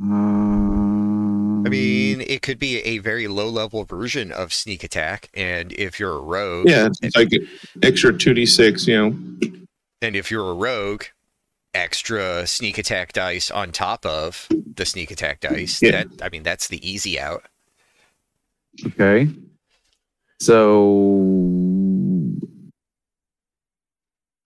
i 0.00 1.68
mean 1.68 2.20
it 2.20 2.42
could 2.42 2.58
be 2.60 2.78
a 2.80 2.98
very 2.98 3.26
low 3.26 3.48
level 3.48 3.82
version 3.82 4.30
of 4.30 4.52
sneak 4.52 4.84
attack 4.84 5.28
and 5.34 5.72
if 5.72 5.98
you're 5.98 6.12
a 6.12 6.20
rogue 6.20 6.68
Yeah, 6.68 6.88
it's 7.02 7.16
like 7.16 7.30
extra 7.82 8.16
two 8.16 8.34
d 8.34 8.46
six. 8.46 8.86
You 8.86 8.96
know, 8.96 9.58
and 10.02 10.14
if 10.14 10.30
you're 10.30 10.48
a 10.50 10.54
rogue 10.54 11.04
extra 11.76 12.46
sneak 12.46 12.78
attack 12.78 13.12
dice 13.12 13.50
on 13.50 13.70
top 13.70 14.04
of 14.06 14.48
the 14.74 14.84
sneak 14.86 15.10
attack 15.10 15.40
dice 15.40 15.80
Yeah. 15.82 15.90
that 15.90 16.08
i 16.22 16.28
mean 16.30 16.42
that's 16.42 16.68
the 16.68 16.80
easy 16.88 17.18
out 17.20 17.44
Okay. 18.84 19.28
So 20.38 21.62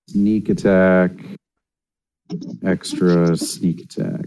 sneak 0.09 0.49
attack, 0.49 1.11
extra 2.65 3.37
sneak 3.37 3.81
attack, 3.83 4.27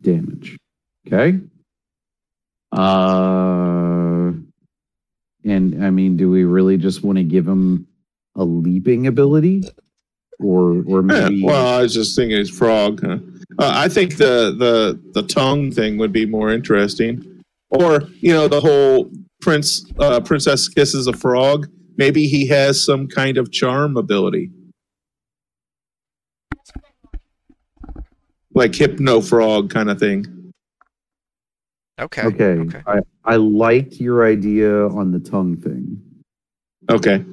damage. 0.00 0.58
Okay. 1.06 1.38
Uh, 2.72 4.32
and 5.44 5.84
I 5.84 5.90
mean, 5.90 6.16
do 6.16 6.28
we 6.30 6.42
really 6.44 6.76
just 6.76 7.04
want 7.04 7.18
to 7.18 7.24
give 7.24 7.46
him 7.46 7.86
a 8.34 8.44
leaping 8.44 9.06
ability, 9.06 9.62
or 10.42 10.82
or 10.86 11.04
Yeah, 11.06 11.28
well, 11.42 11.78
I 11.78 11.82
was 11.82 11.94
just 11.94 12.16
thinking 12.16 12.38
it's 12.38 12.50
frog. 12.50 13.00
Huh? 13.04 13.18
Uh, 13.58 13.72
I 13.74 13.88
think 13.88 14.16
the 14.16 14.54
the 14.58 15.00
the 15.12 15.26
tongue 15.26 15.70
thing 15.70 15.98
would 15.98 16.12
be 16.12 16.26
more 16.26 16.50
interesting, 16.50 17.42
or 17.70 18.02
you 18.20 18.32
know, 18.32 18.48
the 18.48 18.60
whole 18.60 19.10
prince 19.40 19.84
uh, 19.98 20.20
princess 20.20 20.68
kisses 20.68 21.06
a 21.06 21.12
frog. 21.12 21.68
Maybe 21.96 22.26
he 22.26 22.46
has 22.48 22.82
some 22.84 23.06
kind 23.06 23.36
of 23.36 23.52
charm 23.52 23.96
ability. 23.96 24.50
like 28.54 28.74
hypno 28.74 29.20
frog 29.20 29.70
kind 29.70 29.90
of 29.90 29.98
thing. 29.98 30.52
Okay. 32.00 32.22
Okay. 32.22 32.44
Okay. 32.44 32.82
I, 32.86 33.00
I 33.24 33.36
liked 33.36 33.94
your 33.94 34.26
idea 34.26 34.86
on 34.88 35.12
the 35.12 35.20
tongue 35.20 35.56
thing. 35.56 36.00
Okay. 36.90 37.24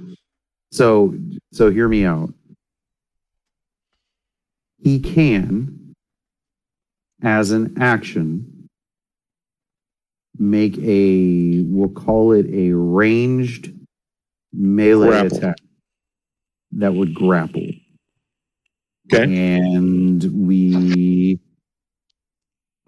So 0.72 1.16
so 1.52 1.72
hear 1.72 1.88
me 1.88 2.06
out. 2.06 2.34
He 4.82 5.00
can, 5.00 5.94
as 7.22 7.52
an 7.52 7.76
action, 7.82 8.68
make 10.38 10.78
a 10.78 11.64
we'll 11.66 11.90
call 11.90 12.32
it 12.32 12.46
a 12.48 12.72
ranged 12.74 13.74
melee 14.54 15.10
Grapple. 15.10 15.38
attack 15.38 15.58
that 16.74 16.94
would 16.94 17.14
grapple. 17.14 17.68
Okay. 19.12 19.24
And 19.24 20.48
we 20.48 21.40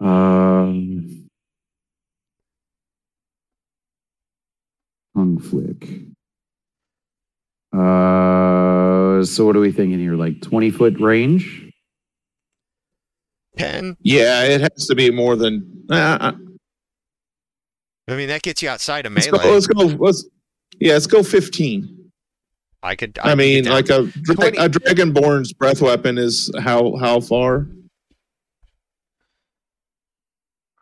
um 0.00 1.28
tongue 5.14 5.38
flick. 5.38 5.88
Uh, 7.72 9.24
so 9.24 9.46
what 9.46 9.56
are 9.56 9.60
we 9.60 9.72
thinking 9.72 9.98
here? 9.98 10.14
Like 10.14 10.40
20 10.42 10.70
foot 10.70 11.00
range? 11.00 11.71
Ten. 13.62 13.96
Yeah, 14.02 14.42
it 14.44 14.60
has 14.60 14.86
to 14.86 14.94
be 14.94 15.10
more 15.10 15.36
than. 15.36 15.84
Uh, 15.90 16.32
I 18.08 18.16
mean, 18.16 18.28
that 18.28 18.42
gets 18.42 18.62
you 18.62 18.68
outside 18.68 19.06
of 19.06 19.12
let's 19.12 19.26
go. 19.28 19.36
melee. 19.38 19.50
Let's 19.52 19.66
go. 19.66 19.84
Let's. 19.84 20.28
Yeah, 20.80 20.94
let's 20.94 21.06
go 21.06 21.22
fifteen. 21.22 22.10
I 22.82 22.96
could. 22.96 23.18
I, 23.22 23.32
I'd 23.32 23.38
mean, 23.38 23.66
like 23.66 23.88
a 23.90 24.06
dra- 24.06 24.48
a 24.58 24.68
dragonborn's 24.68 25.52
breath 25.52 25.80
weapon 25.80 26.18
is 26.18 26.50
how 26.58 26.96
how 26.96 27.20
far? 27.20 27.68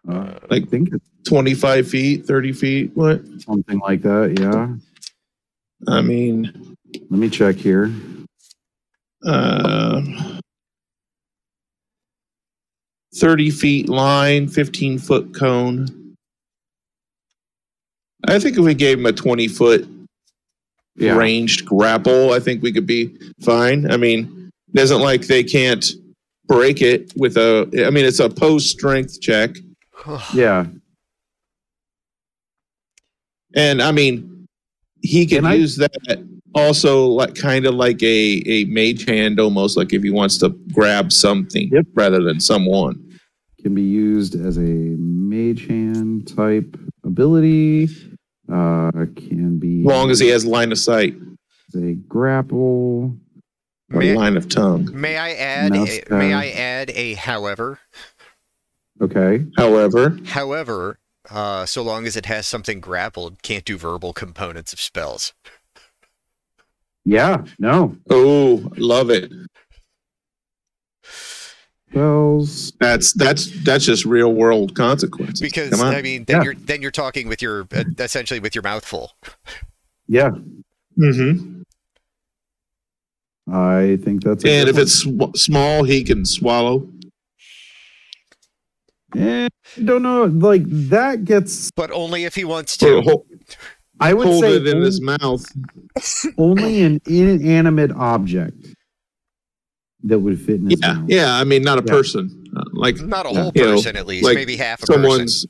Uh, 0.09 0.39
Like- 0.49 0.63
I 0.63 0.67
think 0.67 0.89
it's 0.95 1.07
Twenty 1.27 1.53
five 1.53 1.87
feet, 1.87 2.25
thirty 2.27 2.53
feet. 2.53 2.93
What? 2.95 3.21
something 3.43 3.79
like 3.81 4.01
that. 4.03 4.39
Yeah. 4.41 4.75
I 5.87 6.01
mean, 6.01 6.77
Let 7.11 7.21
me 7.21 7.29
check 7.29 7.57
here. 7.57 7.93
uh, 9.27 10.01
thirty 13.15 13.51
feet 13.51 13.89
line, 13.89 14.49
fifteen 14.49 14.99
foot 14.99 15.35
cone. 15.35 16.15
I 18.29 18.39
think 18.39 18.59
if 18.59 18.65
we 18.65 18.75
gave 18.75 18.99
him 18.99 19.07
a 19.07 19.13
twenty 19.13 19.49
foot 19.49 19.89
Yeah. 20.97 21.17
ranged 21.17 21.65
grapple, 21.65 22.33
I 22.33 22.41
think 22.41 22.63
we 22.63 22.73
could 22.73 22.87
be 22.87 23.17
fine. 23.41 23.91
I 23.91 23.97
mean, 23.97 24.51
it 24.75 24.81
isn't 24.81 25.01
like 25.01 25.27
they 25.27 25.43
can't 25.43 25.85
break 26.47 26.83
it 26.83 27.13
with 27.17 27.37
a. 27.37 27.69
I 27.87 27.91
mean, 27.91 28.05
it's 28.05 28.21
a 28.21 28.29
post 28.29 28.69
strength 28.71 29.21
check, 29.21 29.57
Yeah. 30.35 30.67
and 33.55 33.83
I 33.83 33.91
mean, 33.93 34.47
he 35.03 35.27
can 35.27 35.39
Can 35.39 35.47
I- 35.47 35.55
use 35.55 35.77
that 35.77 35.93
also, 36.55 37.07
like 37.07 37.35
kind 37.35 37.67
of 37.67 37.75
like 37.75 38.03
a 38.03 38.43
a 38.47 38.65
mage 38.67 39.05
hand, 39.07 39.39
almost 39.41 39.77
like 39.77 39.93
if 39.93 40.03
he 40.03 40.11
wants 40.11 40.39
to 40.39 40.51
grab 40.73 41.13
something 41.13 41.69
Yep. 41.73 41.87
rather 41.95 42.23
than 42.23 42.41
someone. 42.41 43.03
Can 43.63 43.75
be 43.75 43.83
used 43.83 44.35
as 44.35 44.57
a 44.57 44.61
mage 44.61 45.67
hand 45.67 46.27
type 46.29 46.77
ability. 47.05 47.89
Uh, 48.51 48.91
can 49.17 49.59
be 49.59 49.81
As 49.81 49.87
long 49.87 50.11
as 50.11 50.19
he 50.19 50.29
has 50.29 50.45
line 50.45 50.73
of 50.73 50.79
sight 50.79 51.15
a 51.77 51.95
grapple. 52.09 53.17
or 53.93 53.99
May- 53.99 54.15
line 54.15 54.37
of 54.37 54.49
tongue. 54.49 54.89
May 54.93 55.17
I 55.17 55.33
add? 55.33 55.73
A, 55.75 56.03
may. 56.11 56.33
I 56.33 56.49
add 56.51 56.91
a 56.91 57.15
however? 57.15 57.79
Okay. 59.01 59.45
However, 59.57 60.19
However, 60.27 60.99
uh, 61.31 61.65
so 61.67 61.83
long 61.83 62.07
as 62.07 62.17
it 62.17 62.27
has 62.27 62.47
something 62.47 62.81
grappled, 62.81 63.43
can't 63.43 63.65
do 63.65 63.79
verbal 63.79 64.13
components 64.13 64.73
of 64.73 64.81
spells. 64.81 65.33
Yeah. 67.05 67.45
No. 67.59 67.97
oh, 68.11 68.71
love 68.77 69.11
it. 69.11 69.33
Spells. 71.91 72.73
That's 72.79 73.13
that's 73.15 73.65
that's 73.65 73.85
just 73.85 74.05
real 74.05 74.33
world 74.33 74.75
consequences. 74.77 75.41
Because 75.41 75.71
Come 75.71 75.81
on. 75.81 75.95
I 75.95 76.03
mean, 76.03 76.25
then 76.25 76.37
Yeah. 76.37 76.43
you're 76.45 76.55
then 76.55 76.83
you're 76.83 76.91
talking 76.93 77.27
with 77.29 77.43
your 77.43 77.67
uh, 77.75 77.85
essentially 77.99 78.39
with 78.41 78.55
your 78.55 78.63
mouth 78.63 78.85
full. 78.85 79.13
Yeah. 80.07 80.31
Mm-hmm. 80.99 81.63
I 83.53 83.99
think 84.05 84.23
that's. 84.23 84.45
a 84.45 84.49
And 84.49 84.67
good 84.67 84.77
if 84.77 84.83
it's 84.83 84.93
sw- 84.93 85.37
small, 85.41 85.83
he 85.85 86.05
can 86.05 86.25
swallow. 86.25 86.79
one. 86.79 87.01
Eh, 89.17 89.49
I 89.77 89.81
don't 89.83 90.03
know. 90.03 90.25
Like 90.27 90.63
that 90.67 91.25
gets. 91.25 91.71
But 91.73 91.91
only 91.91 92.25
if 92.25 92.37
he 92.37 92.45
wants 92.45 92.81
Or 92.83 93.03
to. 93.03 93.25
Hold, 94.01 94.11
I 94.11 94.15
would 94.15 94.27
hold 94.27 94.45
say 94.45 94.57
it 94.57 94.67
in 94.67 94.77
only, 94.77 94.87
his 94.87 95.01
mouth. 95.01 95.45
only 96.39 96.83
an 96.83 97.01
inanimate 97.07 97.93
object 97.93 98.67
that 100.05 100.19
would 100.19 100.41
fit 100.41 100.57
in 100.57 100.67
his 100.67 100.81
Yeah, 100.81 100.95
mouth. 100.95 101.05
yeah. 101.09 101.35
I 101.35 101.45
mean, 101.45 101.63
not 101.63 101.79
a 101.79 101.83
Yeah. 101.83 101.93
person. 101.93 102.45
Uh, 102.57 102.65
like 102.73 103.01
Not 103.01 103.27
a 103.27 103.29
whole 103.31 103.53
You 103.53 103.63
know, 103.63 103.73
person, 103.75 103.97
at 103.97 104.07
least, 104.07 104.25
like 104.25 104.35
maybe 104.35 104.57
half 104.57 104.83
a 104.83 104.87
person. 104.87 104.95
someone's 104.95 105.47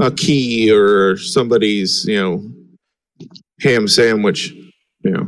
a 0.00 0.10
key 0.10 0.70
or 0.72 1.16
somebody's, 1.16 2.04
you 2.06 2.16
know, 2.16 2.50
ham 3.60 3.86
sandwich. 3.88 4.52
You 5.04 5.10
know. 5.10 5.26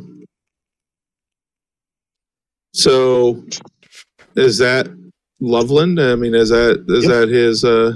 So, 2.72 3.44
is 4.36 4.58
that 4.58 4.88
Loveland? 5.40 6.00
I 6.00 6.14
mean, 6.14 6.34
is 6.34 6.50
that 6.50 6.84
is 6.88 7.04
Yep. 7.04 7.12
that 7.12 7.28
his 7.28 7.64
uh 7.64 7.94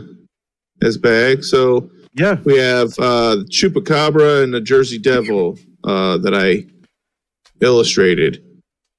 his 0.80 0.98
bag? 0.98 1.44
So 1.44 1.88
Yeah. 2.14 2.38
we 2.44 2.58
have 2.58 2.90
uh 2.98 3.44
Chupacabra 3.50 4.42
and 4.44 4.54
the 4.54 4.60
Jersey 4.60 4.98
Devil 4.98 5.58
uh 5.84 6.16
that 6.18 6.34
I 6.34 6.66
illustrated. 7.60 8.42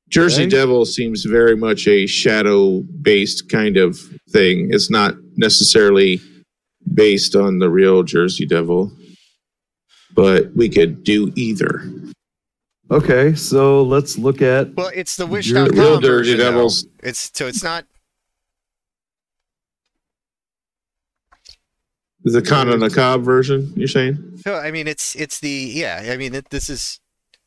Jersey 0.09 0.43
Okay. 0.43 0.49
Devil 0.51 0.85
seems 0.85 1.23
very 1.25 1.55
much 1.55 1.87
a 1.87 2.05
shadow 2.05 2.81
based 3.01 3.49
kind 3.49 3.77
of 3.77 3.97
thing. 4.29 4.69
It's 4.71 4.89
not 4.89 5.15
necessarily 5.35 6.21
based 6.93 7.35
on 7.35 7.59
the 7.59 7.69
real 7.69 8.03
Jersey 8.03 8.45
Devil, 8.45 8.91
but 10.13 10.53
we 10.55 10.69
could 10.69 11.03
do 11.03 11.31
either. 11.35 11.83
Okay. 12.91 13.33
So 13.33 13.81
let's 13.81 14.17
look 14.17 14.41
at. 14.43 14.73
Well, 14.75 14.91
it's 14.93 15.15
the 15.15 15.23
You're- 15.25 15.31
wish.com 15.31 15.65
The 15.69 15.71
real 15.81 15.99
Jersey 15.99 16.33
version. 16.33 16.37
Devils. 16.37 16.87
It's 17.01 17.31
so 17.33 17.47
it's 17.47 17.63
not. 17.63 17.85
The 22.25 22.41
Kana 22.41 22.73
Nakab 22.73 23.23
version, 23.23 23.71
you're 23.75 23.87
saying? 23.87 24.41
No, 24.47 24.55
I 24.55 24.71
mean 24.71 24.87
it's 24.87 25.15
it's 25.15 25.39
the 25.39 25.49
yeah. 25.49 26.09
I 26.11 26.17
mean 26.17 26.33
it, 26.33 26.49
this 26.49 26.71
is 26.71 26.99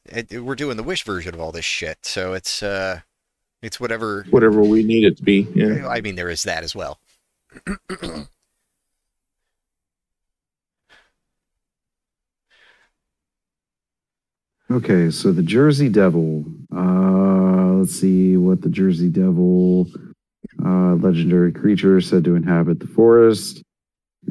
it, 0.07 0.41
we're 0.43 0.55
doing 0.55 0.77
the 0.77 0.85
wish 0.85 1.03
version 1.03 1.35
of 1.35 1.41
all 1.41 1.51
this 1.51 1.65
shit. 1.65 1.99
So 2.03 2.33
it's 2.33 2.63
uh, 2.63 3.01
it's 3.61 3.81
whatever. 3.81 4.25
Whatever 4.31 4.63
we 4.63 4.85
need 4.85 5.05
it 5.05 5.17
to 5.17 5.23
be. 5.25 5.49
Yeah. 5.53 5.89
I 5.89 6.01
mean 6.01 6.15
there 6.15 6.31
is 6.31 6.45
that 6.45 6.63
as 6.63 6.77
well. 6.77 7.01
Okay, 14.71 15.11
so 15.11 15.33
the 15.33 15.43
Jersey 15.43 15.89
Devil. 15.89 16.45
Uh, 16.77 17.79
let's 17.79 17.99
see 17.99 18.37
what 18.37 18.61
the 18.61 18.69
Jersey 18.69 19.09
Devil. 19.09 19.87
Uh, 20.63 20.95
legendary 20.97 21.53
creature 21.53 22.03
said 22.03 22.23
to 22.25 22.37
inhabit 22.37 22.79
the 22.79 22.87
forest. 22.87 23.63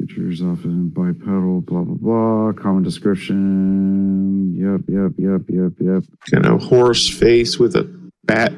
Creatures 0.06 0.42
often 0.42 0.88
bipedal. 0.90 1.62
Blah 1.62 1.82
blah 1.82 1.96
blah. 1.96 2.52
Common 2.52 2.84
description. 2.84 4.54
Yep, 4.56 4.82
yep, 4.88 5.12
yep, 5.18 5.42
yep, 5.48 5.72
yep. 5.80 6.04
Kind 6.30 6.46
of 6.46 6.62
horse 6.62 7.08
face 7.08 7.58
with 7.58 7.74
a 7.76 7.84
bat 8.24 8.52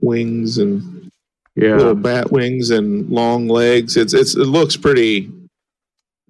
wings 0.00 0.58
and 0.58 1.10
little 1.56 1.94
bat 1.94 2.30
wings 2.30 2.70
and 2.70 3.08
long 3.10 3.48
legs. 3.48 3.96
It's 3.96 4.14
it's 4.14 4.36
it 4.36 4.46
looks 4.46 4.76
pretty. 4.76 5.32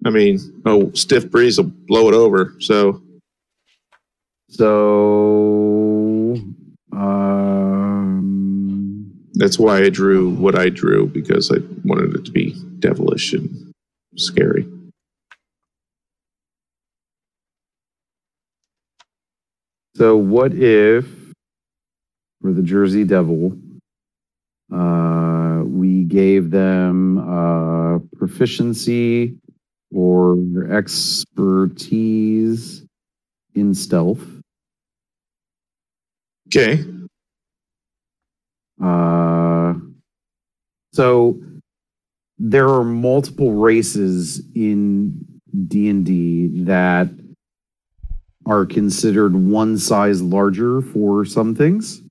I 0.06 0.10
mean, 0.10 0.38
oh, 0.66 0.92
stiff 0.92 1.30
breeze 1.30 1.58
will 1.58 1.72
blow 1.86 2.08
it 2.08 2.14
over. 2.14 2.54
So 2.60 3.02
So, 4.48 6.36
um, 6.92 8.22
that's 9.34 9.58
why 9.58 9.82
I 9.82 9.90
drew 9.90 10.30
what 10.30 10.58
I 10.58 10.70
drew 10.70 11.08
because 11.08 11.50
I 11.50 11.56
wanted 11.84 12.14
it 12.14 12.24
to 12.26 12.30
be 12.32 12.54
devilish 12.78 13.34
and 13.34 13.72
scary. 14.16 14.66
so 19.96 20.16
what 20.16 20.52
if 20.54 21.06
for 22.42 22.52
the 22.52 22.62
Jersey 22.62 23.04
Devil, 23.04 23.56
uh, 24.72 25.62
we 25.64 26.04
gave 26.04 26.50
them 26.50 27.18
uh, 27.18 27.98
proficiency 28.16 29.36
or 29.92 30.36
expertise 30.70 32.84
in 33.54 33.74
stealth? 33.74 34.22
Okay. 36.48 36.84
Uh, 38.82 39.74
So 40.92 41.40
there 42.38 42.68
are 42.68 42.84
multiple 42.84 43.52
races 43.52 44.42
in 44.54 45.24
D&D 45.68 46.64
that 46.64 47.08
are 48.44 48.66
considered 48.66 49.34
one 49.34 49.78
size 49.78 50.22
larger 50.22 50.80
for 50.80 51.24
some 51.24 51.54
things. 51.54 52.02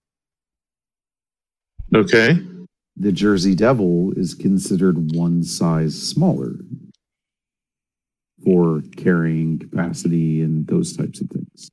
Okay. 1.93 2.39
The 2.97 3.11
Jersey 3.11 3.55
Devil 3.55 4.13
is 4.17 4.33
considered 4.33 5.15
one 5.15 5.43
size 5.43 6.01
smaller 6.01 6.55
for 8.43 8.81
carrying 8.95 9.59
capacity 9.59 10.41
and 10.41 10.65
those 10.67 10.95
types 10.95 11.21
of 11.21 11.29
things. 11.29 11.69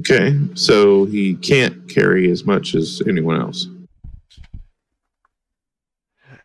Okay. 0.00 0.38
So 0.54 1.04
he 1.06 1.34
can't 1.34 1.88
carry 1.88 2.30
as 2.30 2.44
much 2.44 2.74
as 2.74 3.02
anyone 3.06 3.40
else. 3.40 3.66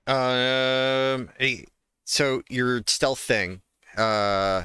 Um, 0.05 1.30
so 2.05 2.43
your 2.49 2.84
stealth 2.88 3.19
thing. 3.19 3.61
Uh, 3.97 4.63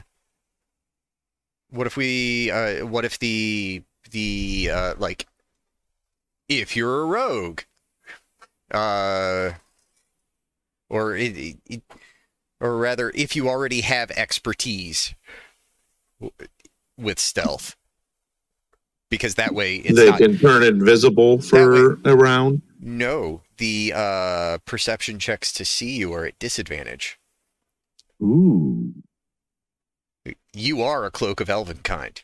what 1.70 1.86
if 1.86 1.96
we? 1.96 2.50
Uh, 2.50 2.86
what 2.86 3.04
if 3.04 3.18
the 3.18 3.82
the 4.10 4.70
uh 4.72 4.94
like, 4.98 5.26
if 6.48 6.74
you're 6.74 7.02
a 7.02 7.04
rogue, 7.04 7.60
uh, 8.72 9.50
or 10.88 11.14
it, 11.14 11.58
it, 11.66 11.82
or 12.60 12.78
rather, 12.78 13.12
if 13.14 13.36
you 13.36 13.48
already 13.48 13.82
have 13.82 14.10
expertise 14.12 15.14
with 16.96 17.18
stealth, 17.18 17.76
because 19.10 19.36
that 19.36 19.54
way 19.54 19.76
it's 19.76 19.96
they 19.96 20.10
not 20.10 20.18
can 20.18 20.36
turn 20.38 20.62
invisible 20.62 21.40
for 21.40 21.98
a 22.04 22.16
round. 22.16 22.62
No 22.80 23.42
the 23.58 23.92
uh 23.94 24.58
perception 24.64 25.18
checks 25.18 25.52
to 25.52 25.64
see 25.64 25.96
you 25.96 26.12
are 26.12 26.24
at 26.24 26.38
disadvantage. 26.38 27.18
Ooh. 28.22 28.92
You 30.52 30.82
are 30.82 31.04
a 31.04 31.10
cloak 31.10 31.40
of 31.40 31.48
elven 31.48 31.78
kind. 31.82 32.20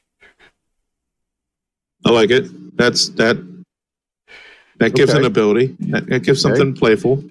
I 2.05 2.11
like 2.11 2.31
it. 2.31 2.77
That's 2.77 3.09
that. 3.11 3.37
That 4.79 4.95
gives 4.95 5.11
Okay. 5.13 5.21
an 5.21 5.25
ability. 5.25 5.77
That, 5.81 6.07
that 6.09 6.21
gives 6.25 6.45
Okay. 6.45 6.55
something 6.57 6.75
playful. 6.75 7.25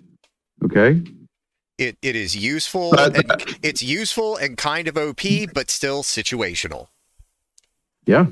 Okay. 0.63 1.01
It 1.77 1.97
it 2.01 2.15
is 2.15 2.35
useful. 2.35 2.91
But- 2.91 3.15
and, 3.17 3.57
it's 3.61 3.83
useful 3.83 4.37
and 4.37 4.57
kind 4.57 4.87
of 4.87 4.97
OP, 4.97 5.21
but 5.53 5.69
still 5.69 6.03
situational. 6.03 6.87
Yeah. 8.05 8.25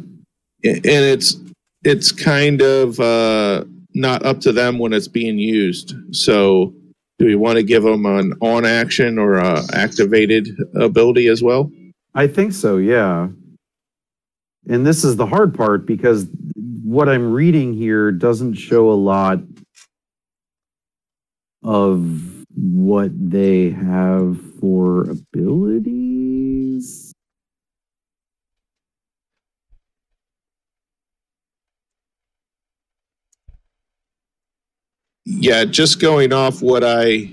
and 0.64 0.86
it's 0.86 1.36
it's 1.84 2.12
kind 2.12 2.62
of 2.62 3.00
uh, 3.00 3.66
not 3.94 4.26
up 4.26 4.40
to 4.42 4.52
them 4.52 4.80
when 4.80 4.94
it's 4.94 5.08
being 5.08 5.38
used. 5.38 5.96
So, 6.12 6.74
do 7.20 7.26
we 7.26 7.36
want 7.36 7.58
to 7.58 7.64
give 7.64 7.84
them 7.84 8.06
an 8.06 8.34
on 8.42 8.66
action 8.66 9.20
or 9.20 9.36
a 9.36 9.62
activated 9.74 10.50
ability 10.76 11.28
as 11.28 11.44
well? 11.44 11.72
I 12.14 12.28
think 12.28 12.54
so, 12.54 12.78
yeah. 12.78 13.28
And 14.68 14.86
this 14.86 15.04
is 15.04 15.16
the 15.16 15.26
hard 15.26 15.54
part 15.54 15.86
because 15.86 16.28
what 16.84 17.10
I'm 17.10 17.32
reading 17.32 17.74
here 17.74 18.12
doesn't 18.12 18.56
show 18.56 18.90
a 18.90 18.94
lot 18.94 19.40
of 21.64 22.46
what 22.56 23.12
they 23.14 23.70
have 23.70 24.40
for 24.60 25.10
abilities. 25.10 26.11
Yeah, 35.42 35.66
just 35.66 36.00
going 36.00 36.34
off 36.34 36.62
what 36.62 36.84
I 36.84 37.32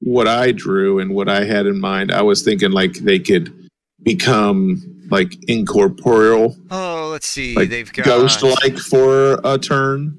what 0.00 0.28
I 0.28 0.52
drew 0.52 0.98
and 0.98 1.14
what 1.14 1.28
I 1.28 1.44
had 1.44 1.66
in 1.66 1.80
mind, 1.80 2.12
I 2.12 2.22
was 2.22 2.42
thinking 2.42 2.72
like 2.72 2.92
they 2.94 3.18
could 3.18 3.70
become 4.02 5.06
like 5.10 5.36
incorporeal, 5.48 6.56
Oh, 6.70 7.08
let's 7.10 7.26
see. 7.26 7.54
like 7.54 7.70
They've 7.70 7.90
got 7.92 8.04
ghost 8.04 8.42
like 8.42 8.76
for 8.76 9.40
a 9.44 9.58
turn. 9.58 10.18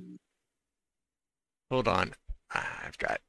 Hold 1.70 1.88
on. 1.88 2.14
Ah, 2.54 2.82
I've 2.88 2.98
got 2.98 3.20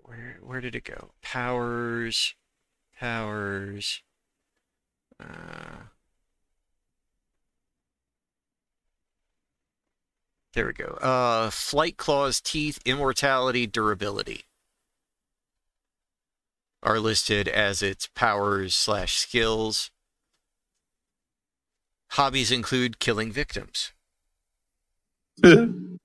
where 0.00 0.38
where 0.42 0.60
did 0.60 0.74
it 0.74 0.84
go? 0.84 1.10
Powers, 1.22 2.34
powers. 2.98 4.02
Uh, 5.18 5.84
there 10.54 10.66
we 10.66 10.72
go. 10.72 10.98
Uh, 11.00 11.50
flight 11.50 11.96
claws, 11.96 12.40
teeth, 12.40 12.78
immortality, 12.84 13.66
durability 13.66 14.44
are 16.82 16.98
listed 16.98 17.46
as 17.48 17.82
its 17.82 18.06
powers 18.06 18.74
slash 18.74 19.16
skills. 19.16 19.90
Hobbies 22.12 22.50
include 22.50 22.98
killing 22.98 23.32
victims. 23.32 23.92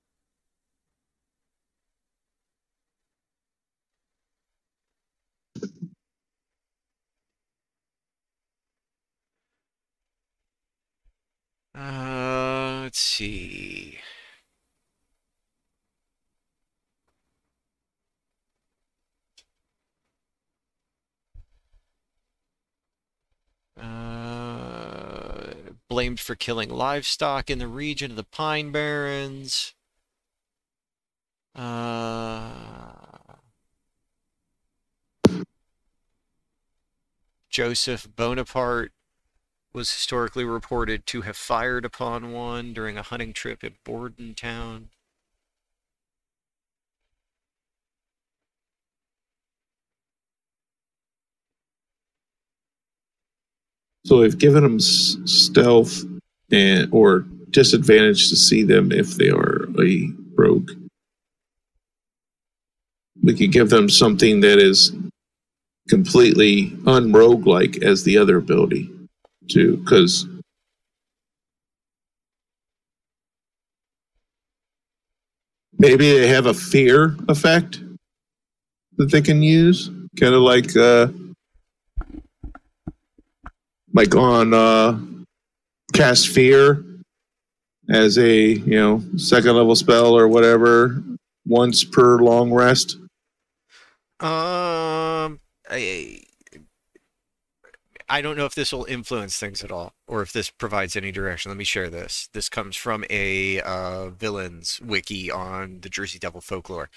Uh, 11.76 12.82
let's 12.84 13.00
see. 13.00 13.95
Uh, 23.86 25.54
blamed 25.88 26.20
for 26.20 26.36
killing 26.36 26.70
livestock 26.70 27.50
in 27.50 27.60
the 27.60 27.68
region 27.68 28.12
of 28.12 28.18
the 28.18 28.24
Pine 28.24 28.72
Barrens. 28.72 29.74
Uh, 31.54 32.50
Joseph 37.50 38.08
Bonaparte 38.16 38.92
was 39.72 39.92
historically 39.92 40.44
reported 40.44 41.06
to 41.06 41.22
have 41.22 41.38
fired 41.38 41.86
upon 41.86 42.32
one 42.32 42.74
during 42.74 42.98
a 42.98 43.04
hunting 43.04 43.34
trip 43.34 43.64
at 43.64 43.84
Bordentown. 43.84 44.90
So 54.06 54.20
we've 54.20 54.38
given 54.38 54.62
them 54.62 54.76
s- 54.76 55.18
stealth 55.26 56.04
and 56.52 56.88
or 56.92 57.26
disadvantage 57.50 58.30
to 58.30 58.36
see 58.36 58.62
them 58.62 58.92
if 58.92 59.16
they 59.16 59.30
are 59.30 59.68
a 59.82 60.12
rogue. 60.36 60.70
We 63.24 63.34
could 63.36 63.52
give 63.52 63.72
them 63.72 63.90
something 63.90 64.42
that 64.42 64.60
is 64.60 64.94
completely 65.90 66.78
unrogue-like 66.86 67.82
as 67.82 68.04
the 68.04 68.20
other 68.20 68.38
ability, 68.38 68.92
too, 69.50 69.78
because 69.78 70.28
maybe 75.80 76.12
they 76.12 76.28
have 76.28 76.46
a 76.46 76.54
fear 76.54 77.16
effect 77.28 77.80
that 78.98 79.10
they 79.12 79.22
can 79.22 79.42
use, 79.42 79.90
kind 80.20 80.36
of 80.36 80.42
like. 80.42 80.78
Uh, 80.78 81.08
like 83.96 84.14
on 84.16 84.54
uh 84.54 85.00
cast 85.94 86.28
fear 86.28 86.84
as 87.90 88.20
a 88.20 88.54
you 88.54 88.76
know 88.76 89.02
second 89.18 89.56
level 89.56 89.76
spell 89.76 90.16
or 90.16 90.28
whatever 90.28 91.02
once 91.48 91.84
per 91.84 92.20
long 92.20 92.54
rest? 92.54 92.98
Um, 94.20 95.40
I, 95.70 96.22
I 98.08 98.22
don't 98.22 98.38
know 98.38 98.46
if 98.46 98.56
this 98.56 98.72
will 98.72 98.86
influence 98.86 99.38
things 99.38 99.64
at 99.64 99.72
all, 99.72 99.94
or 100.08 100.22
if 100.22 100.32
this 100.32 100.50
provides 100.50 100.96
any 100.96 101.12
direction. 101.12 101.50
Let 101.50 101.58
me 101.58 101.64
share 101.64 101.90
this. 101.90 102.30
This 102.34 102.50
comes 102.50 102.76
from 102.76 103.06
a 103.10 103.62
uh, 103.62 104.10
villains 104.10 104.80
wiki 104.82 105.32
on 105.32 105.80
the 105.82 105.90
Jersey 105.90 106.20
Devil 106.20 106.42
folklore. 106.42 106.90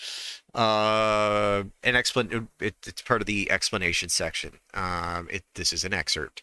Uh, 0.55 1.65
an 1.83 1.95
explan- 1.95 2.49
it, 2.61 2.75
It's 2.87 3.03
part 3.03 3.21
of 3.21 3.27
the 3.27 3.51
explanation 3.51 4.09
section. 4.09 4.55
Um, 4.75 5.29
it, 5.31 5.45
this 5.55 5.73
is 5.73 5.85
an 5.85 5.95
excerpt. 5.95 6.43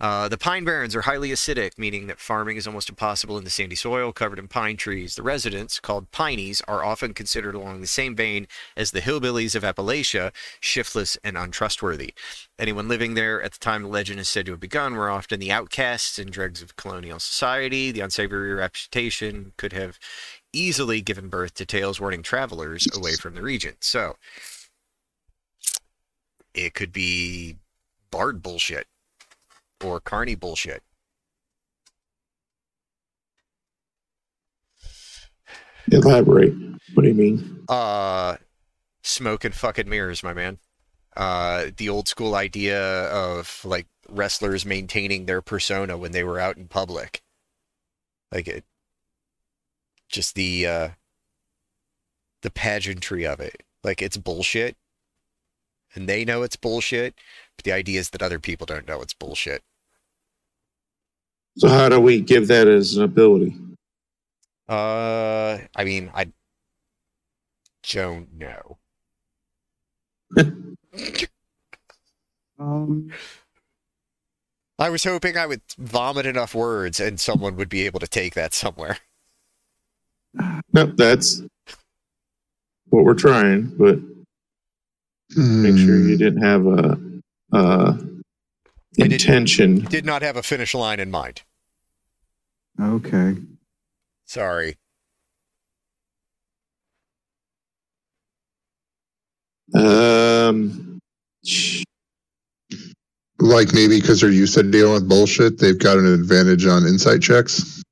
Uh, 0.00 0.28
the 0.28 0.38
Pine 0.38 0.64
Barrens 0.64 0.94
are 0.94 1.02
highly 1.02 1.30
acidic, 1.30 1.78
meaning 1.78 2.06
that 2.06 2.20
farming 2.20 2.56
is 2.56 2.66
almost 2.66 2.88
impossible 2.88 3.38
in 3.38 3.44
the 3.44 3.50
sandy 3.50 3.76
soil 3.76 4.12
covered 4.12 4.38
in 4.38 4.48
pine 4.48 4.76
trees. 4.76 5.14
The 5.14 5.22
residents, 5.22 5.80
called 5.80 6.10
Pineys, 6.10 6.62
are 6.68 6.84
often 6.84 7.14
considered 7.14 7.54
along 7.54 7.80
the 7.80 7.86
same 7.86 8.14
vein 8.14 8.46
as 8.76 8.90
the 8.90 9.00
hillbillies 9.00 9.54
of 9.54 9.62
Appalachia, 9.62 10.32
shiftless 10.60 11.16
and 11.24 11.38
untrustworthy. 11.38 12.12
Anyone 12.58 12.88
living 12.88 13.14
there 13.14 13.42
at 13.42 13.52
the 13.52 13.58
time 13.58 13.82
the 13.82 13.88
legend 13.88 14.20
is 14.20 14.28
said 14.28 14.46
to 14.46 14.52
have 14.52 14.60
begun 14.60 14.94
were 14.94 15.10
often 15.10 15.40
the 15.40 15.52
outcasts 15.52 16.03
and 16.18 16.30
dregs 16.30 16.62
of 16.62 16.76
colonial 16.76 17.18
society. 17.18 17.90
The 17.90 18.00
unsavory 18.00 18.54
reputation 18.54 19.52
could 19.56 19.72
have 19.72 19.98
easily 20.52 21.00
given 21.00 21.28
birth 21.28 21.54
to 21.54 21.66
tales 21.66 22.00
warning 22.00 22.22
travelers 22.22 22.86
away 22.94 23.14
from 23.14 23.34
the 23.34 23.42
region. 23.42 23.74
So 23.80 24.16
it 26.54 26.74
could 26.74 26.92
be 26.92 27.56
Bard 28.10 28.42
bullshit 28.42 28.86
or 29.82 30.00
Carney 30.00 30.34
bullshit. 30.34 30.82
Elaborate. 35.90 36.54
What 36.94 37.02
do 37.02 37.08
you 37.08 37.14
mean? 37.14 37.64
Uh, 37.68 38.36
smoke 39.02 39.44
and 39.44 39.54
fucking 39.54 39.88
mirrors, 39.88 40.22
my 40.22 40.32
man. 40.32 40.58
Uh, 41.16 41.66
the 41.76 41.88
old 41.88 42.08
school 42.08 42.34
idea 42.34 43.04
of 43.06 43.60
like 43.64 43.86
wrestlers 44.08 44.64
maintaining 44.64 45.26
their 45.26 45.42
persona 45.42 45.96
when 45.96 46.12
they 46.12 46.24
were 46.24 46.38
out 46.38 46.56
in 46.56 46.68
public. 46.68 47.22
Like 48.32 48.48
it, 48.48 48.64
just 50.08 50.34
the 50.34 50.66
uh, 50.66 50.88
the 52.42 52.50
pageantry 52.50 53.26
of 53.26 53.40
it. 53.40 53.62
Like 53.82 54.02
it's 54.02 54.16
bullshit, 54.16 54.76
and 55.94 56.08
they 56.08 56.24
know 56.24 56.42
it's 56.42 56.56
bullshit. 56.56 57.14
But 57.56 57.64
the 57.64 57.72
idea 57.72 58.00
is 58.00 58.10
that 58.10 58.22
other 58.22 58.40
people 58.40 58.66
don't 58.66 58.88
know 58.88 59.00
it's 59.02 59.14
bullshit. 59.14 59.62
So 61.56 61.68
how 61.68 61.88
do 61.88 62.00
we 62.00 62.20
give 62.20 62.48
that 62.48 62.66
as 62.66 62.96
an 62.96 63.04
ability? 63.04 63.56
Uh, 64.68 65.58
I 65.76 65.84
mean, 65.84 66.10
I 66.14 66.32
don't 67.82 68.28
know. 68.34 68.78
Um, 72.58 73.10
I 74.84 74.90
was 74.90 75.02
hoping 75.02 75.38
I 75.38 75.46
would 75.46 75.62
vomit 75.78 76.26
enough 76.26 76.54
words 76.54 77.00
and 77.00 77.18
someone 77.18 77.56
would 77.56 77.70
be 77.70 77.86
able 77.86 78.00
to 78.00 78.06
take 78.06 78.34
that 78.34 78.52
somewhere. 78.52 78.98
No, 80.74 80.84
that's 80.84 81.40
what 82.90 83.04
we're 83.04 83.14
trying, 83.14 83.72
but 83.78 83.98
make 85.36 85.78
sure 85.78 85.96
Hmm. 85.96 86.08
you 86.10 86.18
didn't 86.18 86.42
have 86.42 86.66
a, 86.66 87.00
uh 87.52 87.92
I 87.96 87.96
didn't- 88.92 89.12
intention. 89.12 89.84
Did 89.86 90.04
not 90.04 90.20
have 90.20 90.36
a 90.36 90.42
finish 90.42 90.74
line 90.74 91.00
in 91.00 91.10
mind. 91.10 91.42
okay. 92.78 93.36
Sorry. 94.26 94.76
Um, 99.74 101.00
Like 103.44 103.74
maybe 103.74 104.00
because 104.00 104.22
they're 104.22 104.30
used 104.30 104.54
to 104.54 104.62
dealing 104.62 104.94
with 104.94 105.06
bullshit, 105.06 105.58
they've 105.58 105.78
got 105.78 105.98
an 105.98 106.06
advantage 106.06 106.64
on 106.64 106.86
insight 106.86 107.20
checks. 107.20 107.82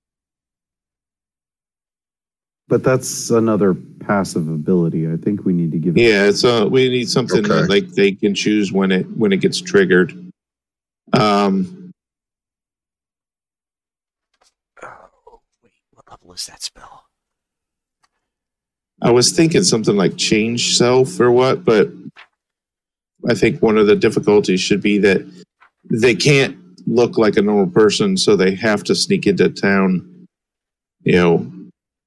But 2.69 2.83
that's 2.83 3.29
another 3.29 3.74
passive 3.74 4.49
ability. 4.49 5.07
I 5.12 5.16
think 5.19 5.45
we 5.45 5.53
need 5.53 5.70
to 5.73 5.79
give. 5.79 5.99
yeah, 5.99 6.24
it's 6.24 6.43
uh 6.43 6.66
we 6.70 6.89
need 6.89 7.11
something 7.11 7.43
that 7.43 7.69
like 7.69 7.89
they 7.89 8.12
can 8.12 8.35
choose 8.35 8.73
when 8.73 8.91
it 8.91 9.05
when 9.15 9.31
it 9.31 9.43
gets 9.43 9.61
triggered. 9.61 10.12
Um, 11.12 11.93
Oh, 14.83 15.41
wait. 15.62 15.73
What 15.93 16.11
level 16.11 16.33
is 16.33 16.47
that 16.47 16.62
spell? 16.62 17.05
I 19.03 19.11
was 19.11 19.33
thinking 19.33 19.65
something 19.65 19.97
like 19.97 20.16
change 20.16 20.79
self 20.79 21.20
or 21.20 21.31
what, 21.31 21.62
but 21.62 21.91
I 23.28 23.35
think 23.35 23.62
one 23.62 23.78
of 23.78 23.86
the 23.86 23.97
difficulties 23.97 24.61
should 24.61 24.82
be 24.82 24.99
that 24.99 25.24
they 25.90 26.15
can't 26.15 26.57
look 26.86 27.19
like 27.19 27.36
a 27.36 27.43
normal 27.43 27.69
person, 27.69 28.16
so 28.16 28.36
they 28.36 28.55
have 28.55 28.82
to 28.85 28.94
sneak 28.94 29.27
into 29.27 29.49
town, 29.49 30.27
you 31.05 31.15
know, 31.15 31.53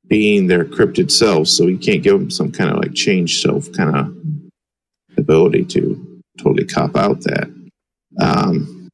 being 0.07 0.47
their 0.47 0.65
cryptid 0.65 1.11
self. 1.11 1.47
So 1.47 1.67
you 1.67 1.77
can't 1.77 2.03
give 2.03 2.19
them 2.19 2.29
some 2.29 2.51
kind 2.51 2.69
of 2.69 2.77
like 2.77 2.93
change 2.93 3.41
self 3.41 3.71
kind 3.71 3.95
of 3.95 4.15
ability 5.17 5.65
to 5.65 6.21
totally 6.37 6.65
cop 6.65 6.95
out 6.95 7.21
that. 7.21 7.49
Um, 8.19 8.89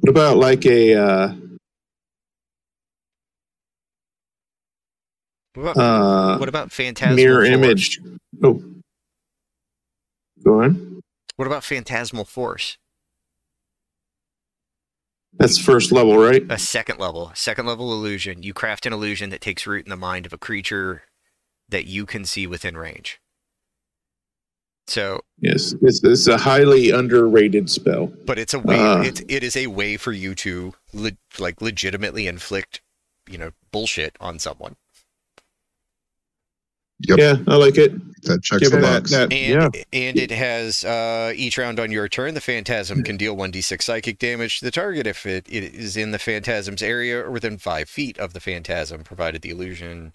what 0.00 0.10
about 0.10 0.36
like 0.38 0.66
a 0.66 0.94
uh, 0.94 1.34
What 5.54 5.62
about, 5.62 5.76
uh, 5.76 6.38
what 6.38 6.48
about 6.48 6.72
phantasmal 6.72 7.16
mirror 7.16 7.44
force? 7.44 7.48
image? 7.48 8.00
Oh, 8.42 8.62
go 10.44 10.62
on. 10.62 11.00
What 11.36 11.46
about 11.46 11.64
phantasmal 11.64 12.24
force? 12.24 12.78
That's 15.34 15.58
first 15.58 15.92
level, 15.92 16.18
right? 16.18 16.44
A 16.50 16.58
second 16.58 16.98
level, 16.98 17.32
second 17.34 17.66
level 17.66 17.92
illusion. 17.92 18.42
You 18.42 18.52
craft 18.52 18.84
an 18.86 18.92
illusion 18.92 19.30
that 19.30 19.40
takes 19.40 19.66
root 19.66 19.84
in 19.86 19.90
the 19.90 19.96
mind 19.96 20.26
of 20.26 20.32
a 20.32 20.38
creature 20.38 21.02
that 21.68 21.86
you 21.86 22.04
can 22.04 22.24
see 22.24 22.46
within 22.46 22.76
range. 22.76 23.18
So, 24.88 25.20
Yes, 25.40 25.74
it's, 25.80 26.02
it's 26.04 26.26
a 26.26 26.36
highly 26.36 26.90
underrated 26.90 27.70
spell. 27.70 28.08
but 28.26 28.38
it's 28.38 28.52
a 28.52 28.58
way. 28.58 28.78
Uh. 28.78 29.02
it's 29.02 29.22
it 29.28 29.42
is 29.42 29.56
a 29.56 29.68
way 29.68 29.96
for 29.96 30.12
you 30.12 30.34
to 30.36 30.74
le- 30.92 31.12
like 31.38 31.62
legitimately 31.62 32.26
inflict, 32.26 32.82
you 33.28 33.38
know, 33.38 33.52
bullshit 33.70 34.16
on 34.20 34.38
someone. 34.38 34.76
Yep. 37.08 37.18
Yeah, 37.18 37.36
I 37.48 37.56
like 37.56 37.76
it. 37.78 37.92
That 38.22 38.40
checks 38.42 38.60
Give 38.62 38.70
the 38.70 38.78
it 38.78 38.80
that, 38.82 39.00
box. 39.02 39.10
that. 39.10 39.32
And 39.32 39.76
and 39.92 40.16
it 40.16 40.30
has 40.30 40.84
uh, 40.84 41.32
each 41.34 41.58
round 41.58 41.80
on 41.80 41.90
your 41.90 42.06
turn, 42.08 42.34
the 42.34 42.40
phantasm 42.40 43.02
can 43.02 43.16
deal 43.16 43.36
1d6 43.36 43.82
psychic 43.82 44.20
damage 44.20 44.60
to 44.60 44.64
the 44.64 44.70
target 44.70 45.08
if 45.08 45.26
it, 45.26 45.44
it 45.48 45.74
is 45.74 45.96
in 45.96 46.12
the 46.12 46.20
phantasm's 46.20 46.82
area 46.82 47.18
or 47.18 47.32
within 47.32 47.58
five 47.58 47.88
feet 47.88 48.16
of 48.18 48.32
the 48.32 48.38
phantasm, 48.40 49.02
provided 49.02 49.42
the 49.42 49.50
illusion 49.50 50.12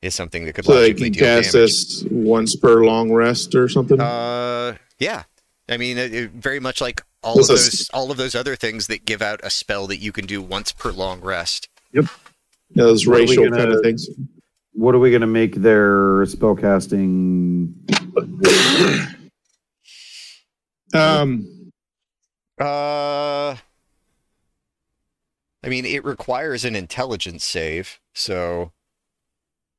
is 0.00 0.14
something 0.14 0.44
that 0.44 0.52
could 0.54 0.64
So 0.64 0.74
they 0.74 0.82
logically 0.92 1.10
can 1.10 1.12
deal 1.24 1.42
cast 1.42 1.52
damage. 1.52 1.70
this 1.70 2.04
once 2.10 2.54
per 2.54 2.84
long 2.84 3.10
rest 3.12 3.54
or 3.56 3.68
something. 3.68 4.00
Uh, 4.00 4.76
yeah. 5.00 5.24
I 5.68 5.76
mean, 5.76 5.98
it, 5.98 6.14
it- 6.14 6.30
very 6.30 6.60
much 6.60 6.80
like 6.80 7.02
all 7.24 7.34
This 7.36 7.48
of 7.50 7.56
is- 7.56 7.64
those 7.64 7.90
all 7.92 8.12
of 8.12 8.16
those 8.16 8.36
other 8.36 8.54
things 8.54 8.86
that 8.86 9.04
give 9.04 9.20
out 9.20 9.40
a 9.42 9.50
spell 9.50 9.88
that 9.88 9.98
you 9.98 10.12
can 10.12 10.24
do 10.24 10.40
once 10.40 10.70
per 10.70 10.92
long 10.92 11.20
rest. 11.20 11.68
Yeah, 11.92 12.02
those 12.76 13.08
what 13.08 13.18
racial 13.18 13.44
gonna- 13.50 13.56
kind 13.56 13.72
of 13.72 13.82
things. 13.82 14.08
What 14.72 14.94
are 14.94 14.98
we 14.98 15.10
going 15.10 15.20
to 15.20 15.26
make 15.26 15.56
their 15.56 16.24
spellcasting? 16.26 17.72
Um, 20.92 21.46
Uh, 22.60 23.56
I 25.62 25.68
mean, 25.68 25.84
it 25.86 26.04
requires 26.04 26.64
an 26.64 26.74
intelligence 26.76 27.44
save, 27.44 28.00
so 28.14 28.72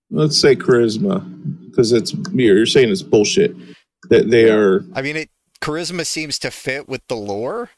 let's 0.09 0.39
say 0.39 0.55
charisma, 0.55 1.23
because 1.69 1.91
it's 1.91 2.13
you're, 2.33 2.57
you're 2.57 2.65
saying 2.65 2.89
it's 2.89 3.01
bullshit. 3.03 3.55
That 4.09 4.29
they 4.31 4.49
are. 4.49 4.83
I 4.93 5.01
mean, 5.01 5.15
it 5.15 5.29
charisma 5.61 6.05
seems 6.05 6.39
to 6.39 6.49
fit 6.49 6.87
with 6.89 7.05
the 7.07 7.15
lore. 7.15 7.69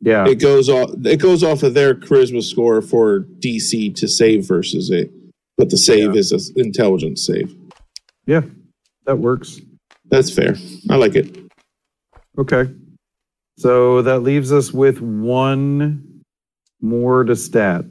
Yeah. 0.00 0.26
It 0.26 0.36
goes 0.36 0.68
off. 0.68 0.90
It 1.04 1.20
goes 1.20 1.42
off 1.42 1.62
of 1.62 1.74
their 1.74 1.94
charisma 1.94 2.42
score 2.42 2.80
for 2.80 3.20
DC 3.40 3.94
to 3.96 4.08
save 4.08 4.46
versus 4.46 4.90
it, 4.90 5.10
but 5.56 5.70
the 5.70 5.78
save 5.78 6.14
Yeah. 6.14 6.20
is 6.20 6.32
an 6.32 6.40
intelligence 6.56 7.26
save. 7.26 7.54
Yeah. 8.26 8.42
That 9.04 9.18
works. 9.18 9.60
That's 10.06 10.30
fair. 10.30 10.56
I 10.90 10.96
like 10.96 11.14
it. 11.16 11.36
Okay. 12.38 12.72
So 13.58 14.02
that 14.02 14.20
leaves 14.20 14.52
us 14.52 14.72
with 14.72 15.00
one 15.00 16.22
more 16.80 17.24
to 17.24 17.34
stat. 17.36 17.84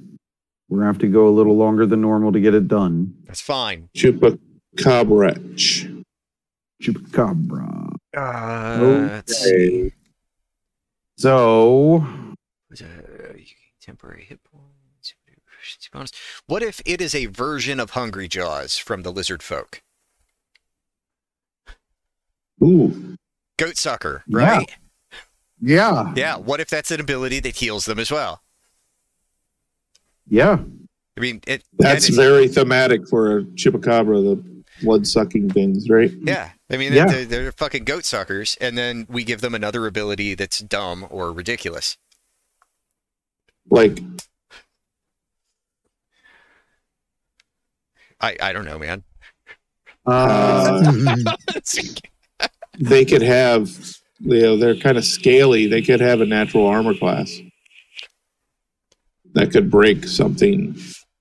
We're 0.70 0.78
going 0.80 0.88
to 0.88 0.94
have 0.94 1.00
to 1.00 1.08
go 1.08 1.28
a 1.28 1.32
little 1.34 1.56
longer 1.58 1.86
than 1.86 2.02
normal 2.02 2.32
to 2.32 2.40
get 2.40 2.54
it 2.54 2.68
done. 2.68 3.16
That's 3.26 3.42
fine. 3.42 3.90
Chupacabrach. 3.96 6.04
Chupacabra. 6.82 7.96
Uh, 8.16 8.78
Okay. 8.80 9.84
let's. 9.84 9.96
So, 11.18 12.06
Was, 12.70 12.82
uh, 12.82 12.86
you 13.30 13.34
gain 13.46 13.56
temporary 13.82 14.26
hit 14.26 14.44
points. 14.44 14.75
Bonus. 15.96 16.12
What 16.48 16.62
if 16.62 16.82
it 16.86 17.02
is 17.02 17.16
a 17.16 17.26
version 17.28 17.80
of 17.80 17.92
Hungry 17.92 18.28
Jaws 18.28 18.78
from 18.78 19.04
the 19.04 19.12
Lizard 19.12 19.42
Folk? 19.42 19.82
Ooh, 22.64 23.16
Goat 23.58 23.78
sucker, 23.78 24.24
right? 24.30 24.70
yeah. 25.62 26.14
Yeah. 26.16 26.38
What 26.38 26.60
if 26.60 26.70
that's 26.70 26.92
an 26.92 27.00
ability 27.00 27.40
that 27.42 27.56
heals 27.56 27.86
them 27.86 28.00
as 28.00 28.12
well? 28.12 28.42
Yeah. 30.28 30.60
I 31.18 31.22
mean, 31.22 31.42
it. 31.48 31.64
that's 31.78 32.08
that 32.08 32.16
very 32.16 32.48
thematic 32.48 33.08
for 33.08 33.38
a 33.38 33.44
chupacabra, 33.44 34.24
the 34.24 34.64
blood 34.82 35.08
sucking 35.08 35.50
things, 35.52 35.90
right? 35.90 36.12
Yeah, 36.22 36.50
I 36.70 36.76
mean, 36.78 36.92
Yeah. 36.92 37.06
They're, 37.06 37.26
they're 37.26 37.52
fucking 37.54 37.86
goat 37.86 38.04
suckers, 38.04 38.58
and 38.60 38.78
then 38.78 39.06
we 39.10 39.24
give 39.24 39.40
them 39.40 39.56
another 39.56 39.88
ability 39.88 40.36
that's 40.36 40.60
dumb 40.60 41.08
or 41.10 41.32
ridiculous. 41.32 41.98
Like 43.70 44.00
I, 48.26 48.36
I 48.42 48.54
don't 48.54 48.66
know, 48.66 48.80
man. 48.80 49.04
Uh, 50.06 51.16
they 52.80 53.06
could 53.06 53.22
have, 53.22 53.70
you 54.20 54.42
know, 54.42 54.58
they're 54.58 54.76
kind 54.76 54.98
of 54.98 55.06
scaly. 55.06 55.68
They 55.68 55.82
could 55.82 56.00
have 56.02 56.22
a 56.22 56.26
natural 56.26 56.66
armor 56.68 56.94
class. 56.94 57.40
that 59.34 59.52
could 59.52 59.70
break 59.70 60.06
something 60.08 60.76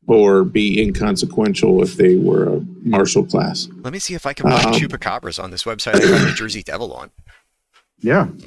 or 0.06 0.44
be 0.44 0.80
inconsequential 0.80 1.82
if 1.82 1.96
they 1.96 2.16
were 2.16 2.56
a 2.56 2.60
martial 2.82 3.24
class. 3.24 3.68
Let 3.82 3.92
me 3.92 3.98
see 3.98 4.14
if 4.14 4.26
I 4.26 4.32
can 4.34 4.50
find 4.50 4.66
Um, 4.66 4.72
chupacabras 4.74 5.42
on 5.42 5.50
this 5.50 5.64
website. 5.64 5.96
I 5.96 6.00
found 6.00 6.28
the 6.28 6.34
Jersey 6.34 6.62
Devil 6.62 6.92
on. 6.92 7.10
Yeah. 8.00 8.28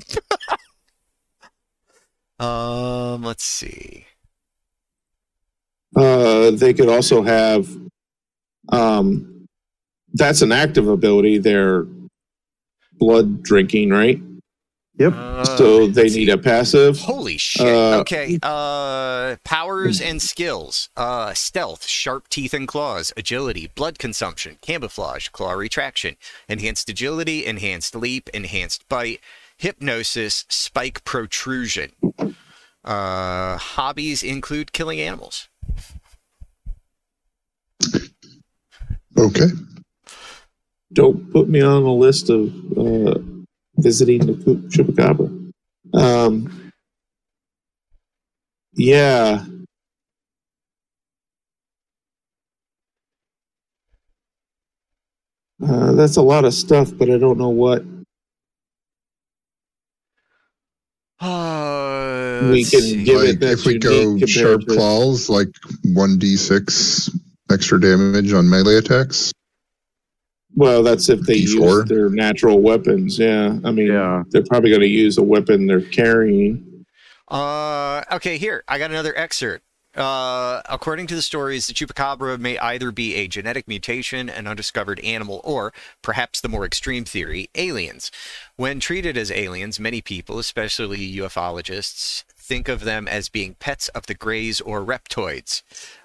Um, 2.39 3.23
let's 3.23 3.43
see. 3.43 4.05
Uh, 5.95 6.51
they 6.51 6.71
could 6.71 6.87
also 6.87 7.23
have, 7.23 7.67
um, 8.69 9.47
that's 10.13 10.41
an 10.41 10.51
active 10.51 10.87
ability. 10.87 11.37
They're 11.37 11.85
blood 12.93 13.43
drinking, 13.43 13.89
right? 13.91 14.21
Yep. 14.97 15.13
Uh, 15.15 15.45
so 15.57 15.85
they 15.85 16.09
need 16.09 16.29
a 16.29 16.39
passive. 16.39 16.97
Holy 16.99 17.37
shit. 17.37 17.67
Uh, 17.67 17.99
okay. 17.99 18.39
Uh 18.41 19.35
powers 19.43 20.01
and 20.01 20.19
skills. 20.19 20.89
Uh 20.97 21.35
stealth, 21.35 21.85
sharp 21.85 22.27
teeth 22.29 22.51
and 22.51 22.67
claws, 22.67 23.13
agility, 23.15 23.69
blood 23.75 23.99
consumption, 23.99 24.57
camouflage, 24.61 25.27
claw 25.29 25.51
retraction, 25.51 26.15
enhanced 26.49 26.89
agility, 26.89 27.45
enhanced 27.45 27.95
leap, 27.95 28.27
enhanced 28.33 28.89
bite, 28.89 29.19
hypnosis, 29.55 30.45
spike 30.49 31.03
protrusion. 31.03 31.91
Uh 32.83 33.57
hobbies 33.57 34.23
include 34.23 34.71
killing 34.73 34.99
animals. 34.99 35.47
Okay. 39.17 39.47
Don't 40.93 41.31
put 41.31 41.49
me 41.49 41.61
on 41.61 41.83
a 41.83 41.93
list 41.93 42.29
of 42.29 42.47
uh, 42.77 43.19
visiting 43.77 44.19
the 44.25 44.33
Chu- 44.71 44.83
chupacabra. 44.83 45.51
Um, 45.93 46.71
yeah. 48.73 49.43
Uh, 55.65 55.93
that's 55.93 56.17
a 56.17 56.21
lot 56.21 56.45
of 56.45 56.53
stuff, 56.53 56.91
but 56.95 57.09
I 57.09 57.17
don't 57.17 57.37
know 57.37 57.49
what 57.49 57.83
Uh, 61.19 62.49
We 62.51 62.63
can 62.63 62.79
see. 62.81 63.03
give 63.03 63.21
it 63.21 63.27
Like 63.27 63.39
that's 63.39 63.61
if 63.61 63.65
we 63.65 63.79
go 63.79 64.19
sharp 64.27 64.61
to- 64.61 64.67
claws, 64.75 65.29
like 65.29 65.49
one 65.83 66.19
d 66.19 66.35
six 66.35 67.09
extra 67.51 67.79
damage 67.79 68.33
on 68.33 68.49
melee 68.49 68.75
attacks. 68.77 69.31
Well, 70.55 70.81
that's 70.81 71.09
if 71.09 71.21
they 71.21 71.41
D4? 71.41 71.45
use 71.81 71.85
their 71.85 72.09
natural 72.09 72.61
weapons. 72.61 73.19
Yeah, 73.19 73.57
I 73.63 73.71
mean, 73.71 73.87
Yeah. 73.87 74.23
they're 74.29 74.43
probably 74.43 74.69
going 74.71 74.81
to 74.81 74.87
use 74.87 75.17
a 75.17 75.23
weapon 75.23 75.67
they're 75.67 75.81
carrying. 75.81 76.85
Uh, 77.27 78.01
okay, 78.13 78.37
here 78.37 78.63
I 78.67 78.77
got 78.79 78.89
another 78.89 79.15
excerpt. 79.17 79.63
Uh, 79.95 80.61
according 80.69 81.07
to 81.07 81.15
the 81.15 81.21
stories, 81.23 81.65
the 81.65 81.73
chupacabra 81.73 82.39
may 82.39 82.57
either 82.59 82.91
be 82.91 83.15
a 83.15 83.27
genetic 83.27 83.67
mutation, 83.67 84.29
an 84.29 84.45
undiscovered 84.45 84.99
animal, 84.99 85.41
or 85.43 85.73
perhaps 86.03 86.39
the 86.39 86.47
more 86.47 86.65
extreme 86.65 87.03
theory, 87.03 87.49
aliens. 87.55 88.11
When 88.57 88.79
treated 88.79 89.17
as 89.17 89.31
aliens, 89.31 89.79
many 89.79 90.01
people, 90.01 90.37
especially 90.37 90.99
ufologists, 91.15 92.25
think 92.37 92.67
of 92.69 92.81
them 92.83 93.07
as 93.07 93.27
being 93.27 93.55
pets 93.55 93.87
of 93.89 94.05
the 94.05 94.13
greys 94.13 94.61
or 94.61 94.81
reptoids. 94.85 95.63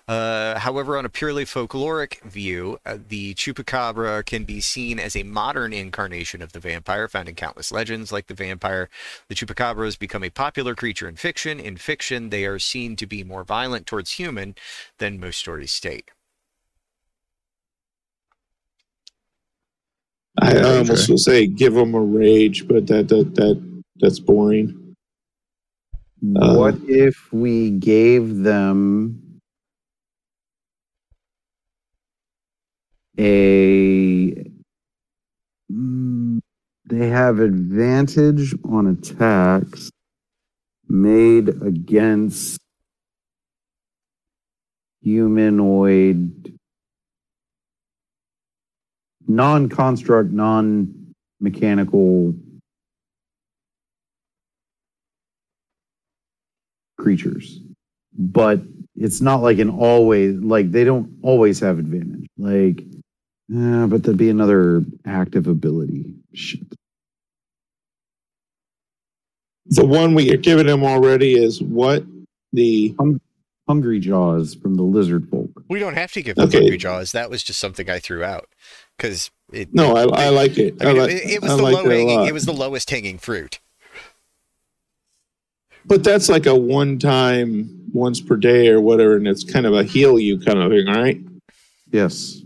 Uh, 0.08 0.58
however, 0.58 0.96
on 0.98 1.04
a 1.04 1.08
purely 1.08 1.44
folkloric 1.44 2.20
view, 2.22 2.78
uh, 2.84 2.98
the 3.08 3.34
chupacabra 3.34 4.24
can 4.26 4.44
be 4.44 4.60
seen 4.60 4.98
as 4.98 5.14
a 5.14 5.22
modern 5.22 5.72
incarnation 5.72 6.42
of 6.42 6.52
the 6.52 6.60
vampire, 6.60 7.08
found 7.08 7.28
in 7.28 7.34
countless 7.36 7.70
legends. 7.70 8.10
Like 8.12 8.26
the 8.26 8.34
vampire, 8.34 8.88
the 9.28 9.34
chupacabra 9.34 9.84
has 9.84 9.96
become 9.96 10.24
a 10.24 10.30
popular 10.30 10.74
creature 10.74 11.08
in 11.08 11.16
fiction. 11.16 11.60
In 11.60 11.76
fiction, 11.76 12.30
they 12.30 12.44
are 12.46 12.58
seen 12.58 12.96
to 12.96 13.06
be 13.06 13.22
more 13.22 13.44
violent 13.44 13.86
towards 13.86 14.12
human 14.12 14.56
than 14.98 15.20
most 15.20 15.38
stories 15.38 15.70
state. 15.70 16.10
I, 20.40 20.56
I 20.58 20.78
Okay. 20.78 20.78
almost 20.78 21.08
would 21.08 21.20
say 21.20 21.46
give 21.46 21.74
them 21.74 21.94
a 21.94 22.00
rage, 22.00 22.66
but 22.66 22.86
that 22.88 23.08
that 23.08 23.34
that 23.36 23.82
that's 24.00 24.18
boring. 24.18 24.96
Uh, 26.36 26.56
what 26.56 26.74
if 26.88 27.32
we 27.32 27.70
gave 27.70 28.38
them 28.38 29.31
a 33.18 34.52
Mm, 35.72 36.40
they 36.86 37.08
have 37.08 37.40
advantage 37.40 38.54
on 38.64 38.86
attacks 38.88 39.90
made 40.88 41.48
against 41.62 42.58
humanoid 45.00 46.58
non-construct 49.26 50.30
non-mechanical 50.30 52.34
creatures. 56.98 57.60
But 58.18 58.60
it's 58.94 59.22
not 59.22 59.42
like 59.42 59.58
an 59.58 59.70
always 59.70 60.36
like 60.36 60.70
they 60.70 60.84
don't 60.84 61.18
always 61.22 61.60
have 61.60 61.78
advantage. 61.78 62.26
Like 62.36 62.84
uh, 63.56 63.86
but 63.86 64.02
there'd 64.02 64.16
be 64.16 64.30
another 64.30 64.82
active 65.06 65.46
ability 65.46 66.14
shit 66.34 66.60
The 69.66 69.86
one 69.86 70.14
we 70.14 70.32
are 70.32 70.36
giving 70.36 70.66
them 70.66 70.84
already 70.84 71.34
is 71.34 71.62
what 71.62 72.04
the 72.52 72.94
hungry 73.68 74.00
jaws 74.00 74.54
from 74.54 74.74
the 74.74 74.82
lizard 74.82 75.28
folk 75.30 75.50
We 75.68 75.78
don't 75.78 75.94
have 75.94 76.12
to 76.12 76.22
give 76.22 76.36
them 76.36 76.48
Okay. 76.48 76.58
hungry 76.58 76.76
jaws. 76.78 77.12
That 77.12 77.30
was 77.30 77.42
just 77.42 77.60
something 77.60 77.88
I 77.88 77.98
threw 77.98 78.22
out 78.24 78.48
because 78.96 79.30
it. 79.52 79.72
no. 79.72 79.96
I, 79.96 80.26
I 80.26 80.28
like 80.30 80.58
it. 80.58 80.76
I 80.82 80.86
mean, 80.86 80.96
like, 80.98 81.10
it, 81.10 81.30
it 81.30 81.42
was 81.42 81.52
I 81.52 81.54
the 81.54 81.62
like 81.62 81.74
low 81.74 81.90
hanging. 81.90 82.06
lot. 82.08 82.28
It 82.28 82.32
was 82.32 82.44
the 82.44 82.52
lowest 82.52 82.90
hanging 82.90 83.18
fruit. 83.18 83.60
But 85.86 86.04
that's 86.04 86.28
like 86.28 86.46
a 86.46 86.54
one 86.54 86.98
time, 86.98 87.90
once 87.92 88.20
per 88.20 88.36
day 88.36 88.68
or 88.68 88.80
whatever, 88.80 89.16
and 89.16 89.26
it's 89.26 89.44
kind 89.44 89.66
of 89.66 89.74
a 89.74 89.84
heal 89.84 90.18
you 90.18 90.38
kind 90.38 90.58
of 90.58 90.70
thing, 90.70 90.86
right? 90.86 91.20
yes 91.90 92.41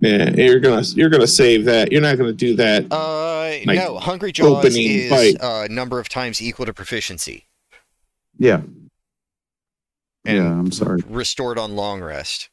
Yeah, 0.00 0.28
you're 0.30 0.60
gonna 0.60 0.82
you're 0.94 1.08
gonna 1.08 1.26
save 1.26 1.64
that. 1.64 1.90
You're 1.90 2.02
not 2.02 2.18
gonna 2.18 2.32
do 2.32 2.54
that. 2.56 2.86
Uh, 2.92 3.58
Like, 3.64 3.78
no, 3.78 3.96
hungry 3.98 4.32
jaws 4.32 4.64
opening 4.64 4.86
is 4.90 5.10
bite. 5.10 5.40
uh, 5.40 5.66
number 5.70 5.98
of 5.98 6.08
times 6.08 6.42
equal 6.42 6.66
to 6.66 6.74
proficiency. 6.74 7.46
yeah 8.38 8.60
And 10.26 10.36
yeah 10.36 10.50
i'm 10.50 10.70
sorry 10.72 11.02
restored 11.08 11.58
on 11.58 11.74
long 11.76 12.02
rest. 12.02 12.50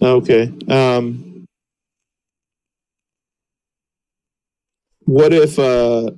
Okay. 0.00 0.52
Um, 0.68 1.44
what 5.04 5.32
if 5.34 5.58
uh, 5.58 6.10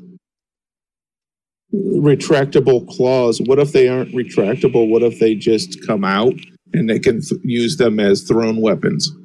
retractable 1.74 2.88
claws? 2.88 3.40
What 3.42 3.58
if 3.58 3.72
they 3.72 3.88
aren't 3.88 4.14
retractable? 4.14 4.88
What 4.88 5.02
if 5.02 5.18
they 5.18 5.34
just 5.34 5.84
come 5.86 6.04
out 6.04 6.34
and 6.74 6.88
they 6.90 6.98
can 6.98 7.20
th- 7.20 7.40
use 7.44 7.76
them 7.76 7.98
as 8.00 8.22
thrown 8.22 8.60
weapons? 8.60 9.10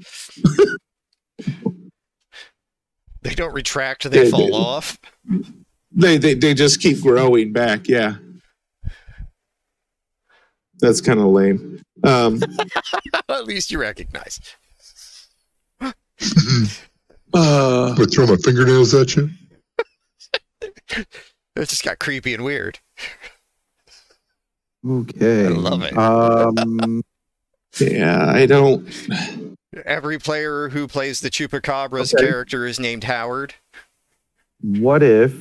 They 3.22 3.36
don't 3.36 3.54
retract; 3.54 4.10
they 4.10 4.24
They- 4.24 4.32
fall 4.32 4.48
they- 4.48 4.54
off. 4.54 4.98
They 5.92 6.18
they 6.18 6.36
they 6.36 6.54
just 6.54 6.80
keep 6.82 7.02
growing 7.02 7.52
back. 7.52 7.88
Yeah. 7.90 8.16
That's 10.80 11.02
kind 11.02 11.20
of 11.20 11.26
lame. 11.26 11.82
Um, 12.06 12.42
At 13.30 13.44
least 13.46 13.72
you 13.72 13.82
recognize. 13.82 14.40
uh, 15.82 15.92
Would 17.98 18.14
throw 18.14 18.26
my 18.28 18.38
fingernails 18.38 18.94
at 18.94 19.16
you. 19.18 19.30
It 20.62 21.08
just 21.68 21.84
got 21.84 22.00
creepy 22.00 22.34
and 22.34 22.46
weird. 22.46 22.80
okay 24.88 25.46
I 25.48 25.50
love 25.50 25.84
it. 25.84 25.98
um 25.98 27.04
yeah, 27.82 28.26
I 28.28 28.46
don't. 28.46 28.88
Every 29.86 30.18
player 30.20 30.70
who 30.70 30.88
plays 30.88 31.22
the 31.22 31.30
Chupacabra's 31.30 32.14
Okay. 32.14 32.26
character 32.26 32.66
is 32.66 32.80
named 32.80 33.04
Howard. 33.06 33.54
what 34.62 35.02
if 35.04 35.34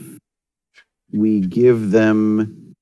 we 1.12 1.40
give 1.40 1.90
them 1.90 2.74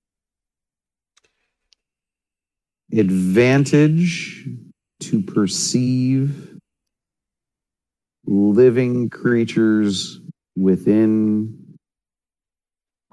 advantage 2.93 4.47
to 5.01 5.23
perceive 5.23 6.57
living 8.27 9.09
creatures 9.11 10.21
within 10.57 11.57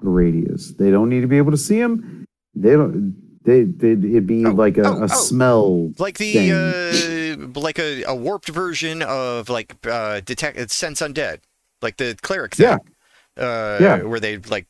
a 0.02 0.08
radius 0.08 0.72
they 0.78 0.90
don't 0.90 1.08
need 1.08 1.20
to 1.20 1.26
be 1.26 1.38
able 1.38 1.50
to 1.50 1.56
see 1.56 1.78
them 1.80 2.24
they 2.54 2.72
don't 2.72 3.14
they, 3.44 3.64
they 3.64 3.92
it'd 3.92 4.26
be 4.26 4.44
Oh, 4.46 4.50
like 4.50 4.78
a, 4.78 4.86
oh, 4.86 5.00
a 5.00 5.04
oh. 5.04 5.06
smell 5.06 5.92
like 5.98 6.18
the 6.18 6.52
uh, 6.52 7.60
like 7.60 7.78
a, 7.78 8.02
a 8.04 8.14
warped 8.14 8.48
version 8.48 9.02
of 9.02 9.48
like 9.48 9.74
uh 9.86 10.20
detect 10.20 10.70
sense 10.70 11.00
undead 11.00 11.38
like 11.82 11.96
the 11.98 12.16
cleric 12.22 12.54
thing 12.54 12.66
Yeah. 12.66 13.42
uh 13.42 13.78
Yeah. 13.80 14.02
where 14.02 14.20
they 14.20 14.38
like 14.38 14.66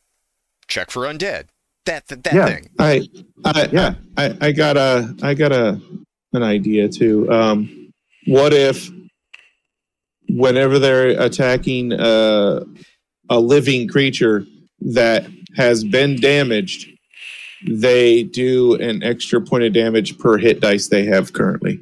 check 0.67 0.91
for 0.91 1.03
undead 1.03 1.45
that 1.85 2.07
that, 2.07 2.23
that 2.23 2.33
Yeah. 2.33 2.45
thing. 2.47 2.69
I, 2.79 3.07
I, 3.45 3.69
Yeah. 3.71 3.93
I, 4.17 4.37
I 4.41 4.51
got 4.51 4.75
a, 4.75 5.15
I 5.21 5.35
got 5.35 5.51
a, 5.51 5.79
an 6.33 6.41
idea 6.41 6.89
too. 6.89 7.31
Um, 7.31 7.91
what 8.25 8.53
if, 8.53 8.89
whenever 10.29 10.79
they're 10.79 11.09
attacking 11.21 11.93
uh, 11.93 12.63
a 13.29 13.39
living 13.39 13.87
creature 13.87 14.45
that 14.81 15.27
has 15.55 15.83
been 15.83 16.19
damaged, 16.19 16.89
they 17.67 18.23
do 18.23 18.75
an 18.75 19.03
extra 19.03 19.41
point 19.41 19.63
of 19.63 19.73
damage 19.73 20.17
per 20.17 20.37
hit 20.37 20.59
dice 20.59 20.87
they 20.87 21.05
have 21.05 21.33
currently 21.33 21.79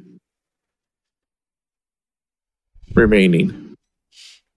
remaining. 2.94 3.76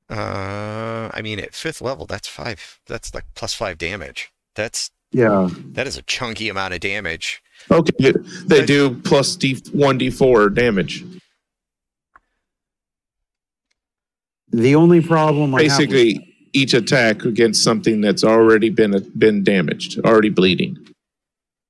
Uh, 0.09 1.09
I 1.13 1.21
mean, 1.21 1.39
at 1.39 1.53
fifth 1.53 1.81
level, 1.81 2.05
that's 2.05 2.27
five. 2.27 2.79
That's 2.87 3.13
like 3.13 3.25
plus 3.35 3.53
five 3.53 3.77
damage. 3.77 4.31
That's 4.55 4.89
Yeah. 5.11 5.49
that 5.73 5.87
is 5.87 5.97
a 5.97 6.01
chunky 6.03 6.47
amount 6.49 6.73
of 6.73 6.79
damage. 6.79 7.41
Okay, 7.71 8.13
they 8.45 8.65
do 8.65 8.95
plus 9.01 9.35
d 9.35 9.55
one 9.73 9.97
d 9.97 10.09
four 10.09 10.49
damage. 10.49 11.03
The 14.49 14.75
only 14.75 15.01
problem 15.01 15.53
I 15.55 15.63
have 15.63 15.79
with- 15.79 15.89
Basically, 15.89 16.35
each 16.53 16.73
attack 16.73 17.25
against 17.25 17.63
something 17.63 17.99
that's 18.01 18.23
already 18.23 18.69
been 18.69 19.11
been 19.17 19.43
damaged, 19.43 19.99
already 20.05 20.29
bleeding. 20.29 20.77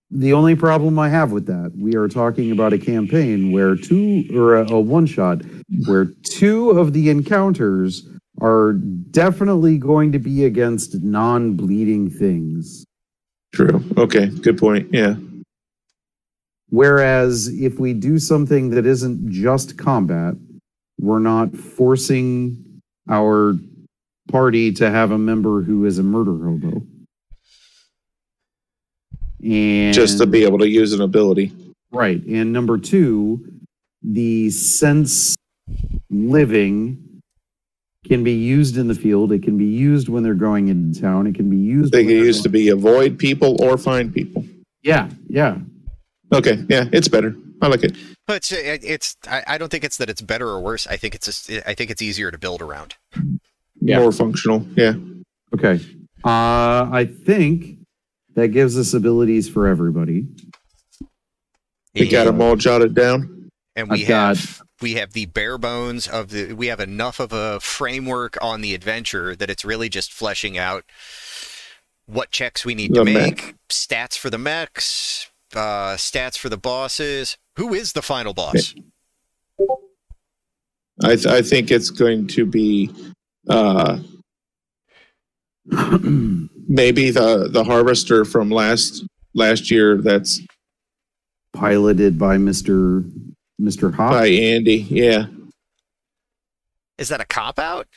The 0.09 0.33
only 0.33 0.55
problem 0.55 0.97
I 0.97 1.09
have 1.09 1.31
with 1.31 1.47
that, 1.47 1.73
we 1.77 1.95
are 1.95 2.07
talking 2.07 2.51
about 2.51 2.73
a 2.73 2.77
campaign 2.77 3.51
where 3.51 3.75
two 3.75 4.25
or 4.33 4.55
a, 4.55 4.71
a 4.71 4.79
one 4.79 5.05
shot 5.05 5.41
where 5.85 6.05
two 6.23 6.71
of 6.71 6.93
the 6.93 7.09
encounters 7.09 8.07
are 8.39 8.73
definitely 8.73 9.77
going 9.77 10.11
to 10.11 10.19
be 10.19 10.45
against 10.45 10.95
non-bleeding 11.01 12.09
things. 12.09 12.85
True. 13.53 13.83
Okay, 13.97 14.27
good 14.27 14.57
point. 14.57 14.87
Yeah. 14.93 15.15
Whereas 16.69 17.47
if 17.47 17.79
we 17.79 17.93
do 17.93 18.19
something 18.19 18.69
that 18.71 18.85
isn't 18.85 19.31
just 19.31 19.77
combat, 19.77 20.35
we're 20.99 21.19
not 21.19 21.55
forcing 21.55 22.81
our 23.09 23.55
party 24.29 24.71
to 24.73 24.89
have 24.89 25.11
a 25.11 25.17
member 25.17 25.61
who 25.63 25.85
is 25.85 25.97
a 25.97 26.03
murder 26.03 26.37
hobo. 26.37 26.81
And 29.43 29.93
Just 29.93 30.17
to 30.19 30.25
be 30.25 30.43
able 30.43 30.57
to 30.59 30.67
use 30.67 30.93
an 30.93 31.01
ability. 31.01 31.51
right. 31.91 32.23
And 32.25 32.51
number 32.51 32.77
two, 32.77 33.45
the 34.03 34.49
sense 34.49 35.35
living 36.09 37.21
can 38.05 38.23
be 38.23 38.31
used 38.33 38.77
in 38.77 38.87
the 38.87 38.95
field. 38.95 39.31
It 39.31 39.43
can 39.43 39.57
be 39.57 39.65
used 39.65 40.07
when 40.09 40.23
they're 40.23 40.33
going 40.33 40.69
into 40.69 40.99
town. 41.01 41.27
It 41.27 41.35
can 41.35 41.49
be 41.49 41.57
used. 41.57 41.91
They 41.91 42.03
can 42.05 42.15
they're 42.15 42.25
use 42.25 42.41
to 42.43 42.49
be 42.49 42.69
avoid 42.69 43.17
people 43.19 43.61
or 43.61 43.77
find 43.77 44.13
people. 44.13 44.45
Yeah, 44.81 45.09
yeah. 45.27 45.57
Okay, 46.33 46.63
yeah, 46.69 46.85
it's 46.91 47.07
better. 47.07 47.35
I 47.61 47.67
like 47.67 47.83
it. 47.83 47.95
But 48.27 48.37
it's, 48.37 48.51
it's 48.51 49.17
I, 49.27 49.43
I 49.47 49.57
don't 49.57 49.69
think 49.69 49.83
it's 49.83 49.97
that 49.97 50.09
it's 50.09 50.21
better 50.21 50.47
or 50.47 50.61
worse. 50.61 50.87
I 50.87 50.95
think 50.97 51.15
it's 51.15 51.25
just 51.25 51.49
I 51.67 51.73
think 51.73 51.89
it's 51.91 52.01
easier 52.01 52.31
to 52.31 52.37
build 52.37 52.61
around. 52.61 52.95
Yeah. 53.81 53.99
More 53.99 54.11
functional. 54.11 54.65
Yeah. 54.75 54.93
Okay. 55.53 55.79
Uh, 56.23 56.87
I 56.91 57.09
think 57.25 57.76
that 58.37 58.49
gives 58.49 58.77
us 58.77 58.93
abilities 58.93 59.49
for 59.49 59.67
everybody. 59.67 60.25
We 61.95 62.07
got 62.07 62.25
them 62.25 62.39
all 62.39 62.55
jotted 62.55 62.93
down. 62.93 63.49
and 63.75 63.89
we 63.89 64.03
I've 64.03 64.07
got- 64.07 64.37
we 64.79 64.93
have 64.93 65.13
the 65.13 65.25
bare 65.25 65.57
bones 65.57 66.07
of 66.07 66.29
the 66.29 66.53
we 66.53 66.67
have 66.67 66.79
enough 66.79 67.19
of 67.19 67.33
a 67.33 67.59
framework 67.59 68.37
on 68.41 68.61
the 68.61 68.73
adventure 68.75 69.35
that 69.35 69.49
it's 69.49 69.65
really 69.65 69.89
just 69.89 70.13
fleshing 70.13 70.55
out 70.57 70.85
what 72.05 72.29
checks 72.31 72.63
we 72.63 72.75
need 72.75 72.93
to 72.93 72.99
The 73.03 73.05
mech. 73.05 73.35
make 73.35 73.55
stats 73.69 74.15
for 74.17 74.29
the 74.29 74.37
mechs 74.37 75.31
uh 75.55 75.95
stats 75.95 76.37
for 76.37 76.49
the 76.49 76.57
bosses 76.57 77.37
who 77.55 77.73
is 77.73 77.93
the 77.93 78.03
final 78.03 78.33
boss 78.35 78.75
I, 81.03 81.15
th- 81.15 81.25
I 81.27 81.41
think 81.41 81.71
it's 81.71 81.89
going 81.89 82.27
to 82.27 82.45
be 82.45 82.91
uh, 83.49 83.99
maybe 86.67 87.11
the 87.11 87.47
the 87.49 87.63
harvester 87.63 88.25
from 88.25 88.49
last 88.49 89.05
last 89.33 89.71
year. 89.71 89.97
That's 89.97 90.41
Piloted 91.53 92.19
by 92.19 92.37
Mr. 92.37 93.09
Mr. 93.59 93.91
Hop. 93.93 94.11
by 94.11 94.27
Andy. 94.27 94.85
Yeah. 94.89 95.25
is 96.99 97.09
that 97.09 97.19
a 97.21 97.25
cop 97.25 97.57
out 97.57 97.87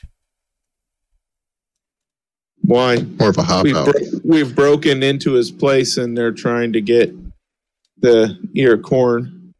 Why? 2.63 2.97
More 3.19 3.29
of 3.29 3.37
a 3.37 3.43
hop 3.43 3.63
We've, 3.65 3.75
out. 3.75 3.85
bro- 3.91 4.19
we've 4.23 4.55
broken 4.55 5.03
into 5.03 5.33
his 5.33 5.51
place 5.51 5.97
and 5.97 6.17
they're 6.17 6.31
trying 6.31 6.73
to 6.73 6.81
get 6.81 7.13
the 7.99 8.37
ear 8.55 8.77
corn. 8.77 9.53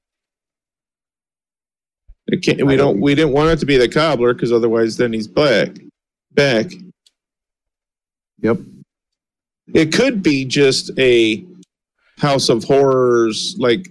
It 2.27 2.41
can't, 2.43 2.65
we 2.65 2.77
don't. 2.77 2.93
don't- 2.95 3.01
We 3.01 3.13
didn't 3.13 3.33
want 3.33 3.49
it 3.51 3.59
to 3.59 3.65
be 3.65 3.77
the 3.77 3.89
cobbler 3.89 4.33
because 4.33 4.51
otherwise, 4.51 4.97
then 4.97 5.11
he's 5.13 5.27
back. 5.27 5.77
Back. 6.31 6.71
Yep. 8.41 8.57
It 9.73 9.93
could 9.93 10.21
be 10.21 10.45
just 10.45 10.91
a 10.99 11.45
House 12.19 12.49
of 12.49 12.63
Horrors, 12.63 13.55
like 13.57 13.87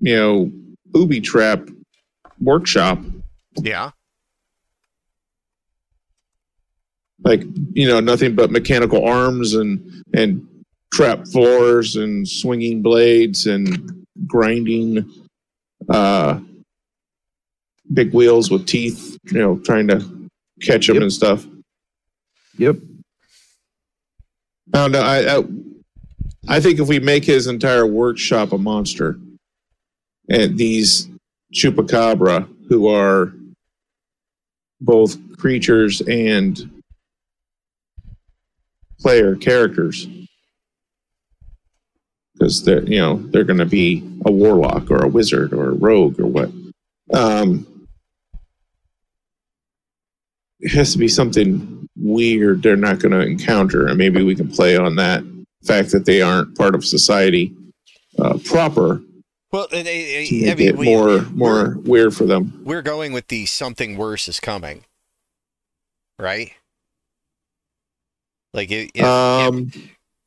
you 0.00 0.16
know, 0.16 0.50
booby 0.86 1.20
trap 1.20 1.68
workshop. 2.40 2.98
yeah 3.60 3.90
Like 7.22 7.42
you 7.74 7.86
know, 7.86 8.00
nothing 8.00 8.34
but 8.34 8.50
mechanical 8.50 9.06
arms 9.06 9.54
and 9.54 10.02
and 10.14 10.46
trap 10.92 11.26
floors 11.26 11.96
and 11.96 12.26
swinging 12.26 12.80
blades 12.82 13.46
and 13.46 14.06
grinding 14.26 15.08
uh 15.90 16.40
big 17.92 18.14
wheels 18.14 18.50
with 18.50 18.66
teeth. 18.66 19.18
You 19.24 19.38
know, 19.38 19.58
trying 19.58 19.88
to 19.88 19.98
catch 20.62 20.86
them 20.86 20.96
Yep. 20.96 21.02
and 21.02 21.12
stuff. 21.12 21.46
Yep. 22.56 22.76
I 24.72 24.78
don't 24.78 24.92
know. 24.92 25.00
I, 25.00 25.36
I 25.36 25.44
I 26.48 26.60
think 26.60 26.80
if 26.80 26.88
we 26.88 26.98
make 27.00 27.24
his 27.24 27.46
entire 27.46 27.86
workshop 27.86 28.52
a 28.52 28.58
monster, 28.58 29.18
and 30.28 30.56
these 30.56 31.08
chupacabra, 31.52 32.48
who 32.68 32.88
are 32.88 33.32
both 34.80 35.16
creatures 35.36 36.00
and 36.02 36.82
player 39.00 39.36
characters, 39.36 40.06
because 42.34 42.64
they're 42.64 42.84
you 42.84 42.98
know 42.98 43.16
they're 43.16 43.44
going 43.44 43.58
to 43.58 43.66
be 43.66 44.08
a 44.26 44.32
warlock 44.32 44.90
or 44.90 45.04
a 45.04 45.08
wizard 45.08 45.52
or 45.52 45.70
a 45.70 45.74
rogue 45.74 46.20
or 46.20 46.26
what. 46.26 46.50
Um, 47.12 47.66
it 50.60 50.72
has 50.72 50.92
to 50.92 50.98
be 50.98 51.08
something 51.08 51.79
weird 51.96 52.62
they're 52.62 52.76
not 52.76 52.98
going 52.98 53.12
to 53.12 53.20
encounter, 53.20 53.86
and 53.86 53.98
maybe 53.98 54.22
we 54.22 54.34
can 54.34 54.50
play 54.50 54.76
on 54.76 54.96
that 54.96 55.22
fact 55.64 55.90
that 55.90 56.06
they 56.06 56.22
aren't 56.22 56.56
part 56.56 56.74
of 56.74 56.84
society 56.84 57.54
uh, 58.18 58.38
proper 58.44 59.00
well 59.52 59.64
uh, 59.64 59.68
to 59.68 59.80
i 59.80 60.54
mean 60.54 60.60
it 60.60 60.76
we, 60.76 60.86
more 60.86 61.22
more 61.32 61.76
weird 61.84 62.14
for 62.14 62.24
them. 62.24 62.60
we're 62.64 62.82
going 62.82 63.12
with 63.12 63.28
the 63.28 63.46
something 63.46 63.96
worse 63.96 64.28
is 64.28 64.40
coming 64.40 64.84
right 66.18 66.52
like 68.52 68.70
if, 68.70 68.90
if, 68.94 69.04
um, 69.04 69.70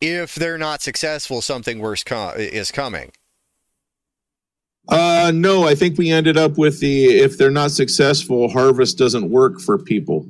if 0.02 0.36
they're 0.36 0.58
not 0.58 0.82
successful 0.82 1.42
something 1.42 1.80
worse 1.80 2.04
com- 2.04 2.36
is 2.38 2.72
coming 2.72 3.12
uh, 4.90 5.32
no, 5.34 5.66
I 5.66 5.76
think 5.76 5.98
we 5.98 6.12
ended 6.12 6.36
up 6.36 6.58
with 6.58 6.82
the 6.82 7.06
if 7.06 7.38
they're 7.38 7.50
not 7.50 7.72
successful, 7.72 8.50
harvest 8.50 8.98
doesn't 8.98 9.30
work 9.30 9.62
for 9.62 9.78
people. 9.78 10.28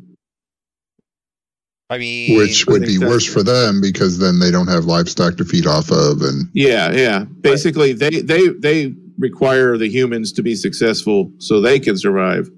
I 1.89 1.97
mean 1.97 2.37
Which 2.37 2.65
would 2.67 2.83
be 2.83 2.97
worse 2.97 3.25
for 3.25 3.43
them 3.43 3.81
because 3.81 4.17
then 4.17 4.39
they 4.39 4.51
don't 4.51 4.67
have 4.67 4.85
livestock 4.85 5.37
to 5.37 5.45
feed 5.45 5.67
off 5.67 5.91
of 5.91 6.21
and 6.21 6.49
Yeah, 6.53 6.91
yeah. 6.91 7.25
Basically, 7.41 7.93
they 7.93 8.21
they 8.21 8.47
they 8.49 8.93
require 9.17 9.77
the 9.77 9.87
humans 9.89 10.31
to 10.33 10.41
be 10.41 10.55
successful 10.55 11.31
so 11.37 11.61
they 11.61 11.79
can 11.79 11.97
survive, 11.97 12.49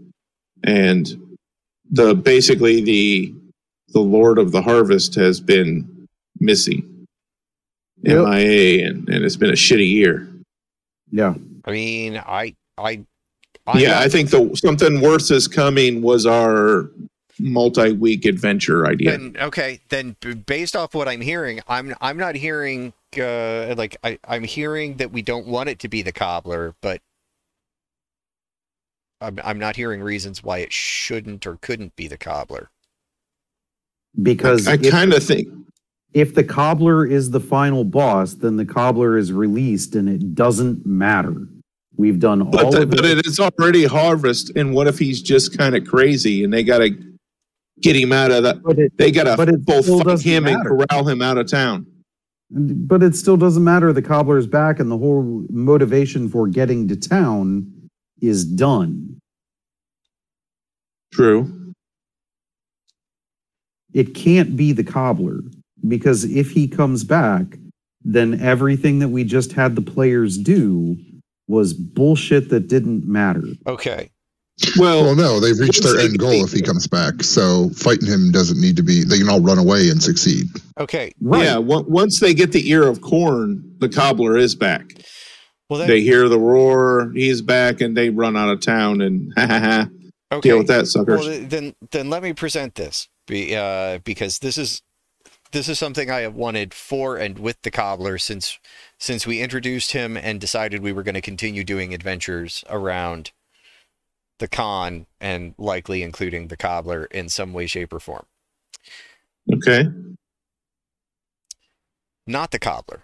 and 0.64 1.38
the 1.92 2.14
basically 2.16 2.82
the 2.82 3.34
the 3.90 4.00
Lord 4.00 4.38
of 4.38 4.52
the 4.52 4.62
Harvest 4.62 5.16
has 5.16 5.40
been 5.42 6.08
missing, 6.40 7.08
Yep. 8.04 8.26
MIA, 8.28 8.88
and 8.88 9.10
and 9.10 9.26
it's 9.26 9.36
been 9.38 9.50
a 9.50 9.54
shitty 9.54 9.90
year. 9.90 10.28
Yeah. 11.12 11.34
I 11.66 11.72
mean, 11.72 12.18
I, 12.18 12.54
I, 12.78 13.04
I'm 13.68 13.80
yeah, 13.80 13.92
not- 13.92 14.04
I 14.04 14.10
think 14.10 14.30
the 14.30 14.56
something 14.56 15.02
worse 15.02 15.32
is 15.32 15.48
coming 15.48 16.02
was 16.02 16.26
our 16.26 16.90
multi-week 17.40 18.26
adventure 18.26 18.88
idea. 18.88 19.12
Then 19.12 19.36
okay, 19.40 19.82
then 19.90 20.16
based 20.46 20.76
off 20.76 20.94
what 20.94 21.08
I'm 21.08 21.22
hearing, 21.22 21.62
I'm 21.68 21.96
I'm 22.02 22.18
not 22.18 22.36
hearing 22.36 22.94
uh, 23.18 23.76
like 23.78 23.98
I 24.04 24.20
I'm 24.28 24.44
hearing 24.44 24.98
that 24.98 25.12
we 25.12 25.22
don't 25.22 25.48
want 25.48 25.70
it 25.70 25.80
to 25.80 25.88
be 25.88 26.02
the 26.02 26.12
cobbler, 26.12 26.76
but 26.82 27.02
I'm 29.22 29.40
I'm 29.44 29.60
not 29.60 29.76
hearing 29.76 30.02
reasons 30.02 30.44
why 30.44 30.60
it 30.60 30.72
shouldn't 30.72 31.46
or 31.46 31.58
couldn't 31.62 31.96
be 31.96 32.08
the 32.08 32.18
cobbler. 32.18 32.70
Because 34.22 34.68
I 34.68 34.74
if, 34.76 34.90
kind 34.90 35.14
of 35.14 35.24
think 35.24 35.48
if 36.14 36.34
the 36.36 36.44
cobbler 36.44 37.06
is 37.06 37.32
the 37.32 37.42
final 37.42 37.84
boss, 37.84 38.36
then 38.36 38.56
the 38.56 38.66
cobbler 38.66 39.18
is 39.18 39.34
released 39.34 39.96
and 39.96 40.08
it 40.08 40.34
doesn't 40.34 40.86
matter. 40.86 41.36
We've 41.98 42.20
done 42.20 42.42
all 42.42 42.52
But, 42.52 42.72
the, 42.72 42.82
of 42.84 42.90
but 42.90 43.06
it. 43.06 43.20
it 43.20 43.26
is 43.26 43.40
already 43.40 43.86
harvest, 43.86 44.52
and 44.56 44.74
what 44.74 44.88
if 44.88 45.00
he's 45.00 45.22
just 45.22 45.58
kind 45.58 45.76
of 45.76 45.86
crazy 45.86 46.44
and 46.44 46.54
they 46.54 46.64
got 46.64 46.80
to 46.80 46.96
get 47.82 47.96
him 47.96 48.12
out 48.12 48.32
of 48.32 48.44
that? 48.44 48.58
It, 48.78 48.98
They 48.98 49.12
got 49.12 49.24
to 49.36 49.42
it 49.54 49.66
both 49.66 49.84
still 49.86 50.02
fight 50.04 50.22
him 50.22 50.44
matter. 50.44 50.70
and 50.78 50.90
corral 50.90 51.08
him 51.08 51.22
out 51.22 51.38
of 51.38 51.48
town. 51.50 51.86
but 52.50 53.02
it 53.04 53.16
still 53.16 53.38
doesn't 53.38 53.64
matter. 53.64 53.92
The 53.92 54.02
cobbler's 54.02 54.48
back 54.48 54.80
and 54.80 54.90
the 54.92 54.98
whole 54.98 55.46
motivation 55.50 56.30
for 56.30 56.48
getting 56.48 56.88
to 56.90 56.96
town 56.96 57.72
is 58.22 58.46
done. 58.46 59.20
True. 61.14 61.74
It 63.94 64.14
can't 64.14 64.56
be 64.58 64.72
the 64.74 64.84
cobbler 64.84 65.40
because 65.88 66.26
if 66.26 66.52
he 66.52 66.68
comes 66.68 67.04
back, 67.04 67.58
then 68.04 68.40
everything 68.42 69.00
that 69.00 69.08
we 69.10 69.24
just 69.24 69.54
had 69.54 69.76
the 69.76 69.82
players 69.82 70.38
do 70.38 70.98
was 71.48 71.74
bullshit 71.74 72.50
that 72.50 72.68
didn't 72.68 73.08
matter. 73.08 73.44
Okay. 73.68 74.10
Well, 74.78 75.04
Well, 75.04 75.16
no, 75.16 75.40
they've 75.40 75.58
reached 75.60 75.84
their 75.84 76.00
end 76.00 76.18
goal 76.18 76.44
if 76.46 76.52
he 76.52 76.62
comes 76.70 76.88
back. 76.88 77.24
So 77.24 77.70
fighting 77.72 78.08
him 78.08 78.32
doesn't 78.32 78.60
need 78.60 78.78
to 78.78 78.84
be. 78.84 79.04
They 79.04 79.18
can 79.18 79.30
all 79.30 79.42
run 79.42 79.58
away 79.58 79.90
and 79.90 80.02
succeed. 80.02 80.48
Okay. 80.80 81.12
Right. 81.22 81.44
yeah. 81.44 81.58
on- 81.58 81.90
Once 81.90 82.20
they 82.20 82.34
get 82.34 82.52
the 82.52 82.70
ear 82.70 82.84
of 82.88 83.02
corn, 83.02 83.76
the 83.80 83.90
cobbler 83.90 84.38
is 84.38 84.56
back. 84.56 84.86
Well, 85.70 85.80
then, 85.80 85.88
They 85.90 86.02
hear 86.02 86.30
the 86.30 86.40
roar, 86.40 87.12
he's 87.16 87.42
back, 87.42 87.82
and 87.82 87.98
they 87.98 88.10
run 88.12 88.38
out 88.38 88.50
of 88.50 88.62
town 88.62 89.02
and 89.02 89.34
ha 89.36 89.48
ha 89.48 89.60
ha. 89.60 89.88
okay. 90.32 90.50
Deal 90.50 90.58
with 90.60 90.68
that, 90.68 90.88
suckers. 90.88 91.26
Well, 91.28 91.40
then, 91.48 91.74
then 91.92 92.10
let 92.10 92.22
me 92.22 92.34
present 92.34 92.76
this, 92.76 93.08
be, 93.28 93.56
uh, 93.56 93.98
because 94.04 94.40
this 94.40 94.58
is 94.58 94.82
this 95.52 95.68
is 95.70 95.80
something 95.80 96.12
I 96.12 96.20
have 96.20 96.36
wanted 96.36 96.74
for 96.74 97.18
and 97.18 97.40
with 97.40 97.62
the 97.64 97.72
cobbler 97.72 98.18
since 98.18 98.60
since 99.00 99.26
we 99.26 99.40
introduced 99.42 99.94
him 99.94 100.18
and 100.18 100.40
decided 100.42 100.82
we 100.84 100.92
were 100.92 101.04
going 101.04 101.16
to 101.16 101.22
continue 101.22 101.64
doing 101.64 101.94
adventures 101.94 102.64
around 102.70 103.32
the 104.40 104.48
con 104.48 105.06
and 105.20 105.54
likely 105.58 106.04
including 106.04 106.48
the 106.48 106.58
cobbler 106.58 107.06
in 107.06 107.30
some 107.30 107.54
way, 107.54 107.68
shape, 107.68 107.94
or 107.94 108.00
form. 108.00 108.26
okay. 109.54 109.86
Not 112.28 112.52
the 112.52 112.60
cobbler, 112.60 113.04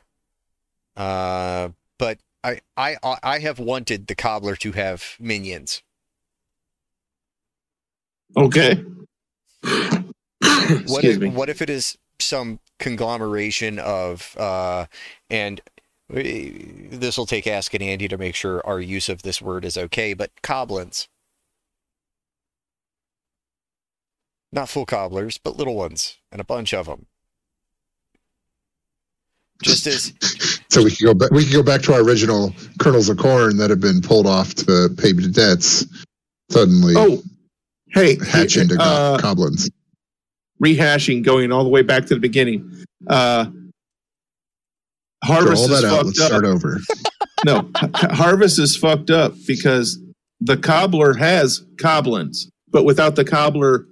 uh, 0.97 1.69
but 1.99 2.17
I 2.43 2.61
I 2.75 2.97
I 3.03 3.39
have 3.39 3.59
wanted 3.59 4.07
the 4.07 4.15
cobbler 4.15 4.55
to 4.57 4.71
have 4.71 5.15
minions. 5.19 5.83
Okay. 8.35 8.83
what 10.87 11.03
if, 11.03 11.19
me. 11.19 11.29
what 11.29 11.49
if 11.49 11.61
it 11.61 11.69
is 11.69 11.97
some 12.19 12.59
conglomeration 12.79 13.77
of 13.77 14.35
uh 14.37 14.85
and 15.29 15.61
this 16.09 17.17
will 17.17 17.25
take 17.25 17.47
asking 17.47 17.81
Andy 17.81 18.07
to 18.07 18.17
make 18.17 18.35
sure 18.35 18.65
our 18.65 18.81
use 18.81 19.07
of 19.07 19.21
this 19.21 19.41
word 19.41 19.63
is 19.63 19.77
okay, 19.77 20.13
but 20.13 20.31
coblins. 20.41 21.07
Not 24.51 24.69
full 24.69 24.85
cobblers, 24.85 25.37
but 25.37 25.57
little 25.57 25.75
ones, 25.75 26.17
and 26.31 26.41
a 26.41 26.43
bunch 26.43 26.73
of 26.73 26.85
them. 26.85 27.05
Just 29.63 29.85
as 29.87 30.13
So 30.69 30.83
we 30.83 30.89
could 30.91 31.05
go 31.05 31.13
back. 31.13 31.31
We 31.31 31.43
could 31.43 31.53
go 31.53 31.63
back 31.63 31.81
to 31.83 31.93
our 31.93 32.01
original 32.01 32.53
kernels 32.79 33.09
of 33.09 33.17
corn 33.17 33.57
that 33.57 33.69
have 33.69 33.79
been 33.79 34.01
pulled 34.01 34.25
off 34.27 34.53
to 34.55 34.89
pay 34.97 35.11
the 35.13 35.29
debts. 35.29 35.85
Suddenly 36.49 36.95
Oh, 36.97 37.21
hey, 37.93 38.17
hatch 38.25 38.57
into 38.57 38.75
go- 38.75 38.83
uh, 38.83 39.17
goblins. 39.19 39.69
rehashing, 40.63 41.23
going 41.23 41.51
all 41.51 41.63
the 41.63 41.69
way 41.69 41.81
back 41.83 42.05
to 42.07 42.13
the 42.15 42.19
beginning. 42.19 42.83
Uh, 43.07 43.45
Throw 45.25 45.35
Harvest 45.35 45.57
all 45.69 45.71
is 45.71 45.81
that 45.81 45.87
out. 45.87 45.93
fucked 45.93 46.05
Let's 46.07 46.19
up. 46.21 46.27
start 46.27 46.45
over. 46.45 46.79
No, 47.43 47.71
Harvest 47.95 48.59
is 48.59 48.75
fucked 48.77 49.09
up 49.09 49.33
because 49.47 49.97
the 50.41 50.57
cobbler 50.57 51.15
has 51.15 51.63
coblins, 51.79 52.47
but 52.69 52.83
without 52.83 53.15
the 53.15 53.25
cobbler 53.25 53.87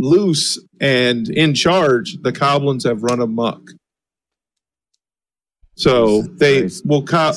loose 0.00 0.58
and 0.80 1.28
in 1.28 1.54
charge, 1.54 2.16
the 2.22 2.32
coblins 2.32 2.84
have 2.84 3.02
run 3.02 3.20
amok. 3.20 3.60
So 5.76 6.22
they 6.22 6.68
will 6.84 7.04
co- 7.04 7.32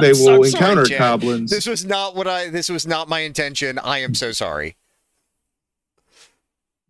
they 0.00 0.10
I'm 0.10 0.16
will 0.18 0.44
sorry, 0.44 0.48
encounter 0.48 0.84
Jen. 0.84 0.98
goblins. 0.98 1.50
this 1.50 1.66
was 1.66 1.84
not 1.84 2.14
what 2.16 2.26
I 2.26 2.48
this 2.50 2.68
was 2.68 2.86
not 2.86 3.08
my 3.08 3.20
intention. 3.20 3.78
I 3.78 3.98
am 3.98 4.14
so 4.14 4.32
sorry. 4.32 4.76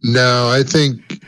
No, 0.03 0.49
I 0.49 0.63
think 0.63 1.23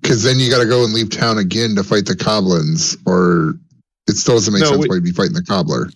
because 0.00 0.22
then 0.22 0.38
you 0.38 0.50
got 0.50 0.60
to 0.62 0.68
go 0.68 0.84
and 0.84 0.92
leave 0.92 1.10
town 1.10 1.38
again 1.38 1.74
to 1.76 1.82
fight 1.84 2.06
the 2.06 2.14
goblins, 2.14 2.96
or 3.06 3.54
it 4.08 4.12
still 4.16 4.34
doesn't 4.34 4.52
make 4.54 4.62
No, 4.62 4.68
sense 4.70 4.82
we- 4.82 4.88
why 4.88 4.94
you'd 4.96 5.04
be 5.04 5.10
fighting 5.12 5.34
the 5.34 5.42
cobbler. 5.42 5.90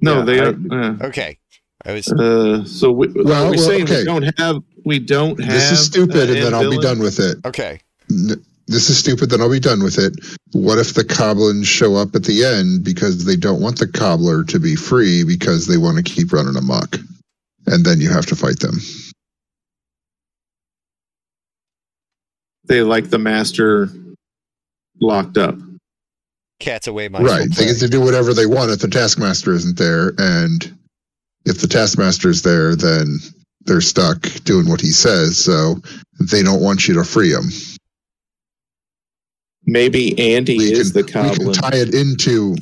no, 0.00 0.18
Yeah, 0.18 0.24
they 0.24 0.40
I- 0.40 0.44
are. 0.44 0.56
Uh, 1.02 1.06
Okay. 1.08 1.38
I 1.86 1.92
was 1.92 2.08
uh, 2.08 2.64
so 2.64 2.90
we, 2.90 3.08
Well, 3.08 3.46
are 3.46 3.50
we 3.50 3.56
well, 3.56 3.66
saying 3.66 3.84
okay. 3.84 3.98
we 3.98 4.04
don't 4.04 4.38
have 4.38 4.62
we 4.84 4.98
don't 4.98 5.38
have 5.40 5.52
This 5.52 5.70
is 5.72 5.86
stupid, 5.86 6.28
uh, 6.30 6.32
and 6.32 6.42
then 6.42 6.54
I'll 6.54 6.70
be 6.70 6.78
done 6.78 6.98
with 6.98 7.18
it. 7.20 7.38
okay. 7.44 7.80
N- 8.10 8.42
This 8.66 8.90
is 8.90 8.98
stupid, 8.98 9.30
then 9.30 9.40
I'll 9.40 9.50
be 9.50 9.60
done 9.60 9.82
with 9.84 9.98
it. 9.98 10.12
What 10.52 10.78
if 10.78 10.94
the 10.94 11.04
goblins 11.04 11.68
show 11.68 11.94
up 11.94 12.14
at 12.16 12.24
the 12.24 12.44
end 12.44 12.82
because 12.84 13.24
they 13.24 13.36
don't 13.36 13.60
want 13.62 13.78
the 13.78 13.86
cobbler 13.86 14.42
to 14.44 14.58
be 14.58 14.74
free 14.74 15.22
because 15.22 15.66
they 15.68 15.76
want 15.76 15.96
to 15.98 16.02
keep 16.02 16.32
running 16.32 16.56
amok? 16.56 16.96
And 17.66 17.84
then 17.84 18.00
you 18.00 18.10
have 18.10 18.26
to 18.26 18.36
fight 18.36 18.58
them. 18.60 18.78
They 22.64 22.82
like 22.82 23.10
the 23.10 23.18
master 23.18 23.88
locked 25.00 25.38
up. 25.38 25.56
Cat's 26.58 26.86
away 26.88 27.08
my 27.08 27.20
right. 27.20 27.48
They 27.50 27.66
get 27.66 27.78
to 27.78 27.88
do 27.88 28.00
whatever 28.00 28.34
they 28.34 28.46
want 28.46 28.70
if 28.70 28.80
the 28.80 28.88
taskmaster 28.88 29.52
isn't 29.52 29.76
there. 29.78 30.12
And 30.18 30.76
if 31.46 31.60
the 31.60 31.68
taskmaster 31.68 32.28
is 32.28 32.42
there, 32.42 32.76
then 32.76 33.18
they're 33.62 33.80
stuck 33.80 34.20
doing 34.44 34.68
what 34.68 34.82
he 34.82 34.90
says. 34.90 35.38
So 35.38 35.76
they 36.30 36.42
don't 36.42 36.62
want 36.62 36.88
you 36.88 36.94
to 36.94 37.04
free 37.04 37.32
them. 37.32 37.48
Maybe 39.66 40.34
Andy 40.34 40.58
We 40.58 40.72
is 40.72 40.92
can, 40.92 41.02
the 41.02 41.06
we 41.06 41.12
can 41.12 41.46
cobbler. 41.46 41.54
tie 41.54 41.76
it 41.76 41.94
into. 41.94 42.56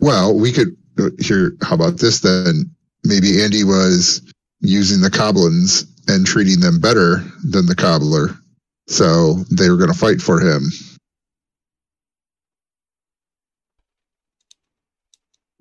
Well, 0.00 0.38
we 0.38 0.52
could 0.52 0.76
uh, 0.98 1.10
here. 1.20 1.52
How 1.62 1.74
about 1.76 1.98
this 1.98 2.20
then? 2.20 2.70
Maybe 3.04 3.42
Andy 3.42 3.64
was 3.64 4.22
using 4.60 5.00
the 5.00 5.10
goblins 5.10 5.86
and 6.08 6.26
treating 6.26 6.60
them 6.60 6.80
better 6.80 7.24
than 7.44 7.66
the 7.66 7.76
cobbler, 7.76 8.30
so 8.88 9.34
they 9.56 9.70
were 9.70 9.76
going 9.76 9.92
to 9.92 9.98
fight 9.98 10.20
for 10.20 10.40
him. 10.40 10.62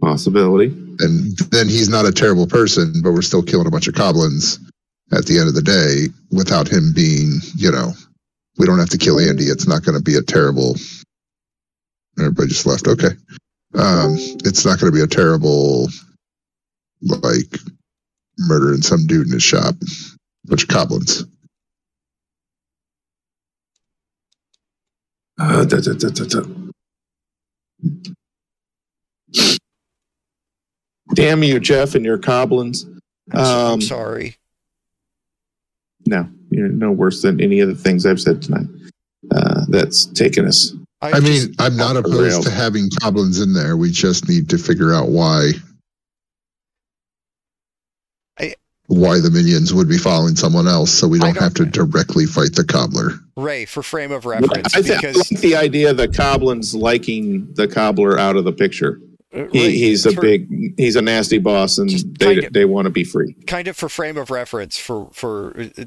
Possibility. 0.01 0.84
And 0.99 1.37
then 1.51 1.67
he's 1.67 1.89
not 1.89 2.05
a 2.05 2.11
terrible 2.11 2.47
person, 2.47 3.01
but 3.03 3.11
we're 3.11 3.21
still 3.21 3.43
killing 3.43 3.67
a 3.67 3.71
bunch 3.71 3.87
of 3.87 3.95
goblins 3.95 4.59
at 5.11 5.25
the 5.25 5.39
end 5.39 5.47
of 5.47 5.55
the 5.55 5.61
day 5.61 6.07
without 6.31 6.67
him 6.67 6.93
being, 6.93 7.39
you 7.55 7.71
know, 7.71 7.93
we 8.57 8.65
don't 8.65 8.79
have 8.79 8.89
to 8.89 8.97
kill 8.97 9.19
Andy. 9.19 9.45
It's 9.45 9.67
not 9.67 9.83
going 9.83 9.97
to 9.97 10.03
be 10.03 10.15
a 10.15 10.21
terrible. 10.21 10.75
Everybody 12.17 12.47
just 12.47 12.65
left. 12.65 12.87
Okay. 12.87 13.11
Um, 13.75 14.15
it's 14.45 14.65
not 14.65 14.79
going 14.79 14.91
to 14.91 14.97
be 14.97 15.03
a 15.03 15.07
terrible, 15.07 15.89
like, 17.01 17.59
murdering 18.37 18.81
some 18.81 19.05
dude 19.05 19.27
in 19.27 19.33
his 19.33 19.43
shop. 19.43 19.75
bunch 20.45 20.63
of 20.63 20.69
goblins. 20.69 21.25
Uh, 25.37 25.65
da, 25.65 25.81
da, 25.81 25.93
da. 26.09 26.41
Damn 31.15 31.43
you, 31.43 31.59
Jeff, 31.59 31.95
and 31.95 32.05
your 32.05 32.17
goblins. 32.17 32.83
I'm, 33.31 33.33
so- 33.33 33.39
I'm 33.67 33.73
Um, 33.75 33.81
sorry. 33.81 34.35
No, 36.07 36.29
you're 36.51 36.67
no 36.67 36.91
worse 36.91 37.21
than 37.23 37.41
any 37.41 37.59
of 37.61 37.67
the 37.69 37.75
things 37.75 38.05
I've 38.05 38.21
said 38.21 38.41
tonight. 38.41 38.67
Uh, 39.31 39.61
that's 39.69 40.05
taken 40.05 40.45
us. 40.45 40.71
I 41.01 41.19
mean, 41.19 41.53
I'm 41.59 41.75
not 41.75 41.97
opposed 41.97 42.21
rails. 42.21 42.45
to 42.45 42.51
having 42.51 42.89
goblins 43.01 43.39
in 43.41 43.53
there. 43.53 43.75
We 43.75 43.89
just 43.91 44.29
need 44.29 44.49
to 44.49 44.57
figure 44.59 44.93
out 44.93 45.09
why. 45.09 45.51
I- 48.39 48.55
why 48.87 49.19
the 49.19 49.31
minions 49.31 49.73
would 49.73 49.89
be 49.89 49.97
following 49.97 50.35
someone 50.35 50.67
else, 50.67 50.91
so 50.91 51.07
we 51.07 51.17
I 51.19 51.31
don't 51.31 51.37
have 51.39 51.53
to 51.55 51.65
don't- 51.65 51.91
directly 51.91 52.25
fight 52.27 52.53
the 52.53 52.63
cobbler. 52.63 53.13
Ray 53.35 53.65
for 53.65 53.81
frame 53.81 54.11
of 54.11 54.25
reference 54.25 54.75
I, 54.75 54.81
th- 54.81 54.91
I 54.93 54.95
because 55.01 55.31
like 55.31 55.41
the 55.41 55.55
idea 55.55 55.89
of 55.91 55.97
the 55.97 56.07
goblins 56.07 56.75
liking 56.75 57.51
the 57.55 57.67
cobbler 57.67 58.19
out 58.19 58.35
of 58.35 58.43
the 58.45 58.53
picture. 58.53 58.99
He, 59.51 59.77
he's 59.79 60.05
a 60.05 60.13
for- 60.13 60.21
big, 60.21 60.47
he's 60.77 60.95
a 60.95 61.01
nasty 61.01 61.39
boss, 61.39 61.77
and 61.77 61.89
they 62.19 62.45
of- 62.45 62.53
they 62.53 62.63
want 62.65 62.85
to 62.85 62.89
be 62.89 63.03
free. 63.03 63.33
kind 63.47 63.67
of 63.67 63.75
for 63.75 63.89
frame 63.89 64.17
of 64.17 64.29
reference 64.31 64.77
for 64.77 65.09
for 65.11 65.59
uh, 65.77 65.83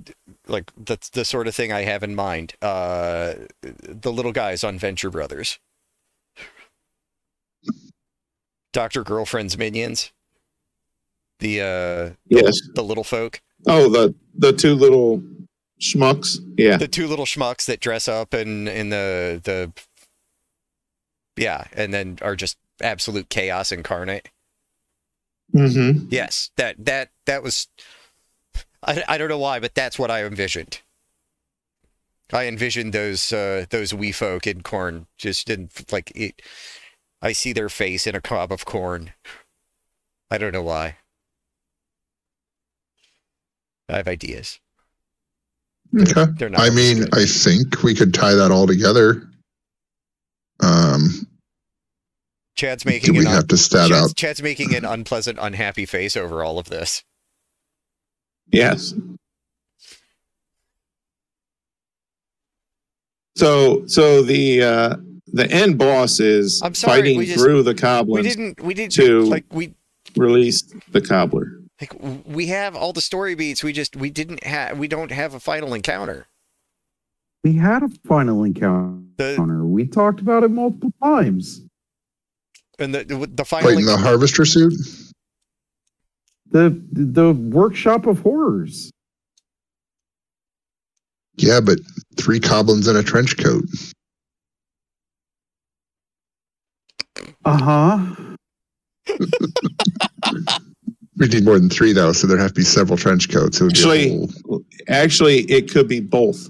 like 0.46 0.70
that's 0.76 1.08
the 1.10 1.24
sort 1.24 1.48
of 1.48 1.54
thing 1.54 1.72
I 1.72 1.82
have 1.82 2.02
in 2.02 2.14
mind. 2.14 2.54
Uh, 2.60 3.34
the 3.62 4.12
little 4.12 4.32
guys 4.32 4.62
on 4.64 4.78
Venture 4.78 5.08
Brothers, 5.10 5.58
Doctor 8.72 9.02
Girlfriend's 9.02 9.56
minions, 9.56 10.12
the 11.40 11.60
uh, 11.60 12.10
Yes. 12.28 12.54
the 12.74 12.82
little 12.82 13.04
folk. 13.04 13.40
Oh, 13.66 13.88
the 13.88 14.14
the 14.34 14.52
two 14.52 14.74
little 14.74 15.22
schmucks. 15.80 16.36
Yeah. 16.56 16.76
the 16.76 16.88
two 16.88 17.06
little 17.06 17.24
schmucks 17.24 17.64
that 17.66 17.80
dress 17.80 18.08
up 18.08 18.34
in 18.34 18.68
in 18.68 18.90
the 18.90 19.40
the 19.42 19.72
yeah, 21.36 21.64
and 21.72 21.94
then 21.94 22.18
are 22.20 22.36
just 22.36 22.56
absolute 22.82 23.28
chaos 23.28 23.72
incarnate. 23.72 24.30
Mm-hmm. 25.54 26.06
Yes, 26.10 26.50
that 26.56 26.84
that 26.84 27.10
that 27.26 27.42
was. 27.42 27.68
I, 28.82 29.02
I 29.08 29.18
don't 29.18 29.28
know 29.28 29.38
why, 29.38 29.60
but 29.60 29.74
that's 29.74 29.98
what 29.98 30.10
I 30.10 30.24
envisioned. 30.24 30.82
I 32.32 32.46
envisioned 32.46 32.92
those 32.92 33.32
uh, 33.32 33.66
those 33.70 33.94
wee 33.94 34.12
folk 34.12 34.46
in 34.46 34.62
corn 34.62 35.06
just 35.16 35.48
in 35.48 35.70
like 35.90 36.12
it. 36.14 36.42
I 37.22 37.32
see 37.32 37.52
their 37.52 37.68
face 37.68 38.06
in 38.06 38.14
a 38.14 38.20
cob 38.20 38.52
of 38.52 38.64
corn. 38.64 39.12
I 40.30 40.38
don't 40.38 40.52
know 40.52 40.62
why. 40.62 40.96
I 43.88 43.96
have 43.96 44.08
ideas. 44.08 44.60
Okay. 45.98 46.26
They're 46.36 46.50
not. 46.50 46.60
I 46.60 46.70
mean, 46.70 46.98
good. 46.98 47.14
I 47.14 47.24
think 47.24 47.82
we 47.82 47.94
could 47.94 48.12
tie 48.12 48.34
that 48.34 48.50
all 48.50 48.66
together. 48.66 49.26
Um, 50.60 51.26
Chad's 52.58 52.84
making 52.84 53.12
do 53.14 53.20
we 53.20 53.24
an 53.24 53.28
un- 53.28 53.34
have 53.34 53.46
to 53.48 53.56
stat 53.56 53.88
Chad's, 53.88 54.10
out? 54.10 54.16
Chad's 54.16 54.42
making 54.42 54.74
an 54.74 54.84
unpleasant, 54.84 55.38
unhappy 55.40 55.86
face 55.86 56.16
over 56.16 56.42
all 56.42 56.58
of 56.58 56.68
this. 56.68 57.04
Yes. 58.50 58.94
So 63.36 63.86
so 63.86 64.22
the 64.22 64.62
uh 64.62 64.96
the 65.28 65.48
end 65.48 65.78
boss 65.78 66.18
is 66.18 66.60
I'm 66.62 66.74
sorry, 66.74 67.00
fighting 67.00 67.22
just- 67.22 67.38
through 67.38 67.62
the 67.62 67.74
cobbler. 67.76 68.22
We 68.22 68.28
didn't. 68.28 68.60
We 68.60 68.74
didn't. 68.74 68.92
to- 68.94 69.20
like 69.22 69.44
we 69.52 69.74
release 70.16 70.62
the 70.90 71.00
cobbler. 71.00 71.60
like 71.80 71.94
we 72.26 72.46
have 72.48 72.74
all 72.74 72.92
the 72.92 73.00
story 73.00 73.36
beats. 73.36 73.62
We 73.62 73.72
just 73.72 73.94
we 73.94 74.10
didn't 74.10 74.42
have. 74.42 74.76
We 74.78 74.88
don't 74.88 75.12
have 75.12 75.32
a 75.34 75.38
final 75.40 75.74
encounter. 75.74 76.26
We 77.44 77.52
had 77.54 77.84
a 77.84 77.88
final 78.08 78.42
encounter. 78.42 79.00
The 79.16 79.64
We 79.64 79.86
talked 79.86 80.20
about 80.20 80.42
it 80.42 80.50
multiple 80.50 80.92
times. 81.00 81.62
And 82.78 82.94
the 82.94 83.04
the, 83.04 83.26
the 83.32 83.44
final. 83.44 83.68
Wait, 83.68 83.78
in 83.78 83.84
the 83.86 83.96
harvester 83.96 84.44
suit? 84.44 84.72
The 86.50 86.80
the 86.92 87.32
workshop 87.32 88.06
of 88.06 88.20
horrors. 88.20 88.90
Yeah, 91.36 91.60
but 91.60 91.78
three 92.16 92.38
goblins 92.40 92.88
in 92.88 92.96
a 92.96 93.02
trench 93.02 93.36
coat. 93.36 93.64
Uh 97.44 97.58
huh. 97.58 98.14
We 101.20 101.26
need 101.26 101.44
more 101.44 101.58
than 101.58 101.68
three 101.68 101.92
though, 101.92 102.12
so 102.12 102.28
there'd 102.28 102.38
have 102.38 102.50
to 102.52 102.60
be 102.60 102.62
several 102.62 102.96
trench 102.96 103.28
coats. 103.28 103.60
It 103.60 103.64
would 103.64 103.72
be 103.72 103.78
Actually- 103.80 104.08
whole- 104.46 104.62
Actually, 104.86 105.38
it 105.50 105.68
could 105.68 105.88
be 105.88 105.98
both. 105.98 106.48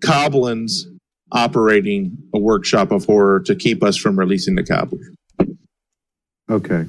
Goblins 0.00 0.88
operating 1.30 2.18
a 2.34 2.40
workshop 2.40 2.90
of 2.90 3.04
horror 3.04 3.38
to 3.40 3.54
keep 3.54 3.84
us 3.84 3.96
from 3.96 4.18
releasing 4.18 4.56
the 4.56 4.64
cobbler. 4.64 4.98
Okay. 6.50 6.84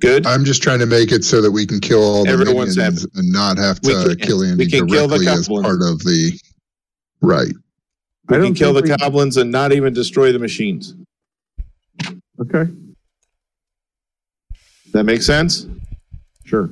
Good. 0.00 0.26
I'm 0.26 0.44
just 0.44 0.62
trying 0.62 0.78
to 0.80 0.86
make 0.86 1.10
it 1.12 1.24
so 1.24 1.40
that 1.42 1.50
we 1.50 1.66
can 1.66 1.80
kill 1.80 2.02
all 2.02 2.24
the 2.24 2.30
Everyone's 2.30 2.76
minions 2.76 3.04
and 3.14 3.32
not 3.32 3.58
have 3.58 3.80
We 3.82 3.94
to 3.94 4.16
can- 4.16 4.26
kill 4.26 4.42
Andy 4.44 4.64
we 4.64 4.70
can 4.70 4.86
kill 4.88 5.08
the 5.08 5.16
directly 5.18 5.26
as 5.40 5.48
goblins. 5.48 5.66
part 5.66 5.82
of 5.82 5.98
the 6.04 6.38
right. 7.20 7.46
we 8.28 8.36
I 8.36 8.38
can 8.38 8.40
don't 8.42 8.54
kill 8.54 8.72
the 8.72 8.82
think 8.82 8.92
we- 8.92 9.04
goblins 9.04 9.36
and 9.36 9.50
not 9.50 9.72
even 9.72 9.92
destroy 9.92 10.32
the 10.32 10.38
machines. 10.38 10.94
Okay. 12.40 12.70
That 14.92 15.04
makes 15.04 15.26
sense? 15.26 15.66
Sure. 16.44 16.70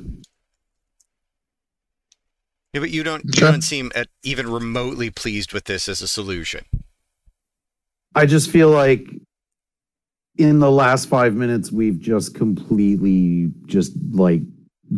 Yeah, 2.72 2.80
but 2.80 2.90
you 2.90 3.02
don't. 3.02 3.24
You 3.24 3.30
Okay. 3.30 3.40
don't 3.52 3.62
seem 3.62 3.90
at, 3.94 4.08
even 4.22 4.48
remotely 4.50 5.10
pleased 5.10 5.52
with 5.52 5.64
this 5.64 5.88
as 5.88 6.00
a 6.02 6.08
solution. 6.08 6.64
I 8.14 8.26
just 8.26 8.50
feel 8.50 8.70
like 8.70 9.08
in 10.38 10.58
the 10.58 10.70
last 10.70 11.08
five 11.08 11.34
minutes 11.34 11.72
we've 11.72 11.98
just 11.98 12.34
completely 12.34 13.50
just 13.66 13.92
like 14.12 14.42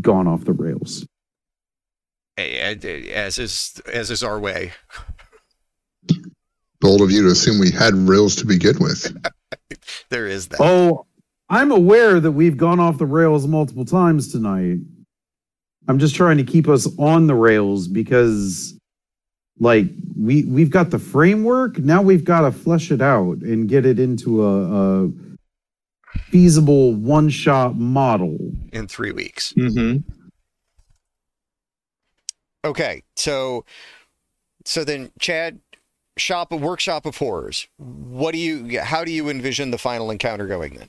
gone 0.01 0.27
off 0.27 0.44
the 0.44 0.52
rails. 0.52 1.06
A- 2.39 2.74
a- 2.82 3.12
As 3.12 3.39
is 3.39 3.81
as 3.93 4.10
is 4.10 4.23
our 4.23 4.39
way. 4.39 4.73
Bold 6.81 7.01
of 7.02 7.10
you 7.10 7.23
to 7.23 7.28
assume 7.31 7.59
we 7.59 7.70
had 7.73 7.94
rails 7.94 8.36
to 8.36 8.47
begin 8.47 8.77
with. 8.81 9.16
There 10.10 10.27
is 10.27 10.48
that. 10.48 10.60
Oh, 10.60 11.06
I'm 11.48 11.70
aware 11.70 12.20
that 12.20 12.32
we've 12.32 12.56
gone 12.56 12.78
off 12.81 12.98
the 12.98 13.06
rails 13.06 13.47
multiple 13.47 13.85
times 13.86 14.31
tonight. 14.32 14.78
I'm 15.89 15.98
just 15.98 16.15
trying 16.15 16.36
to 16.39 16.44
keep 16.44 16.69
us 16.69 16.86
on 16.98 17.27
the 17.27 17.35
rails 17.35 17.89
because 17.89 18.78
like 19.59 19.86
we 20.16 20.44
we've 20.44 20.70
got 20.70 20.90
the 20.90 20.98
framework, 20.98 21.78
now 21.78 22.02
we've 22.02 22.24
got 22.24 22.43
to 22.43 22.52
flesh 22.52 22.90
it 22.90 23.01
out 23.01 23.39
and 23.39 23.69
get 23.69 23.86
it 23.86 23.98
into 23.98 24.44
a, 24.44 25.05
a 25.06 25.09
feasible 26.30 26.94
one-shot 26.94 27.76
model. 27.76 28.39
in 28.72 28.89
three 28.89 29.12
weeks. 29.12 29.52
Mm-hmm. 29.55 29.98
Okay, 32.64 33.02
so 33.16 33.64
so 34.64 34.85
then 34.85 35.10
Chad, 35.18 35.60
shop 36.18 36.52
a 36.52 36.56
workshop 36.56 37.06
of 37.06 37.16
horrors. 37.16 37.68
What 37.78 38.32
do 38.32 38.39
you? 38.39 38.80
How 38.80 39.05
do 39.05 39.12
you 39.12 39.28
envision 39.30 39.70
the 39.70 39.78
final 39.78 40.10
encounter 40.10 40.47
going 40.47 40.74
then? 40.74 40.89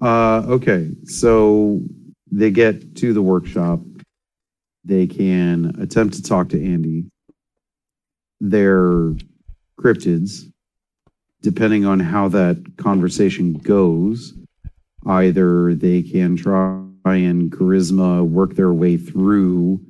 Uh, 0.00 0.42
okay, 0.48 0.90
so 1.04 1.82
they 2.30 2.50
get 2.50 2.96
to 2.96 3.12
the 3.12 3.22
workshop. 3.22 3.80
They 4.84 5.06
can 5.06 5.74
attempt 5.80 6.14
to 6.14 6.22
talk 6.22 6.48
to 6.50 6.64
Andy. 6.64 7.04
They're 8.40 9.12
cryptids. 9.78 10.47
Depending 11.40 11.84
on 11.86 12.00
how 12.00 12.28
that 12.28 12.76
conversation 12.76 13.52
goes, 13.54 14.34
either 15.06 15.74
they 15.74 16.02
can 16.02 16.36
try 16.36 16.84
and 17.04 17.50
charisma 17.52 18.26
work 18.26 18.54
their 18.54 18.72
way 18.72 18.96
through 18.96 19.80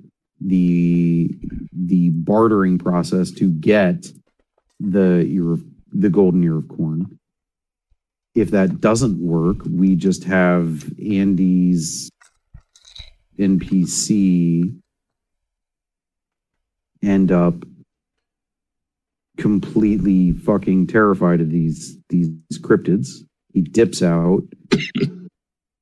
the 0.40 1.30
the 1.72 2.10
bartering 2.10 2.78
process 2.78 3.30
to 3.30 3.50
get 3.50 4.06
the 4.78 5.24
ear 5.26 5.52
of, 5.52 5.64
the 5.92 6.10
golden 6.10 6.44
ear 6.44 6.58
of 6.58 6.68
corn. 6.68 7.18
If 8.34 8.50
that 8.50 8.80
doesn't 8.80 9.18
work, 9.18 9.58
we 9.68 9.96
just 9.96 10.24
have 10.24 10.84
Andy's 11.00 12.10
NPC 13.38 14.78
end 17.02 17.32
up 17.32 17.54
completely 19.38 20.32
fucking 20.32 20.86
terrified 20.88 21.40
of 21.40 21.50
these 21.50 21.96
these 22.10 22.30
cryptids. 22.60 23.08
He 23.54 23.62
dips 23.62 24.02
out. 24.02 24.42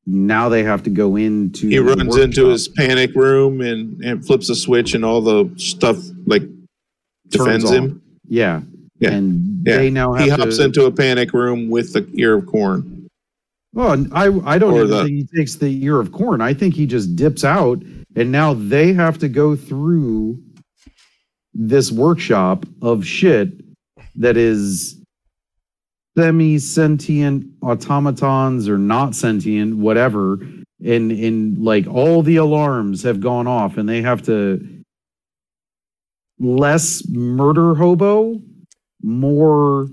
now 0.07 0.49
they 0.49 0.63
have 0.63 0.83
to 0.85 0.91
go 0.91 1.17
into 1.17 1.69
He 1.69 1.79
runs 1.79 2.17
into 2.17 2.47
his 2.49 2.69
panic 2.69 3.15
room 3.15 3.61
and, 3.61 4.01
and 4.05 4.25
flips 4.25 4.49
a 4.49 4.55
switch 4.55 4.95
and 4.95 5.05
all 5.05 5.21
the 5.21 5.51
stuff 5.57 5.99
like 6.27 6.43
defends 7.29 7.69
him. 7.71 8.01
yeah. 8.29 8.61
Yeah. 9.01 9.11
And 9.11 9.67
Yeah. 9.67 9.77
they 9.79 9.91
now 9.91 10.13
have 10.15 10.25
He 10.25 10.31
to 10.31 10.37
hops 10.37 10.59
into 10.59 10.85
a 10.87 10.93
panic 10.93 11.33
room 11.33 11.69
with 11.69 11.93
the 11.93 12.09
ear 12.15 12.35
of 12.37 12.47
corn. 12.47 13.09
Well, 13.75 14.07
I 14.13 14.27
I 14.45 14.59
don't 14.59 14.75
even 14.77 14.89
the- 14.91 15.05
think 15.05 15.17
he 15.17 15.37
takes 15.37 15.57
the 15.57 15.85
ear 15.85 15.99
of 16.01 16.13
corn. 16.13 16.41
I 16.41 16.55
think 16.55 16.75
he 16.75 16.87
just 16.87 17.15
dips 17.17 17.45
out, 17.45 17.83
and 18.15 18.33
now 18.33 18.55
they 18.55 18.95
have 18.95 19.19
to 19.19 19.29
go 19.29 19.55
through 19.57 20.39
this 21.59 21.91
workshop 21.91 22.67
of 22.83 23.07
shit 23.07 23.49
that 24.17 24.37
is 24.37 25.01
semi-sentient 26.17 27.47
automatons 27.63 28.69
or 28.69 28.79
not 28.79 29.15
sentient, 29.15 29.77
whatever. 29.77 30.39
And 30.85 31.11
and 31.11 31.59
like 31.59 31.87
all 31.87 32.23
the 32.23 32.37
alarms 32.37 33.03
have 33.03 33.21
gone 33.21 33.47
off, 33.47 33.79
and 33.79 33.89
they 33.89 34.03
have 34.03 34.23
to 34.23 34.85
less 36.39 37.07
murder 37.09 37.75
hobo, 37.75 38.41
more 39.03 39.89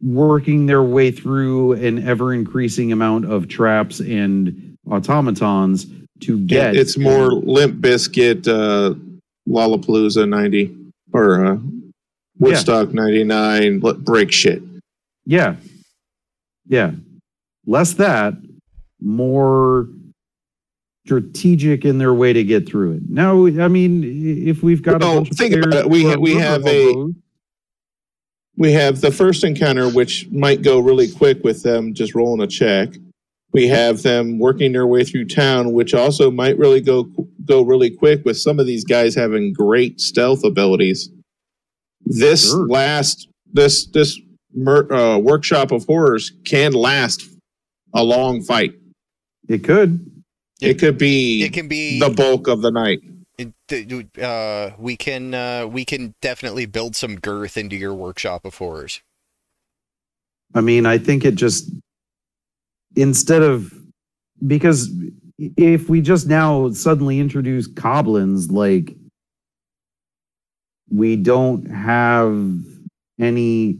working 0.00 0.66
their 0.66 0.82
way 0.82 1.10
through 1.10 1.72
an 1.72 2.06
ever 2.06 2.32
increasing 2.32 2.92
amount 2.92 3.24
of 3.24 3.48
traps 3.48 3.98
and 3.98 4.76
automatons 4.88 5.86
to 6.20 6.38
get 6.40 6.76
it's 6.76 6.96
more 6.96 7.32
Limp 7.32 7.80
Bizkit, 7.80 8.46
uh, 8.46 8.94
Lollapalooza 9.48 10.28
90 10.28 10.74
or 11.12 11.44
uh, 11.44 11.56
Woodstock 12.38 12.92
99, 12.92 13.80
let- 13.80 13.98
break 14.04 14.32
shit. 14.32 14.62
yeah. 15.26 15.56
Yeah. 16.66 16.92
Less 17.66 17.92
that 17.94 18.34
more 19.00 19.86
strategic 21.04 21.84
in 21.84 21.98
their 21.98 22.14
way 22.14 22.32
to 22.32 22.42
get 22.42 22.66
through 22.66 22.92
it. 22.92 23.02
Now 23.10 23.46
i 23.46 23.68
mean 23.68 24.02
if 24.48 24.62
we've 24.62 24.82
got 24.82 25.02
a 25.02 25.06
Well, 25.06 25.18
of 25.18 25.28
think 25.28 25.54
about 25.54 25.74
it. 25.74 25.90
We 25.90 26.04
ha- 26.04 26.16
we 26.16 26.34
have 26.36 26.66
a- 26.66 27.12
We 28.56 28.72
have 28.72 29.00
the 29.02 29.10
first 29.10 29.44
encounter, 29.44 29.88
which 29.90 30.28
might 30.30 30.62
go 30.62 30.78
really 30.78 31.08
quick 31.10 31.42
with 31.44 31.62
them 31.62 31.92
just 31.92 32.14
rolling 32.14 32.40
a 32.42 32.46
check, 32.46 32.94
We 33.54 33.68
have 33.68 34.02
them 34.02 34.40
working 34.40 34.72
their 34.72 34.86
way 34.88 35.04
through 35.04 35.26
town, 35.26 35.72
which 35.72 35.94
also 35.94 36.28
might 36.30 36.58
really 36.58 36.80
go 36.80 37.04
go 37.44 37.62
really 37.62 37.88
quick 37.88 38.24
with 38.24 38.36
some 38.36 38.58
of 38.58 38.66
these 38.66 38.84
guys 38.84 39.14
having 39.14 39.52
great 39.52 40.00
stealth 40.00 40.42
abilities. 40.42 41.08
This 42.04 42.48
Sure. 42.48 42.66
last 42.66 43.28
this 43.52 43.86
this 43.86 44.20
mer- 44.52 44.92
uh, 44.92 45.18
workshop 45.18 45.70
of 45.70 45.84
horrors 45.86 46.32
can 46.44 46.72
last 46.72 47.22
a 47.94 48.02
long 48.02 48.42
fight. 48.42 48.74
It 49.48 49.62
could. 49.62 50.04
It 50.60 50.80
could 50.80 50.98
be 50.98 51.44
It 51.44 51.52
can 51.52 51.68
be 51.68 52.00
the 52.00 52.10
bulk 52.10 52.48
of 52.48 52.60
the 52.60 52.72
night. 52.72 53.02
it- 53.38 54.18
uh, 54.20 54.70
we 54.80 54.96
can 54.96 55.32
uh, 55.32 55.68
we 55.68 55.84
can 55.84 56.14
definitely 56.20 56.66
build 56.66 56.96
some 56.96 57.20
girth 57.20 57.56
into 57.56 57.76
your 57.76 57.94
workshop 57.94 58.44
of 58.44 58.56
horrors. 58.56 59.00
I 60.54 60.60
mean, 60.60 60.86
I 60.86 60.98
think 60.98 61.24
it 61.24 61.36
just 61.36 61.70
instead 62.96 63.42
of 63.42 63.72
because 64.46 64.90
if 65.38 65.88
we 65.88 66.00
just 66.00 66.26
now 66.26 66.70
suddenly 66.70 67.18
introduce 67.18 67.66
goblins, 67.66 68.50
like 68.50 68.96
we 70.90 71.16
don't 71.16 71.66
have 71.70 72.54
any 73.18 73.78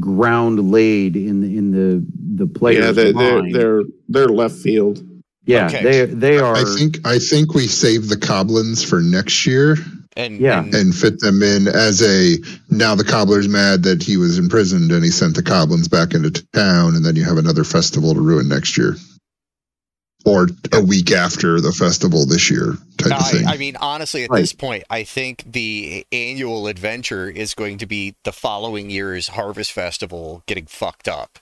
ground 0.00 0.70
laid 0.70 1.16
in 1.16 1.40
the 1.40 1.58
in 1.58 1.70
the 1.70 2.04
the 2.36 2.46
player's 2.46 2.84
yeah, 2.84 2.92
they're, 2.92 3.12
they're 3.12 3.52
they're 3.52 3.82
they're 4.08 4.28
left 4.28 4.56
field. 4.56 5.02
yeah, 5.44 5.66
Okay. 5.66 5.82
they 5.82 6.04
they 6.06 6.38
are. 6.38 6.56
I 6.56 6.64
think 6.64 7.06
I 7.06 7.18
think 7.18 7.54
we 7.54 7.66
save 7.66 8.08
the 8.08 8.16
goblins 8.16 8.82
for 8.82 9.00
next 9.00 9.46
year 9.46 9.76
And 10.16 10.40
Yeah. 10.40 10.60
and- 10.60 10.74
and 10.74 10.94
fit 10.94 11.18
them 11.20 11.42
in 11.42 11.66
as 11.66 12.00
a 12.02 12.36
now 12.70 12.94
the 12.94 13.04
cobbler's 13.04 13.48
mad 13.48 13.82
that 13.82 14.02
he 14.02 14.16
was 14.16 14.38
imprisoned 14.38 14.92
and 14.92 15.04
he 15.04 15.10
sent 15.10 15.34
the 15.34 15.42
goblins 15.42 15.88
back 15.88 16.14
into 16.14 16.30
town 16.52 16.94
and 16.94 17.04
then 17.04 17.16
you 17.16 17.24
have 17.24 17.36
another 17.38 17.64
festival 17.64 18.14
to 18.14 18.20
ruin 18.20 18.48
next 18.48 18.76
year 18.78 18.96
or 20.24 20.48
a 20.72 20.80
week 20.82 21.10
after 21.12 21.60
the 21.60 21.72
festival 21.72 22.24
this 22.26 22.50
year 22.50 22.74
type 22.98 23.10
No, 23.10 23.16
of 23.16 23.30
thing 23.30 23.46
I, 23.46 23.54
I 23.54 23.56
mean, 23.58 23.76
honestly, 23.76 24.24
at 24.24 24.30
Right. 24.30 24.40
this 24.40 24.52
point, 24.54 24.84
I 24.88 25.02
think 25.04 25.44
the 25.50 26.06
annual 26.12 26.66
adventure 26.68 27.28
is 27.28 27.52
going 27.54 27.76
to 27.78 27.86
be 27.86 28.14
the 28.24 28.32
following 28.32 28.88
year's 28.90 29.28
Harvest 29.28 29.72
Festival 29.72 30.42
getting 30.46 30.64
fucked 30.66 31.08
up. 31.08 31.38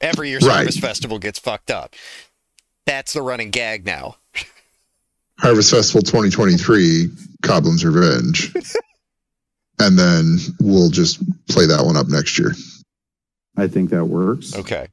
Every 0.00 0.30
year's 0.30 0.44
Right. 0.44 0.54
Harvest 0.56 0.80
Festival 0.80 1.18
gets 1.18 1.38
fucked 1.38 1.70
up. 1.70 1.94
That's 2.86 3.12
the 3.12 3.20
running 3.20 3.50
gag 3.50 3.84
now. 3.84 4.16
Harvest 5.40 5.70
festival 5.70 6.02
2023 6.02 7.08
goblins 7.42 7.84
revenge 7.84 8.52
and 9.78 9.98
then 9.98 10.36
we'll 10.60 10.90
just 10.90 11.22
play 11.48 11.66
that 11.66 11.84
one 11.84 11.96
up 11.96 12.08
next 12.08 12.38
year 12.38 12.52
I 13.56 13.66
think 13.66 13.90
that 13.90 14.04
works. 14.04 14.54
Okay. 14.56 14.86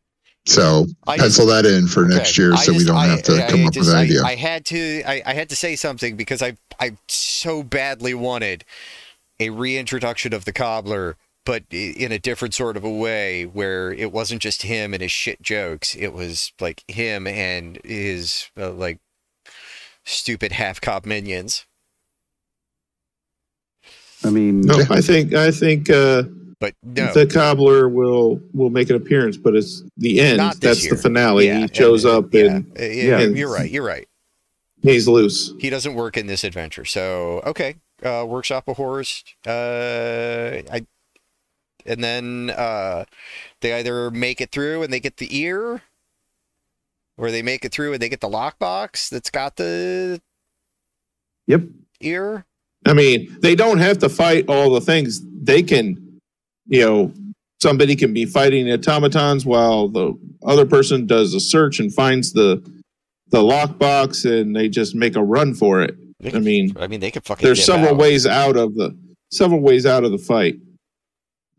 so 0.45 0.88
I 1.07 1.18
pencil 1.18 1.45
that 1.48 1.65
in 1.65 1.88
for 1.88 2.06
next 2.06 2.38
year 2.38 2.53
I 2.53 2.57
so 2.57 2.74
we 2.74 2.84
don't 2.84 2.95
I- 2.98 3.06
have 3.07 3.24
to 3.24 3.44
I- 3.45 3.49
come 3.49 3.61
I 3.61 3.65
up 3.68 3.74
just- 3.74 3.88
with 3.88 3.90
an 3.90 3.95
I- 3.95 4.02
idea 4.03 4.24
I, 4.24 4.36
had 4.36 4.65
to. 4.65 5.03
I, 5.03 5.22
I 5.26 5.34
had 5.34 5.49
to 5.49 5.56
say 5.56 5.76
something 5.76 6.15
because 6.18 6.41
I 6.41 6.57
I 6.80 6.98
so 7.07 7.64
badly 7.64 8.14
wanted 8.14 8.65
a 9.40 9.52
reintroduction 9.52 10.34
of 10.34 10.45
the 10.45 10.52
cobbler, 10.53 11.15
but 11.45 11.64
in 11.72 12.11
a 12.11 12.19
different 12.19 12.53
sort 12.56 12.76
of 12.76 12.84
a 12.84 12.90
way, 12.90 13.45
where 13.45 13.94
it 13.94 14.11
wasn't 14.11 14.41
just 14.41 14.64
him 14.64 14.94
and 14.94 15.02
his 15.02 15.11
shit 15.11 15.41
jokes. 15.41 15.95
It 15.95 16.11
was 16.14 16.52
like 16.60 16.84
him 16.88 17.26
and 17.28 17.80
his 17.86 18.49
uh, 18.57 18.72
like 18.72 18.99
stupid 20.07 20.53
half 20.53 20.79
cop 20.81 21.05
minions. 21.05 21.65
I 24.23 24.29
mean, 24.29 24.61
No, 24.61 24.79
I 24.89 25.01
think 25.01 25.34
I 25.34 25.51
think 25.51 25.89
uh, 25.89 26.23
But 26.59 26.73
no, 26.84 27.13
the 27.13 27.27
cobbler 27.27 27.88
will 27.88 28.41
will 28.53 28.69
make 28.71 28.89
an 28.89 28.95
appearance, 28.95 29.38
but 29.38 29.55
it's 29.55 29.84
the 29.97 30.19
end. 30.19 30.38
Not 30.38 30.53
this 30.55 30.61
That's 30.61 30.85
year. 30.85 30.95
the 30.95 31.01
finale. 31.01 31.45
Yeah, 31.47 31.67
he 31.67 31.73
shows 31.73 32.03
and- 32.05 32.13
up 32.25 32.34
yeah, 32.34 32.45
and 32.55 32.71
yeah, 32.77 33.19
Yeah. 33.19 33.19
you're 33.27 33.51
right. 33.53 33.69
You're 33.69 33.85
right. 33.85 34.07
he's 34.81 35.07
loose. 35.07 35.53
He 35.59 35.69
doesn't 35.69 35.93
work 35.93 36.17
in 36.17 36.27
this 36.27 36.43
adventure. 36.43 36.85
So 36.85 37.41
okay, 37.45 37.75
uh, 38.03 38.25
workshop 38.27 38.67
of 38.67 38.77
horrors. 38.77 39.23
Uh, 39.45 40.61
I, 40.71 40.85
and 41.85 42.03
then 42.03 42.49
uh, 42.55 43.05
they 43.61 43.73
either 43.73 44.09
make 44.11 44.41
it 44.41 44.51
through 44.51 44.81
and 44.84 44.91
they 44.91 44.99
get 44.99 45.17
the 45.17 45.38
ear, 45.38 45.84
or 47.18 47.31
they 47.31 47.41
make 47.41 47.65
it 47.65 47.72
through 47.72 47.94
and 47.94 48.02
they 48.02 48.10
get 48.10 48.22
the 48.22 48.30
lockbox 48.30 49.10
that's 49.10 49.30
got 49.30 49.56
the 49.56 50.22
yep. 51.48 51.64
ear. 52.02 52.45
I 52.85 52.94
mean, 52.94 53.35
they 53.41 53.56
don't 53.56 53.80
have 53.80 53.98
to 53.99 54.10
fight 54.10 54.45
all 54.48 54.69
the 54.69 54.81
things. 54.81 55.22
They 55.44 55.64
can, 55.64 56.19
you 56.68 56.85
know, 56.85 57.14
somebody 57.61 57.95
can 57.95 58.14
be 58.14 58.26
fighting 58.26 58.72
automatons 58.72 59.45
while 59.45 59.88
the 59.88 60.18
other 60.45 60.65
person 60.65 61.07
does 61.07 61.34
a 61.34 61.39
search 61.39 61.80
and 61.80 61.94
finds 61.94 62.34
the 62.34 62.64
the 63.30 63.39
lockbox, 63.39 64.23
and 64.23 64.56
they 64.56 64.69
just 64.69 64.95
make 64.95 65.18
a 65.18 65.23
run 65.23 65.53
for 65.53 65.81
it. 65.81 65.98
They 66.22 66.31
I 66.31 66.39
mean, 66.39 66.73
I 66.80 66.88
mean, 66.88 67.02
they 67.02 67.11
could 67.11 67.26
fucking. 67.26 67.45
there's 67.45 67.64
several 67.64 67.94
out. 67.94 67.98
ways 67.98 68.26
out 68.26 68.56
of 68.56 68.76
the 68.76 68.98
several 69.31 69.60
ways 69.60 69.85
out 69.85 70.06
of 70.06 70.11
the 70.11 70.18
fight. 70.18 70.56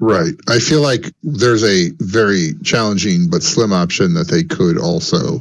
Right. 0.00 0.34
I 0.48 0.58
feel 0.60 0.80
like 0.80 1.12
there's 1.22 1.64
a 1.64 1.90
very 1.98 2.52
challenging 2.62 3.28
but 3.28 3.42
slim 3.42 3.72
option 3.72 4.14
that 4.14 4.28
they 4.28 4.44
could 4.44 4.78
also 4.78 5.40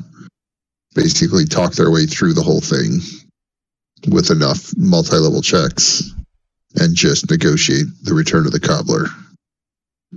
basically 0.95 1.45
talk 1.45 1.73
their 1.73 1.91
way 1.91 2.05
through 2.07 2.33
the 2.33 2.41
whole 2.41 2.61
thing 2.61 2.99
with 4.09 4.31
enough 4.31 4.75
multi-level 4.77 5.41
checks 5.41 6.11
and 6.75 6.95
just 6.95 7.29
negotiate 7.29 7.85
the 8.03 8.13
return 8.15 8.45
of 8.47 8.51
the 8.51 8.59
cobbler. 8.59 9.05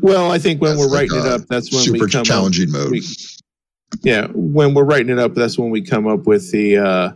Well, 0.00 0.30
I 0.30 0.38
think 0.38 0.60
when 0.62 0.76
That's 0.76 0.86
we're 0.88 0.94
like 0.94 1.10
writing 1.10 1.26
it 1.26 1.32
up, 1.32 1.46
that's 1.48 1.72
when 1.72 1.82
Super 1.82 2.04
we 2.06 2.10
come 2.10 2.20
up 2.20 2.26
challenging 2.26 2.70
mode. 2.70 2.92
we- 2.92 3.06
Yeah, 4.02 4.28
when 4.32 4.72
we're 4.72 4.84
writing 4.84 5.10
it 5.10 5.18
up, 5.18 5.34
that's 5.34 5.58
when 5.58 5.70
we 5.70 5.82
come 5.82 6.06
up 6.06 6.26
with 6.26 6.50
the 6.52 6.78
uh, 6.78 7.12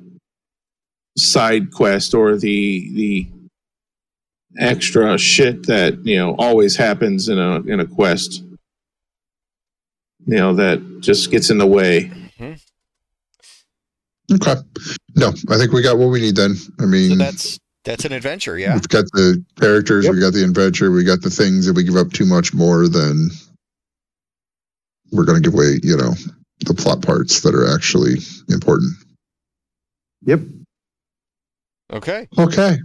side 1.17 1.71
quest 1.71 2.13
or 2.15 2.37
the 2.37 2.91
the 2.95 3.27
extra 4.59 5.19
shit 5.19 5.67
that 5.67 6.05
you 6.07 6.17
know 6.17 6.35
always 6.39 6.77
happens 6.77 7.29
in 7.29 7.39
a 7.39 7.61
in 7.63 7.81
a 7.81 7.87
quest. 7.87 8.43
You 10.27 10.37
know 10.37 10.55
that 10.55 11.01
just 11.01 11.31
gets 11.31 11.51
in 11.51 11.59
the 11.59 11.67
way. 11.67 12.05
Mm-hmm. 12.39 12.53
Okay. 14.35 14.55
No, 15.17 15.29
I 15.51 15.59
think 15.59 15.73
we 15.73 15.83
got 15.83 15.99
what 15.99 16.09
we 16.09 16.21
need 16.21 16.37
then. 16.37 16.53
I 16.79 16.83
So 16.83 16.87
mean, 16.87 17.19
that's 17.19 17.59
that's 17.85 18.05
an 18.07 18.13
adventure. 18.13 18.59
Yeah. 18.59 18.75
we've 18.75 18.89
got 18.89 19.05
the 19.13 19.45
characters, 19.61 20.07
Yep. 20.07 20.15
we 20.15 20.21
got 20.21 20.33
the 20.33 20.43
adventure, 20.45 20.91
we 20.91 21.05
got 21.05 21.21
the 21.21 21.29
things 21.31 21.67
that 21.67 21.75
we 21.75 21.85
give 21.85 21.97
up 21.97 22.11
too 22.13 22.25
much 22.25 22.55
more 22.55 22.89
than 22.89 23.29
we're 25.13 25.25
going 25.27 25.41
to 25.41 25.47
give 25.47 25.55
away, 25.55 25.79
you 25.83 25.97
know, 25.97 26.15
the 26.65 26.73
plot 26.75 27.03
parts 27.03 27.43
that 27.43 27.55
are 27.55 27.73
actually 27.73 28.15
important. 28.49 28.95
Yep. 30.23 30.41
Okay. 31.93 32.27
Okay. 32.39 32.79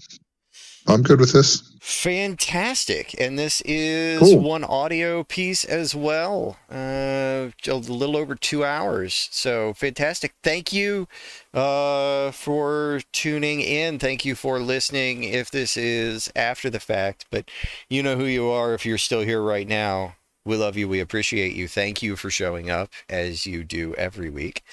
I'm 0.90 1.04
good 1.04 1.20
with 1.20 1.34
this. 1.34 1.62
Fantastic. 1.80 3.16
And 3.20 3.38
this 3.38 3.62
is 3.62 4.20
Cool. 4.20 4.40
one 4.40 4.64
audio 4.64 5.24
piece 5.24 5.64
as 5.64 5.94
well. 5.96 6.58
Uh, 6.72 7.50
a 7.68 7.74
little 7.74 8.18
over 8.18 8.36
two 8.36 8.66
hours. 8.66 9.30
So 9.32 9.74
fantastic. 9.74 10.34
Thank 10.44 10.74
you 10.74 11.08
uh, 11.54 12.32
for 12.32 13.02
tuning 13.14 13.62
in. 13.62 14.00
Thank 14.00 14.26
you 14.26 14.36
for 14.36 14.60
listening. 14.60 15.24
If 15.24 15.52
this 15.52 15.78
is 15.78 16.32
after 16.36 16.70
the 16.70 16.80
fact, 16.80 17.26
but 17.30 17.50
you 17.90 18.02
know 18.02 18.18
who 18.18 18.26
you 18.26 18.48
are 18.50 18.74
if 18.74 18.86
you're 18.86 18.98
still 18.98 19.22
here 19.22 19.42
right 19.42 19.68
now. 19.68 20.16
We 20.46 20.58
love 20.58 20.76
you. 20.76 20.88
We 20.88 21.00
appreciate 21.00 21.56
you. 21.56 21.68
Thank 21.68 22.02
you 22.02 22.16
for 22.16 22.32
showing 22.32 22.70
up 22.72 22.90
as 23.08 23.46
you 23.46 23.64
do 23.64 23.94
every 23.96 24.30
week. 24.30 24.64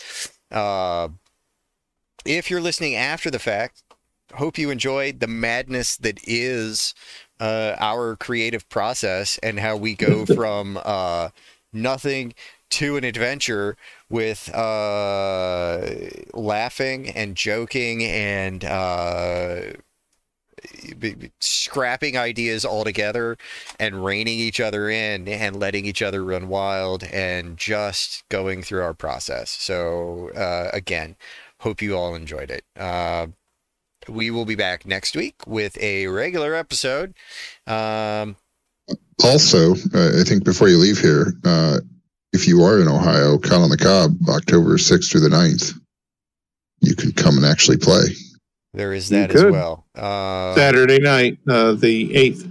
Uh, 0.50 1.08
if 2.24 2.50
you're 2.50 2.60
listening 2.60 2.94
after 2.94 3.30
the 3.30 3.38
fact, 3.38 3.82
hope 4.36 4.58
you 4.58 4.70
enjoyed 4.70 5.20
the 5.20 5.26
madness 5.26 5.96
that 5.96 6.18
is 6.24 6.94
uh, 7.40 7.74
our 7.78 8.16
creative 8.16 8.68
process 8.68 9.38
and 9.42 9.60
how 9.60 9.76
we 9.76 9.94
go 9.94 10.24
from 10.34 10.78
uh, 10.84 11.28
nothing 11.72 12.34
to 12.68 12.96
an 12.96 13.04
adventure 13.04 13.76
with 14.08 14.52
uh, 14.54 15.86
laughing 16.34 17.08
and 17.10 17.36
joking 17.36 18.02
and 18.02 18.64
uh, 18.64 19.60
scrapping 21.38 22.16
ideas 22.16 22.64
all 22.64 22.84
together 22.84 23.36
and 23.78 24.04
reining 24.04 24.38
each 24.38 24.60
other 24.60 24.88
in 24.90 25.28
and 25.28 25.56
letting 25.58 25.84
each 25.86 26.02
other 26.02 26.24
run 26.24 26.48
wild 26.48 27.04
and 27.04 27.56
just 27.56 28.24
going 28.28 28.62
through 28.62 28.82
our 28.82 28.94
process. 28.94 29.50
So 29.50 30.30
uh, 30.30 30.70
again, 30.72 31.16
hope 31.60 31.82
you 31.82 31.96
all 31.96 32.14
enjoyed 32.14 32.50
it. 32.50 32.64
Uh, 32.76 33.28
we 34.08 34.30
will 34.30 34.44
be 34.44 34.54
back 34.54 34.86
next 34.86 35.16
week 35.16 35.34
with 35.46 35.76
a 35.80 36.06
regular 36.06 36.54
episode. 36.54 37.14
Um, 37.66 38.36
Also, 39.22 39.72
uh, 39.94 40.20
I 40.20 40.24
think 40.24 40.44
before 40.44 40.68
you 40.68 40.78
leave 40.78 40.98
here, 40.98 41.32
uh, 41.44 41.78
if 42.32 42.46
you 42.46 42.62
are 42.62 42.80
in 42.80 42.88
Ohio, 42.88 43.38
Con 43.38 43.62
on 43.62 43.70
the 43.70 43.76
Cob, 43.78 44.16
October 44.28 44.76
6th 44.76 45.10
through 45.10 45.22
the 45.22 45.28
9th, 45.30 45.72
you 46.80 46.94
can 46.94 47.12
come 47.12 47.36
and 47.36 47.46
actually 47.46 47.78
play. 47.78 48.04
there 48.74 48.92
is 48.92 49.08
that 49.08 49.34
as 49.34 49.44
well. 49.44 49.86
Uh, 49.94 50.54
Saturday 50.54 50.98
night, 50.98 51.38
uh, 51.48 51.72
the 51.72 52.14
eighth. 52.14 52.46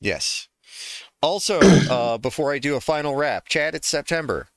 yes. 0.00 0.46
Also, 1.22 1.58
uh, 1.90 2.18
before 2.18 2.52
I 2.52 2.58
do 2.58 2.76
a 2.76 2.80
final 2.80 3.14
wrap, 3.16 3.48
Chad, 3.48 3.74
it's 3.74 3.88
September. 3.88 4.48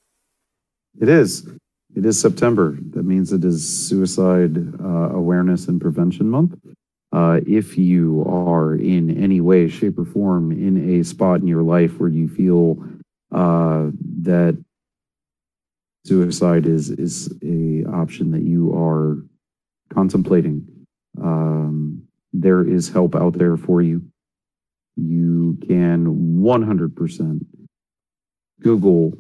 It 1.02 1.08
is. 1.10 1.48
It 1.96 2.06
is 2.06 2.20
September. 2.20 2.78
That 2.92 3.04
means 3.04 3.32
it 3.32 3.46
is 3.46 3.88
Suicide 3.88 4.58
uh, 4.82 5.10
Awareness 5.12 5.68
and 5.68 5.80
Prevention 5.80 6.30
Month. 6.30 6.56
Uh, 7.12 7.42
if 7.46 7.78
you 7.78 8.24
are 8.26 8.74
in 8.74 9.16
any 9.22 9.40
way, 9.40 9.70
shape, 9.70 10.00
or 10.00 10.06
form 10.06 10.52
in 10.52 11.00
a 11.00 11.04
spot 11.04 11.42
in 11.42 11.48
your 11.48 11.62
life 11.62 12.00
where 12.00 12.10
you 12.10 12.28
feel 12.28 12.84
uh, 13.32 13.92
that 14.22 14.58
suicide 16.06 16.66
is 16.66 16.90
is 16.90 17.32
a 17.44 17.84
option 17.86 18.32
that 18.32 18.42
you 18.42 18.74
are 18.74 19.24
contemplating, 19.94 20.68
um, 21.22 22.02
there 22.34 22.68
is 22.68 22.90
help 22.90 23.16
out 23.16 23.38
there 23.38 23.58
for 23.58 23.84
you. 23.84 24.02
You 24.96 25.60
can 25.68 26.42
100% 26.42 27.46
Google 28.62 29.14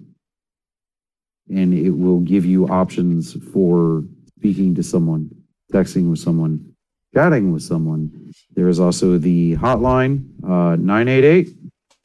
and 1.49 1.73
it 1.73 1.91
will 1.91 2.19
give 2.19 2.45
you 2.45 2.67
options 2.67 3.33
for 3.51 4.03
speaking 4.37 4.75
to 4.75 4.83
someone, 4.83 5.29
texting 5.71 6.09
with 6.09 6.19
someone, 6.19 6.73
chatting 7.13 7.51
with 7.51 7.63
someone. 7.63 8.33
There 8.55 8.67
is 8.67 8.79
also 8.79 9.17
the 9.17 9.55
hotline, 9.55 10.25
uh, 10.43 10.75
988. 10.75 11.49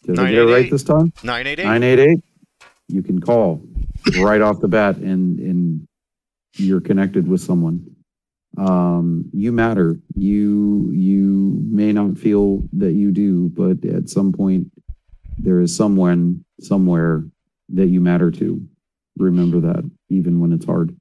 Did 0.04 0.18
I 0.18 0.30
get 0.30 0.38
it 0.38 0.44
right 0.44 0.70
this 0.70 0.82
time? 0.82 1.12
988. 1.22 1.64
988. 1.64 2.24
You 2.88 3.02
can 3.02 3.20
call 3.20 3.62
right 4.20 4.40
off 4.40 4.60
the 4.60 4.68
bat 4.68 4.96
and, 4.96 5.38
and 5.38 5.88
you're 6.56 6.80
connected 6.80 7.28
with 7.28 7.40
someone. 7.40 7.94
Um, 8.56 9.30
you 9.32 9.52
matter. 9.52 10.00
You, 10.14 10.90
you 10.92 11.60
may 11.70 11.92
not 11.92 12.18
feel 12.18 12.62
that 12.72 12.92
you 12.92 13.12
do, 13.12 13.50
but 13.50 13.84
at 13.84 14.08
some 14.08 14.32
point 14.32 14.72
there 15.38 15.60
is 15.60 15.74
someone 15.74 16.44
somewhere 16.60 17.24
that 17.68 17.86
you 17.86 18.00
matter 18.00 18.30
to. 18.32 18.66
Remember 19.18 19.60
that 19.60 19.90
even 20.08 20.40
when 20.40 20.52
it's 20.52 20.64
hard. 20.64 20.96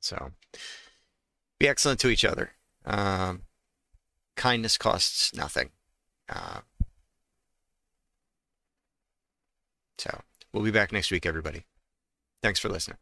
So 0.00 0.32
be 1.58 1.68
excellent 1.68 2.00
to 2.00 2.08
each 2.08 2.24
other. 2.24 2.52
Um, 2.84 3.42
kindness 4.36 4.78
costs 4.78 5.34
nothing. 5.34 5.70
Uh, 6.28 6.60
so 9.98 10.22
we'll 10.52 10.64
be 10.64 10.70
back 10.70 10.92
next 10.92 11.10
week, 11.10 11.26
everybody. 11.26 11.64
Thanks 12.42 12.58
for 12.58 12.70
listening. 12.70 12.96